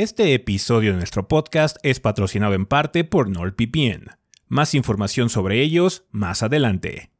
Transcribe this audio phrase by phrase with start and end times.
[0.00, 4.16] Este episodio de nuestro podcast es patrocinado en parte por NordVPN.
[4.46, 7.10] Más información sobre ellos más adelante.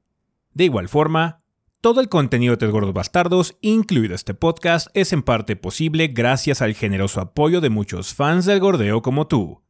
[0.55, 1.43] De igual forma,
[1.81, 6.63] todo el contenido de Tres Gordos Bastardos, incluido este podcast, es en parte posible gracias
[6.63, 9.61] al generoso apoyo de muchos fans del gordeo como tú.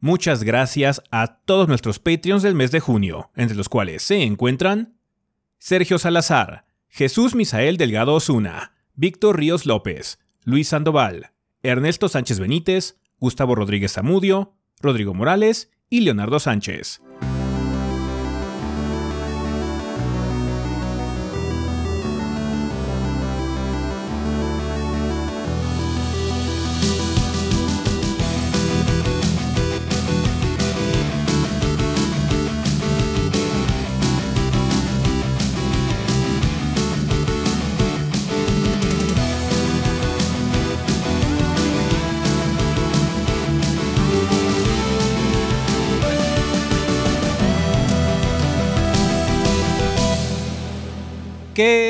[0.00, 4.96] Muchas gracias a todos nuestros Patreons del mes de junio, entre los cuales se encuentran
[5.60, 11.30] Sergio Salazar, Jesús Misael Delgado Osuna, Víctor Ríos López, Luis Sandoval,
[11.62, 17.00] Ernesto Sánchez Benítez, Gustavo Rodríguez Zamudio, Rodrigo Morales y Leonardo Sánchez.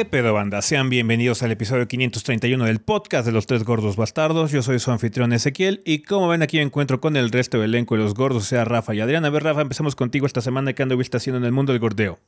[0.09, 0.63] Pedo banda?
[0.63, 4.51] Sean bienvenidos al episodio 531 del podcast de los tres gordos bastardos.
[4.51, 7.75] Yo soy su anfitrión Ezequiel y como ven aquí me encuentro con el resto del
[7.75, 9.27] elenco de los gordos, o sea Rafa y Adrián.
[9.27, 10.73] A ver Rafa, empezamos contigo esta semana.
[10.73, 12.19] ¿Qué anduviste haciendo en el mundo del gordeo?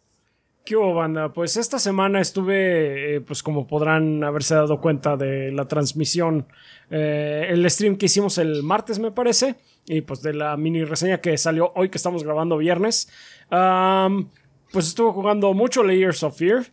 [0.64, 1.32] ¿Qué hubo, banda?
[1.32, 6.46] Pues esta semana estuve, eh, pues como podrán haberse dado cuenta de la transmisión,
[6.90, 9.54] eh, el stream que hicimos el martes me parece,
[9.86, 13.08] y pues de la mini reseña que salió hoy que estamos grabando viernes.
[13.48, 16.66] pues estuve jugando mucho Layers of Fear.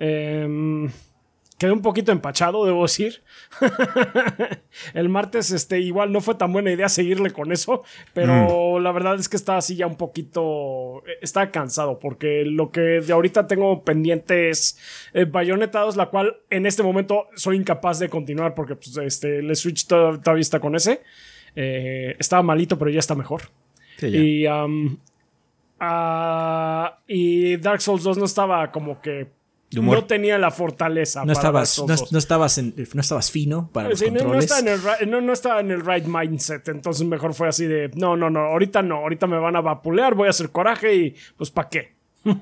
[0.00, 0.88] Eh,
[1.60, 3.22] quedé un poquito empachado, debo decir.
[4.94, 7.82] el martes, este, igual no fue tan buena idea seguirle con eso,
[8.14, 8.82] pero mm.
[8.82, 11.02] la verdad es que estaba así ya un poquito.
[11.20, 14.78] Estaba cansado, porque lo que de ahorita tengo pendiente es
[15.12, 19.54] eh, Bayonetta la cual en este momento soy incapaz de continuar, porque pues, este, el
[19.54, 21.02] Switch todavía está con ese.
[21.54, 23.42] Eh, estaba malito, pero ya está mejor.
[24.00, 24.46] y,
[25.78, 29.39] ah, y Dark Souls 2 no estaba como que
[29.72, 31.24] no tenía la fortaleza.
[31.24, 34.50] No, estabas, no, estabas no estabas fino para los controles.
[35.06, 36.68] No, estaba en el, right mindset.
[36.68, 40.14] Entonces mejor fue así de, no, no, no, ahorita no, ahorita me van a vapulear,
[40.14, 41.94] voy a hacer coraje y pues ¿para qué?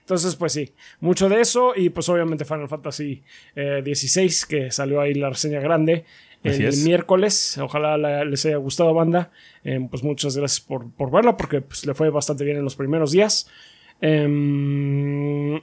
[0.00, 3.24] Entonces, pues sí, mucho de eso y pues obviamente Final Fantasy
[3.54, 6.04] XVI, eh, que salió ahí la reseña grande
[6.44, 7.58] el miércoles.
[7.58, 9.32] Ojalá les haya gustado, banda.
[9.64, 12.76] Eh, pues muchas gracias por, por verla porque pues, le fue bastante bien en los
[12.76, 13.50] primeros días.
[14.00, 15.60] Eh,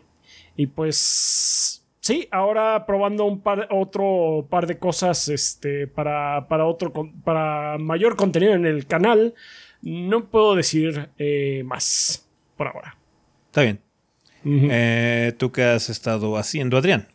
[0.56, 6.91] y pues sí, ahora probando un par, otro par de cosas este, para, para, otro,
[7.24, 9.34] para mayor contenido en el canal.
[9.81, 12.97] No puedo decir eh, más por ahora.
[13.47, 13.81] Está bien.
[14.46, 17.08] Eh, ¿Tú qué has estado haciendo, Adrián?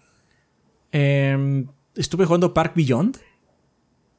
[0.92, 3.18] Em, estuve jugando Park Beyond.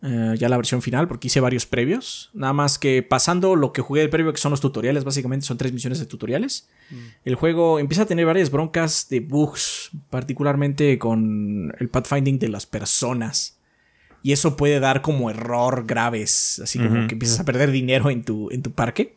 [0.01, 2.29] Eh, ya la versión final, porque hice varios previos.
[2.33, 5.57] Nada más que pasando lo que jugué el previo, que son los tutoriales, básicamente son
[5.57, 6.69] tres misiones de tutoriales.
[6.89, 6.95] Mm.
[7.25, 12.65] El juego empieza a tener varias broncas de bugs, particularmente con el pathfinding de las
[12.65, 13.57] personas.
[14.23, 18.23] Y eso puede dar como error graves, así como que empiezas a perder dinero en
[18.23, 19.15] tu, en tu parque.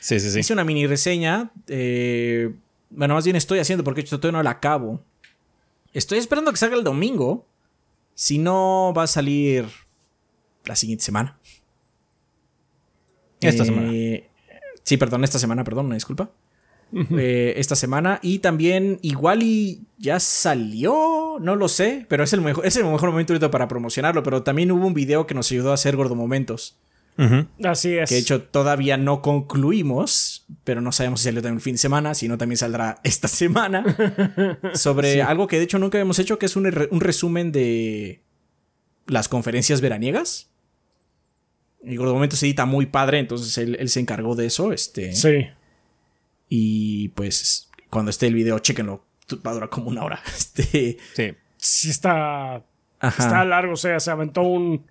[0.00, 0.40] Sí, sí, sí.
[0.40, 1.50] Hice una mini reseña.
[1.66, 2.52] Eh,
[2.90, 5.02] bueno, más bien estoy haciendo porque todavía no la acabo.
[5.92, 7.46] Estoy esperando que salga el domingo.
[8.14, 9.66] Si no, va a salir
[10.64, 11.38] la siguiente semana.
[13.40, 13.90] Esta semana.
[13.92, 14.28] Eh,
[14.82, 16.30] sí, perdón, esta semana, perdón, una disculpa.
[16.92, 18.20] Eh, esta semana.
[18.22, 22.84] Y también, igual y ya salió, no lo sé, pero es el mejor, es el
[22.84, 24.22] mejor momento ahorita para promocionarlo.
[24.22, 26.78] Pero también hubo un video que nos ayudó a hacer gordomomentos.
[27.62, 28.08] Así es.
[28.08, 31.78] Que de hecho todavía no concluimos, pero no sabemos si salió también el fin de
[31.78, 33.84] semana, si no también saldrá esta semana.
[34.74, 38.22] sobre algo que de hecho nunca habíamos hecho, que es un, un resumen de
[39.06, 40.50] las conferencias veraniegas.
[41.86, 44.72] Y Gordo Momento se edita muy padre, entonces él, se encargó de eso.
[44.72, 45.12] Este.
[45.12, 45.48] Sí.
[46.48, 49.04] Y pues cuando esté el video, chequenlo.
[49.46, 50.22] Va a durar como una hora.
[50.36, 50.98] Este.
[51.14, 51.34] Sí.
[51.56, 52.62] Sí está.
[53.00, 54.86] Está largo, o sea, se aventó un.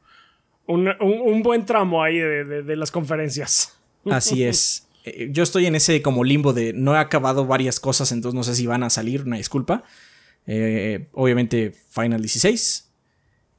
[0.66, 3.78] Un, buen tramo ahí de, las conferencias.
[4.10, 4.88] Así es.
[5.06, 8.44] Eh, yo estoy en ese como limbo de no he acabado varias cosas, entonces no
[8.46, 9.84] sé si van a salir, una disculpa.
[10.48, 12.83] Eh, obviamente Final 16,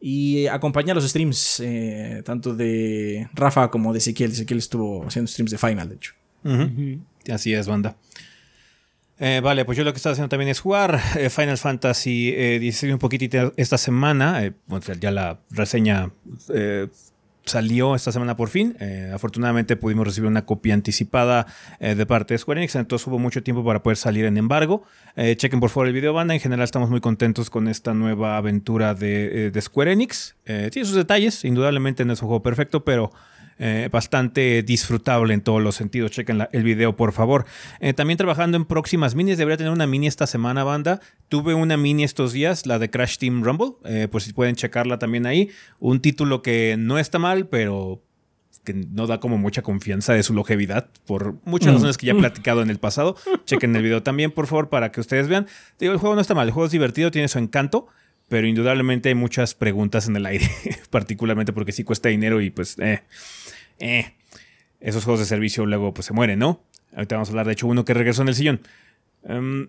[0.07, 4.33] y acompaña los streams, eh, tanto de Rafa como de Ezequiel.
[4.33, 6.13] Ezequiel estuvo haciendo streams de Final, de hecho.
[7.33, 7.97] Así es, banda.
[9.19, 12.93] Eh, vale, pues yo lo que estoy haciendo también es jugar eh, Final Fantasy XVI
[12.93, 14.43] un poquitito esta semana.
[15.01, 16.13] ya la reseña
[17.47, 18.77] salió esta semana por fin.
[18.81, 21.47] Eh, afortunadamente pudimos recibir una copia anticipada
[21.81, 24.85] eh, de parte de Square Enix, entonces hubo mucho tiempo para poder salir en embargo.
[25.17, 28.37] Eh, chequen por favor el video banda, en general estamos muy contentos con esta nueva
[28.37, 30.37] aventura de, de Square Enix.
[30.45, 33.13] tiene sus detalles, indudablemente no es un juego perfecto, pero...
[33.59, 36.11] Eh, bastante disfrutable en todos los sentidos.
[36.11, 37.45] Chequen el video, por favor.
[37.81, 39.39] Eh, también trabajando en próximas minis.
[39.39, 41.01] Debería tener una mini esta semana, banda.
[41.29, 43.73] Tuve una mini estos días, la de Crash Team Rumble.
[43.85, 45.51] Eh, pues si pueden checarla también ahí.
[45.79, 48.03] Un título que no está mal, pero
[48.65, 51.75] que no da como mucha confianza de su longevidad por muchas mm.
[51.75, 53.15] razones que ya he platicado en el pasado.
[53.45, 55.47] Chequen el video también, por favor, para que ustedes vean.
[55.79, 57.89] Digo, el juego no está mal, el juego es divertido, tiene su encanto,
[58.35, 60.51] pero indudablemente hay muchas preguntas en el aire,
[60.91, 63.05] particularmente porque sí cuesta dinero y pues, eh,
[63.79, 64.15] eh,
[64.81, 66.61] esos juegos de servicio luego pues se mueren, ¿no?
[66.97, 68.61] Ahorita vamos a hablar de hecho uno que regresó en el sillón.
[69.23, 69.69] Em,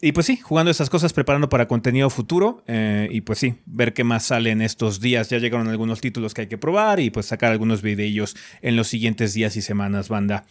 [0.00, 2.62] y pues sí, jugando esas cosas, preparando para contenido futuro.
[2.68, 5.28] Eh, y pues sí, ver qué más sale en estos días.
[5.28, 8.86] Ya llegaron algunos títulos que hay que probar y pues sacar algunos videillos en los
[8.86, 10.44] siguientes días y semanas, banda.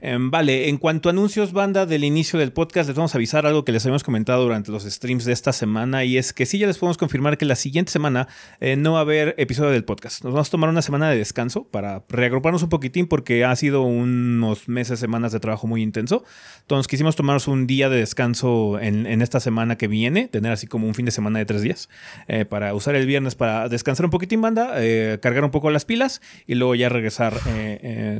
[0.00, 3.46] Em, vale, en cuanto a anuncios, banda, del inicio del podcast, les vamos a avisar
[3.46, 6.58] algo que les habíamos comentado durante los streams de esta semana y es que sí,
[6.58, 8.28] ya les podemos confirmar que la siguiente semana
[8.60, 10.22] eh, no va a haber episodio del podcast.
[10.22, 13.82] Nos vamos a tomar una semana de descanso para reagruparnos un poquitín porque ha sido
[13.82, 16.24] unos meses, semanas de trabajo muy intenso.
[16.60, 20.86] Entonces quisimos tomarnos un día de descanso en, esta semana que viene, tener así como
[20.86, 21.88] un fin de semana de tres días
[22.28, 25.84] eh, para usar el viernes para descansar un poquitín, banda, eh, cargar un poco las
[25.84, 27.34] pilas y luego ya regresar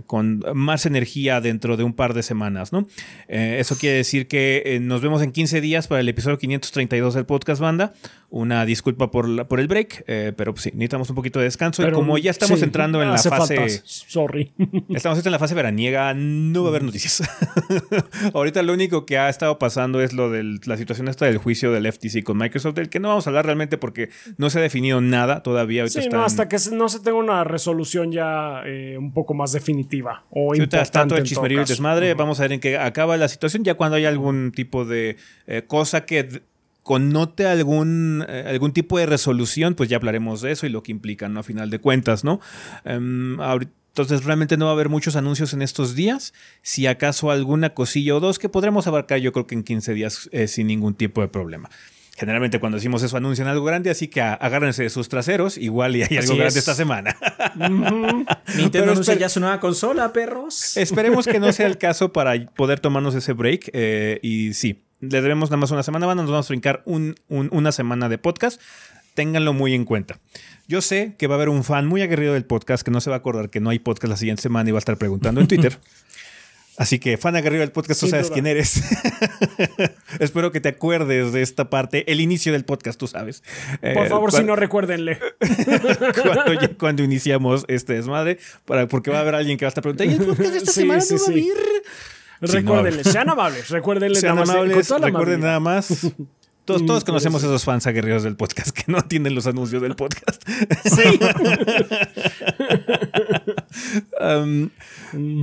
[0.07, 2.87] con más energía dentro de un par de semanas, ¿no?
[3.29, 7.15] Eh, eso quiere decir que eh, nos vemos en 15 días para el episodio 532
[7.15, 7.93] del podcast banda.
[8.31, 11.87] Una disculpa por, por el break, eh, pero pues sí, necesitamos un poquito de descanso.
[11.87, 13.81] y como ya estamos entrando en la fase.
[13.85, 14.53] Sorry.
[14.91, 17.23] estamos en la fase veraniega, no va a haber noticias.
[18.35, 21.73] Ahorita lo único que ha estado pasando es lo de la situación esta del juicio
[21.73, 24.62] del FTC con Microsoft, del que no vamos a hablar realmente porque no se ha
[24.62, 25.88] definido nada todavía.
[25.88, 28.62] sí, no, hasta que no se tenga una resolución ya
[28.99, 31.17] un poco más definitiva o importante.
[31.17, 32.14] el chismerío desmadre.
[32.14, 33.64] Vamos a ver en qué acaba la situación.
[33.64, 35.16] Ya cuando hay algún tipo de
[35.46, 36.43] eh, cosa que
[36.82, 40.93] connote algún, eh, algún tipo de resolución, pues ya hablaremos de eso y lo que
[40.93, 41.40] implica, ¿no?
[41.40, 42.40] A final de cuentas, ¿no?
[42.84, 43.38] Em,
[43.88, 46.32] entonces realmente no va a haber muchos anuncios en estos días.
[46.62, 50.28] Si acaso alguna cosilla o dos que podremos abarcar yo creo que en 15 días
[50.32, 51.69] eh, sin ningún tipo de problema.
[52.19, 56.03] Generalmente cuando decimos eso anuncian algo grande, así que agárrense de sus traseros, igual y
[56.03, 57.17] hay algo grande esta semana.
[58.56, 60.76] Nintendo anuncia ya su nueva consola, perros.
[60.76, 63.70] Esperemos que no sea el caso para poder tomarnos ese break.
[63.73, 68.09] Eh, y sí, le debemos nada más una semana, nos vamos a brincar una semana
[68.09, 68.61] de podcast.
[69.15, 70.19] Ténganlo muy en cuenta.
[70.67, 73.11] Yo sé que va a haber un fan muy aguerrido del podcast que no se
[73.11, 75.41] va a acordar que no hay podcast la siguiente semana y va a estar preguntando
[75.41, 75.79] en Twitter.
[76.79, 78.83] Así que, fan agarrido del podcast, tú sabes quién eres.
[80.21, 83.43] Espero que te acuerdes de esta parte, el inicio del podcast, tú sabes.
[83.81, 85.19] Por eh, favor, si no, recuérdenle.
[86.79, 90.13] cuando, iniciamos este desmadre, para, porque va a haber alguien que va a estar preguntando,
[90.13, 91.55] ¿y el podcast de esta semana no va a ir?
[92.41, 96.07] Recuérdenle, sean amables, recuérdenle sean amables, recuerden nada más.
[96.69, 100.43] Todos, todos conocemos esos fans aguerridos del podcast que no entienden los anuncios del podcast.
[100.85, 101.19] Sí.
[104.20, 104.69] um,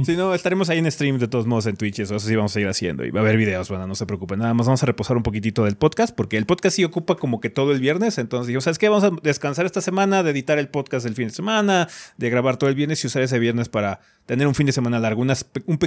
[0.04, 2.00] si no, estaremos ahí en stream de todos modos en Twitch.
[2.00, 3.06] Eso, sí vamos a ir haciendo.
[3.06, 4.40] Y va a haber videos, bueno, no se preocupen.
[4.40, 7.40] Nada más vamos a reposar un poquitito del podcast porque el podcast sí ocupa como
[7.40, 8.18] que todo el viernes.
[8.18, 8.90] Entonces digo, ¿sabes qué?
[8.90, 11.88] Vamos a descansar esta semana, de editar el podcast el fin de semana,
[12.18, 15.00] de grabar todo el viernes y usar ese viernes para tener un fin de semana
[15.00, 15.36] largo, una,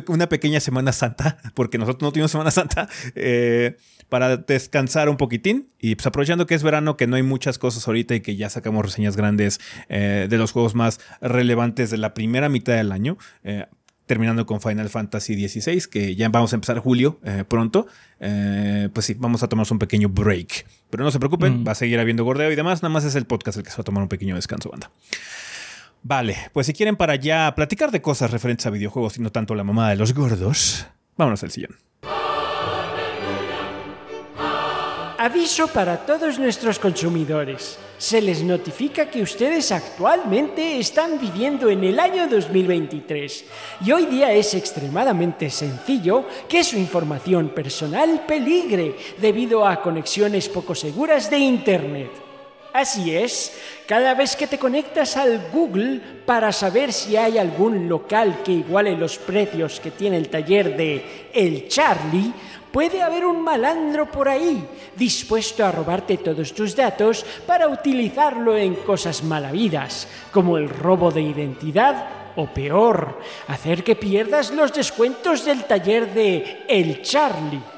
[0.08, 2.88] una pequeña semana santa, porque nosotros no tuvimos semana santa.
[3.14, 3.76] Eh,
[4.08, 7.86] para descansar un poquitín y pues aprovechando que es verano, que no hay muchas cosas
[7.86, 12.14] ahorita y que ya sacamos reseñas grandes eh, de los juegos más relevantes de la
[12.14, 13.18] primera mitad del año.
[13.44, 13.66] Eh,
[14.06, 17.86] terminando con Final Fantasy XVI, que ya vamos a empezar julio eh, pronto,
[18.18, 20.64] pues sí, vamos a tomarnos un pequeño break.
[20.88, 21.68] Pero no se preocupen, mm.
[21.68, 23.76] va a seguir habiendo gordeo y demás, nada más es el podcast el que se
[23.76, 24.90] va a tomar un pequeño descanso, banda.
[26.02, 29.54] Vale, pues si quieren para ya platicar de cosas referentes a videojuegos y no tanto
[29.54, 30.86] la mamada de los gordos,
[31.18, 31.76] vámonos al sillón.
[35.20, 37.76] Aviso para todos nuestros consumidores.
[37.98, 43.44] Se les notifica que ustedes actualmente están viviendo en el año 2023
[43.84, 50.76] y hoy día es extremadamente sencillo que su información personal peligre debido a conexiones poco
[50.76, 52.10] seguras de Internet.
[52.72, 53.58] Así es,
[53.88, 58.96] cada vez que te conectas al Google para saber si hay algún local que iguale
[58.96, 62.32] los precios que tiene el taller de El Charlie,
[62.72, 68.74] Puede haber un malandro por ahí, dispuesto a robarte todos tus datos para utilizarlo en
[68.74, 75.64] cosas malavidas, como el robo de identidad o peor, hacer que pierdas los descuentos del
[75.64, 77.77] taller de El Charlie.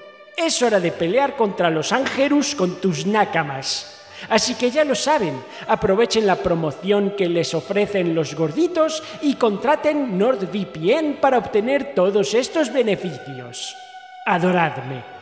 [0.35, 4.01] Es hora de pelear contra los ángerus con tus nácamas.
[4.29, 10.17] Así que ya lo saben, aprovechen la promoción que les ofrecen los gorditos y contraten
[10.17, 13.75] NordVPN para obtener todos estos beneficios.
[14.25, 15.20] Adoradme.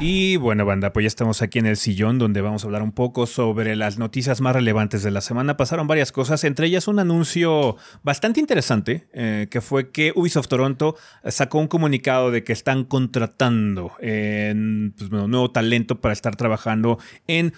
[0.00, 2.92] Y bueno, banda, pues ya estamos aquí en el sillón donde vamos a hablar un
[2.92, 5.56] poco sobre las noticias más relevantes de la semana.
[5.56, 10.96] Pasaron varias cosas, entre ellas un anuncio bastante interesante, eh, que fue que Ubisoft Toronto
[11.26, 16.98] sacó un comunicado de que están contratando en, pues, bueno, nuevo talento para estar trabajando
[17.26, 17.54] en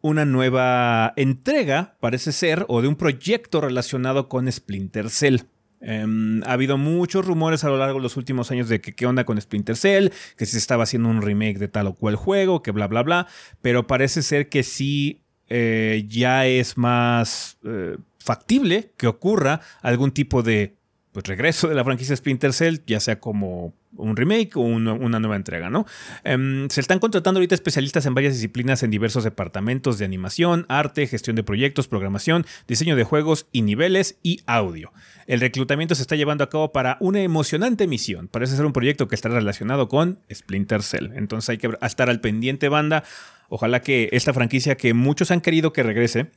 [0.00, 5.38] una nueva entrega, parece ser, o de un proyecto relacionado con Splinter Cell.
[5.80, 9.06] Em, ha habido muchos rumores a lo largo de los últimos años de que qué
[9.06, 12.62] onda con Splinter Cell, que se estaba haciendo un remake de tal o cual juego,
[12.62, 13.26] que bla, bla, bla.
[13.62, 20.42] Pero parece ser que sí eh, ya es más eh, factible que ocurra algún tipo
[20.42, 20.77] de
[21.12, 25.34] pues, regreso de la franquicia Splinter Cell, ya sea como un remake o una nueva
[25.34, 25.86] entrega, ¿no?
[26.22, 31.06] Em, se están contratando ahorita especialistas en varias disciplinas en diversos departamentos de animación, arte,
[31.06, 34.92] gestión de proyectos, programación, diseño de juegos y niveles y audio.
[35.26, 38.28] El reclutamiento se está llevando a cabo para una emocionante misión.
[38.28, 41.10] Parece ser un proyecto que está relacionado con Splinter Cell.
[41.14, 43.02] Entonces hay que estar al pendiente, banda.
[43.48, 46.30] Ojalá que esta franquicia que muchos han querido que regrese,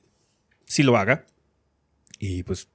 [0.66, 1.25] sí lo haga.
[2.18, 2.70] Y pues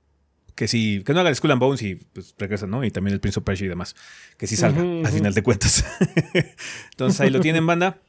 [0.56, 2.82] que sí, que no haga el Skull and Bones y pues regresa, ¿no?
[2.82, 3.94] Y también el Prince of Persia y demás.
[4.38, 5.84] Que sí salga, al final de cuentas.
[6.90, 8.00] Entonces ahí lo tienen, banda.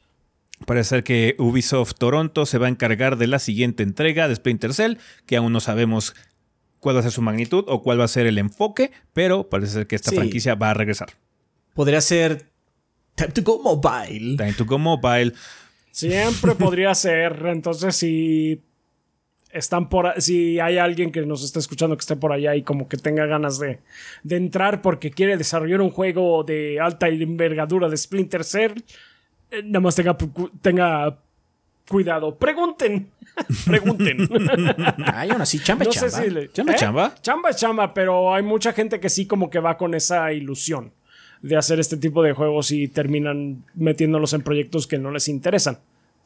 [0.66, 4.74] Parece ser que Ubisoft Toronto se va a encargar de la siguiente entrega de Splinter
[4.74, 6.16] Cell, que aún no sabemos
[6.80, 9.74] cuál va a ser su magnitud o cuál va a ser el enfoque, pero parece
[9.74, 11.10] ser que esta franquicia va a regresar.
[11.76, 12.50] Podría ser
[13.16, 14.38] Time to Go Mobile.
[14.38, 15.34] Time to Go Mobile.
[15.92, 17.44] Siempre podría ser.
[17.48, 18.64] Entonces, si
[19.58, 22.88] están por si hay alguien que nos está escuchando que esté por allá y como
[22.88, 23.80] que tenga ganas de,
[24.30, 28.74] entrar porque quiere desarrollar un juego de alta envergadura de Splinter Cell,
[29.52, 30.18] eh, nada más tenga,
[30.62, 31.18] tenga
[31.88, 32.36] cuidado.
[32.36, 33.12] Pregunten.
[33.66, 34.30] Pregunten.
[35.14, 36.10] Ay, aún así, chamba, chamba.
[36.10, 36.76] chamba, ¿eh?
[36.76, 37.16] chamba.
[37.22, 40.92] Chamba, chamba, pero hay mucha gente que sí como que va con esa ilusión
[41.42, 45.76] de hacer este tipo de juegos y terminan metiéndolos en proyectos que no les interesan.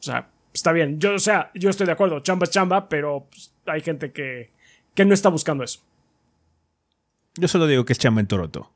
[0.00, 0.98] O sea, está bien.
[0.98, 4.50] Yo, o sea, yo estoy de acuerdo, chamba chamba, pero pues, hay gente que,
[4.94, 5.80] que no está buscando eso.
[7.36, 8.70] Yo solo digo que es chamba en Toronto.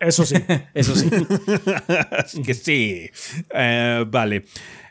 [0.00, 0.36] Eso sí.
[0.74, 1.10] Eso sí.
[2.18, 3.10] Así que sí.
[3.50, 4.44] Eh, vale.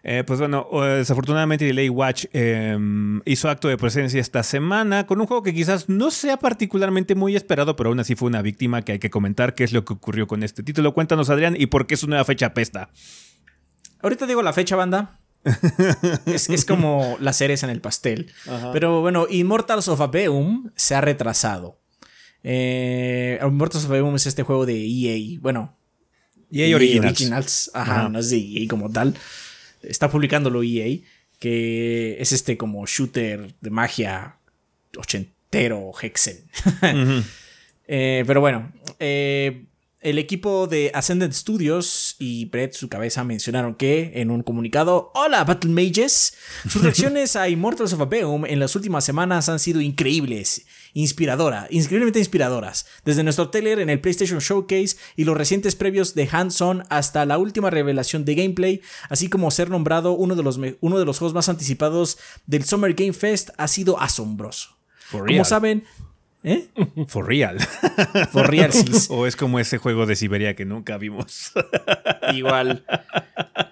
[0.04, 0.68] Eh, pues bueno,
[0.98, 5.90] desafortunadamente Delay Watch em, hizo acto de presencia esta semana con un juego que quizás
[5.90, 9.54] no sea particularmente muy esperado, pero aún así fue una víctima que hay que comentar
[9.54, 10.94] qué es lo que ocurrió con este título.
[10.94, 12.90] Cuéntanos, Adrián, y por qué su nueva fecha pesta.
[14.02, 15.20] Ahorita digo la fecha, banda
[16.26, 18.32] es, como las cereza en el pastel.
[18.74, 21.80] Pero bueno, Immortals of Aveum se ha retrasado.
[22.44, 25.40] Eh, Immortals of Aveum es este juego de EA.
[25.42, 25.78] Bueno,
[26.52, 27.72] EA, Originals.
[27.74, 29.16] Ajá, no es de EA como tal.
[29.82, 31.00] Está publicándolo EA.
[31.40, 34.38] Que es este como shooter de magia
[34.98, 36.44] ochentero, Hexen.
[37.90, 39.67] Eh, pero bueno, eh,
[40.02, 45.44] el equipo de Ascendant Studios y Brett, su cabeza, mencionaron que en un comunicado: Hola,
[45.44, 46.34] Battle Mages.
[46.70, 52.20] Sus reacciones a Immortals of Aveum en las últimas semanas han sido increíbles, inspiradora, increíblemente
[52.20, 52.86] inspiradoras.
[53.06, 57.38] Desde nuestro trailer en el PlayStation Showcase y los recientes previos de Hands-On hasta la
[57.38, 61.34] última revelación de gameplay, así como ser nombrado uno de los, uno de los juegos
[61.34, 64.78] más anticipados del Summer Game Fest, ha sido asombroso.
[65.12, 65.86] Como saben,
[66.48, 66.70] ¿Eh?
[67.08, 67.60] For real.
[68.32, 68.72] For real,
[69.10, 71.52] o es como ese juego de Siberia que nunca vimos.
[72.34, 72.86] Igual.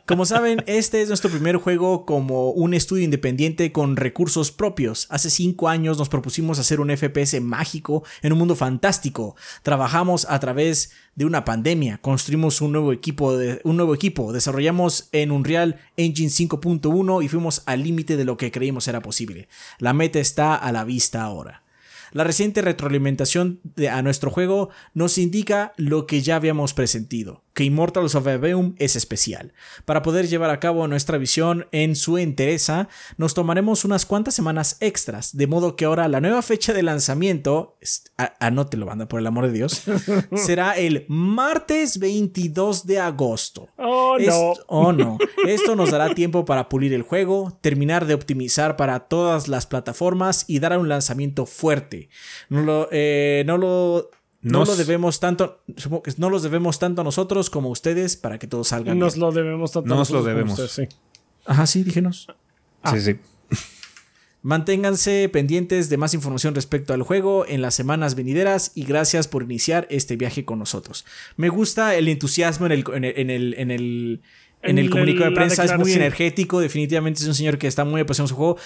[0.06, 5.08] Como saben, este es nuestro primer juego como un estudio independiente con recursos propios.
[5.10, 9.38] Hace cinco años nos propusimos hacer un FPS mágico en un mundo fantástico.
[9.64, 15.08] Trabajamos a través de una pandemia, construimos un nuevo equipo, de, un nuevo equipo, desarrollamos
[15.14, 19.48] en Unreal Engine 5.1 y fuimos al límite de lo que creímos era posible.
[19.80, 21.65] La meta está a la vista ahora.
[22.16, 27.64] La reciente retroalimentación de, a nuestro juego nos indica lo que ya habíamos presentido, que
[27.64, 29.54] Immortals of Aveum es especial.
[29.86, 34.76] Para poder llevar a cabo nuestra visión en su entereza, nos tomaremos unas cuantas semanas
[34.82, 37.78] extras, de modo que ahora la nueva fecha de lanzamiento,
[38.40, 39.84] anótelo banda por el amor de Dios,
[40.36, 43.70] será el martes 22 de agosto.
[43.78, 44.54] Oh no.
[44.68, 45.18] oh no.
[45.48, 50.44] Esto nos dará tiempo para pulir el juego, terminar de optimizar para todas las plataformas
[50.50, 52.10] y dar un lanzamiento fuerte.
[52.50, 54.12] No lo, eh, no lo
[54.46, 55.64] no lo debemos tanto,
[56.18, 59.32] no los debemos tanto a nosotros como a ustedes para que todo salga Nos lo
[59.32, 60.24] debemos tanto a nosotros.
[60.24, 60.72] Nos lo debemos.
[60.72, 60.88] sí.
[61.46, 62.28] Ajá, sí, dígenos.
[62.92, 63.20] Sí, sí.
[64.44, 69.42] Manténganse pendientes de más información respecto al juego en las semanas venideras y gracias por
[69.42, 71.04] iniciar este viaje con nosotros.
[71.36, 74.22] Me gusta el entusiasmo en el, en el, en el,
[74.62, 78.02] en el, comunicado de prensa, es muy energético, definitivamente es un señor que está muy
[78.02, 78.58] apasionado en su juego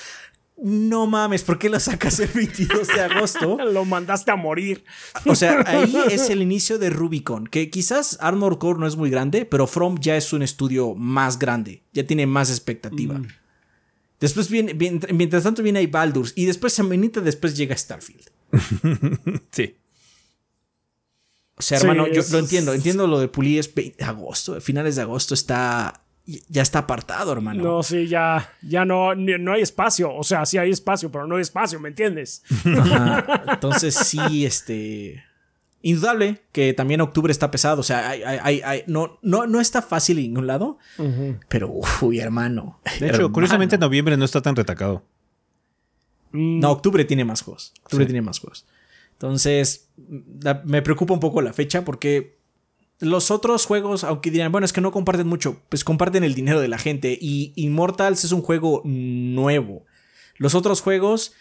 [0.63, 3.57] no mames, ¿por qué lo sacas el 22 de agosto?
[3.71, 4.83] lo mandaste a morir.
[5.25, 9.09] O sea, ahí es el inicio de Rubicon, que quizás Armor Core no es muy
[9.09, 13.19] grande, pero From ya es un estudio más grande, ya tiene más expectativa.
[13.19, 13.27] Mm.
[14.19, 18.29] Después viene, mientras tanto viene ahí Baldur's y después Semenita, después llega Starfield.
[19.51, 19.75] sí.
[21.55, 25.33] O sea, hermano, yo lo entiendo, entiendo lo de pulir es agosto, finales de agosto
[25.33, 26.05] está
[26.47, 27.63] ya está apartado, hermano.
[27.63, 30.13] No, sí, ya, ya no, no hay espacio.
[30.13, 32.43] O sea, sí hay espacio, pero no hay espacio, ¿me entiendes?
[33.47, 35.23] Entonces, sí, este.
[35.81, 37.79] Indudable que también octubre está pesado.
[37.79, 38.13] O sea,
[38.87, 40.77] no, no, no está fácil en ningún lado.
[41.47, 42.79] Pero, uy, hermano.
[42.99, 45.03] De hecho, curiosamente, noviembre no está tan retacado.
[46.31, 46.59] Mm.
[46.59, 47.73] No, octubre tiene más juegos.
[47.83, 48.65] Octubre tiene más juegos.
[49.13, 49.89] Entonces,
[50.65, 52.38] me preocupa un poco la fecha porque
[52.99, 56.59] los otros juegos, aunque dirán, bueno, es que no comparten mucho, pues comparten el dinero
[56.59, 57.17] de la gente.
[57.19, 59.85] Y Immortals es un juego nuevo.
[60.37, 61.33] Los otros juegos,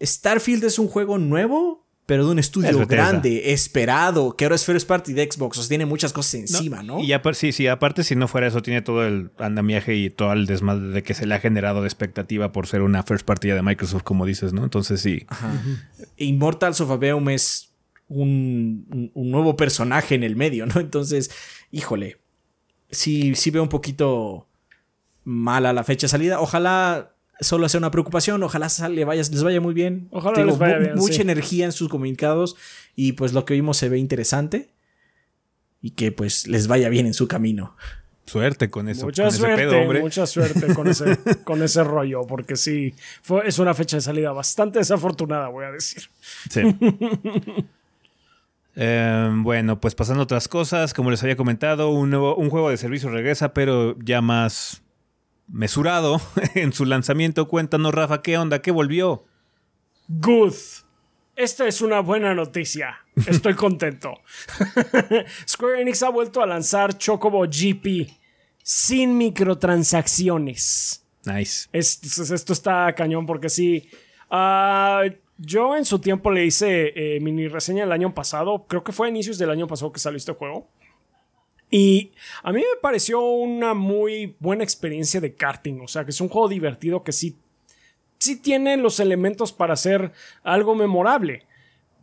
[0.00, 4.86] Starfield es un juego nuevo, pero de un estudio grande, esperado, que ahora es First
[4.86, 7.00] Party de Xbox, o sea, tiene muchas cosas encima, ¿no?
[7.00, 10.32] Y aparte, sí, sí, aparte, si no fuera eso, tiene todo el andamiaje y todo
[10.32, 13.48] el desmadre de que se le ha generado de expectativa por ser una First Party
[13.48, 14.62] de Microsoft, como dices, ¿no?
[14.62, 15.24] Entonces sí.
[15.26, 15.50] Ajá.
[16.16, 17.72] Immortals of Aveum es
[18.08, 20.80] un, nuevo personaje en el medio, ¿no?
[20.80, 21.30] Entonces,
[21.70, 22.18] híjole,
[22.90, 24.48] sí, sí veo un poquito
[25.24, 26.40] mala la fecha de salida.
[26.40, 30.08] Ojalá solo sea una preocupación, ojalá les vaya, les vaya muy bien.
[30.10, 30.94] Ojalá les vaya bien.
[30.96, 32.56] Mucha energía en sus comunicados
[32.94, 34.70] y pues lo que vimos se ve interesante
[35.80, 37.76] y que pues les vaya bien en su camino.
[38.24, 39.06] Suerte con eso.
[39.06, 42.92] Mucha suerte, mucha suerte con ese, con ese rollo, porque sí,
[43.22, 46.02] fue, es una fecha de salida bastante desafortunada, voy a decir.
[46.50, 46.62] Sí.
[48.78, 52.68] Em, bueno, pues pasando a otras cosas, como les había comentado, un, nuevo, un juego
[52.68, 54.82] de servicio regresa, pero ya más
[55.48, 56.20] mesurado
[56.54, 57.48] en su lanzamiento.
[57.48, 58.60] Cuéntanos, Rafa, ¿qué onda?
[58.60, 59.24] ¿Qué volvió?
[60.08, 60.54] Good.
[61.36, 62.98] Esta es una buena noticia.
[63.26, 64.20] Estoy contento.
[65.48, 68.10] Square Enix ha vuelto a lanzar Chocobo GP
[68.62, 71.02] sin microtransacciones.
[71.24, 71.68] Nice.
[71.72, 73.88] esto está cañón porque sí.
[74.30, 75.02] Ah,
[75.38, 79.06] yo en su tiempo le hice eh, mini reseña el año pasado, creo que fue
[79.06, 80.68] a inicios del año pasado que salió este juego.
[81.70, 86.20] Y a mí me pareció una muy buena experiencia de karting, o sea que es
[86.20, 87.36] un juego divertido que sí,
[88.18, 91.44] sí tiene los elementos para hacer algo memorable.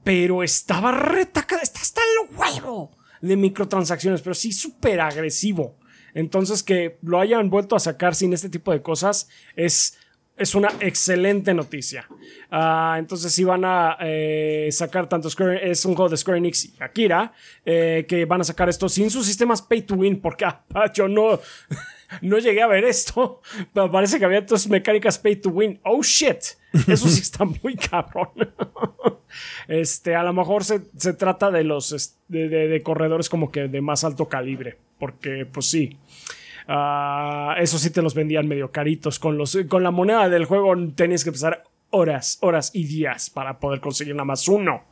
[0.04, 2.92] Pero estaba retacada, está hasta el huevo
[3.22, 5.78] de microtransacciones, pero sí súper agresivo.
[6.14, 9.98] Entonces que lo hayan vuelto a sacar sin este tipo de cosas es
[10.38, 12.08] es una excelente noticia.
[12.50, 16.66] Ah, entonces, si van a eh, sacar tanto Square, es un juego de Square Enix
[16.66, 17.34] y Akira,
[17.66, 21.08] eh, que van a sacar esto sin sus sistemas pay to win, porque ah, yo
[21.08, 21.40] no,
[22.22, 23.42] no llegué a ver esto.
[23.74, 25.80] Pero parece que había dos mecánicas pay to win.
[25.84, 26.42] Oh shit,
[26.88, 28.54] eso sí está muy cabrón.
[29.68, 30.80] este, a lo mejor se,
[31.14, 35.98] trata de los de corredores como que de más alto calibre, porque, pues sí.
[36.68, 39.20] Uh, eso sí te los vendían medio caritos.
[39.20, 43.60] Con, los, con la moneda del juego tenías que pasar horas, horas y días para
[43.60, 44.84] poder conseguir nada más uno.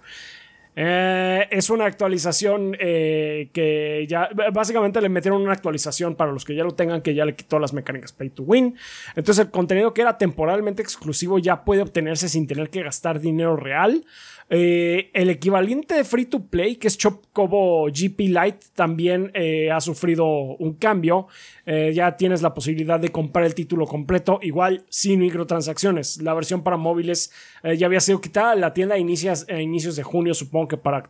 [0.73, 6.55] Eh, es una actualización eh, que ya básicamente le metieron una actualización para los que
[6.55, 8.75] ya lo tengan que ya le quitó las mecánicas pay to win.
[9.15, 13.57] Entonces el contenido que era temporalmente exclusivo ya puede obtenerse sin tener que gastar dinero
[13.57, 14.05] real.
[14.53, 19.79] Eh, el equivalente de free to play, que es Chocobo GP Lite, también eh, ha
[19.79, 21.27] sufrido un cambio.
[21.65, 26.21] Eh, ya tienes la posibilidad de comprar el título completo, igual sin microtransacciones.
[26.21, 27.31] La versión para móviles
[27.63, 28.53] ya había sido quitada.
[28.55, 31.09] La tienda a inicios de junio, supongo que para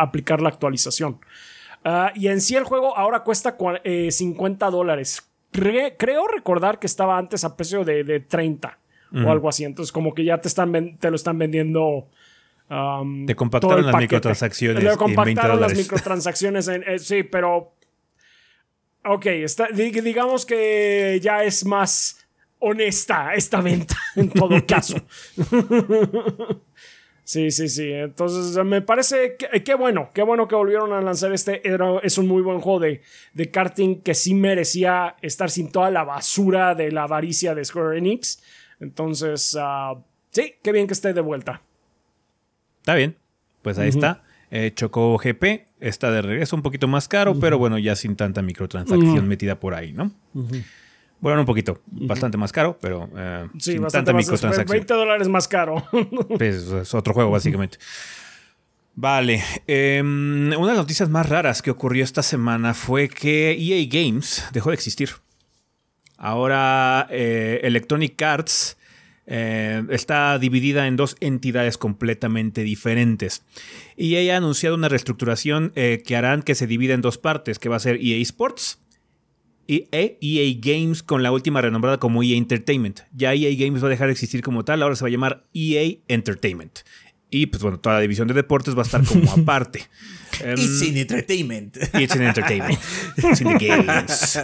[0.00, 1.18] aplicar la actualización.
[1.84, 3.56] Ah, y en sí el juego ahora cuesta
[4.10, 5.28] 50 dólares.
[5.50, 8.78] creo recordar que estaba antes a precio de, 30
[9.12, 9.64] o algo así.
[9.64, 12.06] Entonces como que ya te, están, te lo están vendiendo
[12.68, 14.82] te compactaron las microtransacciones.
[14.82, 16.68] Le compactaron las microtransacciones.
[16.68, 17.74] Eh, sí, pero.
[19.04, 19.26] Ok,
[20.02, 22.26] digamos que ya es más
[22.58, 24.96] honesta esta venta en todo caso.
[27.24, 27.92] sí, sí, sí.
[27.92, 31.62] Entonces me parece que, bueno, qué bueno que volvieron a lanzar este.
[32.02, 33.02] es un muy buen juego de,
[33.32, 37.98] de karting que sí merecía estar sin toda la basura de la avaricia de Square
[37.98, 38.42] Enix.
[38.80, 39.94] Entonces, ah,
[40.30, 41.62] sí, qué bien que esté de vuelta.
[42.86, 43.16] Está bien,
[43.62, 44.22] pues ahí está.
[44.48, 48.42] Eh, Choco GP está de regreso un poquito más caro, pero bueno, ya sin tanta
[48.42, 50.12] microtransacción metida por ahí, ¿no?
[51.18, 54.68] Bueno, un poquito, bastante más caro, pero eh, sin tanta microtransacción.
[54.68, 55.84] 20 dólares más caro.
[56.38, 57.78] pues es otro juego, básicamente.
[58.94, 63.84] Vale, em, una de las noticias más raras que ocurrió esta semana fue que EA
[63.90, 65.10] Games dejó de existir.
[66.18, 68.75] Ahora eh, Electronic Arts
[69.26, 73.42] eh, está dividida en dos entidades completamente diferentes.
[73.96, 77.58] Y ella ha anunciado una reestructuración eh, que harán que se divida en dos partes,
[77.58, 78.80] que va a ser EA Sports
[79.66, 83.00] y EA e Games con la última renombrada como EA Entertainment.
[83.12, 85.44] Ya EA Games va a dejar de existir como tal, ahora se va a llamar
[85.52, 86.80] EA Entertainment.
[87.28, 89.82] Y pues bueno, toda la división de deportes va a estar como aparte.
[90.44, 91.76] It's in entertainment.
[91.94, 92.78] It's in entertainment.
[93.16, 94.38] It's in the games.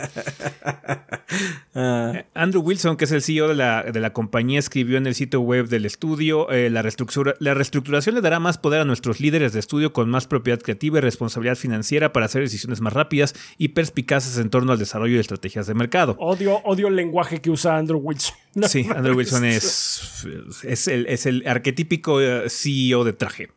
[1.74, 2.12] Ah.
[2.14, 5.14] Eh, Andrew Wilson, que es el CEO de la, de la compañía, escribió en el
[5.14, 9.20] sitio web del estudio, eh, la, reestructura, la reestructuración le dará más poder a nuestros
[9.20, 13.34] líderes de estudio con más propiedad creativa y responsabilidad financiera para hacer decisiones más rápidas
[13.58, 16.16] y perspicaces en torno al desarrollo de estrategias de mercado.
[16.18, 18.36] Odio, odio el lenguaje que usa Andrew Wilson.
[18.68, 20.26] sí, Andrew Wilson es,
[20.64, 23.48] es, el, es el arquetípico eh, CEO de traje.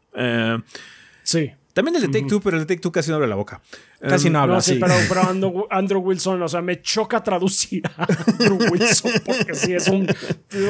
[1.24, 1.52] sí.
[1.76, 3.60] También el de Take Two, pero el de Take Two casi no abre la boca.
[4.00, 4.56] Casi no habla.
[4.56, 9.74] No, sí, pero, Andrew, Wilson, o sea, me choca traducir a Andrew Wilson porque sí
[9.74, 10.08] es un,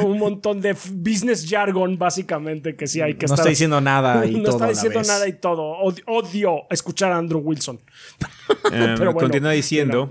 [0.03, 3.37] un montón de business jargon, básicamente, que sí hay que no estar.
[3.37, 4.43] No está diciendo nada y todo.
[4.43, 5.63] No está diciendo nada y todo.
[6.05, 7.79] Odio, escuchar a Andrew Wilson.
[8.71, 10.07] Em, pero continúa diciendo: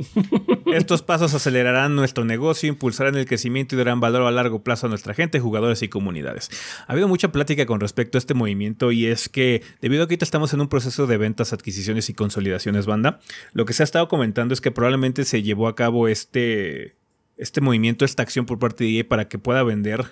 [0.66, 4.88] Estos pasos acelerarán nuestro negocio, impulsarán el crecimiento y darán valor a largo plazo a
[4.88, 6.50] nuestra gente, jugadores y comunidades.
[6.86, 10.14] Ha habido mucha plática con respecto a este movimiento y es que, debido a que
[10.14, 13.20] ahorita estamos en un proceso de ventas, adquisiciones y consolidaciones, banda,
[13.52, 16.96] lo que se ha estado comentando es que probablemente se llevó a cabo este,
[17.36, 20.04] este movimiento, esta acción por parte de EA para que pueda vender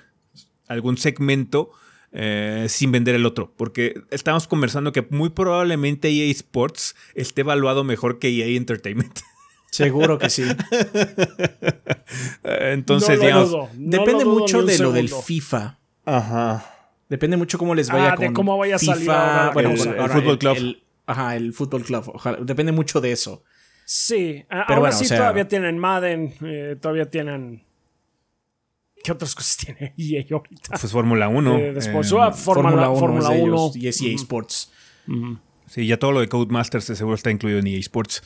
[0.69, 1.71] algún segmento
[2.13, 3.53] eh, sin vender el otro.
[3.57, 9.21] Porque estamos conversando que muy probablemente EA Sports esté evaluado mejor que EA Entertainment.
[9.71, 10.45] Seguro que sí.
[12.45, 13.19] Entonces,
[13.75, 15.79] depende mucho de lo del FIFA.
[16.05, 16.73] Ajá.
[17.09, 19.11] Depende mucho cómo les vaya ah, con de cómo vaya a salir
[19.53, 20.77] bueno, el, Fútbol Club.
[21.07, 22.13] Ajá, el Fútbol Club.
[22.45, 23.43] depende mucho de eso.
[23.85, 27.65] Sí, pero bueno, sí todavía tienen Madden, eh, todavía tienen.
[29.03, 30.71] ¿Qué otras cosas tiene EA ahorita?
[30.79, 31.59] Pues Fórmula 1.
[31.59, 33.01] Eh, después, ah, Fórmula 1.
[33.01, 33.73] Fórmula 1.
[33.75, 34.73] Y es EA Sports.
[35.67, 38.23] Sí, ya todo lo de Codemasters seguro está incluido en EA Sports.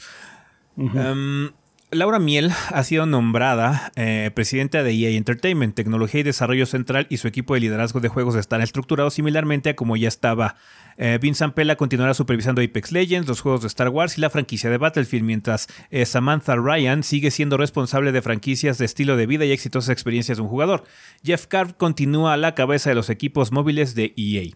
[1.96, 7.16] Laura Miel ha sido nombrada eh, presidenta de EA Entertainment, Tecnología y Desarrollo Central y
[7.16, 10.56] su equipo de liderazgo de juegos están estructurados similarmente a como ya estaba.
[10.98, 14.70] Eh, Vincent Pella continuará supervisando Apex Legends, los juegos de Star Wars y la franquicia
[14.70, 19.44] de Battlefield, mientras eh, Samantha Ryan sigue siendo responsable de franquicias de estilo de vida
[19.44, 20.84] y exitosas experiencias de un jugador.
[21.24, 24.54] Jeff Carr continúa a la cabeza de los equipos móviles de EA.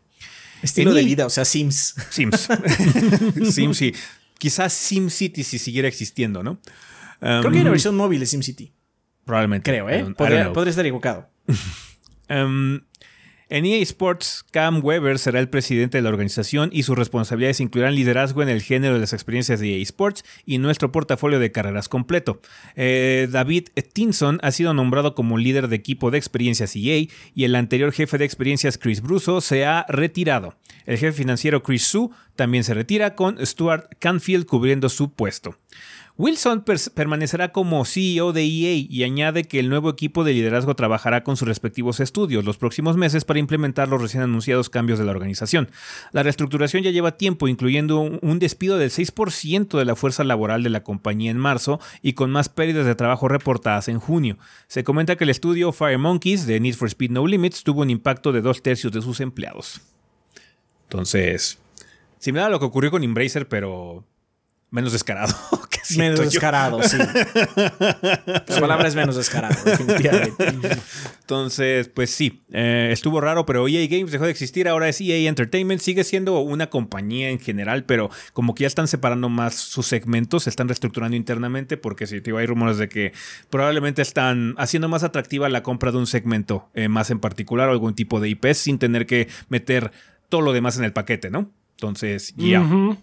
[0.62, 1.94] Estilo de vida, o sea, Sims.
[2.10, 2.48] Sims.
[3.50, 3.94] Sims, sí.
[4.38, 6.60] Quizás SimCity si siguiera existiendo, ¿no?
[7.20, 8.72] Creo que hay una um, versión móvil de SimCity.
[9.24, 9.70] Probablemente.
[9.70, 10.04] Creo, ¿eh?
[10.16, 11.28] Podría, estar equivocado.
[12.28, 12.80] Um,
[13.48, 17.94] en EA Sports, Cam Weber será el presidente de la organización y sus responsabilidades incluirán
[17.94, 21.88] liderazgo en el género de las experiencias de EA Sports y nuestro portafolio de carreras
[21.88, 22.40] completo.
[22.74, 27.54] Eh, David Tinson ha sido nombrado como líder de equipo de experiencias EA y el
[27.54, 30.56] anterior jefe de experiencias Chris Brusso se ha retirado.
[30.86, 35.56] El jefe financiero Chris Su también se retira con Stuart Canfield cubriendo su puesto.
[36.20, 41.24] Wilson permanecerá como CEO de EA y añade que el nuevo equipo de liderazgo trabajará
[41.24, 45.12] con sus respectivos estudios los próximos meses para implementar los recién anunciados cambios de la
[45.12, 45.70] organización.
[46.12, 50.68] La reestructuración ya lleva tiempo, incluyendo un despido del 6% de la fuerza laboral de
[50.68, 54.36] la compañía en marzo y con más pérdidas de trabajo reportadas en junio.
[54.66, 57.88] Se comenta que el estudio Fire Monkeys de Need for Speed No Limits tuvo un
[57.88, 59.80] impacto de dos tercios de sus empleados.
[60.82, 61.58] Entonces,
[62.18, 64.04] similar a lo que ocurrió con Embracer, pero
[64.70, 65.34] menos descarado.
[65.70, 66.24] que Menos yo.
[66.24, 66.96] descarado, sí.
[67.78, 70.78] La palabra es menos descarado, definitivamente.
[71.20, 75.28] Entonces, pues sí, eh, estuvo raro, pero EA Games dejó de existir, ahora es EA
[75.28, 79.86] Entertainment, sigue siendo una compañía en general, pero como que ya están separando más sus
[79.86, 83.12] segmentos, se están reestructurando internamente, porque sí, tío, hay rumores de que
[83.48, 87.72] probablemente están haciendo más atractiva la compra de un segmento eh, más en particular o
[87.72, 89.92] algún tipo de IPs sin tener que meter
[90.28, 91.50] todo lo demás en el paquete, ¿no?
[91.76, 92.60] Entonces, ya.
[92.60, 92.96] Ujú.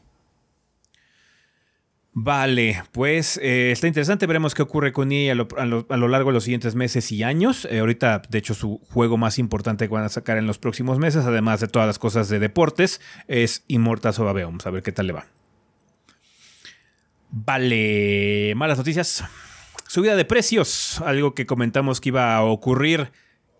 [2.19, 4.25] Vale, pues eh, está interesante.
[4.25, 7.65] Veremos qué ocurre con EA a lo, largo de los siguientes meses y años.
[7.69, 10.97] Eh, ahorita, de hecho, su juego más importante que van a sacar en los próximos
[10.97, 14.57] meses, además de todas las cosas de deportes, es Immortals of Aveum.
[14.65, 15.27] A ver qué tal le va.
[17.29, 19.23] Vale, malas noticias.
[19.87, 23.11] Subida de precios, algo que comentamos que iba a ocurrir.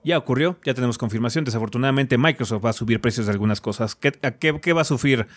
[0.04, 1.46] Ya ocurrió, ya tenemos confirmación.
[1.46, 3.94] Desafortunadamente, Microsoft va a subir precios de algunas cosas.
[3.94, 5.28] ¿Qué, a qué- qué va a sufrir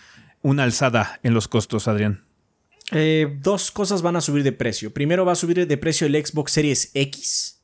[0.41, 2.23] una alzada en los costos, Adrián?
[2.91, 4.93] Eh, dos cosas van a subir de precio.
[4.93, 7.61] Primero va a subir de precio el Xbox Series X.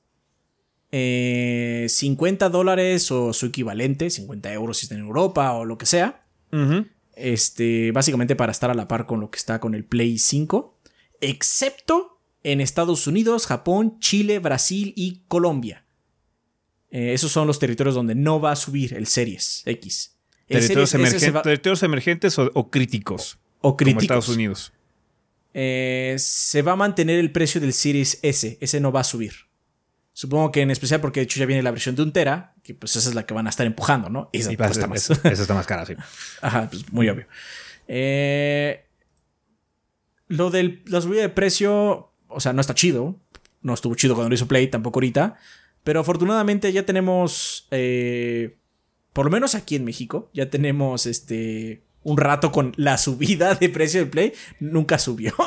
[0.91, 5.85] Eh, 50 dólares o su equivalente, 50 euros si está en Europa o lo que
[5.85, 6.23] sea.
[7.15, 10.79] Este, básicamente para estar a la par con lo que está con el Play 5.
[11.19, 15.83] Excepto en Estados Unidos, Japón, Chile, Brasil y Colombia.
[16.89, 20.15] Eh, esos son los territorios donde no va a subir el Series X.
[20.47, 24.03] El Territorios, Series S se emergen- va- territorios emergentes o, o críticos, o como críticos.
[24.03, 24.71] Estados Unidos.
[25.53, 28.57] Eh, se va a mantener el precio del Series S.
[28.61, 29.33] Ese no va a subir.
[30.13, 32.73] Supongo que en especial porque de hecho ya viene la versión de un tera, que
[32.73, 34.29] pues esa es la que van a estar empujando, ¿no?
[34.33, 35.09] Esa Y cuesta esa, más.
[35.09, 35.93] esa- esa está más cara, sí.
[36.41, 37.27] Ajá, pues muy obvio.
[37.87, 38.83] Eh,
[40.27, 43.19] lo de la subida de precio, o sea, no está chido.
[43.61, 45.37] No estuvo chido cuando lo hizo Play, tampoco ahorita.
[45.83, 48.57] Pero afortunadamente ya tenemos, eh,
[49.13, 53.69] por lo menos aquí en México, ya tenemos este un rato con la subida de
[53.69, 54.33] precio del Play.
[54.59, 55.33] Nunca subió.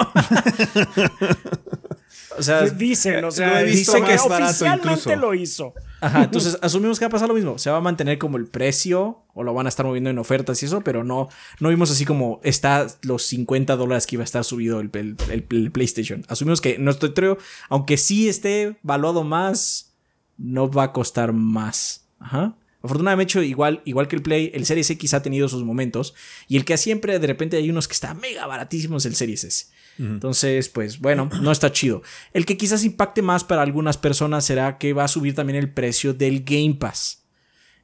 [2.38, 5.16] o sea, dicen, o sea, lo he visto dice que barato oficialmente incluso.
[5.16, 5.75] lo hizo.
[6.01, 7.59] Ajá, entonces asumimos que va a pasar lo mismo.
[7.59, 10.62] Se va a mantener como el precio o lo van a estar moviendo en ofertas
[10.62, 11.29] y eso, pero no,
[11.61, 15.16] no vimos así como está los 50 dólares que iba a estar subido el, el-
[15.31, 16.25] el- el PlayStation.
[16.29, 19.92] Asumimos que nuestro territorio, aunque sí esté valuado más,
[20.38, 22.07] no va a costar más.
[22.18, 22.55] Ajá.
[22.83, 26.14] Afortunadamente, igual, igual que el Play, el Series X ha tenido sus momentos.
[26.49, 29.66] Y el que siempre de repente hay unos que está mega baratísimos, el Series S.
[29.99, 32.03] Entonces, pues bueno, no está chido.
[32.33, 35.71] El que quizás impacte más para algunas personas será que va a subir también el
[35.71, 37.25] precio del Game Pass.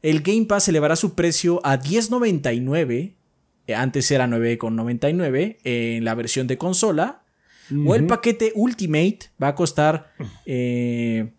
[0.00, 3.12] El Game Pass elevará su precio a 10.99.
[3.66, 7.22] eh, Antes era 9.99 en la versión de consola.
[7.84, 10.14] O el paquete Ultimate va a costar
[10.46, 11.32] eh,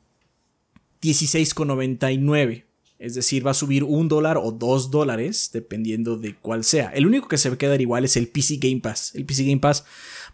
[1.01, 2.66] 16,99.
[2.99, 6.89] Es decir, va a subir un dólar o dos dólares, dependiendo de cuál sea.
[6.89, 9.13] El único que se va a quedar igual es el PC Game Pass.
[9.15, 9.85] El PC Game Pass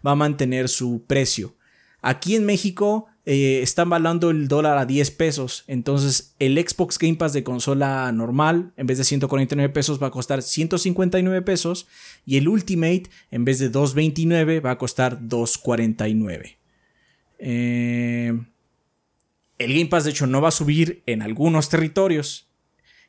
[0.06, 1.54] va a mantener su precio.
[2.00, 5.64] Aquí en México eh, están valando el dólar a 10 pesos.
[5.66, 10.10] Entonces el Xbox Game Pass de consola normal, en vez de 149 pesos, va a
[10.10, 11.86] costar 159 pesos.
[12.26, 16.58] Y el Ultimate, en vez de 229, va a costar 249.
[17.38, 18.38] Eh,
[19.58, 22.48] el Game Pass, de hecho, no va a subir en algunos territorios.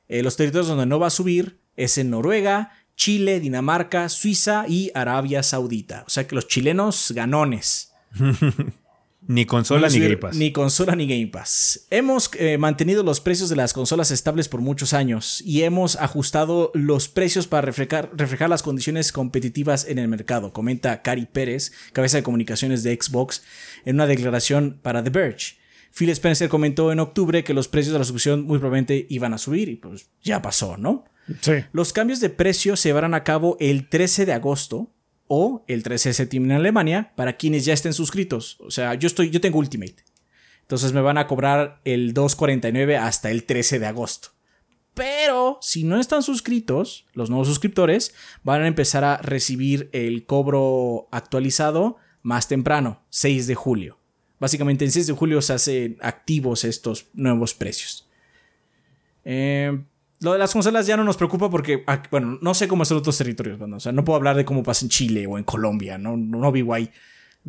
[0.08, 4.92] Eh, los territorios donde no va a subir es en Noruega, Chile, Dinamarca, Suiza y
[4.94, 6.04] Arabia Saudita.
[6.08, 7.92] O sea que los chilenos ganones.
[9.28, 10.36] Ni consola ni subir Game Pass.
[10.36, 11.88] Ni consola ni Game Pass.
[11.90, 16.72] Hemos eh, mantenido los precios de las consolas estables por muchos años y hemos ajustado
[16.76, 22.18] los precios para reflejar, reflejar las condiciones competitivas en el mercado, comenta Cari Pérez, cabeza
[22.18, 23.42] de comunicaciones de Xbox,
[23.84, 25.56] en una declaración para The Verge.
[25.96, 29.38] Phil Spencer comentó en octubre que los precios de la suscripción muy probablemente iban a
[29.38, 31.06] subir y pues ya pasó, ¿no?
[31.40, 31.54] Sí.
[31.72, 34.92] Los cambios de precio se llevarán a cabo el 13 de agosto
[35.28, 38.58] o el 13 de septiembre en Alemania para quienes ya estén suscritos.
[38.60, 39.96] O sea, yo estoy, yo tengo Ultimate.
[40.64, 44.30] Entonces me van a cobrar el 2.49 hasta el 13 de agosto.
[44.96, 51.08] Pero si no están suscritos, los nuevos suscriptores van a empezar a recibir el cobro
[51.12, 54.00] actualizado más temprano, 6 de julio.
[54.46, 58.08] Básicamente en 6 de julio se hacen activos estos nuevos precios.
[59.24, 59.76] Eh,
[60.22, 62.98] lo de las consolas ya no nos preocupa porque, ah, bueno, no sé cómo son
[62.98, 65.44] otros territorios, bueno, o sea, no puedo hablar de cómo pasa en Chile o en
[65.44, 66.92] Colombia, no, no, no vivo ahí.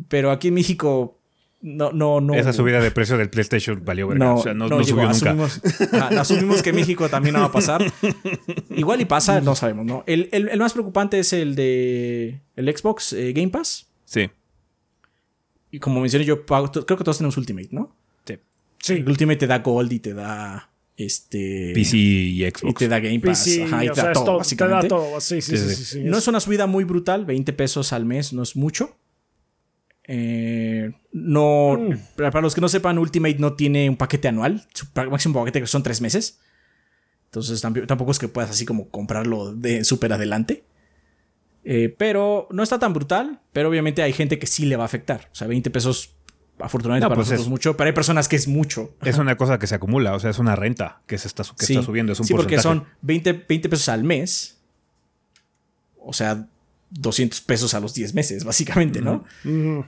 [0.07, 1.19] Pero aquí en México,
[1.61, 2.33] no, no, no.
[2.33, 4.25] Esa subida de precio del PlayStation valió verga.
[4.25, 5.01] No, o sea, no, no no llegó.
[5.13, 5.45] subió nunca.
[5.45, 7.83] Asumimos, ajá, asumimos que México también no va a pasar.
[8.75, 10.03] Igual y pasa, no sabemos, ¿no?
[10.07, 13.87] El, el- el más preocupante es el de el Xbox eh, Game Pass.
[14.05, 14.29] Sí.
[15.77, 17.95] Y como mencioné, yo pago, creo que todos tenemos Ultimate, ¿no?
[18.25, 18.35] sí.
[18.79, 18.93] Sí.
[18.93, 21.71] El Ultimate te da Gold y te da Este.
[21.75, 22.79] PC y Y Xbox.
[22.79, 23.47] te da Game Pass.
[23.65, 24.87] Ajá, y o te da sea, todo, todo, te da básicamente.
[24.87, 25.21] todo.
[25.21, 25.69] Sí, sí, Sí, sí.
[25.69, 25.75] sí.
[25.75, 25.99] sí, sí.
[26.03, 28.97] No es una subida muy brutal, 20 pesos al mes no es mucho.
[30.09, 31.97] Eh, no, Mm.
[32.15, 34.65] para los que no sepan, Ultimate no tiene un paquete anual.
[34.73, 36.39] Su máximo paquete son tres meses.
[37.25, 40.63] Entonces tamp- tampoco es que puedas así como comprarlo de súper adelante.
[41.69, 43.41] Eh, pero no está tan brutal.
[43.51, 45.27] Pero obviamente hay gente que sí le va a afectar.
[45.33, 46.15] O sea, 20 pesos,
[46.59, 47.75] afortunadamente No, para pues nosotros es- mucho.
[47.75, 48.95] Pero hay personas que es mucho.
[49.03, 51.65] Es una cosa que se acumula, o sea, es una renta que se está, que
[51.65, 51.73] Sí.
[51.73, 52.13] está subiendo.
[52.13, 54.59] Es un sí, porque son 20, 20 pesos al mes.
[55.99, 56.47] O sea,
[56.91, 59.25] 200 pesos a los 10 meses, básicamente, ¿no?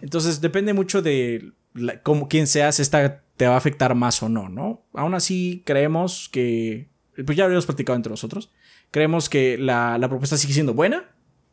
[0.01, 4.27] Entonces depende mucho de la- cómo, quién seas, esta te va a afectar más o
[4.27, 4.83] no, ¿no?
[4.93, 6.89] Aún así creemos que,
[7.25, 8.51] pues ya lo hemos platicado entre nosotros,
[8.91, 11.05] creemos que la, la propuesta sigue siendo buena,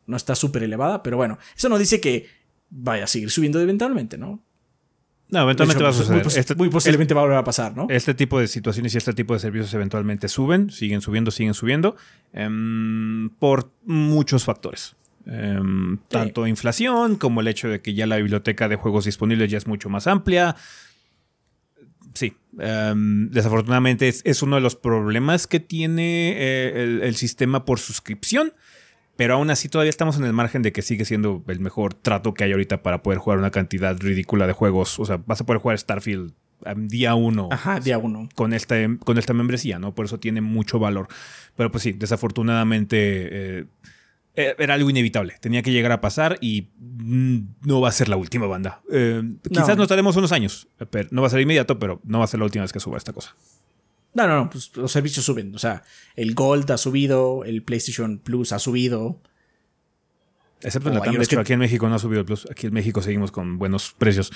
[0.07, 2.27] no está súper elevada, pero bueno, eso no dice que
[2.69, 4.41] vaya a seguir subiendo eventualmente, ¿no?
[5.29, 6.15] No, eventualmente va a suceder.
[6.15, 7.87] Muy, pos- Este- muy posiblemente va a volver a pasar, ¿no?
[7.89, 11.97] Este tipo de situaciones y este tipo de servicios eventualmente suben, siguen subiendo, siguen subiendo,
[12.33, 14.95] em, por muchos factores.
[15.25, 19.57] Em, Tanto inflación como el hecho de que ya la biblioteca de juegos disponibles ya
[19.57, 20.55] es mucho más amplia.
[22.13, 27.65] Sí, em, desafortunadamente es, es uno de los problemas que tiene eh, el, el sistema
[27.65, 28.53] por suscripción.
[29.17, 32.33] Pero aún así todavía estamos en el margen de que sigue siendo el mejor trato
[32.33, 34.99] que hay ahorita para poder jugar una cantidad ridícula de juegos.
[34.99, 36.33] O sea, vas a poder jugar Starfield
[36.65, 38.29] em, día uno Ajá, día uno.
[38.35, 39.93] con esta, con esta membresía, ¿no?
[39.95, 41.07] Por eso tiene mucho valor.
[41.55, 42.97] Pero pues sí, desafortunadamente
[43.59, 43.65] eh,
[44.35, 45.35] eh, era algo inevitable.
[45.41, 48.81] Tenía que llegar a pasar y mm, no va a ser la última banda.
[48.91, 50.67] Eh, Quizás nos daremos unos años.
[50.91, 52.79] pero no va a ser inmediato, pero no va a ser la última vez que
[52.79, 53.35] suba esta cosa.
[54.17, 55.53] No, no, no, pues los servicios suben.
[55.55, 55.83] O sea,
[56.15, 59.21] el Gold ha subido, el PlayStation Plus ha subido.
[60.61, 62.47] Excepto en la hay de hecho, que- aquí en México no ha subido el plus.
[62.49, 64.31] Aquí en México seguimos con buenos precios.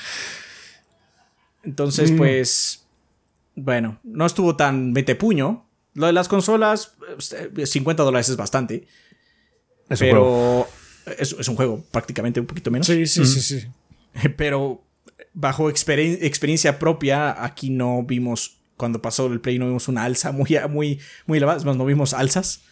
[1.64, 2.18] Entonces, Mm.
[2.18, 2.86] pues,
[3.56, 5.66] bueno, no estuvo tan mete puño.
[5.94, 6.94] Lo de las consolas,
[7.58, 8.88] eh, 50 dólares es bastante.
[9.90, 10.68] Es pero
[11.20, 12.88] es, es un juego prácticamente un poquito menos.
[12.88, 13.68] Sí, sí, sí, sí.
[14.38, 14.84] Pero
[15.34, 20.32] bajo experien- experiencia propia, aquí no vimos, cuando pasó el Play, no vimos una alza
[20.34, 21.58] muy, muy, muy elevada.
[21.60, 22.64] Es más, no vimos alzas.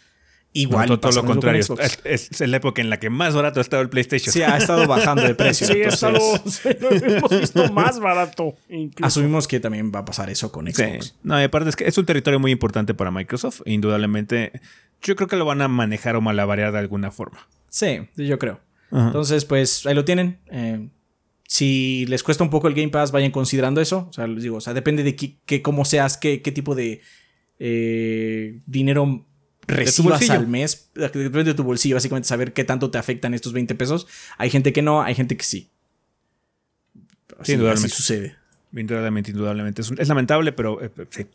[0.51, 0.89] Igual.
[0.89, 1.61] No, todo, lo contrario.
[2.03, 4.33] Es, es la época en la que más barato ha estado el PlayStation.
[4.33, 5.67] Sí, ha estado bajando de precio.
[5.67, 8.55] Sí, es entonces algo, sí, lo hemos visto más barato.
[8.67, 9.05] incluso.
[9.05, 10.73] Asumimos que también va a pasar eso con Sí.
[10.73, 11.15] Xbox.
[11.21, 13.61] No, y aparte es que es un territorio muy importante para Microsoft.
[13.65, 14.59] e Indudablemente,
[15.03, 17.47] yo creo que lo van a manejar o malabarear de alguna forma.
[17.69, 18.59] Sí, yo creo.
[18.91, 19.05] Ajá.
[19.05, 20.39] Entonces, pues ahí lo tienen.
[20.49, 20.89] Eh,
[21.51, 24.05] si les cuesta un poco el Game Pass, vayan considerando eso.
[24.07, 26.75] O sea, les digo, o sea, depende de qué, qué- cómo seas, qué, qué tipo
[26.75, 27.01] de
[27.57, 29.25] eh, dinero
[29.67, 30.91] recibas al mes.
[30.93, 34.05] Depende de tu bolsillo, básicamente saber qué tanto te afectan estos 20 pesos.
[34.37, 35.69] Hay gente que no, hay gente que sí.
[37.39, 37.87] Así, indudablemente.
[37.87, 38.35] así sucede.
[38.71, 39.81] Indudablemente, indudablemente.
[39.81, 41.25] Es, un- es lamentable, pero eh, sí.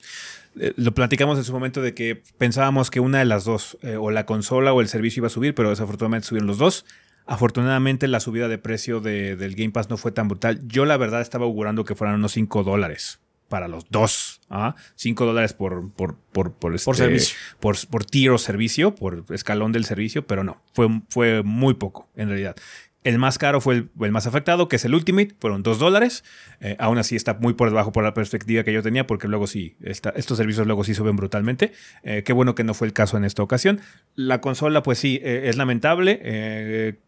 [0.61, 3.96] Eh, lo platicamos en su momento de que pensábamos que una de las dos, eh,
[3.96, 6.85] o la consola o el servicio iba a subir, pero desafortunadamente subieron los dos.
[7.27, 10.61] Afortunadamente la subida de precio de- del Game Pass no fue tan brutal.
[10.67, 14.41] Yo la verdad estaba augurando que fueran unos 5 dólares para los dos.
[14.51, 14.75] ¿ah?
[14.97, 17.37] 5 dólares por, por, por, por, este- servicio.
[17.61, 22.09] Por, por tier o servicio, por escalón del servicio, pero no, fue, fue muy poco
[22.15, 22.57] en realidad.
[23.05, 26.25] El más caro fue el, más afectado, que es el Ultimate, fueron 2 dólares.
[26.61, 29.47] Eh, aún así está muy por debajo por la perspectiva que yo tenía, porque luego
[29.47, 31.73] sí, estos servicios luego sí suben brutalmente.
[32.03, 33.81] Eh, qué bueno que no fue el caso en esta ocasión.
[34.14, 36.19] La consola, pues sí, eh, es lamentable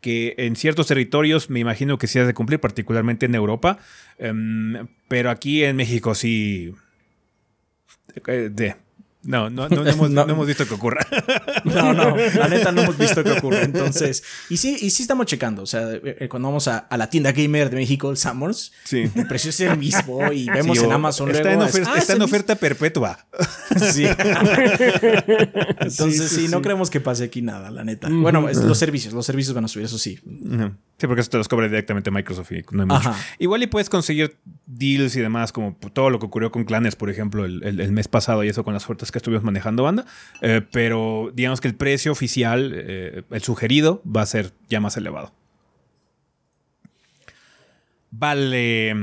[0.03, 3.79] que en ciertos territorios me imagino que sí ha de cumplir, particularmente en Europa.
[4.19, 6.75] Em, pero aquí en México sí.
[8.25, 8.77] de-
[9.27, 10.25] no, no, no, no hemos, No.
[10.27, 11.07] no hemos visto que ocurra.
[11.65, 13.63] No, no, la neta no hemos visto qué ocurre.
[13.65, 15.63] Entonces, y sí, y sí estamos checando.
[15.63, 18.73] O sea, eh, eh, cuando vamos a, a la tienda gamer de México, el Summers,
[18.85, 19.11] Sí.
[19.15, 21.99] el precio es el mismo y vemos Sí, en Amazon Está, luego, en, oferta, "Ah,
[21.99, 23.27] está es en oferta perpetua.
[23.75, 23.91] mismo".
[23.93, 24.07] Sí.
[25.81, 28.09] Entonces, sí, no creemos que pase aquí nada, la neta.
[28.11, 30.19] Bueno, es los servicios, los servicios van a subir, eso sí.
[30.99, 33.15] Sí, porque eso te los cobra directamente Microsoft y no hay mucho.
[33.39, 37.11] Igual y puedes conseguir deals y demás, como todo lo que ocurrió con Clanes, por
[37.11, 40.07] ejemplo, el, el- el mes pasado y eso con las ofertas que estuvimos manejando, banda.
[40.41, 44.97] Eh, pero digamos que el precio oficial, eh, el sugerido, va a ser ya más
[44.97, 45.35] elevado.
[48.11, 48.95] Vale.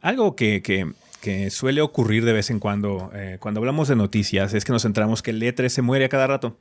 [0.00, 4.54] Algo que, que- que suele ocurrir de vez en cuando, eh, cuando hablamos de noticias,
[4.54, 6.56] es que nos centramos que el E3 se muere a cada rato.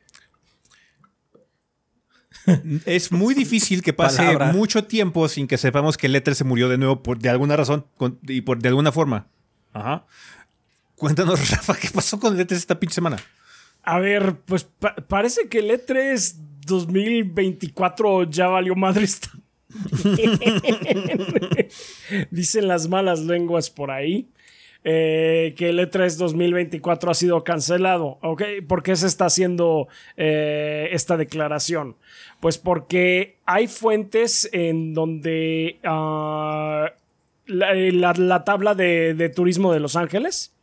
[2.86, 4.52] Es muy difícil que pase Palabra.
[4.54, 7.56] mucho tiempo sin que sepamos que el E3 se murió de nuevo por, de alguna
[7.58, 9.28] razón con- y por, de alguna forma.
[9.74, 10.06] Ajá.
[10.96, 13.18] Cuéntanos, Rafa, ¿qué pasó con el E3 esta pinche semana?
[13.84, 16.36] A ver, pues pa- parece que el E E3
[16.66, 19.30] 2024 ya valió madre esta.
[22.32, 24.30] Dicen las malas lenguas por ahí.
[24.90, 28.20] Eh, que el E3 2024 ha sido cancelado.
[28.22, 28.44] ¿Ok?
[28.70, 31.98] ¿Por qué se está haciendo eh, esta declaración?
[32.40, 36.92] Pues porque hay fuentes en donde ah,
[37.48, 40.54] la, la- la tabla de, de turismo de Los Ángeles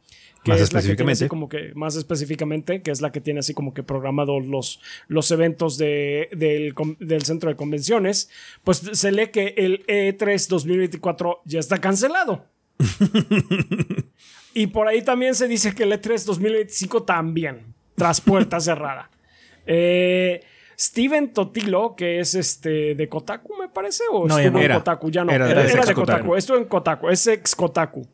[0.45, 1.29] que Más es la que específicamente.
[1.29, 5.31] como que más específicamente que es la que tiene así como que programados los, los
[5.31, 8.29] eventos de- del, del centro de convenciones
[8.63, 12.45] pues se lee que el E3 2024 ya está cancelado
[14.55, 19.11] y por ahí también se dice que el E3 2025 también tras puerta cerrada
[19.67, 20.43] Eh,
[20.79, 24.73] Steven Totilo, que es este de Kotaku, me parece, o No, estuvo en.
[24.73, 26.01] Kotaku, ya no, Era de Kotaku.
[26.01, 28.07] Kotaku, estuvo en Kotaku, es ex Kotaku.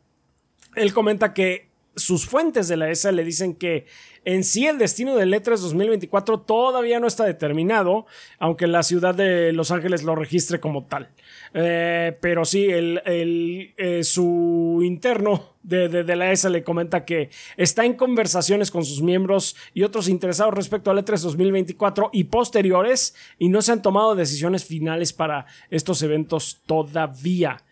[0.75, 3.85] Él comenta que sus fuentes de la ESA le dicen que
[4.23, 8.05] en sí el destino del E3 2024 todavía no está determinado,
[8.39, 11.09] aunque la ciudad de Los Ángeles lo registre como tal.
[11.53, 17.03] Eh, pero sí, el, el, eh, su interno de, de- de la ESA le comenta
[17.03, 22.25] que está en conversaciones con sus miembros y otros interesados respecto al E3 2024 y
[22.25, 27.63] posteriores y no se han tomado decisiones finales para estos eventos todavía.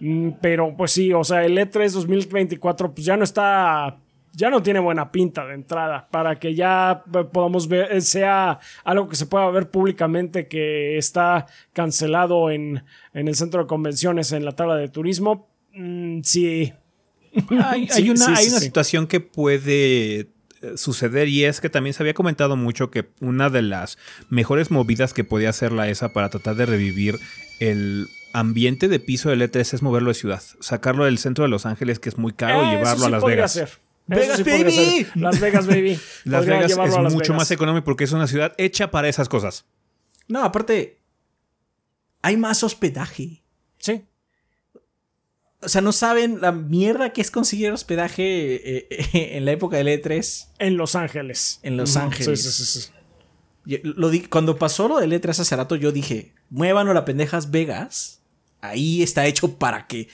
[0.00, 3.98] Mm, Pero pues sí, o sea, el E3 2024 pues ya no está,
[4.32, 8.58] ya no tiene buena pinta de entrada para que ya eh, podamos ver, eh, sea
[8.84, 12.82] algo que se pueda ver públicamente que está cancelado en,
[13.12, 15.48] en el centro de convenciones en la tabla de turismo.
[15.74, 16.72] Mm, sí,
[17.62, 20.26] Hay, Sí, hay una, sí, hay sí, una situación que puede eh,
[20.76, 23.98] suceder y es que también se había comentado mucho que una de las
[24.30, 27.18] mejores movidas que podía hacer la ESA para tratar de revivir
[27.60, 31.66] el ambiente de piso del E3 es moverlo de ciudad, sacarlo del centro de Los
[31.66, 33.52] Ángeles que es muy caro y llevarlo a Las Vegas.
[33.52, 33.70] ser.
[34.06, 35.06] Vegas, sí baby.
[35.14, 35.98] Las Vegas, baby.
[36.24, 37.36] Las Podría Vegas es Las mucho Vegas.
[37.36, 39.66] más económico porque es una ciudad hecha para esas cosas.
[40.26, 40.98] No, aparte,
[42.22, 43.42] hay más hospedaje.
[43.78, 44.04] Sí.
[45.62, 48.22] O sea, no saben la mierda que es conseguir hospedaje
[48.78, 50.48] eh, eh, en la época del E3.
[50.58, 51.60] En Los Ángeles.
[51.62, 51.96] En Los.
[51.96, 52.42] Ángeles.
[52.42, 52.90] Sí, sí, sí, sí.
[53.66, 57.50] Yo- lo di- cuando pasó lo del E3 hace rato, yo dije, muévanos la pendejas
[57.50, 58.19] Vegas.
[58.60, 60.08] Ahí está hecho para que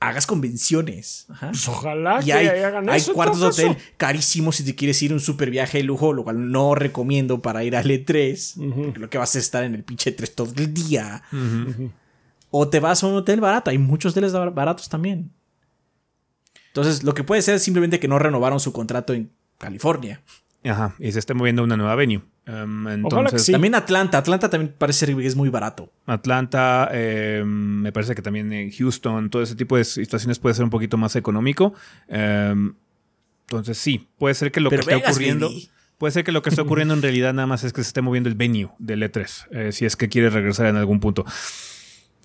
[0.00, 1.26] hagas convenciones.
[1.28, 1.48] Ajá.
[1.50, 3.12] Pues ojalá Y que hay, hagan hay eso.
[3.14, 6.22] cuartos de hotel carísimos si te quieres ir a un super viaje de lujo, lo
[6.24, 8.84] cual no recomiendo para ir al E3.
[8.84, 11.22] porque lo que vas a estar en el pinche E3 todo el día.
[12.50, 13.70] O te vas a un hotel barato.
[13.70, 15.30] Hay muchos hoteles bar- baratos también.
[16.68, 20.22] Entonces, lo que puede ser es simplemente que no renovaron su contrato en California.
[20.64, 22.22] Ajá, y se está moviendo a una nueva venue.
[22.46, 23.52] Um, Ojalá que entonces, sí.
[23.52, 24.18] También Atlanta.
[24.18, 25.92] Atlanta también parece ser que es muy barato.
[26.06, 30.64] Atlanta, eh, me parece que también en Houston, todo ese tipo de situaciones puede ser
[30.64, 31.74] un poquito más económico.
[32.08, 32.54] Eh,
[33.42, 35.48] entonces sí, puede ser que lo Pero que esté Vegas, ocurriendo...
[35.48, 35.70] baby.
[35.98, 38.02] Puede ser que lo que está ocurriendo en realidad nada más es que se esté
[38.02, 41.24] moviendo el venue del E3, eh, si es que quiere regresar en algún punto.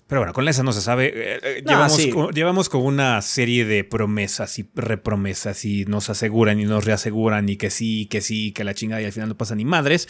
[0.06, 1.06] Pero bueno, con esa no se sabe.
[1.14, 2.10] Eh, eh, No, llevamos, sí.
[2.10, 7.48] con, llevamos con una serie de promesas y repromesas y nos aseguran y nos reaseguran
[7.48, 10.08] y que sí, que sí, que la chingada y al final no pasa ni madres.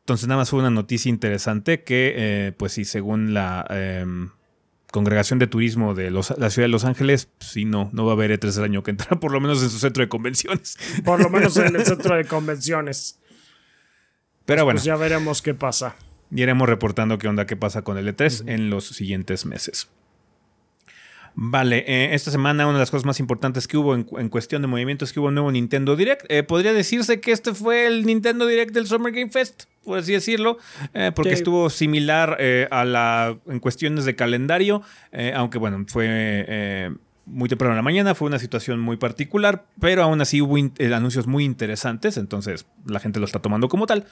[0.00, 4.30] Entonces nada más fue una noticia interesante que, eh, pues sí, según la em,
[4.90, 8.12] Congregación de Turismo de los- la Ciudad de Los Ángeles, pues sí, no, no va
[8.12, 10.76] a haber E3 el año que entra, por lo menos en su centro de convenciones.
[11.04, 13.18] Por lo menos en el centro de convenciones.
[14.44, 15.94] Pero bueno, Pues ya veremos qué pasa.
[16.34, 19.88] Y iremos reportando qué onda, qué pasa con el E3 en los siguientes meses.
[21.34, 24.60] Vale, eh, esta semana una de las cosas más importantes que hubo en, en cuestión
[24.60, 26.26] de movimientos es que hubo un nuevo Nintendo Direct.
[26.28, 30.12] Eh, podría decirse que este fue el Nintendo Direct del Summer Game Fest, por así
[30.12, 30.58] decirlo,
[30.92, 31.36] eh, porque Sí.
[31.36, 32.36] estuvo similar
[32.70, 34.82] a la en cuestiones de calendario,
[35.34, 36.90] aunque bueno, fue
[37.24, 40.56] muy temprano en la mañana, fue una situación muy particular, pero aún así hubo
[40.94, 44.04] anuncios muy interesantes, entonces la gente lo está tomando como tal.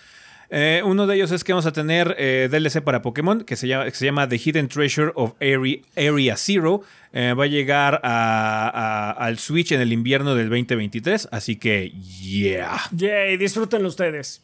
[0.53, 3.69] Eh, uno de ellos es que vamos a tener eh, DLC para Pokémon que se
[3.69, 6.83] llama, que se llama The Hidden Treasure of Area, Area Zero.
[7.13, 11.91] Eh, va a llegar a- a- al Switch en el invierno del 2023, así que
[12.21, 12.81] yeah.
[12.93, 14.43] Yay, disfrútenlo ustedes.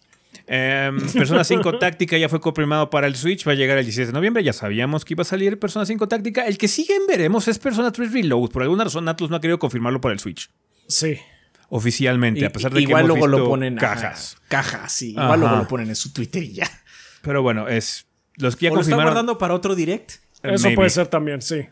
[0.49, 4.09] Eh, Persona 5 Táctica ya fue confirmado para el Switch, va a llegar el 16
[4.09, 6.47] de noviembre, ya sabíamos que iba a salir Persona 5 Táctica.
[6.47, 9.59] El que siguen veremos es Persona 3 Reload, por alguna razón Atlus no ha querido
[9.59, 10.51] confirmarlo para el Switch.
[10.87, 11.19] Sí.
[11.69, 14.37] Oficialmente, a pesar de igual que hemos luego lo ponen ajá, cajas.
[14.49, 15.15] cajas, sí.
[15.17, 15.25] Ajá.
[15.27, 16.71] Igual luego lo ponen en su Twitter y ya.
[17.23, 18.07] Pero bueno, es
[18.37, 19.13] los que ya ¿O lo están confirmaron.
[19.15, 20.13] guardando para otro direct?
[20.43, 20.77] eh, Eso maybe.
[20.77, 21.67] puede ser también, sí.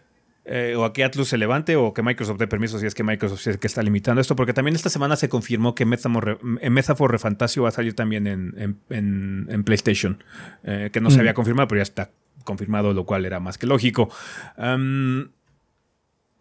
[0.46, 3.02] Eh, o a que Atlus se levante o que Microsoft dé permiso si es que
[3.02, 6.38] Microsoft es el que está limitando esto, porque también esta semana se confirmó que Metaphor,
[6.60, 10.22] eh, Metaphor Refantasio va a salir también en, en- en- en PlayStation,
[10.64, 12.10] eh, que no se había confirmado, pero ya está
[12.44, 14.10] confirmado, lo cual era más que lógico.
[14.58, 15.30] Am,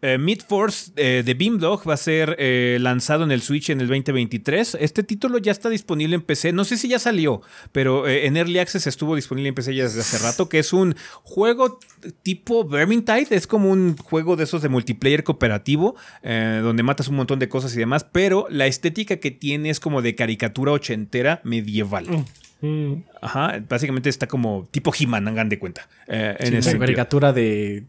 [0.04, 3.80] Eh, Mid Force eh, de Beamdog va a ser eh, lanzado en el Switch en
[3.80, 4.76] el 2023.
[4.78, 6.52] Este título ya está disponible en PC.
[6.52, 7.40] No sé si ya salió,
[7.72, 10.50] pero en Early Access estuvo disponible en PC ya desde hace rato.
[10.50, 11.78] Que es un juego
[12.22, 13.28] tipo Vermintide.
[13.30, 17.74] Es como un juego de esos de multiplayer cooperativo, donde matas un montón de cosas
[17.74, 18.04] y demás.
[18.04, 22.26] Pero la estética que tiene es como de caricatura ochentera medieval.
[22.60, 23.04] Mm.
[23.20, 25.88] Ajá, básicamente está como tipo He-Man, hagan de cuenta.
[26.08, 27.84] eh, en Sí, ese caricatura de,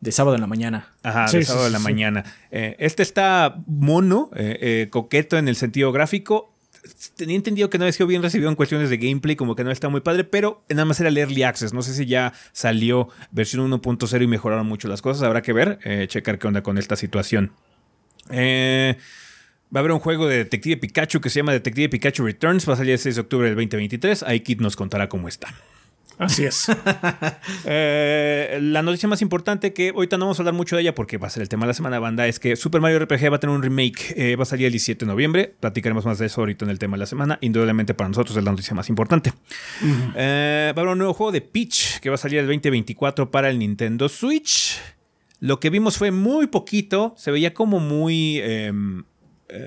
[0.00, 0.92] de sábado en la mañana.
[1.02, 1.84] Ajá, Sí, de sábado sí, la sí.
[1.84, 2.24] mañana.
[2.50, 6.54] Eh, este está mono, eh, eh, coqueto en el sentido gráfico.
[7.16, 9.70] Tenía entendido que no había sido bien recibido en cuestiones de gameplay, como que no
[9.70, 11.72] está muy padre, pero nada más era el Early Access.
[11.74, 15.22] No sé si ya salió versión 1.0 y mejoraron mucho las cosas.
[15.24, 17.52] Habrá que ver, eh, checar qué onda con esta situación.
[18.30, 18.96] Eh,
[19.74, 22.66] va a haber un juego de Detective Pikachu que se llama Detective Pikachu Returns.
[22.68, 24.22] Va a salir el 6 de octubre del 2023.
[24.22, 25.48] Ahí Kit nos contará cómo está.
[26.18, 26.66] Así es.
[27.70, 31.18] Eh, la noticia más importante que ahorita no vamos a hablar mucho de ella porque
[31.18, 33.36] va a ser el tema de la semana, banda, es que Super Mario RPG va
[33.36, 34.14] a tener un remake.
[34.16, 35.54] eh, va a salir el 17 de noviembre.
[35.60, 37.38] Platicaremos más de eso ahorita en el tema de la semana.
[37.40, 39.32] Indudablemente para nosotros es la noticia más importante.
[40.16, 43.30] Eh, va a haber un nuevo juego de Peach que va a salir el 2024
[43.30, 44.80] para el Nintendo Switch.
[45.40, 47.14] Lo que vimos fue muy poquito.
[47.16, 49.04] Se veía como muy em,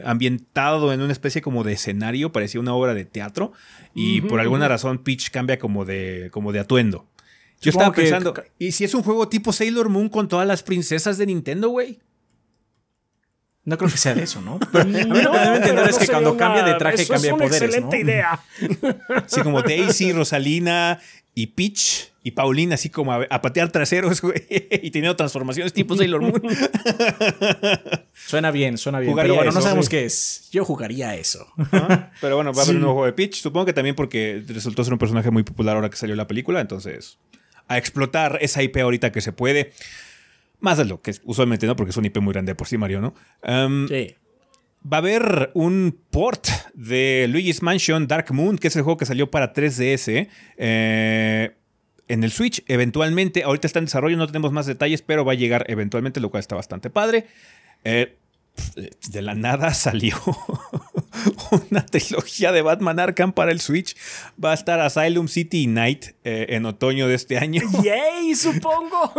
[0.05, 2.31] ambientado en una especie como de escenario.
[2.31, 3.53] Parecía una obra de teatro.
[3.93, 7.07] Y por alguna razón Peach cambia como de, como de atuendo.
[7.61, 10.47] Yo Supongo estaba que- pensando, ¿y si es un juego tipo Sailor Moon con todas
[10.47, 11.99] las princesas de Nintendo, güey?
[13.63, 14.59] No creo que sea de eso, ¿no?
[14.71, 16.73] Pero a mí lo que No, debo entender es no que cuando una- cambia de
[16.75, 18.03] traje eso cambia es una poderes, excelente ¿no?
[18.03, 18.39] idea.
[19.25, 20.99] Así como Daisy, Rosalina
[21.35, 25.95] y Peach y Paulina, así como a, a patear traseros, güey, y teniendo transformaciones tipo
[25.97, 26.41] Sailor Moon.
[28.13, 29.11] Suena bien, suena bien.
[29.11, 29.91] Jugaría pero bueno, no sabemos sí.
[29.91, 30.49] qué es.
[30.51, 31.47] Yo jugaría eso.
[32.21, 32.75] Pero bueno, va a haber Sí.
[32.75, 33.35] un nuevo juego de Peach.
[33.41, 36.61] Supongo que también porque resultó ser un personaje muy popular ahora que salió la película.
[36.61, 37.17] Entonces,
[37.67, 39.73] a explotar esa IP ahorita que se puede.
[40.59, 43.01] Más de lo que usualmente no, porque es un IP muy grande por sí, Mario,
[43.01, 43.15] ¿no?
[43.47, 44.15] Um, Sí.
[44.91, 49.05] Va a haber un port de Luigi's Mansion Dark Moon, que es el juego que
[49.05, 50.27] salió para 3DS.
[50.57, 51.51] eh,
[52.11, 53.43] en el Switch, eventualmente.
[53.43, 56.41] Ahorita está en desarrollo, no tenemos más detalles, pero va a llegar eventualmente, lo cual
[56.41, 57.25] está bastante padre.
[57.83, 58.15] Eh,
[59.09, 60.17] de la nada salió
[61.69, 63.95] una trilogía de Batman Arkham para el Switch.
[64.43, 67.61] Va a estar Asylum City y Night eh, en otoño de este año.
[67.83, 69.13] Yay, supongo.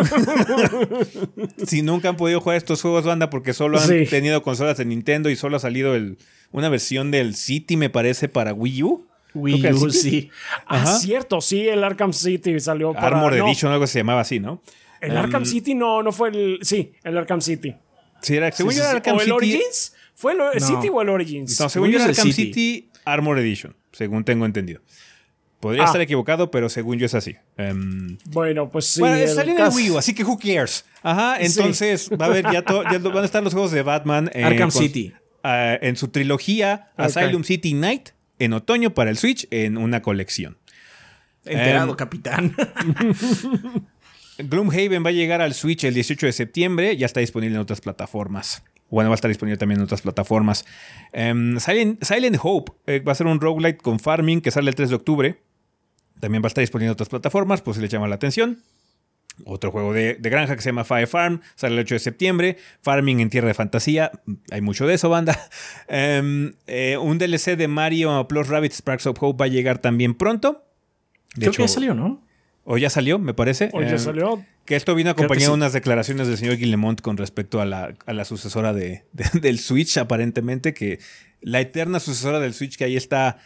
[1.66, 4.04] si nunca han podido jugar estos juegos, banda, porque solo han Sí.
[4.06, 6.18] tenido consolas de Nintendo y solo ha salido el-
[6.50, 9.06] una versión del City, me parece, para Wii U.
[9.34, 10.00] Wii que U, sí.
[10.10, 10.30] sí.
[10.66, 10.98] Ah, Ajá.
[10.98, 13.06] cierto, sí, el Arkham City salió para.
[13.08, 14.62] Armor no, Edition, algo se llamaba así, ¿no?
[15.00, 16.58] El Arkham City no, no fue el.
[16.62, 17.74] Sí, el Arkham City.
[18.20, 18.96] Sí, era, según Sí, yo sí, era sí.
[18.98, 19.32] Arkham ¿O el City.
[19.36, 19.94] Origins?
[20.14, 20.66] ¿Fue el el No.
[20.66, 21.60] City o el Origins?
[21.60, 22.52] No, según yo yo era es el Arkham City.
[22.52, 24.80] City Armor Edition, según tengo entendido.
[25.58, 25.86] Podría Ah.
[25.86, 27.36] estar equivocado, pero según yo es así.
[27.56, 29.00] Em, Bueno, pues sí.
[29.00, 30.84] bueno, el salió en el Wii U, así que who cares.
[31.02, 34.28] Ajá, entonces va a haber ya, to- ya van a estar los juegos de Batman.
[34.34, 35.12] eh, Arkham con- City.
[35.44, 36.88] ah, en su trilogía.
[36.96, 38.08] Asylum City Night
[38.44, 40.58] en otoño para el Switch en una colección.
[41.44, 42.54] Enterado, Em, capitán.
[44.38, 47.80] Gloomhaven va a llegar al Switch el 18 de septiembre, ya está disponible en otras
[47.80, 48.64] plataformas.
[48.90, 50.64] Bueno, va a estar disponible también en otras plataformas.
[51.12, 54.74] Em, Silent, Silent Hope eh, va a ser un roguelite con farming que sale el
[54.74, 55.40] 3 de octubre.
[56.20, 58.62] También va a estar disponible en otras plataformas, pues si le llama la atención.
[59.46, 62.56] Otro juego de, de granja que se llama Fire Farm, sale el 8 de septiembre.
[62.82, 64.12] Farming en Tierra de Fantasía,
[64.50, 65.38] hay mucho de eso, banda.
[65.88, 70.14] Em, eh, un DLC de Mario Plus Rabbit Sparks of Hope va a llegar también
[70.14, 70.64] pronto.
[71.34, 72.22] De Creo que ya salió, ¿no?
[72.64, 73.70] O ya salió, me parece.
[73.72, 74.44] O ya Em, salió.
[74.66, 75.58] que esto vino acompañado de sí.
[75.58, 79.58] unas declaraciones del señor Guillemont con respecto a la, a la sucesora de, de- del
[79.58, 81.00] Switch, aparentemente, que
[81.40, 83.38] la eterna sucesora del Switch que ahí está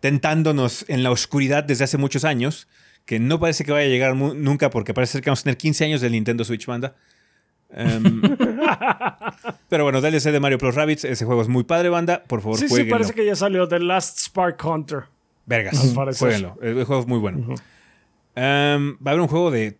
[0.00, 2.68] tentándonos en la oscuridad desde hace muchos años,
[3.04, 5.56] que no parece que vaya a llegar nunca porque parece ser que vamos a tener
[5.56, 6.94] 15 años del Nintendo Switch Banda.
[7.72, 8.20] Em,
[9.68, 12.24] pero bueno, DLC de Mario Plus Rabbits, ese juego es muy padre, banda.
[12.24, 15.04] Por favor, Sí, sí, parece que ya salió The Last Spark Hunter.
[15.46, 16.56] Vergas, jueguenlo.
[16.62, 17.38] El juego es muy bueno.
[18.36, 19.76] Um, va a haber un juego de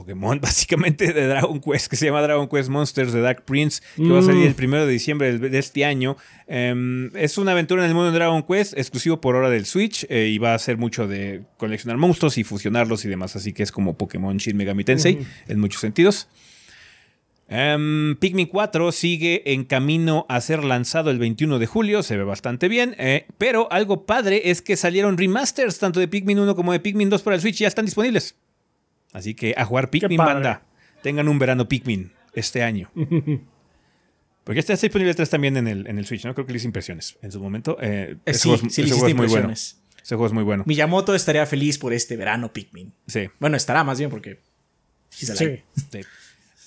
[0.00, 4.08] Pokémon, básicamente de Dragon Quest, que se llama Dragon Quest Monsters de Dark Prince, que
[4.08, 6.16] va a salir el primero de diciembre de este año.
[6.46, 10.06] Um, es una aventura en el mundo de Dragon Quest, exclusivo por hora del Switch,
[10.08, 13.62] eh, y va a ser mucho de coleccionar monstruos y fusionarlos y demás, así que
[13.62, 16.28] es como Pokémon Shin Megami Tensei en muchos sentidos.
[17.50, 22.22] Um, Pikmin 4 sigue en camino a ser lanzado el 21 de julio, se ve
[22.22, 26.72] bastante bien, eh, pero algo padre es que salieron remasters tanto de Pikmin 1 como
[26.72, 28.36] de Pikmin 2 para el Switch, ya están disponibles.
[29.12, 30.62] Así que a jugar Pikmin banda,
[31.02, 32.90] tengan un verano Pikmin este año.
[34.44, 36.34] Porque este está disponible el 3 también en el, en el Switch, ¿no?
[36.34, 37.76] Creo que le hice impresiones en su momento.
[37.80, 39.44] Eh, Eh, ese sí, juego es- sí le ese hiciste juego es muy bueno.
[39.48, 39.82] impresiones.
[40.02, 40.64] Ese juego es muy bueno.
[40.66, 42.92] Miyamoto estaría feliz por este verano Pikmin.
[43.06, 43.28] Sí.
[43.38, 44.40] Bueno, estará más bien porque...
[45.10, 45.26] Sí.
[45.26, 45.60] Sí.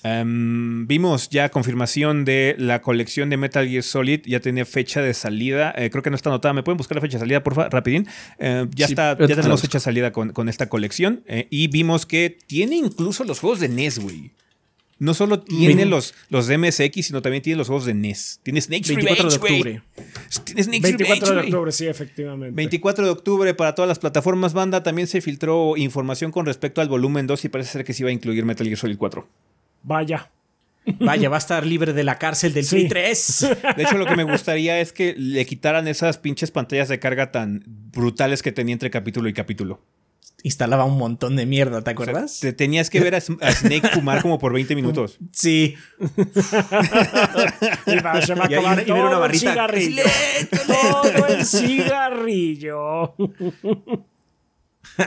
[0.04, 4.20] Em, vimos ya confirmación de la colección de Metal Gear Solid.
[4.26, 5.74] Ya tenía fecha de salida.
[5.76, 6.52] Eh, creo que no está anotada.
[6.52, 7.72] ¿Me pueden buscar la fecha de salida, por favor?
[7.72, 8.06] Rapidín.
[8.38, 11.22] Eh, ya Sí, está, ya tenemos fecha de salida con, con esta colección.
[11.26, 14.30] eh, y vimos que tiene incluso los juegos de NES, güey.
[14.98, 18.40] No solo tiene los, los de MSX, sino también tiene los juegos de NES.
[18.42, 19.82] Tiene Snake's 24 de Revenge, octubre.
[20.44, 22.54] Tiene Snake's 24 Revenge, de octubre, sí, efectivamente.
[22.54, 24.82] 24 de octubre para todas las plataformas banda.
[24.82, 28.10] También se filtró información con respecto al volumen 2 y parece ser que se iba
[28.10, 29.26] a incluir Metal Gear Solid 4.
[29.84, 30.30] Vaya.
[31.00, 32.76] Vaya, va a estar libre de la cárcel del Sí.
[32.76, 33.46] Play 3.
[33.76, 37.30] De hecho, lo que me gustaría es que le quitaran esas pinches pantallas de carga
[37.32, 39.80] tan brutales que tenía entre capítulo y capítulo.
[40.42, 42.38] Instalaba un montón de mierda, ¿te O sea, acuerdas?
[42.40, 43.20] te tenías que ver a, a
[43.52, 45.16] Snake fumar como por 20 minutos.
[45.32, 45.74] Sí.
[47.86, 49.50] Y va- se va a Y acabar y ver una todo el barrita.
[49.52, 50.02] cigarrillo.
[50.66, 53.14] Todo el cigarrillo.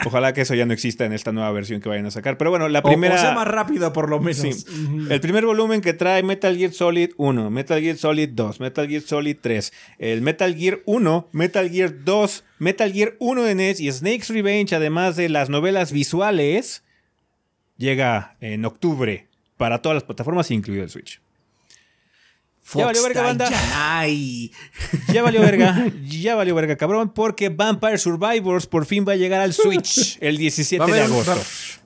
[0.05, 2.37] Ojalá que eso ya no exista en esta nueva versión que vayan a sacar.
[2.37, 3.15] Pero bueno, la primera.
[3.15, 4.37] O, sea más rápido, por lo menos.
[4.37, 4.65] Sí.
[5.09, 9.01] El primer volumen que trae Metal Gear Solid 1, Metal Gear Solid 2, Metal Gear
[9.01, 13.91] Solid 3, el Metal Gear 1, Metal Gear 2, Metal Gear 1 de NES y
[13.91, 16.83] Snake's Revenge, además de las novelas visuales,
[17.77, 19.27] llega en octubre
[19.57, 21.21] para todas las plataformas, incluido el Switch.
[22.75, 23.49] Ya valió verga, banda.
[23.73, 24.51] Ay.
[25.13, 29.39] Ya valió verga, ya valió verga, cabrón, porque Vampire Survivors por fin va a llegar
[29.41, 31.31] al Switch el 17 Va a, de agosto.
[31.31, 31.37] va-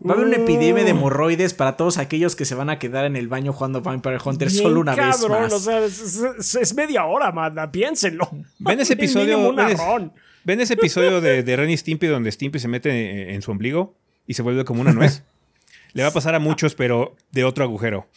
[0.07, 3.05] va a haber una epidemia de hemorroides para todos aquellos que se van a quedar
[3.05, 5.53] en el baño jugando Vampire Hunter Bien solo una vez cabrón, más.
[5.53, 5.99] O sea, es,
[6.39, 7.71] es- es media hora, manda.
[7.71, 8.27] Piénsenlo.
[8.59, 9.53] Ven ese episodio.
[9.53, 10.13] ven ese- arrón.
[10.43, 13.95] ¿Ven ese episodio de, de Ren y Stimpy donde Stimpy se mete en su ombligo
[14.25, 15.21] y se vuelve como una nuez?
[15.93, 18.07] Le va a pasar a muchos, pero de otro agujero.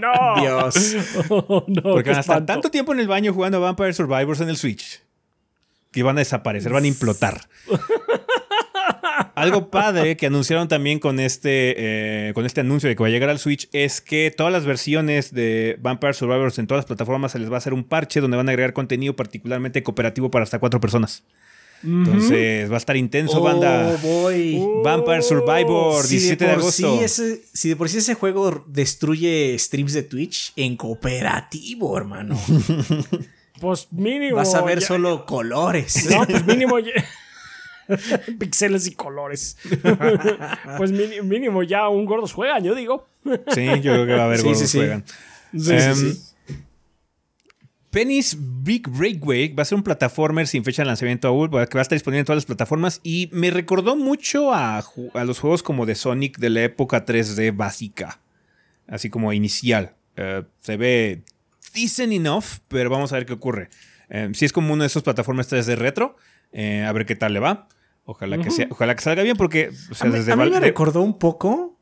[0.00, 0.34] No.
[0.40, 0.96] Dios.
[1.30, 4.48] Oh, no, Porque van a estar tanto tiempo en el baño jugando Vampire Survivors en
[4.48, 5.00] el Switch
[5.94, 7.48] que van a desaparecer, van a implotar.
[9.36, 13.12] Algo padre que anunciaron también con este, eh, con este anuncio de que va a
[13.12, 17.32] llegar al Switch es que todas las versiones de Vampire Survivors en todas las plataformas
[17.32, 20.42] se les va a hacer un parche donde van a agregar contenido particularmente cooperativo para
[20.42, 21.22] hasta cuatro personas.
[21.82, 23.94] Entonces va a estar intenso, banda.
[24.02, 24.58] Oh, boy.
[24.82, 26.96] Vampire Survivor, Si 17 de, por agosto.
[26.98, 32.38] sí ese- si de por sí ese juego destruye streams de Twitch en cooperativo, hermano.
[33.60, 34.36] Pues mínimo.
[34.36, 36.08] Vas a ver ya- solo colores.
[36.10, 36.78] No, pues mínimo.
[36.80, 36.92] ya-
[38.38, 39.56] Pixeles y colores.
[40.76, 43.06] pues mínimo ya un gordos juegan, yo digo.
[43.54, 44.78] Sí, yo creo que va a haber Sí, gordos sí, sí.
[44.78, 45.04] juegan.
[45.52, 46.20] Sí, sí, Em, sí.
[47.94, 51.60] Penny's Big Breakaway va a ser un plataformer sin fecha de lanzamiento aún, que va
[51.60, 54.82] a estar disponible en todas las plataformas y me recordó mucho a,
[55.24, 58.20] los juegos como de Sonic de la época 3D básica,
[58.88, 59.94] así como inicial.
[60.16, 61.22] Eh, se ve
[61.72, 63.70] decent enough, pero vamos a ver qué ocurre.
[64.08, 66.16] Eh, si es como uno de esos plataformas 3D retro,
[66.50, 67.68] eh, a ver qué tal le va.
[68.06, 70.50] Ojalá que sea, ojalá que salga bien porque o sea, a mí, desde a mí
[70.50, 71.78] me recordó un poco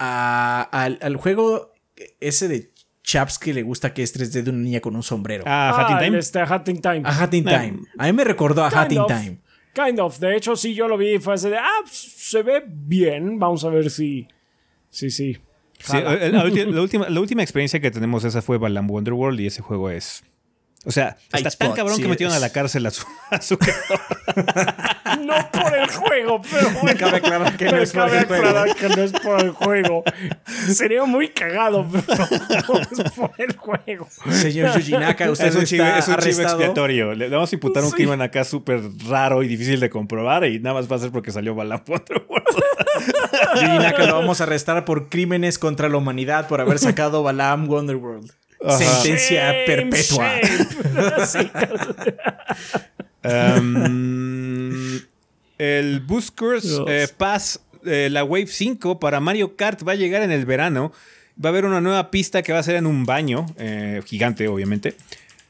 [0.00, 1.72] a- al, al juego
[2.20, 2.72] ese de
[3.08, 5.44] Chaps que le gusta que es 3D de una niña con un sombrero.
[5.46, 6.18] Ah, Hat in Ah, Time.
[6.18, 7.02] Este, Hatting Time.
[7.04, 7.78] A Hat in Eh, Time.
[7.96, 9.06] A mí me recordó a Hat in of.
[9.06, 9.38] Time.
[9.74, 10.18] Kind of.
[10.18, 13.38] De hecho, sí, yo lo vi y fue así de, ah, pues, se ve bien.
[13.38, 14.28] Vamos a ver si.
[14.90, 15.38] Sí, sí.
[15.78, 19.46] Sí, la, ulti- la última, la última experiencia que tenemos esa fue Balam Wonderworld y
[19.46, 20.22] ese juego es...
[20.84, 23.58] O sea, está tan cabrón sí, que metieron a la cárcel a su, a su
[25.20, 26.98] No por el juego, pero bueno.
[26.98, 28.46] Cabe aclarar que no es por cabe el juego.
[28.48, 30.04] aclarar que no es por el juego.
[30.72, 32.14] Sería muy cagado, pero
[32.68, 34.08] no es por el juego.
[34.30, 37.14] Señor Yujinaka, usted es un chivo, es un chivo expiatorio.
[37.14, 37.96] Le, vamos a imputar un Sí.
[37.96, 41.32] crimen acá súper raro y difícil de comprobar y nada más va a ser porque
[41.32, 42.62] salió Wonderworld.
[43.56, 48.30] Yujinaka lo vamos a arrestar por crímenes contra la humanidad por haber sacado Balam Wonderworld.
[48.64, 48.78] Ajá.
[48.78, 50.30] Sentencia Shame, perpetua.
[51.26, 51.50] shame.
[53.20, 55.00] Um,
[55.58, 60.30] el Buskers eh, Pass, eh, la Wave 5 para Mario Kart va a llegar en
[60.30, 60.92] el verano.
[61.44, 64.48] Va a haber una nueva pista que va a ser en un baño, eh, gigante
[64.48, 64.94] obviamente.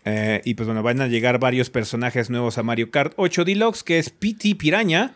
[0.05, 3.83] Eh, y pues bueno, van a llegar varios personajes nuevos a Mario Kart 8 Deluxe,
[3.83, 5.15] que es PT Piraña,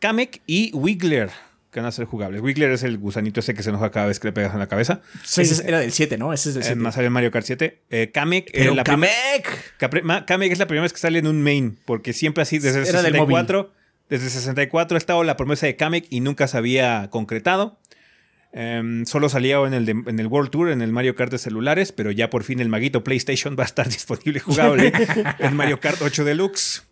[0.00, 1.30] Kamek y Wiggler,
[1.74, 2.40] que van a ser jugables.
[2.40, 4.68] Wiggler es el gusanito ese que se enoja cada vez que le pegas en la
[4.68, 5.02] cabeza.
[5.24, 5.42] Sí.
[5.42, 6.32] Ese es- era del 7, ¿no?
[6.32, 6.80] Ese es del Eh, 7.
[6.80, 7.82] más sale en Mario Kart 7.
[7.90, 9.76] Eh, Kamek, eh, Pero la prim- Kamek.
[9.78, 12.58] Capre- Ma- Kamek es la primera vez que sale en un main, porque siempre así,
[12.58, 13.72] desde el Era del 64,
[14.08, 17.78] desde el 64 ha estado la promesa de Kamek y nunca se había concretado.
[18.52, 21.38] Em, solo salía en el, de- en el World Tour, en el Mario Kart de
[21.38, 24.92] celulares, pero ya por fin el maguito PlayStation va a estar disponible jugable
[25.40, 26.82] en Mario Kart 8 Deluxe.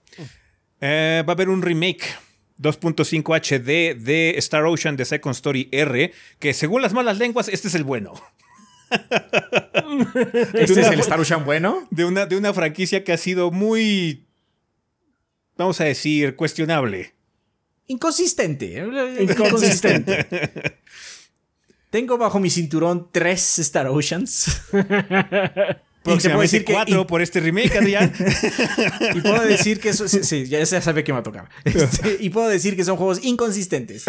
[0.80, 2.03] Eh, va a haber un remake
[2.62, 7.68] 2.5 HD de Star Ocean de Second Story R, que según las malas lenguas, este
[7.68, 8.14] es el bueno.
[10.54, 11.86] ¿Este es el Star Ocean bueno?
[11.90, 14.26] de una, de una franquicia que ha sido muy,
[15.56, 17.14] vamos a decir, cuestionable.
[17.88, 18.84] inconsistente.
[19.20, 20.78] Inconsistente.
[21.90, 24.62] Tengo bajo mi cinturón tres Star Oceans.
[26.03, 28.12] Próximamente decir que- cuatro y- por este remake, Adrián.
[29.14, 30.09] Y puedo decir que eso.
[30.09, 31.48] Sí, sí, ya se sabe que me va a tocar.
[31.64, 34.05] Este, y puedo decir que son juegos inconsistentes.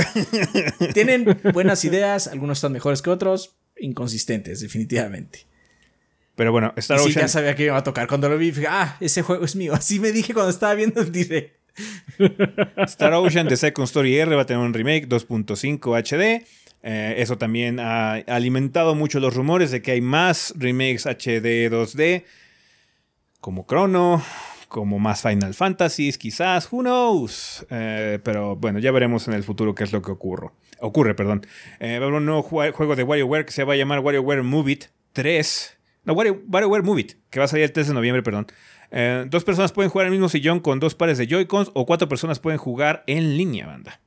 [0.93, 3.55] Tienen buenas ideas, algunos están mejores que otros.
[3.79, 5.45] Inconsistentes, definitivamente.
[6.35, 8.07] Pero bueno, Star Y sí, Ocean ya sabía que me iba a tocar.
[8.07, 9.73] Cuando lo vi, dije, ah, ese juego es mío.
[9.73, 11.55] Así me dije cuando estaba viendo el direct.
[12.87, 16.45] Star Ocean The Second Story R va a tener un remake 2.5 HD.
[16.83, 22.25] Eh, eso también ha alimentado mucho los rumores de que hay más remakes HD 2D,
[23.39, 24.21] como Chrono,
[24.67, 27.65] como más Final Fantasies, quizás, who knows.
[27.69, 30.49] Eh, pero bueno, ya veremos en el futuro qué es lo que ocurre.
[30.79, 31.45] Ocurre, perdón.
[31.79, 34.43] Eh, va a un nuevo jue- juego de WarioWare que se va a llamar WarioWare
[34.43, 35.77] Move It 3.
[36.03, 38.47] No, Wario- WarioWare Move It, que va a salir el 3 de noviembre, perdón.
[38.91, 41.85] Eh, dos personas pueden jugar en el mismo sillón con dos pares de Joy-Cons o
[41.85, 44.01] cuatro personas pueden jugar en línea, banda.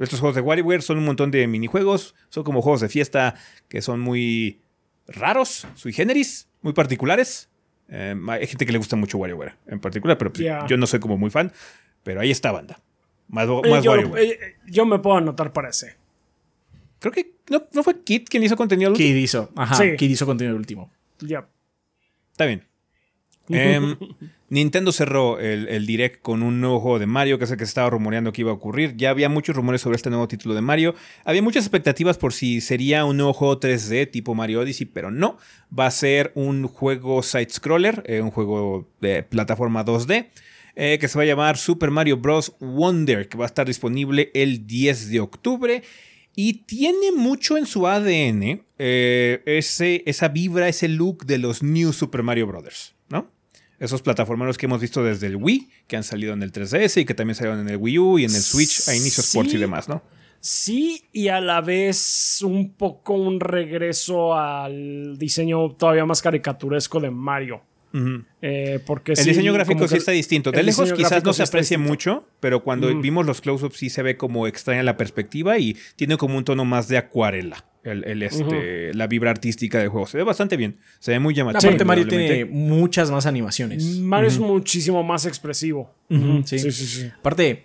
[0.00, 3.34] Estos juegos de WarioWare son un montón de minijuegos, son como juegos de fiesta
[3.68, 4.60] que son muy
[5.06, 7.48] raros, sui generis, muy particulares.
[7.88, 11.00] Eh, hay gente que le gusta mucho WarioWare en particular, pero pues, yo no soy
[11.00, 11.52] como muy fan.
[12.02, 12.80] Pero ahí está, banda.
[13.28, 14.22] Más, Eh, más yo, WarioWare.
[14.24, 15.96] eh, yo me puedo anotar para ese.
[16.98, 18.88] Creo que no, no fue Kit quien hizo contenido.
[18.88, 19.08] al último?
[19.08, 19.50] Kid hizo.
[19.56, 19.96] Ajá, Sí.
[19.96, 20.90] Kid hizo contenido el último.
[21.20, 21.46] Ya.
[22.32, 22.64] Está bien.
[23.50, 23.96] Em,
[24.50, 27.70] Nintendo cerró el, direct con un nuevo juego de Mario, que es el que se
[27.70, 28.96] estaba rumoreando que iba a ocurrir.
[28.96, 30.96] Ya había muchos rumores sobre este nuevo título de Mario.
[31.24, 35.38] Había muchas expectativas por si sería un nuevo juego 3D tipo Mario Odyssey, pero no.
[35.76, 40.30] Va a ser un juego side-scroller, eh, un juego de plataforma 2D.
[40.74, 42.54] eh, que se va a llamar Super Mario Bros.
[42.58, 45.82] Wonder, que va a estar disponible el 10 de octubre.
[46.34, 49.42] Y tiene mucho en su ADN eh,
[50.06, 52.94] esa vibra, ese look de los New Super Mario Brothers.
[53.80, 57.04] Esos plataformeros que hemos visto desde el Wii, que han salido en el 3DS y
[57.04, 59.38] que también salieron en el Wii U y en el Switch a inicios Sí.
[59.38, 60.02] Sports y demás, ¿no?
[60.38, 67.10] Sí, y a la vez un poco un regreso al diseño todavía más caricaturesco de
[67.10, 67.62] Mario.
[68.40, 70.52] Eh, porque El sí, diseño gráfico sí está distinto.
[70.52, 71.78] De lejos quizás no se distinto.
[71.78, 76.16] mucho, pero cuando vimos los close-ups sí se ve como extraña la perspectiva y tiene
[76.16, 77.64] como un tono más de acuarela.
[77.82, 80.06] El, el, este, La vibra artística del juego.
[80.06, 80.78] Se ve bastante bien.
[80.98, 81.68] Se ve muy llamativo.
[81.70, 83.82] Aparte, Mario tiene muchas más animaciones.
[84.00, 85.94] Mario es muchísimo más expresivo.
[86.10, 86.58] Ujú, sí.
[86.58, 87.10] Sí, sí, sí.
[87.18, 87.64] Aparte,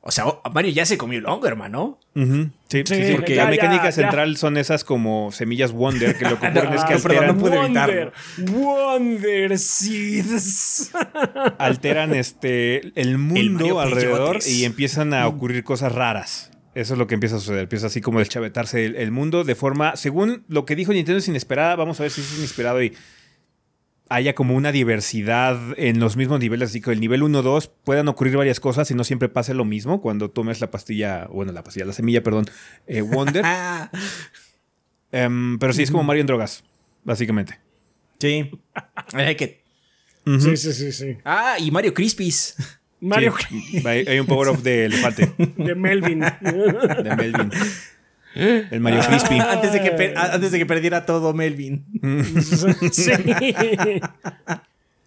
[0.00, 2.00] o sea, Mario ya se comió el hongo, hermano.
[2.16, 3.92] Ujú, Sí, sí, Sí, sí, porque ya, la mecánica ya, ya.
[3.92, 7.36] central son esas como semillas Wonder que lo que ocurre es que Ah, perdón, alteran,
[7.36, 8.52] no Wonder, evitarlo.
[8.60, 10.90] Wonder Seeds.
[11.58, 16.49] alteran este, el mundo Mario alrededor y empiezan a ocurrir cosas raras.
[16.74, 17.62] Eso es lo que empieza a suceder.
[17.64, 21.26] Empieza así como deschavetarse el, el mundo de forma, según lo que dijo Nintendo es
[21.28, 21.74] inesperada.
[21.76, 22.94] Vamos a ver si es inesperado y
[24.08, 26.70] haya como una diversidad en los mismos niveles.
[26.70, 30.00] Así que el nivel 1-2 puedan ocurrir varias cosas y no siempre pase lo mismo
[30.00, 32.46] cuando tomes la pastilla, bueno, la pastilla, la semilla, perdón,
[32.86, 33.44] eh, Wonder.
[35.12, 36.62] Em, pero sí es como Mario en drogas,
[37.04, 37.58] básicamente.
[38.18, 38.50] sí.
[39.12, 39.60] Hay que-
[40.38, 41.16] Sí, sí, sí, sí.
[41.24, 42.54] Ah, y Mario Crispies.
[43.00, 46.20] Mario Sí, hay, hay un power-up de elefante, de Melvin.
[46.20, 47.50] de Melvin.
[48.34, 49.38] El Mario Crispy.
[49.40, 51.84] antes, de que per- antes de que perdiera todo Melvin.
[52.92, 53.10] sí.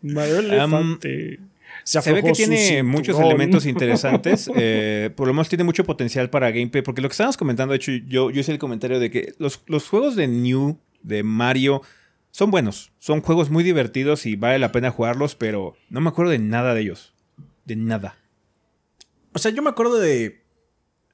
[0.01, 1.39] Mario Elefante.
[1.85, 4.49] Se ve que tiene muchos elementos interesantes.
[4.55, 6.81] eh, por lo menos tiene mucho potencial para gameplay.
[6.81, 9.61] Porque lo que estábamos comentando, de hecho, yo, yo hice el comentario de que los,
[9.67, 11.81] los juegos de New, de Mario,
[12.31, 12.91] son buenos.
[12.99, 16.73] Son juegos muy divertidos y vale la pena jugarlos, pero no me acuerdo de nada
[16.73, 17.12] de ellos.
[17.65, 18.17] De nada.
[19.33, 20.43] O sea, yo me acuerdo de.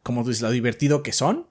[0.04, 1.48] Como tú dices, lo divertido que son.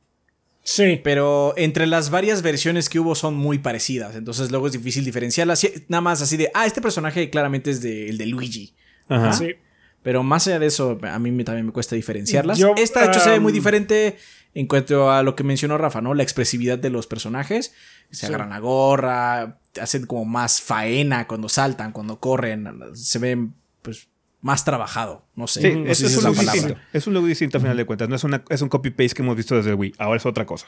[0.64, 1.00] Sí.
[1.02, 4.16] Pero entre las varias versiones que hubo son muy parecidas.
[4.16, 5.66] Entonces luego es difícil diferenciarlas.
[5.88, 6.50] Nada más así de.
[6.54, 8.74] Ah, este personaje claramente es de, el de Luigi.
[9.08, 9.32] Ajá.
[9.32, 9.54] Sí.
[10.02, 12.58] Pero más allá de eso, a mí también me cuesta diferenciarlas.
[12.58, 14.16] Yo, Esta, de hecho, se ve muy um, diferente
[14.54, 16.14] en cuanto a lo que mencionó Rafa, ¿no?
[16.14, 17.74] La expresividad de los personajes.
[18.10, 18.26] Se Sí.
[18.26, 22.68] agarran la gorra, hacen como más faena cuando saltan, cuando corren.
[22.94, 24.08] Se ven, pues,
[24.40, 25.24] más trabajado.
[25.34, 25.62] No sé.
[25.62, 26.76] Sí, no es, sé es si un look distinto.
[26.92, 28.08] Es un look distinto a final de cuentas.
[28.08, 29.94] No es, una, es un copy-paste que hemos visto desde el Wii.
[29.98, 30.66] Ahora es otra cosa.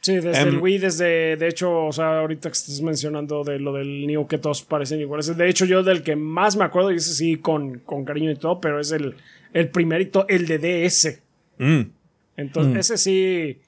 [0.00, 3.60] Sí, desde Em, el Wii, desde, de hecho, o sea, ahorita que estás mencionando de
[3.60, 5.36] lo del Neo que todos parecen iguales.
[5.36, 8.34] De hecho, yo del que más me acuerdo, y ese sí con, con cariño y
[8.34, 9.14] todo, pero es el,
[9.52, 11.20] el primerito, el de DS.
[11.58, 11.82] Mm.
[12.36, 13.60] Entonces, ese sí.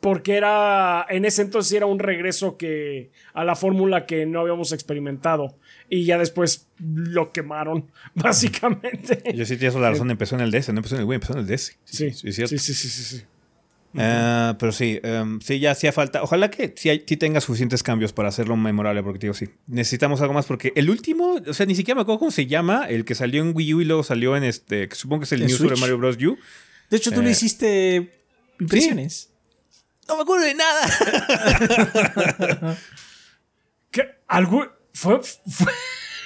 [0.00, 1.06] Porque era.
[1.08, 3.10] En ese entonces sí era un regreso que.
[3.34, 5.56] a la fórmula que no habíamos experimentado.
[5.90, 9.22] Y ya después lo quemaron, básicamente.
[9.34, 10.10] Yo sí tienes la razón.
[10.10, 11.78] Empezó en el DS, no empezó en el Wii, empezó en el DS.
[11.84, 13.22] Sí, sí, sí, sí, sí, sí, sí.
[13.96, 16.22] Ah, pero sí, em, sí, ya hacía falta.
[16.22, 20.20] Ojalá que sí, hay- sí tenga suficientes cambios para hacerlo memorable, porque digo, sí, necesitamos
[20.20, 23.06] algo más, porque el último, o sea, ni siquiera me acuerdo cómo se llama, el
[23.06, 25.40] que salió en Wii U y luego salió en este, que supongo que es el
[25.40, 25.78] ¿En New Super?
[25.78, 26.16] Mario Bros.
[26.16, 26.36] U.
[26.90, 28.12] De hecho, tú Eh, le hiciste
[28.60, 29.30] impresiones.
[30.06, 30.82] No me acuerdo de nada.
[33.90, 34.02] ¿Qué?
[34.26, 34.66] ¿Algo?
[34.98, 35.20] ¿Fue?
[35.22, 35.72] fue-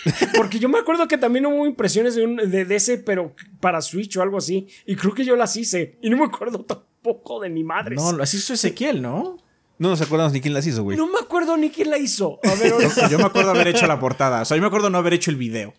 [0.36, 3.80] Porque yo me acuerdo que también hubo impresiones de, un, de, de ese, pero para
[3.82, 4.66] Switch o algo así.
[4.86, 5.98] Y creo que yo las hice.
[6.02, 7.96] Y no me acuerdo tampoco de mi madre.
[7.96, 9.36] No, así hizo Ezequiel, ¿no?
[9.78, 10.96] No nos acordamos ni quién las hizo, güey.
[10.96, 12.38] No me acuerdo ni quién la hizo.
[12.44, 12.72] A ver,
[13.10, 14.42] Yo me acuerdo haber hecho la portada.
[14.42, 15.74] O sea, yo me acuerdo no haber hecho el video.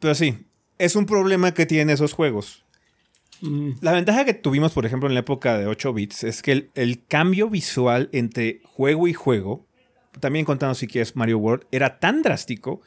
[0.00, 0.46] Pero sí,
[0.78, 2.64] es un problema que tienen esos juegos.
[3.82, 6.70] La ventaja que tuvimos, por ejemplo, en la época de 8 bits es que el,
[6.74, 9.65] el cambio visual entre juego y juego,
[10.20, 12.80] también contando si quieres Mario World, era tan drástico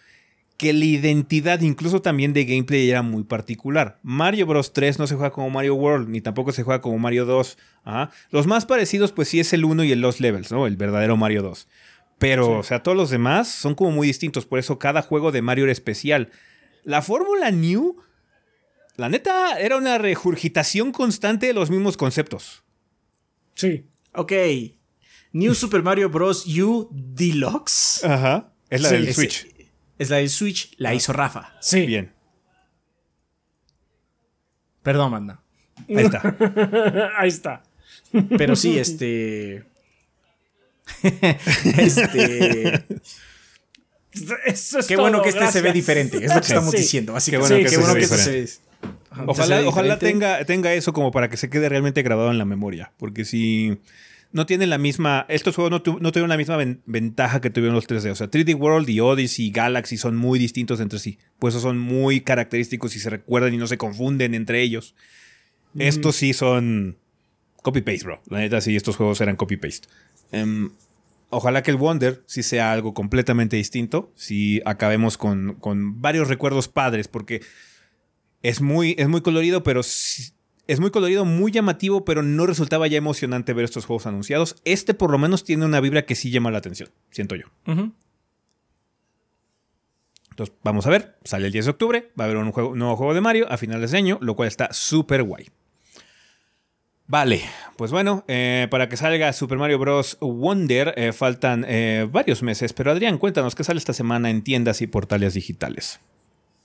[0.57, 3.97] que la identidad incluso también de gameplay era muy particular.
[4.03, 7.25] Mario Bros 3 no se juega como Mario World, ni tampoco se juega como Mario
[7.25, 7.57] 2.
[7.85, 8.11] Ajá.
[8.29, 10.67] Los más parecidos pues sí es el 1 y el Lost Levels, ¿no?
[10.67, 11.67] El verdadero Mario 2.
[12.17, 15.41] Pero, o sea, todos los demás son como muy distintos, por eso cada juego de
[15.41, 16.29] Mario era especial.
[16.83, 17.95] La fórmula New,
[18.97, 22.63] la neta, era una regurgitación constante de los mismos conceptos.
[23.55, 23.85] sí.
[24.13, 24.33] Ok.
[25.31, 26.45] New Super Mario Bros.
[26.47, 28.03] U Deluxe.
[28.03, 28.51] Ajá.
[28.69, 29.47] Es la Sí, del Switch.
[29.97, 31.53] Es la del Switch, la hizo Rafa.
[31.61, 31.85] Sí.
[31.85, 32.13] Bien.
[34.83, 35.41] Perdón, manda.
[35.87, 37.11] Ahí está.
[37.17, 37.63] Ahí está.
[38.37, 39.65] Pero sí, este.
[41.03, 42.85] este.
[44.45, 46.17] Eso es Qué bueno todo, que este se ve diferente.
[46.17, 46.77] Es lo que estamos Sí.
[46.77, 47.15] diciendo.
[47.15, 49.23] Así Qué bueno que qué bueno se que ve este se ve.
[49.27, 52.91] Ojalá, tenga eso como para que se quede realmente grabado en la memoria.
[52.97, 53.79] Porque si
[54.31, 55.25] no tienen la misma.
[55.29, 58.11] Estos juegos no, tu- no tuvieron la misma ven- ventaja que tuvieron los 3D.
[58.11, 61.17] O sea, 3D World y Odyssey y Galaxy son muy distintos entre sí.
[61.39, 64.95] Pues esos son muy característicos y se recuerdan y no se confunden entre ellos.
[65.77, 66.97] Estos sí son
[67.61, 68.21] copy-paste, bro.
[68.29, 69.87] La neta, sí, estos juegos eran copy-paste.
[70.31, 70.71] Em,
[71.29, 74.11] ojalá que el Wonder sí sea algo completamente distinto.
[74.15, 77.41] Si acabemos con, con varios recuerdos padres, porque
[78.41, 80.31] es muy, es muy colorido, pero sí-
[80.71, 84.55] es muy colorido, muy llamativo, pero no resultaba ya emocionante ver estos juegos anunciados.
[84.65, 87.45] Este por lo menos tiene una vibra que sí llama la atención, siento yo.
[90.31, 91.17] Entonces, vamos a ver.
[91.23, 92.11] Sale el 10 de octubre.
[92.19, 94.35] Va a haber un, juego- un nuevo juego de Mario a finales de año, lo
[94.35, 95.47] cual está súper guay.
[97.07, 97.41] Vale,
[97.75, 100.17] pues bueno, eh, para que salga Super Mario Bros.
[100.21, 104.81] Wonder eh, faltan eh, varios meses, pero Adrián, cuéntanos qué sale esta semana en tiendas
[104.83, 105.99] y portales digitales.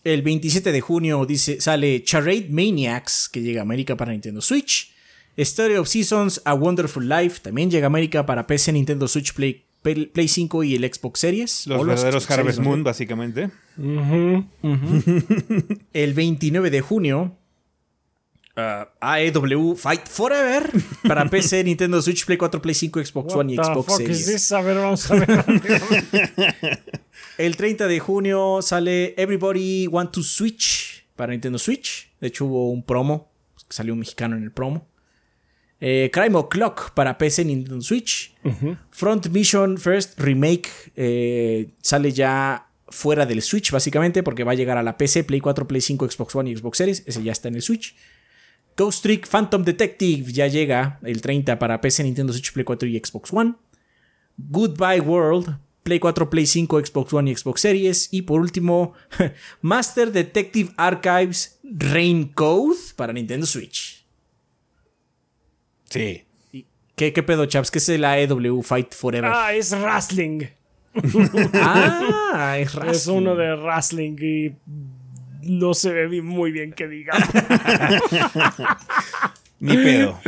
[0.04, 4.92] El 27 de junio dice, sale Charade Maniacs, que llega a América para Nintendo Switch.
[5.36, 9.64] Story of Seasons, A Wonderful Life, también llega a América para PC, Nintendo Switch, Play,
[9.82, 11.66] Play, Play 5 y el Xbox Series.
[11.66, 12.84] Los O verdaderos Xbox Harvest Series, Moon, ¿no?
[12.84, 13.50] básicamente.
[15.92, 17.36] El 29 de junio,
[18.56, 20.70] ah, AEW Fight Forever
[21.08, 23.96] para PC, Nintendo Switch, Play 4, Play 5, Xbox What One y the Xbox is
[23.96, 24.26] Series.
[24.26, 24.52] this?
[24.52, 26.80] A ver, vamos a ver.
[27.38, 32.10] El 30 de junio sale Everybody Want to Switch para Nintendo Switch.
[32.20, 33.30] De hecho, hubo un promo.
[33.68, 34.86] Salió un mexicano en el promo.
[35.80, 38.34] Eh, Crime O'Clock para PC Nintendo Switch.
[38.90, 44.78] Front Mission First Remake eh, sale ya fuera del Switch, básicamente, porque va a llegar
[44.78, 47.02] a la PC, Play 4, Play 5, Xbox One y Xbox Series.
[47.06, 47.96] Ese ya está en el Switch.
[48.76, 52.98] Ghost Trick Phantom Detective ya llega el 30 para PC, Nintendo Switch, Play 4 y
[52.98, 53.54] Xbox One.
[54.36, 58.08] Goodbye World, Play 4, Play 5, Xbox One y Xbox Series.
[58.10, 58.94] Y por último,
[59.60, 64.04] Master Detective Archives Rain Code para Nintendo Switch.
[65.90, 66.24] Sí.
[66.52, 66.66] ¿Y
[66.96, 67.70] ¿Qué, qué pedo, chaps?
[67.70, 69.30] ¿Qué es el AEW Fight Forever?
[69.32, 70.46] Ah, es wrestling.
[71.54, 73.14] Ah, es Es wrestling.
[73.16, 74.54] uno de wrestling y
[75.42, 77.12] no se ve muy bien que diga.
[79.60, 80.20] Ni pedo.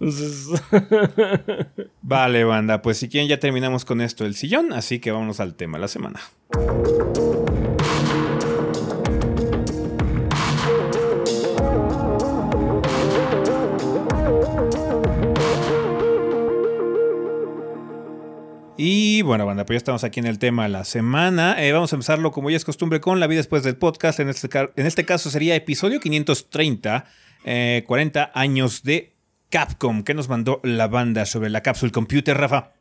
[2.02, 5.54] Vale, banda, pues si quieren ya terminamos con esto el sillón, así que vámonos al
[5.54, 6.20] tema de la semana.
[18.82, 21.62] Y bueno, banda, pues ya estamos aquí en el tema de la semana.
[21.62, 24.20] Eh, vamos a empezarlo como ya es costumbre con la vida después del podcast.
[24.20, 27.04] En este, en este caso sería episodio 530,
[27.44, 29.09] eh, 40 años de
[29.50, 30.02] Capcom.
[30.04, 32.72] ¿Qué nos mandó la banda sobre la Capsule Computer, Rafa?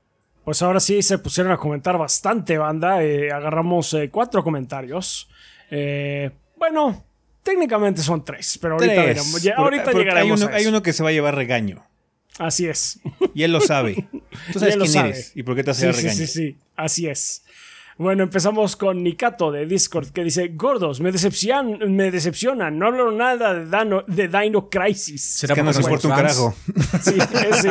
[0.45, 3.03] pues ahora sí se pusieron a comentar bastante, banda.
[3.03, 5.29] Eh, agarramos eh, cuatro comentarios.
[5.69, 7.03] Eh, bueno,
[7.43, 9.05] técnicamente son tres, pero ahorita, Tres.
[9.05, 9.43] veremos.
[9.43, 10.69] Ya- Por- porque hay llegaremos uno, a hay eso.
[10.69, 11.85] uno que se va a llevar regaño.
[12.39, 12.99] Así es.
[13.35, 14.07] Y él lo sabe.
[14.53, 15.09] Tú sabes quién sabe.
[15.09, 16.17] eres y por qué te hace Sí, dar sí, regaño.
[16.17, 17.43] sí, sí, así es.
[17.99, 22.79] Bueno, empezamos con Nikato de Discord que dice: Gordos, me decepcionan, me decepcionan.
[22.79, 25.21] No hablo nada de, Dino, de Dino Crisis.
[25.21, 26.55] ¿Será que nos importa un carajo?
[27.01, 27.17] Sí,
[27.61, 27.69] sí.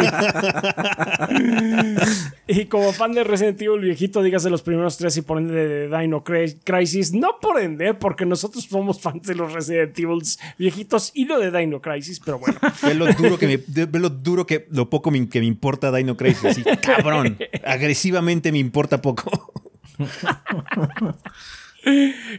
[2.47, 5.99] y como fan de Resident Evil viejito, dígase los primeros tres y por ende de
[5.99, 7.15] Dino Crisis.
[7.15, 10.21] No por ende, porque nosotros somos fans de los Resident Evil
[10.59, 12.59] viejitos y lo de Dino Crisis, pero bueno.
[12.83, 13.57] Ve lo duro que, me,
[13.87, 16.63] ve lo, duro que lo poco que me importa Dino Crisis.
[16.83, 17.39] cabrón.
[17.65, 19.68] Agresivamente me importa poco.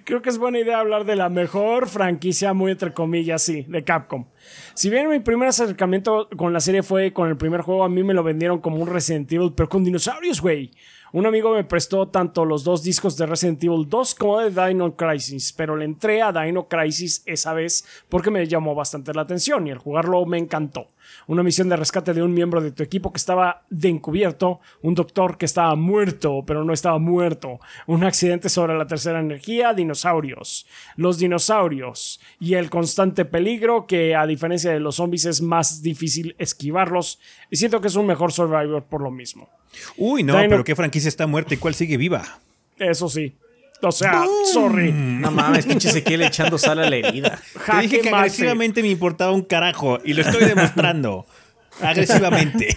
[0.04, 3.84] Creo que es buena idea hablar de la mejor franquicia, muy entre comillas, sí, de
[3.84, 4.26] Capcom.
[4.74, 8.04] Si bien mi primer acercamiento con la serie fue con el primer juego, a mí
[8.04, 10.72] me lo vendieron como un Resident Evil, pero con dinosaurios, güey.
[11.12, 14.96] Un amigo me prestó tanto los dos discos de Resident Evil 2 como de Dino
[14.96, 19.66] Crisis, pero le entré a Dino Crisis esa vez porque me llamó bastante la atención
[19.66, 20.86] y al jugarlo me encantó.
[21.26, 24.94] Una misión de rescate de un miembro de tu equipo que estaba de encubierto, un
[24.94, 30.68] doctor que estaba muerto pero no estaba muerto, un accidente sobre la tercera energía, dinosaurios,
[30.96, 36.36] los dinosaurios y el constante peligro que a diferencia de los zombies es más difícil
[36.38, 39.50] esquivarlos y siento que es un mejor survivor por lo mismo.
[39.98, 42.40] Uy, no, pero ¿qué franquicia está muerta y cuál sigue viva?
[42.78, 43.34] Eso sí.
[43.82, 44.92] O sea, sorry.
[44.92, 47.42] No mames, pinche Ezequiel echando sal a la herida.
[47.66, 51.26] Te dije que agresivamente me importaba un carajo y lo estoy demostrando.
[51.82, 52.76] agresivamente.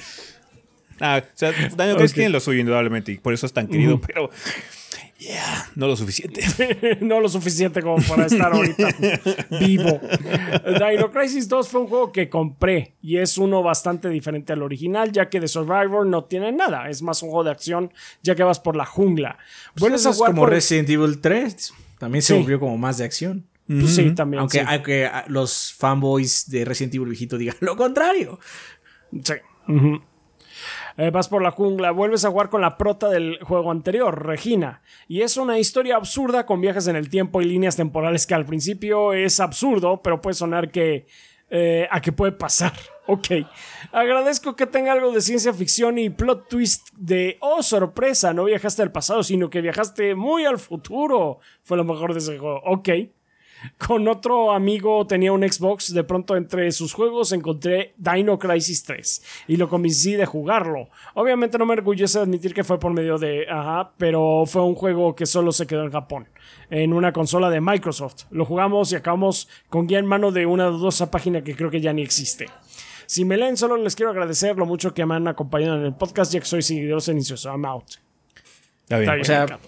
[1.01, 2.09] Ah, o sea, Daniel okay.
[2.09, 4.31] tiene lo suyo indudablemente y por eso es tan querido, pero
[5.23, 6.43] Yeah, no lo suficiente.
[7.01, 8.89] no lo suficiente como para estar ahorita
[9.61, 10.01] vivo.
[10.67, 15.13] Dino Crisis 2 fue un juego que compré y es uno bastante diferente al original,
[15.13, 16.89] ya que The Survivor no tiene nada.
[16.89, 17.93] Es más un juego de acción,
[18.25, 19.39] ya que vas por la jungla.
[19.79, 21.73] bueno, eso es como Resident Evil 3.
[21.99, 23.47] También se volvió como más de acción.
[23.69, 24.41] Pues sí, también.
[24.41, 28.41] Aunque, aunque, los fanboys de Resident Evil viejito digan lo contrario.
[29.23, 29.35] Sí.
[30.97, 34.83] Eh, vas por la jungla, vuelves a jugar con la prota del juego anterior, Regina.
[35.09, 38.47] Y es una historia absurda con viajes en el tiempo y líneas temporales que al
[38.47, 41.07] principio es absurdo, pero puede sonar que...
[41.55, 42.73] Eh, a que puede pasar.
[43.07, 43.29] Ok.
[43.91, 48.81] Agradezco que tenga algo de ciencia ficción y plot twist de, oh, sorpresa, no viajaste
[48.81, 51.41] al pasado, sino que viajaste muy al futuro.
[51.65, 52.63] Fue lo mejor de ese juego.
[52.65, 52.89] Ok.
[53.79, 59.45] Con otro amigo tenía un Xbox, de pronto entre sus juegos encontré Dino Crisis 3
[59.49, 60.89] y lo convencí de jugarlo.
[61.15, 65.15] Obviamente no me orgullece admitir que fue por medio de, ajá, pero fue un juego
[65.15, 66.29] que solo se quedó en Japón,
[66.71, 68.25] en una consola de Microsoft.
[68.31, 71.81] Lo jugamos y acabamos con guía en mano de una dudosa página que creo que
[71.81, 72.47] ya ni existe.
[73.07, 75.95] Si me leen, solo les quiero agradecer lo mucho que me han acompañado en el
[75.95, 77.51] podcast, ya que soy seguidor silencioso.
[77.51, 77.85] I'm out.
[78.85, 79.21] Está bien.
[79.21, 79.59] o sea,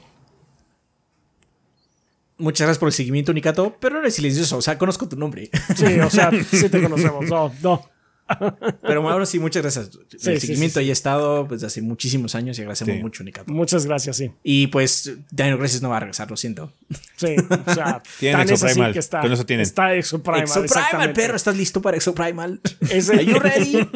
[2.38, 5.50] Muchas gracias por el seguimiento, Nikato, pero no eres silencioso, o sea, conozco tu nombre.
[5.76, 7.93] Sí, o sea, sí te conocemos, no, no.
[8.82, 9.90] Pero ahora sí, muchas gracias.
[10.24, 13.52] el seguimiento ahí ha estado desde hace muchísimos años y agradecemos mucho, Nikato.
[13.52, 14.30] Muchas gracias, sí.
[14.42, 16.72] Y pues, Daniel Gracias no va a regresar, lo siento.
[17.16, 18.92] Sí, o sea, tiene Exoprimal.
[18.92, 19.62] Que está, con eso tienen.
[19.62, 20.42] Está Exoprimal.
[20.42, 22.60] Exoprimal, perro, ¿estás listo para Exoprimal?
[22.90, 23.76] Es el, you ready?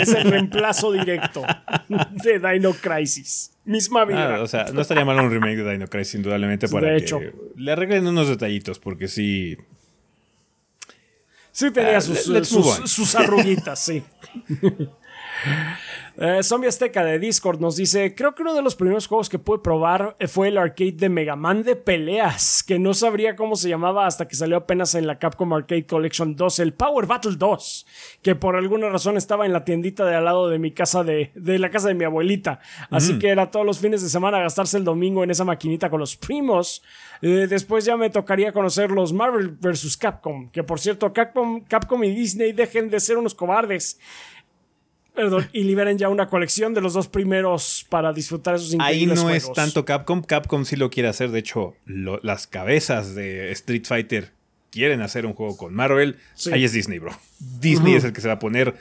[0.00, 1.44] es el reemplazo directo
[1.88, 3.52] de Dino Crisis.
[3.64, 4.36] Misma vida.
[4.36, 7.20] Ah, o sea, no estaría mal un remake de Dino Crisis, indudablemente, para de hecho.
[7.20, 9.56] que le arreglen unos detallitos, porque sí
[11.58, 14.04] Sí tenía ah, sus, sus, arruguitas, sí.
[16.20, 19.38] Eh, Zombie Azteca de Discord nos dice: Creo que uno de los primeros juegos que
[19.38, 23.68] pude probar fue el arcade de Mega Man de peleas, que no sabría cómo se
[23.68, 27.86] llamaba hasta que salió apenas en la Capcom Arcade Collection 2, el Power Battle 2,
[28.20, 31.30] que por alguna razón estaba en la tiendita de al lado de mi casa, de,
[31.36, 32.58] de la casa de mi abuelita.
[32.90, 33.18] Así mm.
[33.20, 36.16] que era todos los fines de semana gastarse el domingo en esa maquinita con los
[36.16, 36.82] primos.
[37.20, 39.96] Eh, después ya me tocaría conocer los Marvel vs.
[39.96, 43.98] Capcom, que por cierto, Capcom, Capcom y Disney dejen de ser unos cobardes.
[45.14, 49.24] Perdón, y liberen ya una colección de los dos primeros para disfrutar esos increíbles Ahí
[49.24, 53.84] no es tanto Capcom, Capcom sí lo quiere hacer, de hecho, las cabezas de Street
[53.84, 54.32] Fighter
[54.70, 56.18] quieren hacer un juego con Marvel,
[56.52, 57.10] ahí es Disney, bro.
[57.58, 58.76] Disney es el que se va a poner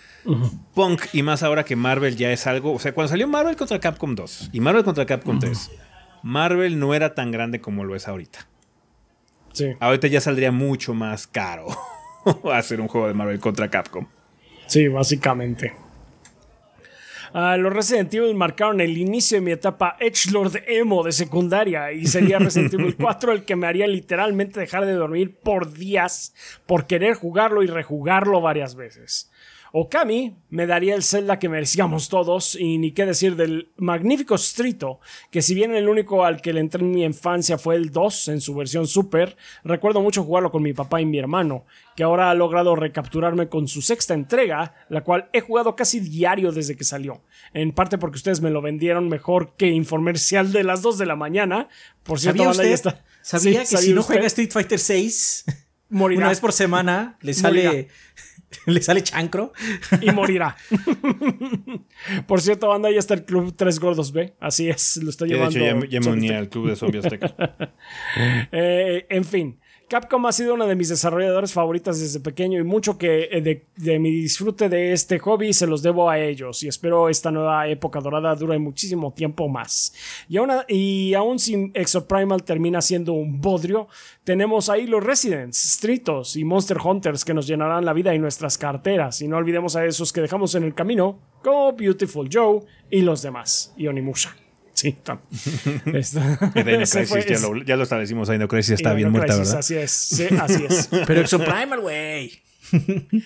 [0.76, 3.80] punk y más ahora que Marvel ya es algo, o sea, cuando salió Marvel contra
[3.80, 5.72] Capcom 2 y Marvel contra Capcom 3,
[6.28, 8.50] Marvel no era tan grande como lo es ahorita.
[9.54, 9.76] Sí.
[9.80, 11.68] Ahorita ya saldría mucho más caro
[12.54, 14.08] hacer un juego de Marvel contra Capcom.
[14.66, 15.74] Sí, básicamente.
[17.34, 22.06] Ah, los Resident Evil marcaron el inicio de mi etapa Edgelord Emo de secundaria y
[22.06, 26.34] sería Resident Evil 4 el que me haría literalmente dejar de dormir por días
[26.66, 29.32] por querer jugarlo y rejugarlo varias veces.
[29.80, 35.00] Okami me daría el Zelda que merecíamos todos y ni qué decir del magnífico Strito,
[35.30, 38.30] que si bien el único al que le entré en mi infancia fue el 2
[38.30, 42.32] en su versión Super, recuerdo mucho jugarlo con mi papá y mi hermano, que ahora
[42.32, 46.84] ha logrado recapturarme con su sexta entrega, la cual he jugado casi diario desde que
[46.84, 47.22] salió,
[47.54, 51.16] en parte porque ustedes me lo vendieron mejor que Informercial de las 2 de la
[51.16, 51.70] mañana.
[52.02, 52.72] Por cierto, ¿Sabía usted?
[52.72, 53.06] está.
[53.22, 55.46] ¿Sabía Sí, que si no juega Street Fighter 6
[55.90, 56.20] Morirá.
[56.22, 57.90] una vez por semana le sale
[58.66, 59.54] le sale chancro?
[60.02, 60.56] y morirá.
[62.28, 64.34] Por cierto, banda, ya está el Club Tres Gordos B.
[64.40, 65.60] Así es, lo está Que de llevando.
[65.60, 67.34] hecho, ya, ya me uní al club de zombies aztecas.
[68.52, 72.98] Eh, en fin, Capcom ha sido una de mis desarrolladores favoritas desde pequeño y mucho
[72.98, 77.08] que eh, de, mi disfrute de este hobby se los debo a ellos y espero
[77.08, 79.94] esta nueva época dorada dure muchísimo tiempo más.
[80.28, 83.88] Y aún, y aún si Exoprimal termina siendo un bodrio,
[84.26, 88.58] tenemos ahí los Residents, Stritos y Monster Hunters que nos llenarán la vida y nuestras
[88.58, 92.60] carteras y no olvidemos a esos que dejamos en el camino como Beautiful Joe
[92.92, 94.36] y los demás y Onimusha.
[94.78, 94.90] Sí,
[95.94, 98.30] Esta- fue- Crisis, ya lo, ya lo establecimos.
[98.30, 99.58] Dino Crisis está bien muerta, ¿verdad?
[99.58, 100.88] Así es, sí, así es.
[101.08, 102.44] Pero Exoprimal, güey.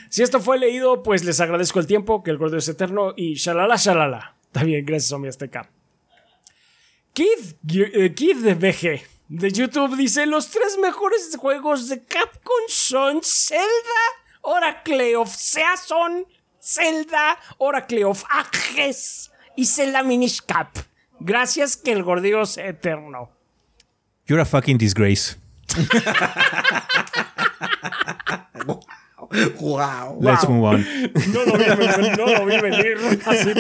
[0.10, 3.34] si esto fue leído, pues les agradezco el tiempo, que el gordo es eterno y
[3.34, 4.38] shalala, shalala.
[4.64, 5.70] Bien, gracias, Omi Azteca.
[7.12, 7.28] Kid,
[7.70, 13.66] eh, Kid de BG de YouTube dice: Los tres mejores juegos de Capcom son Zelda,
[14.44, 16.26] Oracle of Season,
[16.62, 20.70] Zelda, Oracle of Ages y Zelda Minish Cap.
[21.24, 23.30] Gracias, que el gordillo es eterno.
[24.28, 25.36] You're a fucking disgrace.
[29.62, 30.18] Wow.
[30.20, 30.86] Let's move on.
[31.32, 32.98] No lo vi, venir, no lo vi venir.
[33.26, 33.54] Así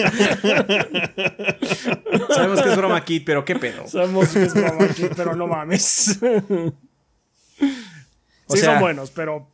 [2.33, 3.87] Sabemos que es broma Kid, pero qué pedo.
[3.87, 6.19] Sabemos que es broma aquí, pero no mames.
[8.47, 9.47] O sí sea- son buenos, pero,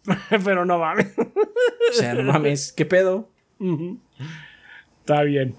[0.44, 1.14] pero no mames.
[1.18, 3.30] O sea, no mames, qué pedo.
[5.02, 5.56] Está bien.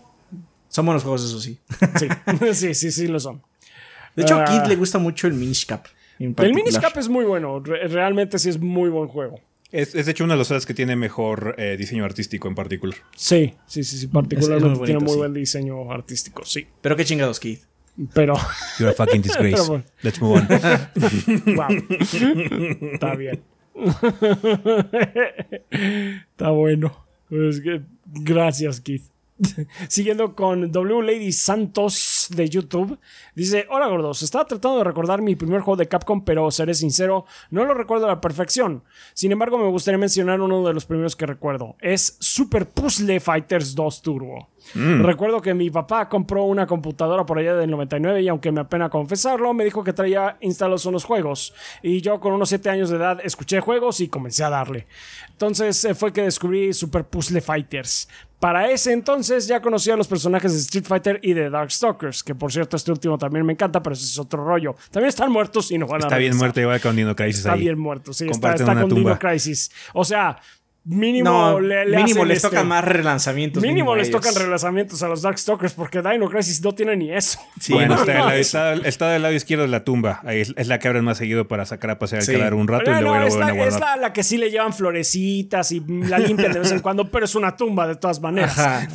[0.78, 1.58] Son buenos juegos, eso sí.
[1.98, 2.06] Sí,
[2.54, 3.42] sí, sí, sí lo son.
[4.14, 4.44] De hecho, a Ah.
[4.62, 5.86] Kid le gusta mucho el Minish Cap.
[6.20, 6.54] El.
[6.54, 7.58] Minish Cap es muy bueno.
[7.58, 9.40] Re- realmente sí es muy buen juego.
[9.72, 12.54] Es, es de hecho uno de los Zeldas que tiene mejor eh, diseño artístico en
[12.54, 12.96] particular.
[13.16, 14.06] Sí, sí, sí, sí.
[14.06, 15.16] Particularmente Es- es muy tiene muy sí.
[15.18, 16.68] buen diseño artístico, sí.
[16.80, 17.58] Pero qué chingados, Kid.
[18.14, 18.34] Pero,
[18.78, 19.68] You're a fucking Pero disgrace.
[19.68, 19.84] bueno.
[20.02, 20.46] Let's move on.
[21.56, 21.68] wow.
[22.92, 23.42] Está bien.
[26.30, 27.04] Está bueno.
[27.28, 27.60] Pues
[28.04, 29.02] gracias, Keith.
[29.88, 32.98] Siguiendo con W Lady Santos de YouTube,
[33.34, 37.24] dice: Hola gordos, estaba tratando de recordar mi primer juego de Capcom, pero seré sincero,
[37.50, 38.82] no lo recuerdo a la perfección.
[39.14, 43.74] Sin embargo, me gustaría mencionar uno de los primeros que recuerdo: es Super Puzzle Fighters
[43.74, 44.48] 2 Turbo.
[44.74, 48.90] Recuerdo que mi papá compró una computadora por allá del 99 y aunque me apena
[48.90, 51.54] confesarlo, me dijo que traía instalados unos juegos.
[51.82, 54.86] Y yo con unos 7 años de edad escuché juegos y comencé a darle.
[55.30, 58.08] Entonces eh, fue que descubrí Super Puzzle Fighters.
[58.40, 62.34] Para ese entonces ya conocía a los personajes de Street Fighter y de Darkstalkers, que
[62.36, 64.76] por cierto este último también me encanta, pero ese es otro rollo.
[64.92, 67.54] También están muertos y no van a Está bien muerto igual con Dino Crisis Está
[67.54, 67.60] ahí.
[67.60, 69.10] bien muerto, sí, está, Comparten está con tumba.
[69.10, 69.70] Dino Crisis.
[69.92, 70.38] O sea,
[70.88, 73.62] mínimo No, le, le mínimo les este- tocan más relanzamientos.
[73.62, 77.38] Mínimo les tocan relanzamientos a los Darkstalkers porque Dino Crisis no tiene ni eso.
[77.60, 79.84] Sí, bueno, no, está, del no, lado, es- está, está del lado izquierdo de la
[79.84, 80.20] tumba.
[80.24, 82.32] Ahí es, es la que abren más seguido para sacar a pasear Sí.
[82.32, 84.12] el cadáver un rato y luego no, lo es, vuelven a la, es la- la
[84.12, 87.54] que sí le llevan florecitas y la limpian de vez en cuando, pero es una
[87.56, 88.58] tumba de todas maneras.
[88.58, 88.88] Ajá.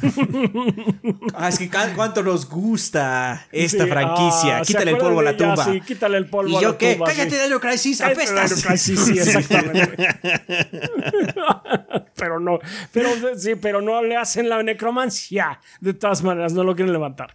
[1.35, 4.57] ah, es que cuánto nos gusta esta Sí, franquicia.
[4.57, 5.65] ah, ¿se Quítale el polvo a la tumba.
[5.65, 6.93] Sí, quítale el polvo ¿Y a yo la qué?
[6.93, 7.05] tumba.
[7.07, 7.43] Cállate, sí.
[7.43, 8.55] Dino Crisis, Cállate, apestas.
[8.55, 9.97] Dino Crisis, sí, exactamente.
[12.15, 12.59] pero no,
[12.91, 15.59] pero sí, pero no le hacen la necromancia.
[15.79, 17.34] De todas maneras, no lo quieren levantar.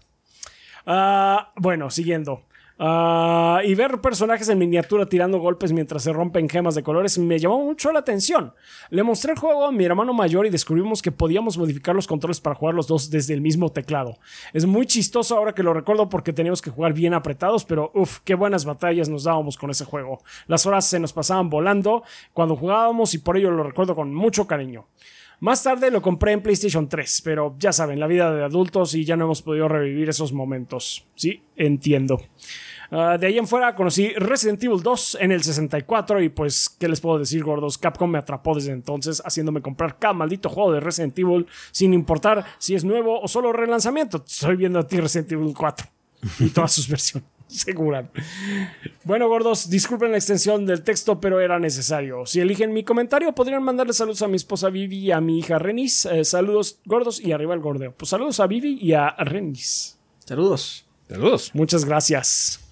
[0.87, 2.45] Ah, bueno, siguiendo.
[2.81, 7.39] Ah, y ver personajes en miniatura tirando golpes mientras se rompen gemas de colores me
[7.41, 8.55] llamó mucho la atención.
[8.91, 12.41] Le mostré el juego a mi hermano mayor y descubrimos que podíamos modificar los controles
[12.41, 14.19] para jugar los dos desde el mismo teclado.
[14.53, 18.21] Es muy chistoso ahora que lo recuerdo porque teníamos que jugar bien apretados, pero uff,
[18.25, 20.23] qué buenas batallas nos dábamos con ese juego.
[20.47, 24.47] Las horas se nos pasaban volando cuando jugábamos y por ello lo recuerdo con mucho
[24.47, 24.87] cariño.
[25.41, 29.05] Más tarde lo compré en PlayStation 3, pero ya saben, la vida de adultos y
[29.05, 31.07] ya no hemos podido revivir esos momentos.
[31.15, 32.21] Sí, entiendo.
[32.91, 36.89] Ah, de ahí en fuera conocí Resident Evil 2 en el 64 y pues, ¿qué
[36.89, 37.77] les puedo decir, gordos?
[37.77, 42.45] Capcom me atrapó desde entonces haciéndome comprar cada maldito juego de Resident Evil sin importar
[42.59, 44.25] si es nuevo o solo relanzamiento.
[44.27, 45.87] Estoy viendo a ti Resident Evil 4
[46.41, 47.29] y todas sus versiones.
[47.49, 48.11] Segura.
[49.05, 52.27] Bueno, gordos, disculpen la extensión del texto, pero era necesario.
[52.27, 55.59] Si eligen mi comentario, podrían mandarle saludos a mi esposa Vivi y a mi hija
[55.59, 56.05] Renis.
[56.05, 57.93] Eh, saludos, gordos, y arriba el gordeo.
[57.93, 59.99] Pues saludos a Vivi y a Renis.
[60.27, 60.85] Saludos.
[61.09, 61.51] Saludos.
[61.55, 62.68] Muchas gracias.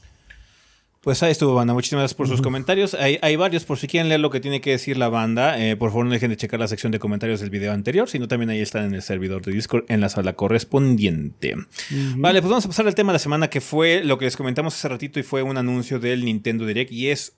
[1.07, 1.73] Pues ahí estuvo, banda.
[1.73, 2.95] Muchísimas gracias por sus comentarios.
[2.95, 5.57] Hay, hay, varios, por si quieren leer lo que tiene que decir la banda.
[5.57, 8.26] Eh, por favor, no dejen de checar la sección de comentarios del video anterior, sino
[8.26, 11.55] también ahí están en el servidor de Discord en la sala correspondiente.
[12.17, 14.37] Vale, pues vamos a pasar al tema de la semana que fue lo que les
[14.37, 17.37] comentamos hace ratito y fue un anuncio del Nintendo Direct y es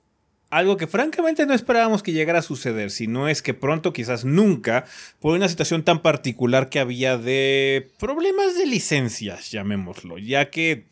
[0.49, 4.25] algo que francamente no esperábamos que llegara a suceder, si no es que pronto, quizás
[4.25, 4.87] nunca,
[5.21, 10.87] por una situación tan particular que había de problemas de licencias, llamémoslo, ya que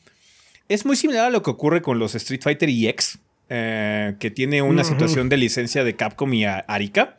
[0.69, 3.19] es muy similar a lo que ocurre con los Street Fighter EX,
[3.49, 7.19] eh, que tiene una situación de licencia de Capcom y Arica.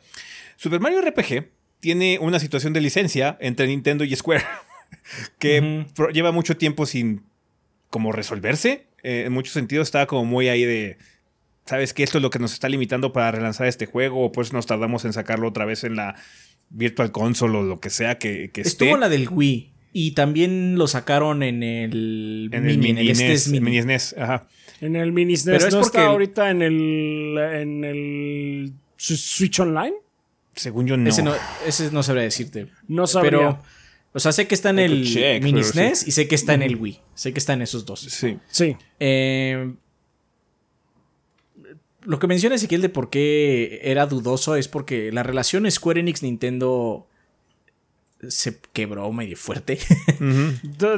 [0.58, 1.50] Super Mario RPG
[1.80, 4.44] tiene una situación de licencia entre Nintendo y Square,
[5.40, 7.24] que lleva mucho tiempo sin
[7.90, 8.88] como resolverse.
[9.04, 10.98] Eh, en muchos sentidos estaba como muy ahí de,
[11.66, 14.52] ¿sabes que Esto es lo que nos está limitando para relanzar este juego, o pues
[14.52, 16.16] nos tardamos en sacarlo otra vez en la
[16.70, 19.77] Virtual Console o lo que sea que, que Estuvo en la del Wii.
[19.94, 23.82] Y también lo sacaron en el, en el mini, SNES, mini.
[23.82, 24.48] SNES, ajá.
[24.82, 25.58] En el mini SNES.
[25.58, 29.96] Pero es ¿No porque está ahorita en el, en el Switch Online.
[30.56, 31.10] Según yo no.
[31.10, 31.34] Ese no,
[31.66, 32.68] ese no sabría decirte.
[32.88, 33.32] No sabría.
[33.32, 33.64] Pero,
[34.14, 36.76] o sea, sé que está en el mini SNES y sé que está en el
[36.76, 37.00] Wii.
[37.16, 38.02] Sé que está en esos dos.
[38.02, 38.38] Sí.
[38.50, 38.76] Sí.
[39.00, 39.74] Eh,
[42.08, 47.06] lo que menciona Ezequiel de por qué era dudoso es porque la relación Square Enix-Nintendo
[48.28, 49.80] se quebró medio fuerte.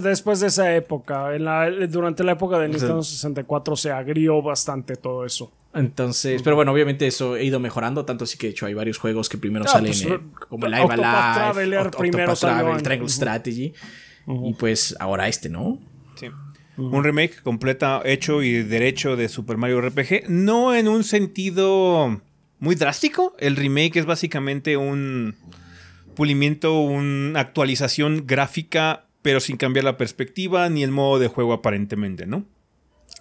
[0.01, 4.95] Después de esa época, en la, durante la época de Nintendo 64 se agrió bastante
[4.95, 5.51] todo eso.
[5.73, 8.97] Entonces, pero bueno, obviamente eso ha ido mejorando, tanto así que de hecho hay varios
[8.97, 13.73] juegos que primero ah, salen pues, como el Live Alive, primero Travel, Triangle Strategy,
[14.27, 15.79] y pues ahora este, ¿no?
[16.15, 16.27] Sí.
[16.77, 22.19] Un remake completa, hecho y derecho de Super Mario RPG, no en un sentido
[22.57, 25.35] muy drástico, el remake es básicamente un
[26.19, 32.25] pulimiento, una actualización gráfica, pero sin cambiar la perspectiva ni el modo de juego aparentemente,
[32.25, 32.43] ¿no?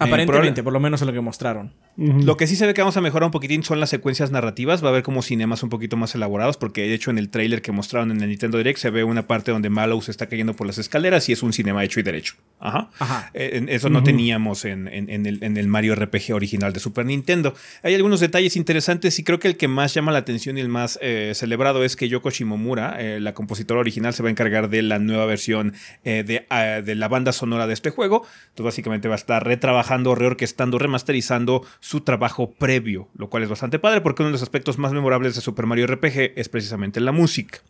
[0.01, 1.75] Aparentemente, por lo menos en lo que mostraron.
[1.99, 4.85] Lo que sí se ve que vamos a mejorar un poquitín son las secuencias narrativas.
[4.85, 7.61] Va a haber como cinemas un poquito más elaborados, porque de hecho en el trailer
[7.61, 10.55] que mostraron en el Nintendo Direct se ve una parte donde Mallow se está cayendo
[10.55, 12.37] por las escaleras y es un cinema hecho y derecho.
[12.61, 12.91] Ajá.
[13.01, 13.31] Ajá.
[13.35, 17.55] Eh, eso no teníamos en, el, Mario RPG original de Super Nintendo.
[17.83, 20.69] Hay algunos detalles interesantes y creo que el que más llama la atención y el
[20.69, 24.71] más eh, celebrado es que Yoko Shimomura, eh, la compositora original, se va a encargar
[24.71, 28.25] de la nueva versión de, ah, de la banda sonora de este juego.
[28.51, 33.79] Entonces básicamente va a estar retrabajando, reorquestando, remasterizando su trabajo previo, lo cual es bastante
[33.79, 37.13] padre porque uno de los aspectos más memorables de Super Mario RPG es precisamente la
[37.13, 37.61] música.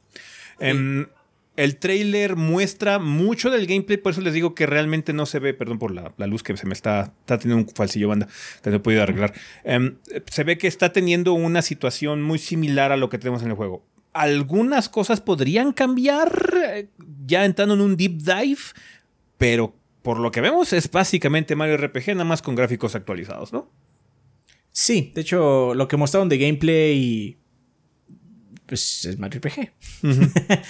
[0.59, 1.07] Em,
[1.55, 5.55] el trailer muestra mucho del gameplay, por eso les digo que realmente no se ve,
[5.55, 8.27] perdón por la, luz que se me está, está teniendo un falsillo banda
[8.61, 9.35] que no he podido arreglar.
[9.63, 13.51] Em, se ve que está teniendo una situación muy similar a lo que tenemos en
[13.51, 13.85] el juego.
[14.15, 16.33] Algunas cosas podrían cambiar
[16.67, 16.89] eh,
[17.25, 18.63] ya entrando en un deep dive,
[19.37, 23.71] pero por lo que vemos es básicamente Mario RPG nada más con gráficos actualizados, ¿no?
[24.81, 27.37] Sí, de hecho, lo que mostraron de gameplay.
[28.65, 29.73] Pues es Mario RPG.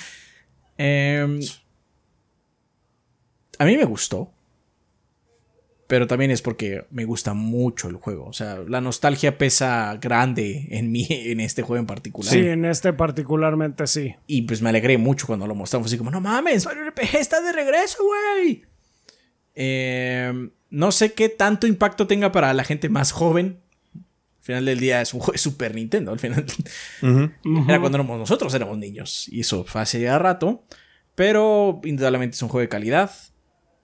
[0.79, 1.41] Em,
[3.59, 4.33] a mí me gustó.
[5.89, 8.25] Pero también es porque me gusta mucho el juego.
[8.25, 12.33] O sea, la nostalgia pesa grande en mí, en este juego en particular.
[12.33, 14.15] Sí, en este particularmente sí.
[14.27, 15.89] Y pues me alegré mucho cuando lo mostramos.
[15.89, 18.63] Así como, no mames, Mario RPG está de regreso, güey.
[19.55, 23.68] Em, no sé qué tanto impacto tenga para la gente más joven
[24.49, 26.11] final del día es un juego de Super Nintendo.
[26.11, 26.47] Al final
[27.69, 29.29] era cuando éramos nosotros, éramos niños.
[29.29, 30.65] Y eso fue hace ya rato.
[31.15, 33.11] Pero indudablemente es un juego de calidad.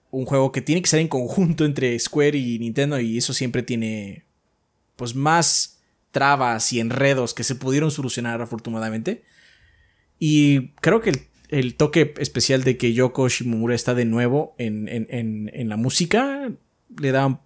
[0.09, 2.99] Un juego que tiene que ser en conjunto entre Square y Nintendo.
[2.99, 4.25] Y eso siempre tiene.
[4.95, 9.23] Pues más trabas y enredos que se pudieron solucionar afortunadamente.
[10.17, 11.11] Y creo que
[11.49, 16.49] el, toque especial de que Yoko Shimomura está de nuevo en, en la música
[16.99, 17.44] le da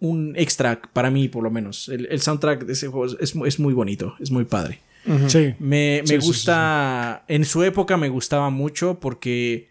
[0.00, 1.88] un extra para mí, por lo menos.
[1.88, 4.80] El, soundtrack de ese juego es, muy bonito, es muy padre.
[5.28, 5.54] Sí.
[5.60, 7.24] Me, gusta.
[7.28, 9.68] en su época me gustaba mucho porque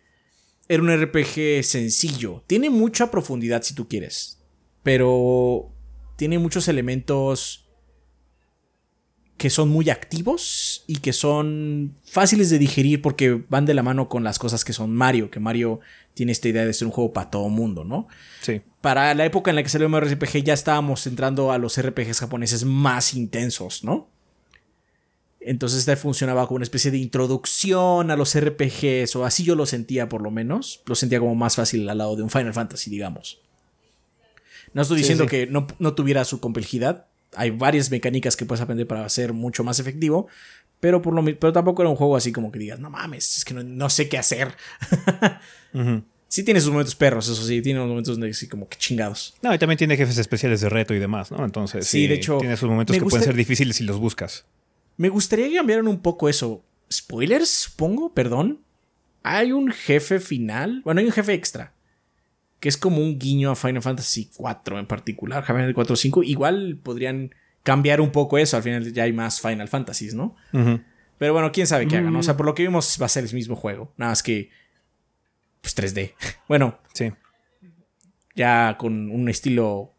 [0.68, 2.44] era un RPG sencillo.
[2.48, 4.40] Tiene mucha profundidad si tú quieres.
[4.84, 5.72] Pero
[6.16, 7.65] tiene muchos elementos
[9.38, 14.08] que son muy activos y que son fáciles de digerir porque van de la mano
[14.08, 15.82] con las cosas que son Mario, que Mario
[16.14, 18.08] tiene esta idea de ser un juego para todo mundo, ¿no?
[18.42, 18.62] Sí.
[18.80, 22.20] Para la época en la que salió Mario RPG ya estábamos entrando a los RPGs
[22.20, 24.08] japoneses más intensos, ¿no?
[25.42, 29.68] Entonces este funcionaba como una especie de introducción a los RPGs, o así yo lo
[29.68, 30.82] sentía por lo menos.
[30.88, 33.40] Lo sentía como más fácil al lado de un Final Fantasy, digamos.
[34.74, 37.06] No estoy diciendo que no, no tuviera su complejidad,
[37.36, 40.28] hay varias mecánicas que puedes aprender para ser mucho más efectivo.
[40.80, 43.46] Pero, por lo, pero tampoco era un juego así como que digas, no mames, es
[43.46, 44.56] que no, sé qué hacer.
[46.28, 49.36] Sí tiene sus momentos perros, eso sí, tiene unos momentos donde sí como que chingados.
[49.42, 51.46] No, y también tiene jefes especiales de reto y demás, ¿no?
[51.46, 54.00] Entonces, Sí, de hecho, tiene sus momentos me que gusta- pueden ser difíciles si los
[54.00, 54.46] buscas.
[54.98, 56.64] Me gustaría que cambiaran un poco eso.
[56.92, 58.60] Spoilers, supongo, perdón.
[59.24, 61.74] Hay un jefe final, bueno, hay un jefe extra,
[62.66, 66.24] que es como un guiño a Final Fantasy IV en particular, Final 4 o 5.
[66.24, 67.30] Igual podrían
[67.62, 70.36] cambiar un poco eso, al final ya hay más Final Fantasies, ¿no?
[71.20, 72.12] Pero bueno, quién sabe qué hagan.
[72.12, 72.18] ¿no?
[72.18, 72.24] O Mm.
[72.24, 73.94] sea, por lo que vimos va a ser el mismo juego.
[73.98, 74.50] Nada más que.
[75.62, 76.16] Pues 3D.
[76.48, 77.12] Bueno, Sí.
[78.36, 79.94] ya con un estilo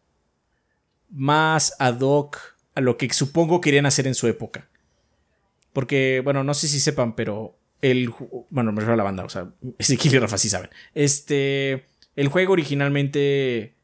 [1.10, 4.68] más ad hoc a lo que supongo querían hacer en su época.
[5.72, 8.10] Porque, bueno, no sé si sepan, pero el.
[8.50, 10.70] Bueno, me refiero a la banda, o sea, Ezequiel y Rafa sí saben.
[10.94, 11.86] Este.
[12.16, 13.76] El juego originalmente.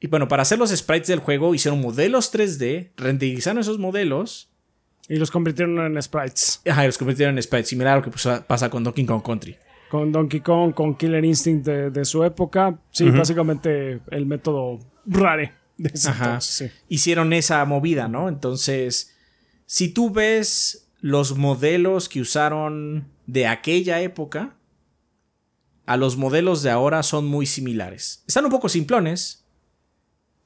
[0.00, 4.50] Y bueno, para hacer los sprites del juego hicieron modelos 3D, renderizaron esos modelos
[5.08, 6.60] Y los convirtieron en sprites.
[6.68, 8.10] Ajá, y los convirtieron en sprites, similar a lo que
[8.46, 9.56] pasa con Donkey Kong Country.
[9.88, 12.78] Con Donkey Kong, con Killer Instinct de, de su época.
[12.90, 16.24] Sí, básicamente el método rare de ese Ajá.
[16.24, 16.78] entonces, sí.
[16.88, 18.28] Hicieron esa movida, ¿no?
[18.28, 19.14] Entonces,
[19.64, 24.55] si tú ves los modelos que usaron de aquella época,
[25.86, 28.24] a los modelos de ahora son muy similares.
[28.26, 29.44] Están un poco simplones,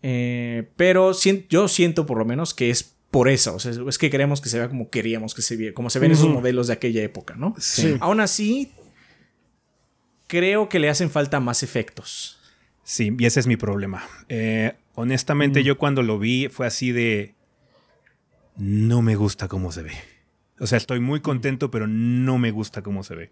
[0.02, 1.12] eh, pero
[1.48, 3.54] yo siento por lo menos que es por eso.
[3.54, 5.98] O sea, es que queremos que se vea como queríamos que se viera, como se
[5.98, 7.54] ven esos modelos de aquella época, ¿no?
[7.58, 7.96] Sí.
[8.00, 8.72] Aún así,
[10.26, 12.38] creo que le hacen falta más efectos.
[12.84, 14.06] Sí, y ese es mi problema.
[14.28, 17.34] Eh, honestamente, yo cuando lo vi fue así de.
[18.56, 19.92] No me gusta cómo se ve.
[20.58, 23.30] O sea, estoy muy contento, pero no me gusta cómo se ve.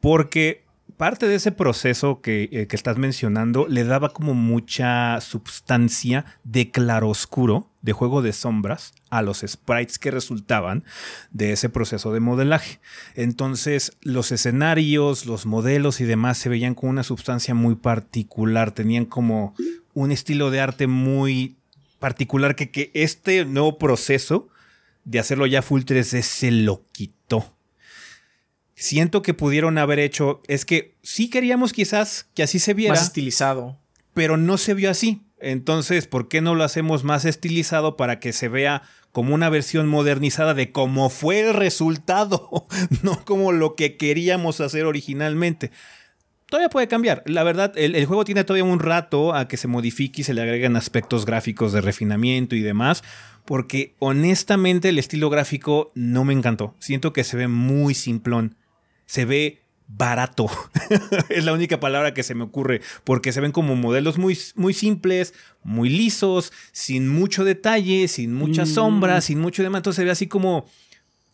[0.00, 0.67] Porque
[0.98, 6.70] parte de ese proceso que, eh, que estás mencionando le daba como mucha sustancia de
[6.70, 10.84] claroscuro, de juego de sombras, a los sprites que resultaban
[11.30, 12.80] de ese proceso de modelaje.
[13.14, 19.06] Entonces, los escenarios, los modelos y demás se veían con una sustancia muy particular, tenían
[19.06, 19.54] como
[19.94, 21.56] un estilo de arte muy
[22.00, 24.48] particular que, que este nuevo proceso
[25.04, 27.17] de hacerlo ya full 3D se lo quitó.
[28.80, 33.02] Siento que pudieron haber hecho, es que sí queríamos quizás que así se viera, Más
[33.02, 33.76] estilizado.
[34.14, 35.22] pero no se vio así.
[35.40, 39.88] Entonces, ¿por qué no lo hacemos más estilizado para que se vea como una versión
[39.88, 42.66] modernizada de cómo fue el resultado,
[43.02, 45.72] no como lo que queríamos hacer originalmente?
[46.46, 47.24] Todavía puede cambiar.
[47.26, 50.34] La verdad, el, el juego tiene todavía un rato a que se modifique y se
[50.34, 53.02] le agreguen aspectos gráficos de refinamiento y demás,
[53.44, 56.74] porque honestamente el estilo gráfico no me encantó.
[56.78, 58.54] Siento que se ve muy simplón.
[59.08, 60.50] Se ve barato.
[61.30, 64.74] es la única palabra que se me ocurre, porque se ven como modelos muy, muy
[64.74, 65.32] simples,
[65.64, 68.66] muy lisos, sin mucho detalle, sin mucha Mm.
[68.66, 69.80] sombra, sin mucho demás.
[69.80, 70.66] Entonces se ve así como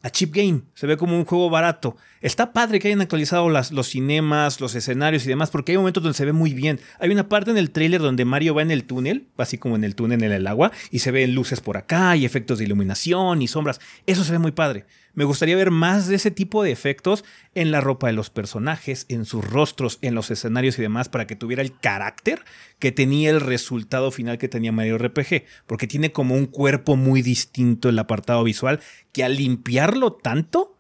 [0.03, 1.97] a cheap game, se ve como un juego barato.
[2.21, 6.03] Está padre que hayan actualizado las, los cinemas, los escenarios y demás, porque hay momentos
[6.03, 6.79] donde se ve muy bien.
[7.01, 9.83] Hay una parte en el tráiler donde Mario va en el túnel, así como en
[9.83, 13.41] el túnel en el agua, y se ven luces por acá y efectos de iluminación
[13.43, 13.81] y sombras.
[14.07, 14.85] Eso se ve muy padre.
[15.15, 17.25] Me gustaría ver más de ese tipo de efectos
[17.55, 21.27] en la ropa de los personajes, en sus rostros, en los escenarios y demás, para
[21.27, 22.45] que tuviera el carácter
[22.81, 27.23] que tenía el resultado final que tenía Mario RPG, porque tiene como un cuerpo muy
[27.23, 28.81] distinto el apartado visual,
[29.13, 30.77] que al limpiarlo tanto,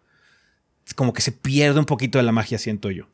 [0.86, 3.09] es como que se pierde un poquito de la magia, siento yo.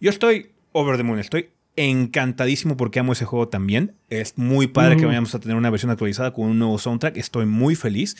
[0.00, 3.94] Yo estoy over the moon, estoy encantadísimo porque amo ese juego también.
[4.10, 7.46] Es muy padre que vayamos a tener una versión actualizada con un nuevo soundtrack, estoy
[7.46, 8.16] muy feliz.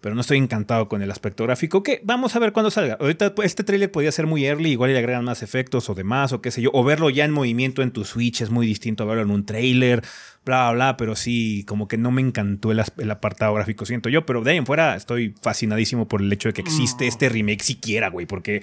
[0.00, 1.82] Pero no estoy encantado con el aspecto gráfico.
[1.82, 2.96] Que vamos a ver cuándo salga.
[3.00, 6.32] Ahorita pues, este tráiler podría ser muy early, igual le agregan más efectos o demás,
[6.32, 6.70] o qué sé yo.
[6.72, 9.44] O verlo ya en movimiento en tu Switch es muy distinto a verlo en un
[9.44, 10.02] tráiler,
[10.44, 10.96] bla, bla, bla.
[10.96, 14.24] Pero sí, como que no me encantó el, apartado gráfico, siento yo.
[14.24, 17.64] Pero de ahí en fuera estoy fascinadísimo por el hecho de que existe este remake
[17.64, 18.26] siquiera, güey.
[18.26, 18.62] Porque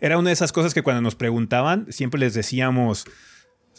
[0.00, 3.04] era una de esas cosas que cuando nos preguntaban, siempre les decíamos.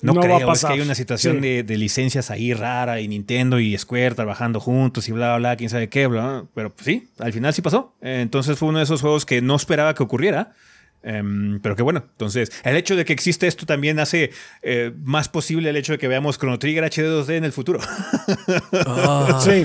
[0.02, 1.42] No, No va a creo, es que hay una situación Sí.
[1.42, 5.56] de, de licencias ahí rara y Nintendo y Square trabajando juntos y bla, bla, bla,
[5.58, 6.46] quién sabe qué, bla, bla.
[6.56, 7.96] Pero pues, sí, al final sí pasó.
[8.02, 10.54] Entonces fue uno de esos juegos que no esperaba que ocurriera.
[11.02, 14.32] Em, pero que bueno, entonces el hecho de que existe esto también hace
[14.62, 17.80] eh, más posible el hecho de que veamos Chrono Trigger HD 2D en el futuro.
[19.44, 19.64] Sí.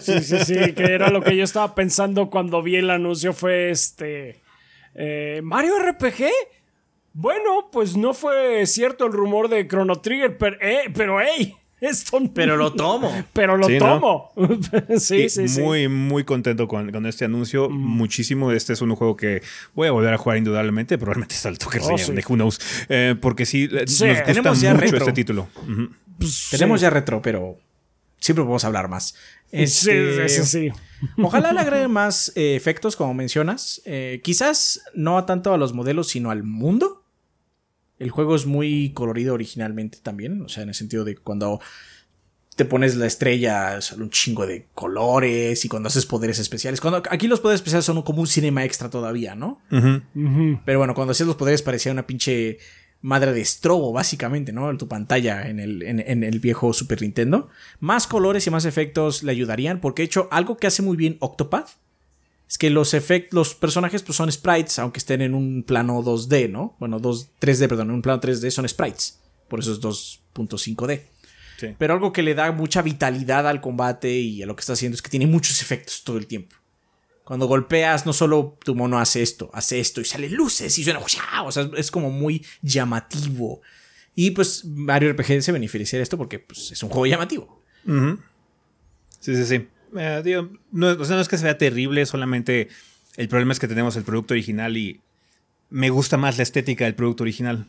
[0.00, 3.70] sí, sí, sí, que era lo que yo estaba pensando cuando vi el anuncio fue
[3.70, 4.40] este...
[4.94, 6.24] eh, ¿Mario RPG?
[7.14, 12.18] Bueno, pues no fue cierto el rumor de Chrono Trigger, pero, eh, pero hey, esto...
[12.34, 13.10] Pero lo tomo.
[13.32, 14.00] Pero lo Sí, ¿no?
[14.00, 14.32] tomo.
[14.98, 15.60] sí, sí, sí.
[15.60, 17.68] muy, muy contento con, con este anuncio.
[17.68, 18.52] Muchísimo.
[18.52, 19.42] Este es un juego que
[19.74, 20.96] voy a volver a jugar indudablemente.
[20.96, 22.12] Probablemente está el toque Oh, sí.
[22.12, 22.60] de Who knows.
[22.88, 24.98] Eh, porque sí, eh, Sí, nos gusta tenemos ya mucho retro.
[24.98, 25.48] este título.
[26.18, 26.82] Pues, Tenemos sí.
[26.84, 27.58] ya retro, pero
[28.20, 29.14] siempre podemos hablar más.
[29.50, 30.70] Sí, Este, sí, sí, sí.
[31.18, 33.82] Ojalá le agreguen más eh, efectos, como mencionas.
[33.84, 37.01] Eh, quizás no tanto a los modelos, sino al mundo.
[38.02, 41.60] El juego es muy colorido originalmente también, o sea, en el sentido de cuando
[42.56, 46.80] te pones la estrella, sale un chingo de colores y cuando haces poderes especiales.
[46.80, 49.60] Cuando, aquí los poderes especiales son como un cinema extra todavía, ¿no?
[50.64, 52.58] Pero bueno, cuando hacías los poderes parecía una pinche
[53.02, 54.68] madre de estrobo, básicamente, ¿no?
[54.68, 57.50] En tu pantalla en el, en, el viejo Super Nintendo.
[57.78, 61.18] Más colores y más efectos le ayudarían, porque de hecho, algo que hace muy bien
[61.20, 61.81] Octopath
[62.52, 66.50] es que los efectos, los personajes pues, son sprites, aunque estén en un plano 2D,
[66.50, 66.76] ¿no?
[66.78, 69.18] Bueno, 2, 3D, perdón, en un plano 3D son sprites.
[69.48, 71.00] Por eso es 2.5D.
[71.78, 74.96] Pero algo que le da mucha vitalidad al combate y a lo que está haciendo
[74.96, 76.54] es que tiene muchos efectos todo el tiempo.
[77.24, 81.00] Cuando golpeas, no solo tu mono hace esto, hace esto y sale luces y suena.
[81.44, 83.62] O sea, es como muy llamativo.
[84.14, 87.62] Y pues Mario RPG se beneficia de esto porque pues, es un juego llamativo.
[89.20, 89.68] Sí, sí, sí.
[89.96, 92.68] Eh, no, o sea, no es que sea terrible, solamente
[93.16, 95.00] el problema es que tenemos el producto original y
[95.70, 97.66] me gusta más la estética del producto original.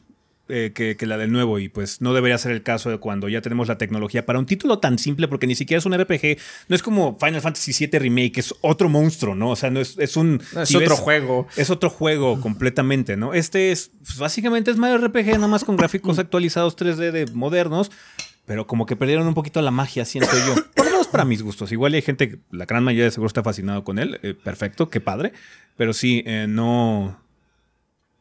[0.49, 3.39] Eh, que, la del nuevo y pues no debería ser el caso de cuando ya
[3.39, 6.37] tenemos la tecnología para un título tan simple porque ni siquiera es un RPG,
[6.67, 9.51] no es como Final Fantasy VII Remake, es otro monstruo, ¿no?
[9.51, 10.41] O sea, no es, es un...
[10.61, 11.47] Es otro juego.
[11.55, 13.33] Es otro juego completamente, ¿no?
[13.33, 17.89] Este es, pues, básicamente es Mario RPG, nada más con gráficos actualizados 3D de modernos,
[18.45, 20.55] pero como que perdieron un poquito la magia, siento yo.
[21.13, 21.71] Para mis gustos.
[21.71, 24.99] Igual hay gente, la gran mayoría de seguro está fascinado con él, eh, perfecto, qué
[24.99, 25.31] padre,
[25.77, 27.22] pero sí, eh, no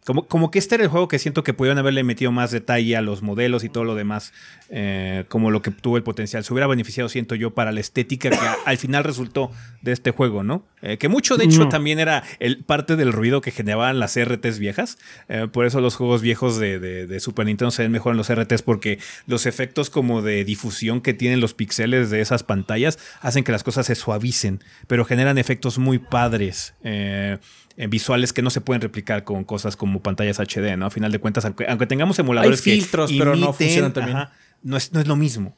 [0.04, 2.96] como, como, que este era el juego que siento que pudieron haberle metido más detalle
[2.96, 4.32] a los modelos y todo lo demás,
[4.68, 6.42] eh, como lo que tuvo el potencial.
[6.42, 10.42] Se hubiera beneficiado, siento yo, para la estética que al final resultó de este juego,
[10.42, 10.64] ¿no?
[10.82, 14.58] Eh, que mucho, de hecho, también era el, parte del ruido que generaban las RTs
[14.58, 14.98] viejas.
[15.28, 18.32] Eh, por eso los juegos viejos de, de, Super Nintendo se ven mejor en los
[18.32, 23.44] RTs, porque los efectos como de difusión que tienen los píxeles de esas pantallas hacen
[23.44, 26.74] que las cosas se suavicen, pero generan efectos muy padres.
[26.82, 27.38] Eh,
[27.88, 30.86] visuales que no se pueden replicar con cosas como pantallas HD, ¿no?
[30.86, 34.18] A final de cuentas, aunque, tengamos emuladores Hay filtros, pero no funcionan también.
[34.62, 35.54] no, es, no es lo mismo.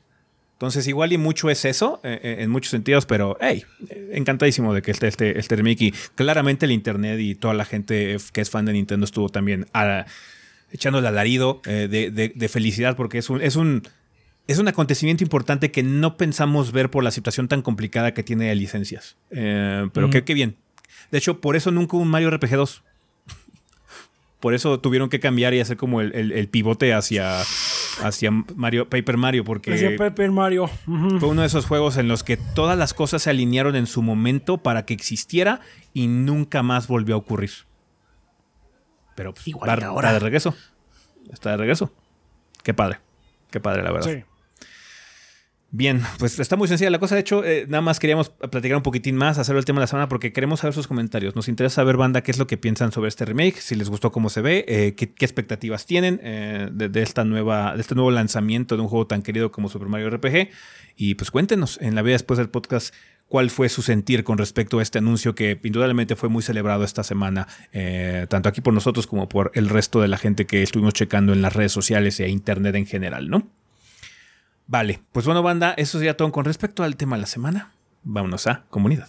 [0.54, 3.64] Entonces, igual y mucho es eso, eh, eh, en muchos sentidos, pero hey,
[4.12, 5.82] encantadísimo de que esté este, este remake.
[5.82, 9.66] Y claramente el internet y toda la gente que es fan de Nintendo estuvo también
[9.74, 10.06] a,
[10.70, 13.82] echando el alarido de, felicidad, porque es un, es un.
[14.46, 18.48] Es un acontecimiento importante que no pensamos ver por la situación tan complicada que tiene
[18.48, 19.16] de licencias.
[19.30, 20.56] pero qué bien,
[21.10, 22.82] de hecho, por eso nunca hubo un Mario RPG 2.
[24.40, 27.40] Por eso tuvieron que cambiar y hacer como el, pivote hacia,
[28.02, 30.68] hacia Mario, Paper Mario, porque hacia Paper Mario.
[31.18, 34.02] fue uno de esos juegos en los que todas las cosas se alinearon en su
[34.02, 35.60] momento para que existiera
[35.94, 37.52] y nunca más volvió a ocurrir.
[39.14, 40.54] Pero pues, Igual está de regreso.
[41.32, 41.90] Está de regreso.
[42.62, 42.98] Qué padre.
[43.50, 44.10] Qué padre, la verdad.
[44.10, 44.24] Sí.
[45.76, 47.16] Bien, pues está muy sencilla la cosa.
[47.16, 49.86] De hecho, eh, nada más queríamos platicar un poquitín más, hacerlo el tema de la
[49.88, 51.34] semana, porque queremos saber sus comentarios.
[51.34, 54.12] Nos interesa saber, banda, qué es lo que piensan sobre este remake, si les gustó
[54.12, 58.76] cómo se ve, eh, qué, expectativas tienen eh, de, esta nueva, de este nuevo lanzamiento
[58.76, 60.50] de un juego tan querido como Super Mario RPG.
[60.94, 62.94] Y pues cuéntenos en la vida después del podcast
[63.26, 67.02] cuál fue su sentir con respecto a este anuncio que indudablemente fue muy celebrado esta
[67.02, 67.48] semana,
[68.28, 71.42] tanto aquí por nosotros como por el resto de la gente que estuvimos checando en
[71.42, 73.50] las redes sociales e internet en general, ¿no?
[74.66, 77.72] Vale, pues bueno, banda, eso sería todo con respecto al tema de la semana.
[78.02, 79.08] Vámonos a comunidad.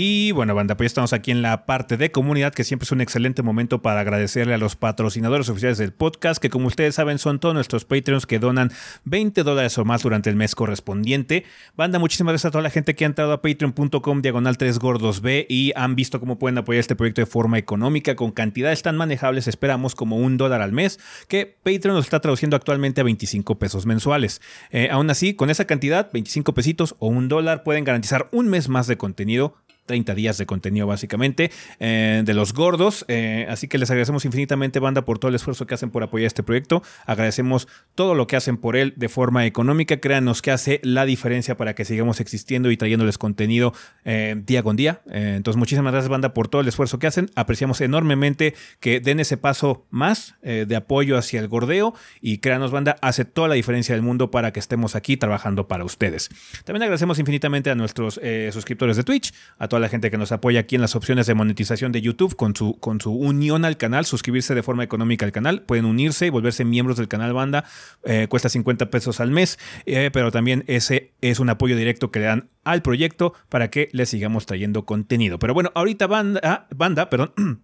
[0.00, 3.00] Y bueno, banda, pues estamos aquí en la parte de comunidad, que siempre es un
[3.00, 7.40] excelente momento para agradecerle a los patrocinadores oficiales del podcast, que como ustedes saben son
[7.40, 8.70] todos nuestros Patreons que donan
[9.06, 11.46] 20 dólares o más durante el mes correspondiente.
[11.76, 15.20] Banda, muchísimas gracias a toda la gente que ha entrado a patreon.com diagonal 3 gordos
[15.20, 18.96] B y han visto cómo pueden apoyar este proyecto de forma económica con cantidades tan
[18.96, 23.58] manejables, esperamos como un dólar al mes, que Patreon nos está traduciendo actualmente a 25
[23.58, 24.42] pesos mensuales.
[24.70, 28.68] Eh, aún así, con esa cantidad, 25 pesitos o un dólar, pueden garantizar un mes
[28.68, 29.56] más de contenido
[29.88, 31.50] 30 días de contenido básicamente
[31.80, 33.04] eh, de los gordos.
[33.08, 36.28] Eh, así que les agradecemos infinitamente, banda, por todo el esfuerzo que hacen por apoyar
[36.28, 36.82] este proyecto.
[37.06, 37.66] Agradecemos
[37.96, 39.96] todo lo que hacen por él de forma económica.
[39.96, 43.72] Créanos que hace la diferencia para que sigamos existiendo y trayéndoles contenido
[44.04, 45.00] eh, día con día.
[45.06, 47.30] entonces, muchísimas gracias, banda, por todo el esfuerzo que hacen.
[47.34, 51.94] Apreciamos enormemente que den ese paso más de apoyo hacia el gordeo.
[52.20, 55.84] Y créanos, banda, hace toda la diferencia del mundo para que estemos aquí trabajando para
[55.84, 56.28] ustedes.
[56.64, 58.20] También agradecemos infinitamente a nuestros
[58.52, 61.34] suscriptores de Twitch, a todos la gente que nos apoya aquí en las opciones de
[61.34, 65.32] monetización de YouTube con su, con su unión al canal, suscribirse de forma económica al
[65.32, 65.62] canal.
[65.62, 67.64] Pueden unirse y volverse miembros del canal Banda.
[68.04, 72.18] Eh, cuesta 50 pesos al mes, eh, pero también ese es un apoyo directo que
[72.18, 75.38] le dan al proyecto para que le sigamos trayendo contenido.
[75.38, 77.32] Pero bueno, ahorita Banda, banda perdón.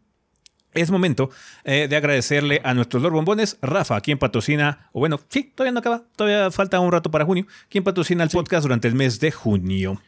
[0.75, 1.31] es momento
[1.65, 5.81] eh, de agradecerle a nuestros Lord Bombones, Rafa, quien patrocina, o bueno, sí, todavía no
[5.81, 9.31] acaba, todavía falta un rato para junio, quien patrocina el podcast durante el mes de
[9.33, 10.01] junio.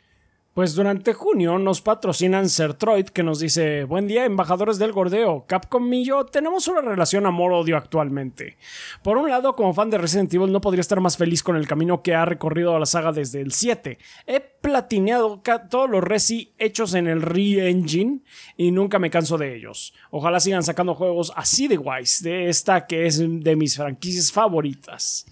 [0.57, 5.45] Pues durante junio nos patrocinan Sertroid, que nos dice: Buen día, embajadores del gordeo.
[5.47, 8.57] Capcom y yo tenemos una relación amor-odio actualmente.
[9.03, 11.69] Por un lado, como fan de Resident Evil, no podría estar más feliz con el
[11.69, 13.99] camino que ha recorrido la saga desde el 7.
[14.27, 18.21] He platineado todos los Resi hechos en el Re-Engine
[18.57, 19.93] y nunca me canso de ellos.
[20.11, 25.27] Ojalá sigan sacando juegos así de guays, de esta que es de mis franquicias favoritas.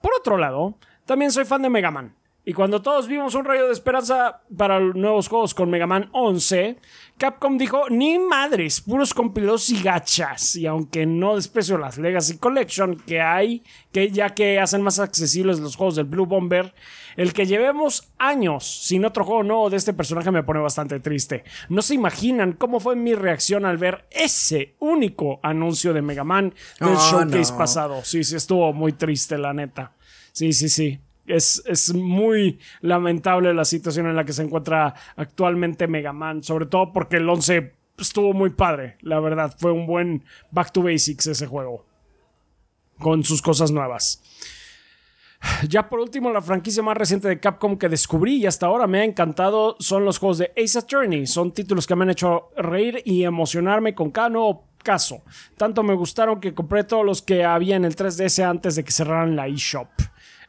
[0.00, 2.14] Por otro lado, también soy fan de Mega Man.
[2.44, 6.76] Y cuando todos vimos un rayo de esperanza para nuevos juegos con Mega Man 11,
[7.16, 10.56] Capcom dijo, ni madres, puros compilados y gachas.
[10.56, 13.62] Y aunque no desprecio las Legacy Collection que hay,
[13.92, 16.74] que ya que hacen más accesibles los juegos del Blue Bomber,
[17.16, 21.44] el que llevemos años sin otro juego nuevo de este personaje me pone bastante triste.
[21.68, 26.52] No se imaginan cómo fue mi reacción al ver ese único anuncio de Mega Man
[26.80, 27.58] del Oh, showcase no.
[27.58, 28.00] pasado.
[28.02, 29.92] Sí, sí, estuvo muy triste, la neta.
[30.32, 30.98] Sí, sí, sí.
[31.26, 36.66] Es, es muy lamentable la situación en la que se encuentra actualmente Mega Man, sobre
[36.66, 39.54] todo porque el 11 estuvo muy padre, la verdad.
[39.58, 41.86] Fue un buen back to basics ese juego,
[42.98, 44.22] con sus cosas nuevas.
[45.68, 49.00] Ya por último, la franquicia más reciente de Capcom que descubrí y hasta ahora me
[49.00, 51.26] ha encantado son los juegos de Ace Attorney.
[51.26, 55.22] Son títulos que me han hecho reír y emocionarme con cada nuevo caso.
[55.56, 58.92] Tanto me gustaron que compré todos los que había en el 3DS antes de que
[58.92, 59.88] cerraran la eShop.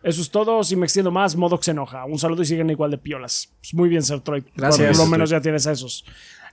[0.04, 0.64] Eso es todo.
[0.64, 2.06] Si me extiendo más, Modoc se enoja.
[2.06, 3.54] Un saludo y siguen igual de piolas.
[3.62, 4.44] Pues muy bien, Sertroid.
[4.56, 4.98] Gracias.
[4.98, 6.06] Por lo menos ya tienes a esos.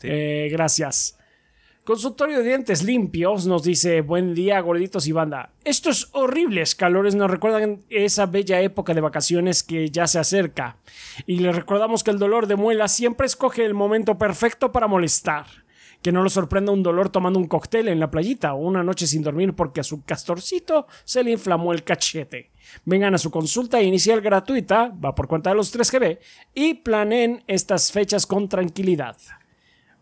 [0.02, 1.18] Eh, gracias.
[1.84, 5.50] Consultorio de dientes limpios nos dice: Buen día, gorditos y banda.
[5.64, 10.76] Estos horribles calores nos recuerdan esa bella época de vacaciones que ya se acerca.
[11.26, 15.46] Y les recordamos que el dolor de muela siempre escoge el momento perfecto para molestar.
[16.02, 19.06] Que no lo sorprenda un dolor tomando un cóctel en la playita o una noche
[19.06, 22.50] sin dormir porque a su castorcito se le inflamó el cachete.
[22.84, 26.18] Vengan a su consulta inicial gratuita, va por cuenta de los 3GB,
[26.54, 29.16] y planeen estas fechas con tranquilidad.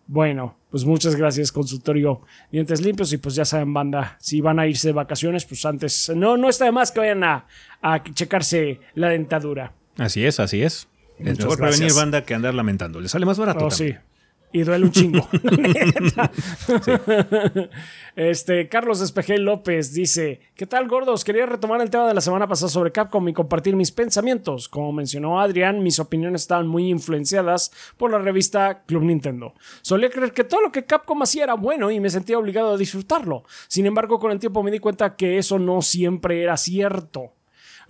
[0.07, 3.13] Bueno, pues muchas gracias, consultorio Dientes Limpios.
[3.13, 6.49] Y pues ya saben, banda, si van a irse de vacaciones, pues antes, no, no
[6.49, 7.47] está de más que vayan a,
[7.83, 9.75] a checarse la dentadura.
[9.99, 10.89] Así es, así es.
[11.19, 13.01] Es mejor prevenir banda que andar lamentando.
[13.01, 13.67] Le sale más barato.
[13.67, 13.95] Oh, también.
[13.95, 14.08] sí.
[14.53, 15.29] Y duele un chingo.
[18.17, 21.23] Este, Carlos Espejel López dice: ¿Qué tal, gordos?
[21.23, 24.69] Quería retomar el tema de la semana pasada sobre Capcom y compartir mis pensamientos.
[24.69, 29.55] Como mencionó Adrián, mis opiniones estaban muy influenciadas por la revista Club Nintendo.
[29.83, 32.77] Solía creer que todo lo que Capcom hacía era bueno y me sentía obligado a
[32.77, 33.45] disfrutarlo.
[33.69, 37.38] Sin embargo, con el tiempo me di cuenta que eso no siempre era cierto.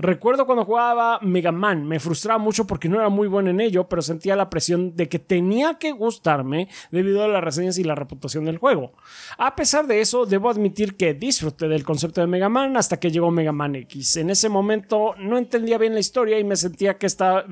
[0.01, 3.89] Recuerdo cuando jugaba Mega Man, me frustraba mucho porque no era muy bueno en ello,
[3.89, 7.97] pero sentía la presión de que tenía que gustarme debido a las reseñas y la
[7.97, 8.93] reputación del juego.
[9.39, 13.11] A pesar de eso, debo admitir que disfruté del concepto de Mega Man hasta que
[13.11, 14.19] llegó Mega Man X.
[14.19, 17.45] En ese momento no entendía bien la historia y me sentía que estaba,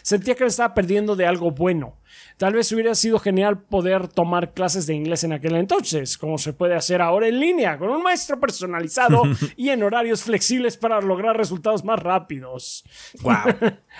[0.00, 1.98] sentía que me estaba perdiendo de algo bueno.
[2.36, 6.52] Tal vez hubiera sido genial poder tomar clases de inglés en aquel entonces, como se
[6.52, 9.22] puede hacer ahora en línea, con un maestro personalizado
[9.56, 12.84] y en horarios flexibles para lograr resultados más rápidos.
[13.22, 13.34] Wow.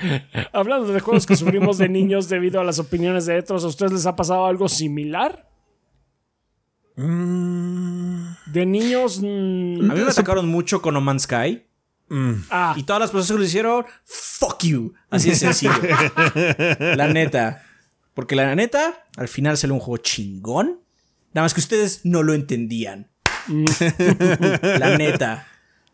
[0.53, 3.93] Hablando de juegos que sufrimos de niños debido a las opiniones de otros, ¿a ustedes
[3.93, 5.49] les ha pasado algo similar?
[6.97, 9.21] De niños...
[9.21, 11.65] mm, A mí me sacaron mucho con No Man's Sky.
[12.51, 14.93] ah, Y todas las personas que lo hicieron, fuck you.
[15.11, 15.73] Así de sencillo.
[16.97, 17.64] la neta.
[18.15, 20.81] Porque la neta, al final salió un juego chingón.
[21.33, 23.11] Nada más que ustedes no lo entendían.
[24.79, 25.47] la neta.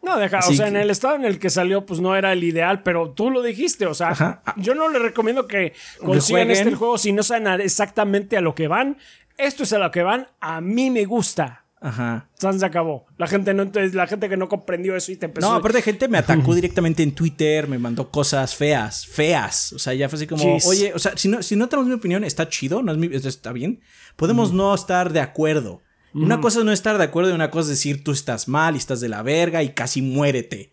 [0.02, 2.32] No, deja, o sea, que- en el estado en el que salió, pues no era
[2.32, 4.42] el ideal, pero tú lo dijiste, o sea, Ajá.
[4.56, 8.66] yo no le recomiendo que consigan este juego si no saben exactamente a lo que
[8.68, 8.96] van.
[9.36, 11.59] Esto es a lo que van, a mí me gusta.
[11.82, 12.28] Ajá.
[12.34, 13.06] San se acabó.
[13.16, 16.08] La gente no la gente que no comprendió eso y te empezó No, aparte gente
[16.08, 19.72] me atacó directamente en Twitter, me mandó cosas feas, feas.
[19.72, 20.66] O sea, ya fue así como, Jeez.
[20.66, 23.08] oye, o sea, si no, si no tenemos mi opinión, está chido, no es mi-
[23.14, 23.80] está bien.
[24.16, 25.80] Podemos no estar de acuerdo.
[26.12, 28.74] Una cosa es no estar de acuerdo y una cosa es decir tú estás mal
[28.74, 30.72] y estás de la verga y casi muérete.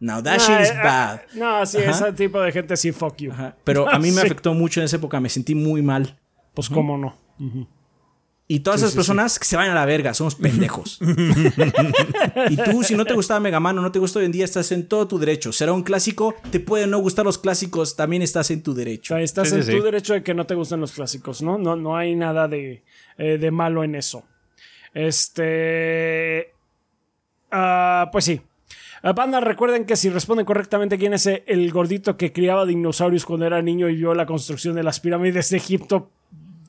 [0.00, 1.20] Now that shit Ah, is eh, bad.
[1.34, 1.90] No, sí, Ajá.
[1.90, 3.32] ese tipo de gente sí, fuck you.
[3.32, 3.56] Ajá.
[3.64, 4.26] Pero a mí me Sí.
[4.26, 6.18] afectó mucho en esa época, me sentí muy mal.
[6.54, 7.18] Pues cómo no.
[8.50, 10.98] Y todas esas personas que se vayan a la verga, somos pendejos.
[12.50, 14.46] y tú, si no te gustaba Mega Man o no te gusta hoy en día,
[14.46, 15.52] estás en todo tu derecho.
[15.52, 19.14] Será un clásico, te pueden no gustar los clásicos, también estás en tu O derecho.
[19.14, 19.82] sea, estás Sí, en sí, tu sí.
[19.84, 21.58] derecho de que no te gusten los clásicos, ¿no?
[21.58, 22.82] No, no hay nada de,
[23.18, 24.24] eh, de malo en eso.
[24.94, 26.52] Este.
[27.50, 28.40] ah, pues sí.
[29.02, 33.46] Ah, Banda, recuerden que si responden correctamente quién es el gordito que criaba dinosaurios cuando
[33.46, 36.10] era niño y vio la construcción de las pirámides de Egipto,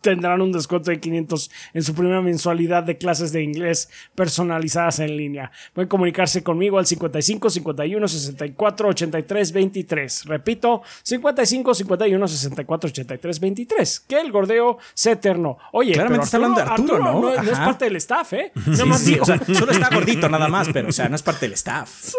[0.02, 5.18] tendrán un descuento de 500 en su primera mensualidad de clases de inglés personalizadas en
[5.18, 5.52] línea.
[5.74, 10.26] Pueden comunicarse conmigo al 55 51 64 83 23.
[10.26, 14.00] Repito, 55 51 64 83 23.
[14.02, 15.58] Que el gordeo se eterno.
[15.72, 17.22] Oye, Claramente está hablando de Arturo, ¿no?
[17.22, 17.66] No, es Ajá.
[17.66, 18.52] parte del staff, ¿eh?
[18.74, 19.24] Sí, más sí, digo.
[19.24, 22.14] o sea, solo está gordito nada más, pero o sea, no es parte del staff.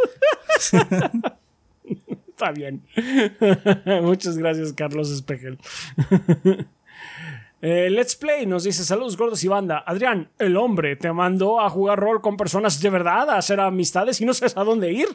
[2.31, 2.83] Está bien.
[4.03, 5.59] Muchas gracias, Carlos Espejel.
[7.63, 9.85] Eh, Let's Play nos dice saludos gordos y banda.
[9.87, 14.21] Adrián, el hombre te mandó a jugar rol con personas de verdad, a hacer amistades
[14.23, 15.09] y no sabes a dónde ir.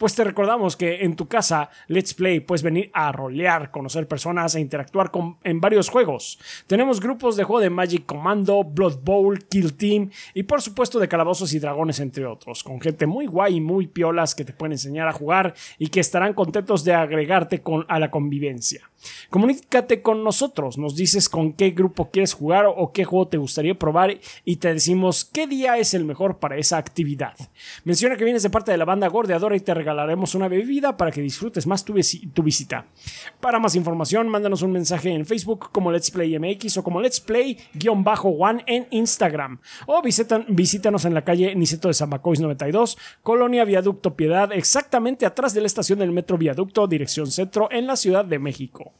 [0.00, 4.54] Pues te recordamos que en tu casa Let's Play puedes venir a rolear, conocer personas
[4.54, 6.38] e interactuar con, en varios juegos.
[6.66, 11.06] Tenemos grupos de juego de Magic Commando, Blood Bowl, Kill Team y por supuesto de
[11.06, 14.72] calabozos y dragones entre otros, con gente muy guay y muy piolas que te pueden
[14.72, 18.90] enseñar a jugar y que estarán contentos de agregarte con, a la convivencia.
[19.30, 23.74] Comunícate con nosotros, nos dices con qué grupo quieres jugar o qué juego te gustaría
[23.74, 27.34] probar y te decimos qué día es el mejor para esa actividad.
[27.84, 31.10] Menciona que vienes de parte de la banda gordeadora y te regalaremos una bebida para
[31.10, 32.86] que disfrutes más tu, visi- tu visita.
[33.40, 37.20] Para más información, mándanos un mensaje en Facebook como Let's Play MX o como Let's
[37.20, 39.58] Play-One en Instagram.
[39.86, 45.54] O visitan- visítanos en la calle Niceto de Zamacois 92, Colonia Viaducto Piedad, exactamente atrás
[45.54, 48.92] de la estación del Metro Viaducto, dirección centro, en la Ciudad de México.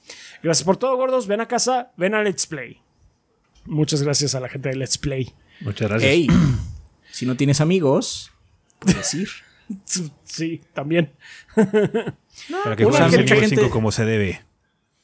[0.42, 1.26] Gracias por todo, gordos.
[1.26, 2.78] Ven a casa, ven a Let's Play.
[3.66, 5.32] Muchas gracias a la gente de Let's Play.
[5.60, 6.10] Muchas gracias.
[6.10, 6.26] Ey,
[7.10, 8.32] si no tienes amigos,
[8.80, 9.28] puedes ir.
[10.24, 11.12] Sí, también.
[11.54, 14.42] Para que Evil gente- 5 como se debe.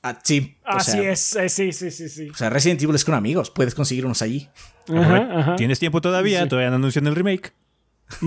[0.03, 0.57] Ah, sí.
[0.65, 2.31] Así sea, es, eh, sí, sí, sí, sí.
[2.31, 4.49] O sea, Resident Evil es con amigos, puedes conseguir unos allí.
[4.89, 5.57] Ajá, ajá.
[5.57, 7.53] Tienes tiempo todavía, todavía no anuncian el remake.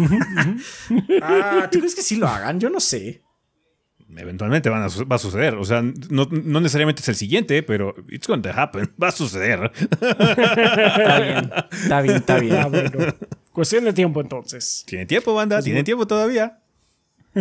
[1.22, 2.60] Ah, ¿tú crees que sí lo hagan?
[2.60, 3.22] Yo no sé.
[4.16, 5.54] Eventualmente van a su- va a suceder.
[5.56, 8.92] O sea, no, no necesariamente es el siguiente, pero it's going to happen.
[9.02, 9.72] Va a suceder.
[9.78, 12.56] Está bien, está bien, está bien.
[12.58, 12.90] Ah, bueno.
[13.54, 14.84] Cuestión de tiempo entonces.
[14.88, 15.62] Tiene tiempo, banda.
[15.62, 16.60] Tiene tiempo todavía.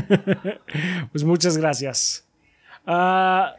[1.13, 2.25] Pues muchas gracias.
[2.87, 3.55] Ah,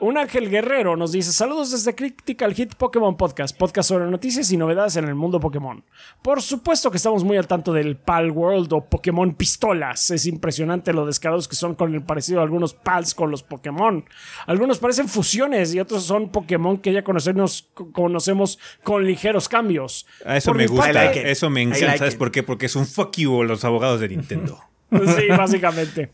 [0.00, 4.56] un ángel guerrero nos dice: Saludos desde Critical Hit Pokémon Podcast, podcast sobre noticias y
[4.56, 5.84] novedades en el mundo Pokémon.
[6.22, 10.10] Por supuesto que estamos muy al tanto del Pal World o Pokémon Pistolas.
[10.10, 14.04] Es impresionante lo descarados que son con el parecido de algunos Pals con los Pokémon.
[14.46, 20.06] Algunos parecen fusiones y otros son Pokémon que ya conocemos, conocemos con ligeros cambios.
[20.24, 20.84] A eso Por me gusta.
[20.92, 21.26] parte- like it.
[21.26, 21.86] eso me encanta.
[21.86, 22.18] like ¿Sabes it.
[22.18, 22.42] por qué?
[22.42, 24.60] Porque es un fuck you a los abogados de Nintendo.
[24.90, 26.10] Sí, básicamente.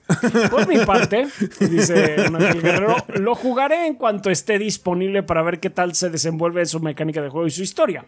[0.51, 1.27] Por mi parte,
[1.61, 6.09] dice un ángel guerrero, lo jugaré en cuanto esté disponible para ver qué tal se
[6.11, 8.07] desenvuelve su mecánica de juego y su historia.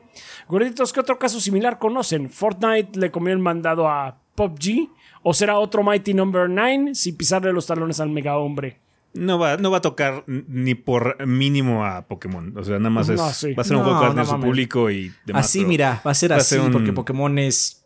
[0.49, 2.31] Gorditos, ¿qué otro caso similar conocen?
[2.31, 4.89] ¿Fortnite le comió el mandado a PUBG?
[5.23, 8.79] ¿O será otro Mighty Number 9 sin pisarle los talones al mega hombre?
[9.13, 12.53] No va, no va a tocar ni por mínimo a Pokémon.
[12.59, 13.55] O sea, nada más es, sí.
[13.55, 15.45] va a ser un No, juego que va a tener su público y demás.
[15.47, 17.84] Así, mira, va a ser va a así ser un- porque Pokémon es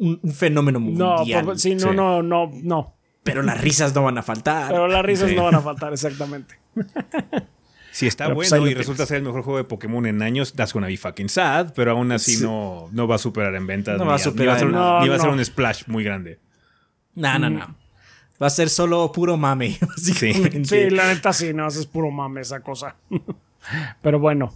[0.00, 1.44] un, un fenómeno No, mundial.
[1.44, 1.96] por- sí, no, Sí.
[1.96, 2.94] no, no, no.
[3.22, 4.68] Pero las risas no van a faltar.
[4.72, 5.36] Pero las risas Sí.
[5.36, 6.58] no van a faltar, exactamente.
[7.92, 9.08] Si está Pero, pues, bueno y resulta tienes.
[9.08, 12.12] ser el mejor juego de Pokémon en años, that's gonna be fucking sad, pero aún
[12.12, 12.42] así Sí.
[12.44, 13.98] no, no va a superar en ventas.
[13.98, 14.64] No ni va a ni superar va a
[14.98, 15.44] un- ni va a ser No, un no.
[15.44, 16.38] splash muy grande.
[17.16, 17.74] No, no, no.
[18.40, 20.64] Va a ser solo puro mame, básicamente.
[20.66, 22.94] Sí, la neta sí, no, es puro mame esa cosa.
[24.02, 24.54] Pero bueno.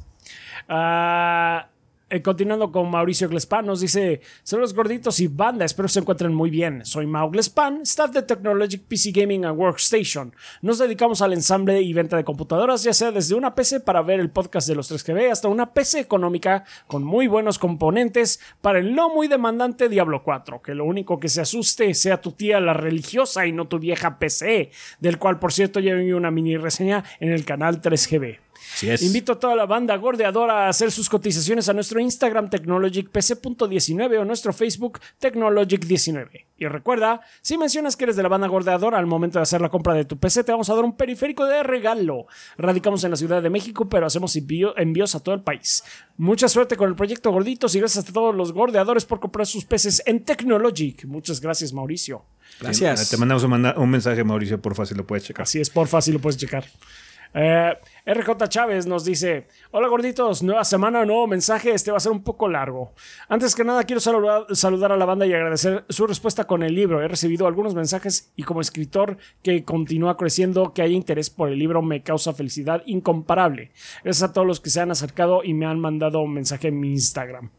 [0.69, 1.67] Ah,
[2.11, 6.51] eh, continuando con Mauricio Glespan, nos dice: Saludos gorditos y banda, espero se encuentren muy
[6.51, 6.85] bien.
[6.85, 10.35] Soy Mau Glespan, staff de Technologic PC Gaming and Workstation.
[10.63, 14.21] Nos dedicamos al ensamble y venta de computadoras, ya sea desde una PC para ver
[14.21, 18.95] el podcast de los 3GB hasta una PC económica con muy buenos componentes para el
[18.95, 20.63] no muy demandante Diablo 4.
[20.63, 24.19] Que lo único que se asuste sea tu tía la religiosa y no tu vieja
[24.19, 24.71] PC,
[25.01, 28.44] del cual por cierto ya vi una mini reseña en el canal 3GB.
[28.75, 29.03] Así es.
[29.03, 34.25] Invito a toda la banda gordeadora a hacer sus cotizaciones a nuestro Instagram technologicpc.19 o
[34.25, 36.45] nuestro Facebook technologic19.
[36.57, 39.69] Y recuerda, si mencionas que eres de la banda gordeadora al momento de hacer la
[39.69, 42.27] compra de tu PC, te vamos a dar un periférico de regalo.
[42.57, 45.83] Radicamos en la Ciudad de México, pero hacemos envío- envíos a todo el país.
[46.17, 49.65] Mucha suerte con el proyecto Gorditos y gracias a todos los gordeadores por comprar sus
[49.65, 51.05] peces en Technologic.
[51.07, 52.25] Muchas gracias, Mauricio.
[52.61, 53.11] Gracias.
[53.11, 55.43] Te mandamos un, manda- un mensaje, Mauricio, por fácil lo puedes checar.
[55.43, 56.65] Así es, por fácil lo puedes checar.
[57.35, 61.73] Eh, RJ Chávez nos dice: Hola gorditos, nueva semana, nuevo mensaje.
[61.73, 62.93] Este va a ser un poco largo.
[63.29, 66.75] Antes que nada, quiero saludar, saludar a la banda y agradecer su respuesta con el
[66.75, 67.03] libro.
[67.03, 71.59] He recibido algunos mensajes y, como escritor que continúa creciendo, que haya interés por el
[71.59, 73.73] libro me causa felicidad incomparable.
[74.05, 76.79] Gracias a todos los que se han acercado y me han mandado un mensaje en
[76.79, 77.51] mi Instagram.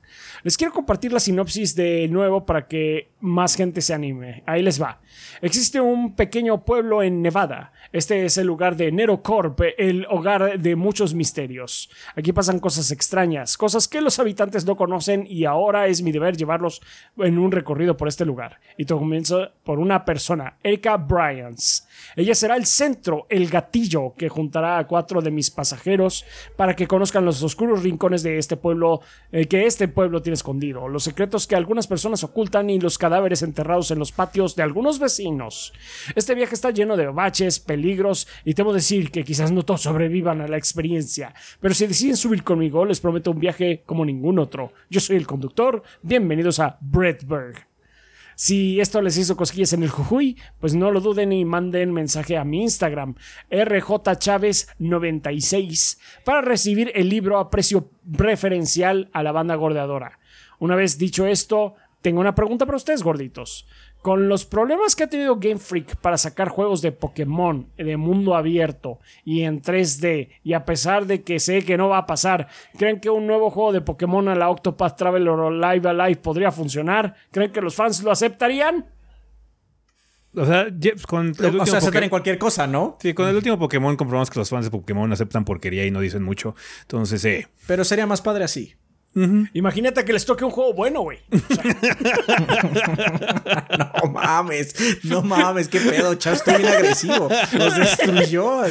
[0.46, 4.44] Les quiero compartir la sinopsis de nuevo para que más gente se anime.
[4.46, 5.02] Ahí les va.
[5.42, 7.74] Existe un pequeño pueblo en Nevada.
[7.92, 11.90] Este es el lugar de Nero Corp, el hogar de muchos misterios.
[12.16, 16.38] Aquí pasan cosas extrañas, cosas que los habitantes no conocen y ahora es mi deber
[16.38, 16.80] llevarlos
[17.18, 18.60] en un recorrido por este lugar.
[18.78, 21.88] Y todo comienza por una persona, Erika Bryans.
[22.16, 26.24] Ella será el centro, el gatillo que juntará a cuatro de mis pasajeros
[26.56, 29.02] para que conozcan los oscuros rincones de este pueblo
[29.32, 33.42] eh, que este pueblo tiene escondido, los secretos que algunas personas ocultan y los cadáveres
[33.42, 35.74] enterrados en los patios de algunos vecinos.
[36.16, 40.42] Este viaje está lleno de baches, peligros y temo decir que quizás no todos sobrevivan
[40.42, 44.74] a la experiencia, pero si deciden subir conmigo les prometo un viaje como ningún otro.
[44.90, 47.68] Yo soy el conductor, bienvenidos a Bredberg.
[48.36, 52.36] Si esto les hizo cosquillas en el Jujuy, pues no lo duden y manden mensaje
[52.38, 53.16] a mi Instagram,
[53.50, 60.20] rjchaves96, para recibir el libro a precio preferencial a la banda gordeadora.
[60.60, 63.68] Una vez dicho esto, tengo una pregunta para ustedes, gorditos.
[64.02, 68.36] Con los problemas que ha tenido Game Freak para sacar juegos de Pokémon de mundo
[68.36, 72.48] abierto y en 3D, y a pesar de que sé que no va a pasar,
[72.78, 76.52] ¿creen que un nuevo juego de Pokémon a la Octopath Traveler o Live Alive podría
[76.52, 77.16] funcionar?
[77.32, 78.86] ¿Creen que los fans lo aceptarían?
[80.38, 82.98] O sea, ya- con el O sea, último aceptan Poké- en cualquier cosa, ¿no?
[83.02, 86.02] Sí, con el último Pokémon comprobamos que los fans de Pokémon aceptan porquería y no
[86.02, 86.56] dicen mucho.
[86.82, 87.48] Entonces, eh.
[87.68, 88.76] Pero sería más padre así.
[89.54, 91.20] Imagínate que les toque un juego bueno, güey.
[94.04, 97.30] No mames, no mames, qué pedo, chao, estoy bien agresivo.
[97.54, 98.62] Los destruyó.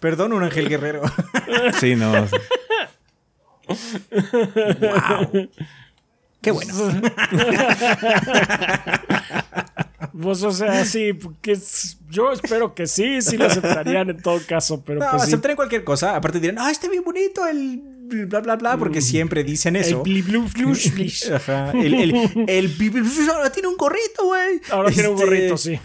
[0.00, 1.02] Perdón, un ángel guerrero.
[1.80, 2.12] Sí, no.
[3.66, 5.48] Wow.
[6.42, 6.74] Qué bueno.
[10.20, 11.10] Pues, o sea, sí,
[11.42, 15.22] que es- yo espero que sí, sí lo aceptarían en todo caso, pero No, pues
[15.22, 15.28] sí.
[15.28, 16.16] aceptarán cualquier cosa.
[16.16, 17.82] Aparte dirán, ah, está bien bonito el
[18.28, 20.02] bla bla bla, porque siempre dicen El eso.
[20.04, 20.44] bli blu.
[21.34, 21.72] Ajá.
[21.72, 22.72] El, el, el
[23.34, 24.60] ahora tiene un gorrito, güey.
[24.70, 25.78] Ahora tiene un Este, gorrito, sí.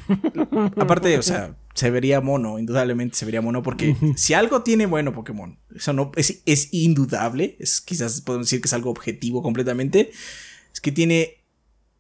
[0.77, 5.13] Aparte, o sea, se vería mono, indudablemente se vería mono, porque si algo tiene bueno
[5.13, 10.11] Pokémon, eso no es, es indudable, es quizás podemos decir que es algo objetivo completamente,
[10.71, 11.37] es que tiene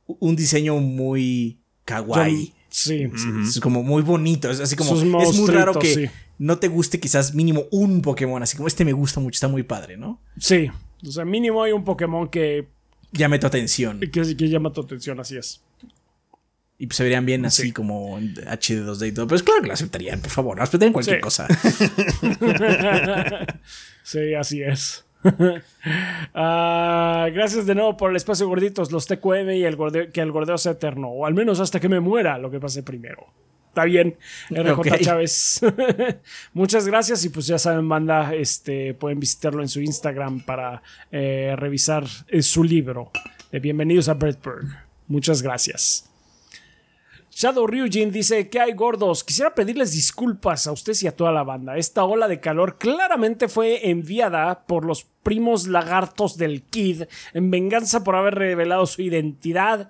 [0.05, 1.60] un diseño muy
[1.95, 2.53] kawaii.
[2.69, 3.09] Sí.
[3.43, 6.09] Es como muy bonito, es así como Sus es muy raro que sí.
[6.37, 9.63] no te guste quizás mínimo un Pokémon, así como este me gusta mucho, está muy
[9.63, 10.21] padre, ¿no?
[10.39, 10.69] Sí.
[11.05, 12.67] O sea, mínimo hay un Pokémon que,
[13.11, 13.99] Llame tu atención.
[13.99, 15.61] que, que llama tu atención, así es.
[16.77, 17.71] Y pues se verían bien así Sí.
[17.73, 19.27] como en HD 2D y todo.
[19.27, 20.61] Pero es claro que lo aceptarían, por favor.
[20.61, 21.21] Aceptarían cualquier Sí.
[21.21, 21.47] cosa.
[24.03, 25.05] Sí, así es.
[26.33, 30.31] Ah, gracias de nuevo por el espacio gorditos, los TQM y el gordeo, que el
[30.31, 33.25] gordeo sea eterno, o al menos hasta que me muera, lo que pase primero.
[33.71, 34.17] Está bien,
[34.49, 34.99] RJ.
[34.99, 35.61] Chávez.
[36.53, 41.55] Muchas gracias y pues ya saben, banda, este, pueden visitarlo en su Instagram para eh,
[41.57, 43.11] revisar eh, su libro.
[43.51, 44.65] de Bienvenidos a Bredberg.
[45.07, 46.10] Muchas gracias.
[47.41, 49.23] Shadow Ryujin dice que hay gordos.
[49.23, 51.75] Quisiera pedirles disculpas a ustedes y a toda la banda.
[51.75, 58.03] Esta ola de calor claramente fue enviada por los primos lagartos del Kid en venganza
[58.03, 59.89] por haber revelado su identidad.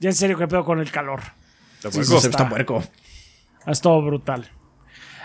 [0.00, 1.20] Ya en serio, ¿qué pedo con el calor?
[1.78, 2.28] Sí, sí, está.
[2.28, 2.82] está puerco.
[3.66, 4.48] Ha estado brutal.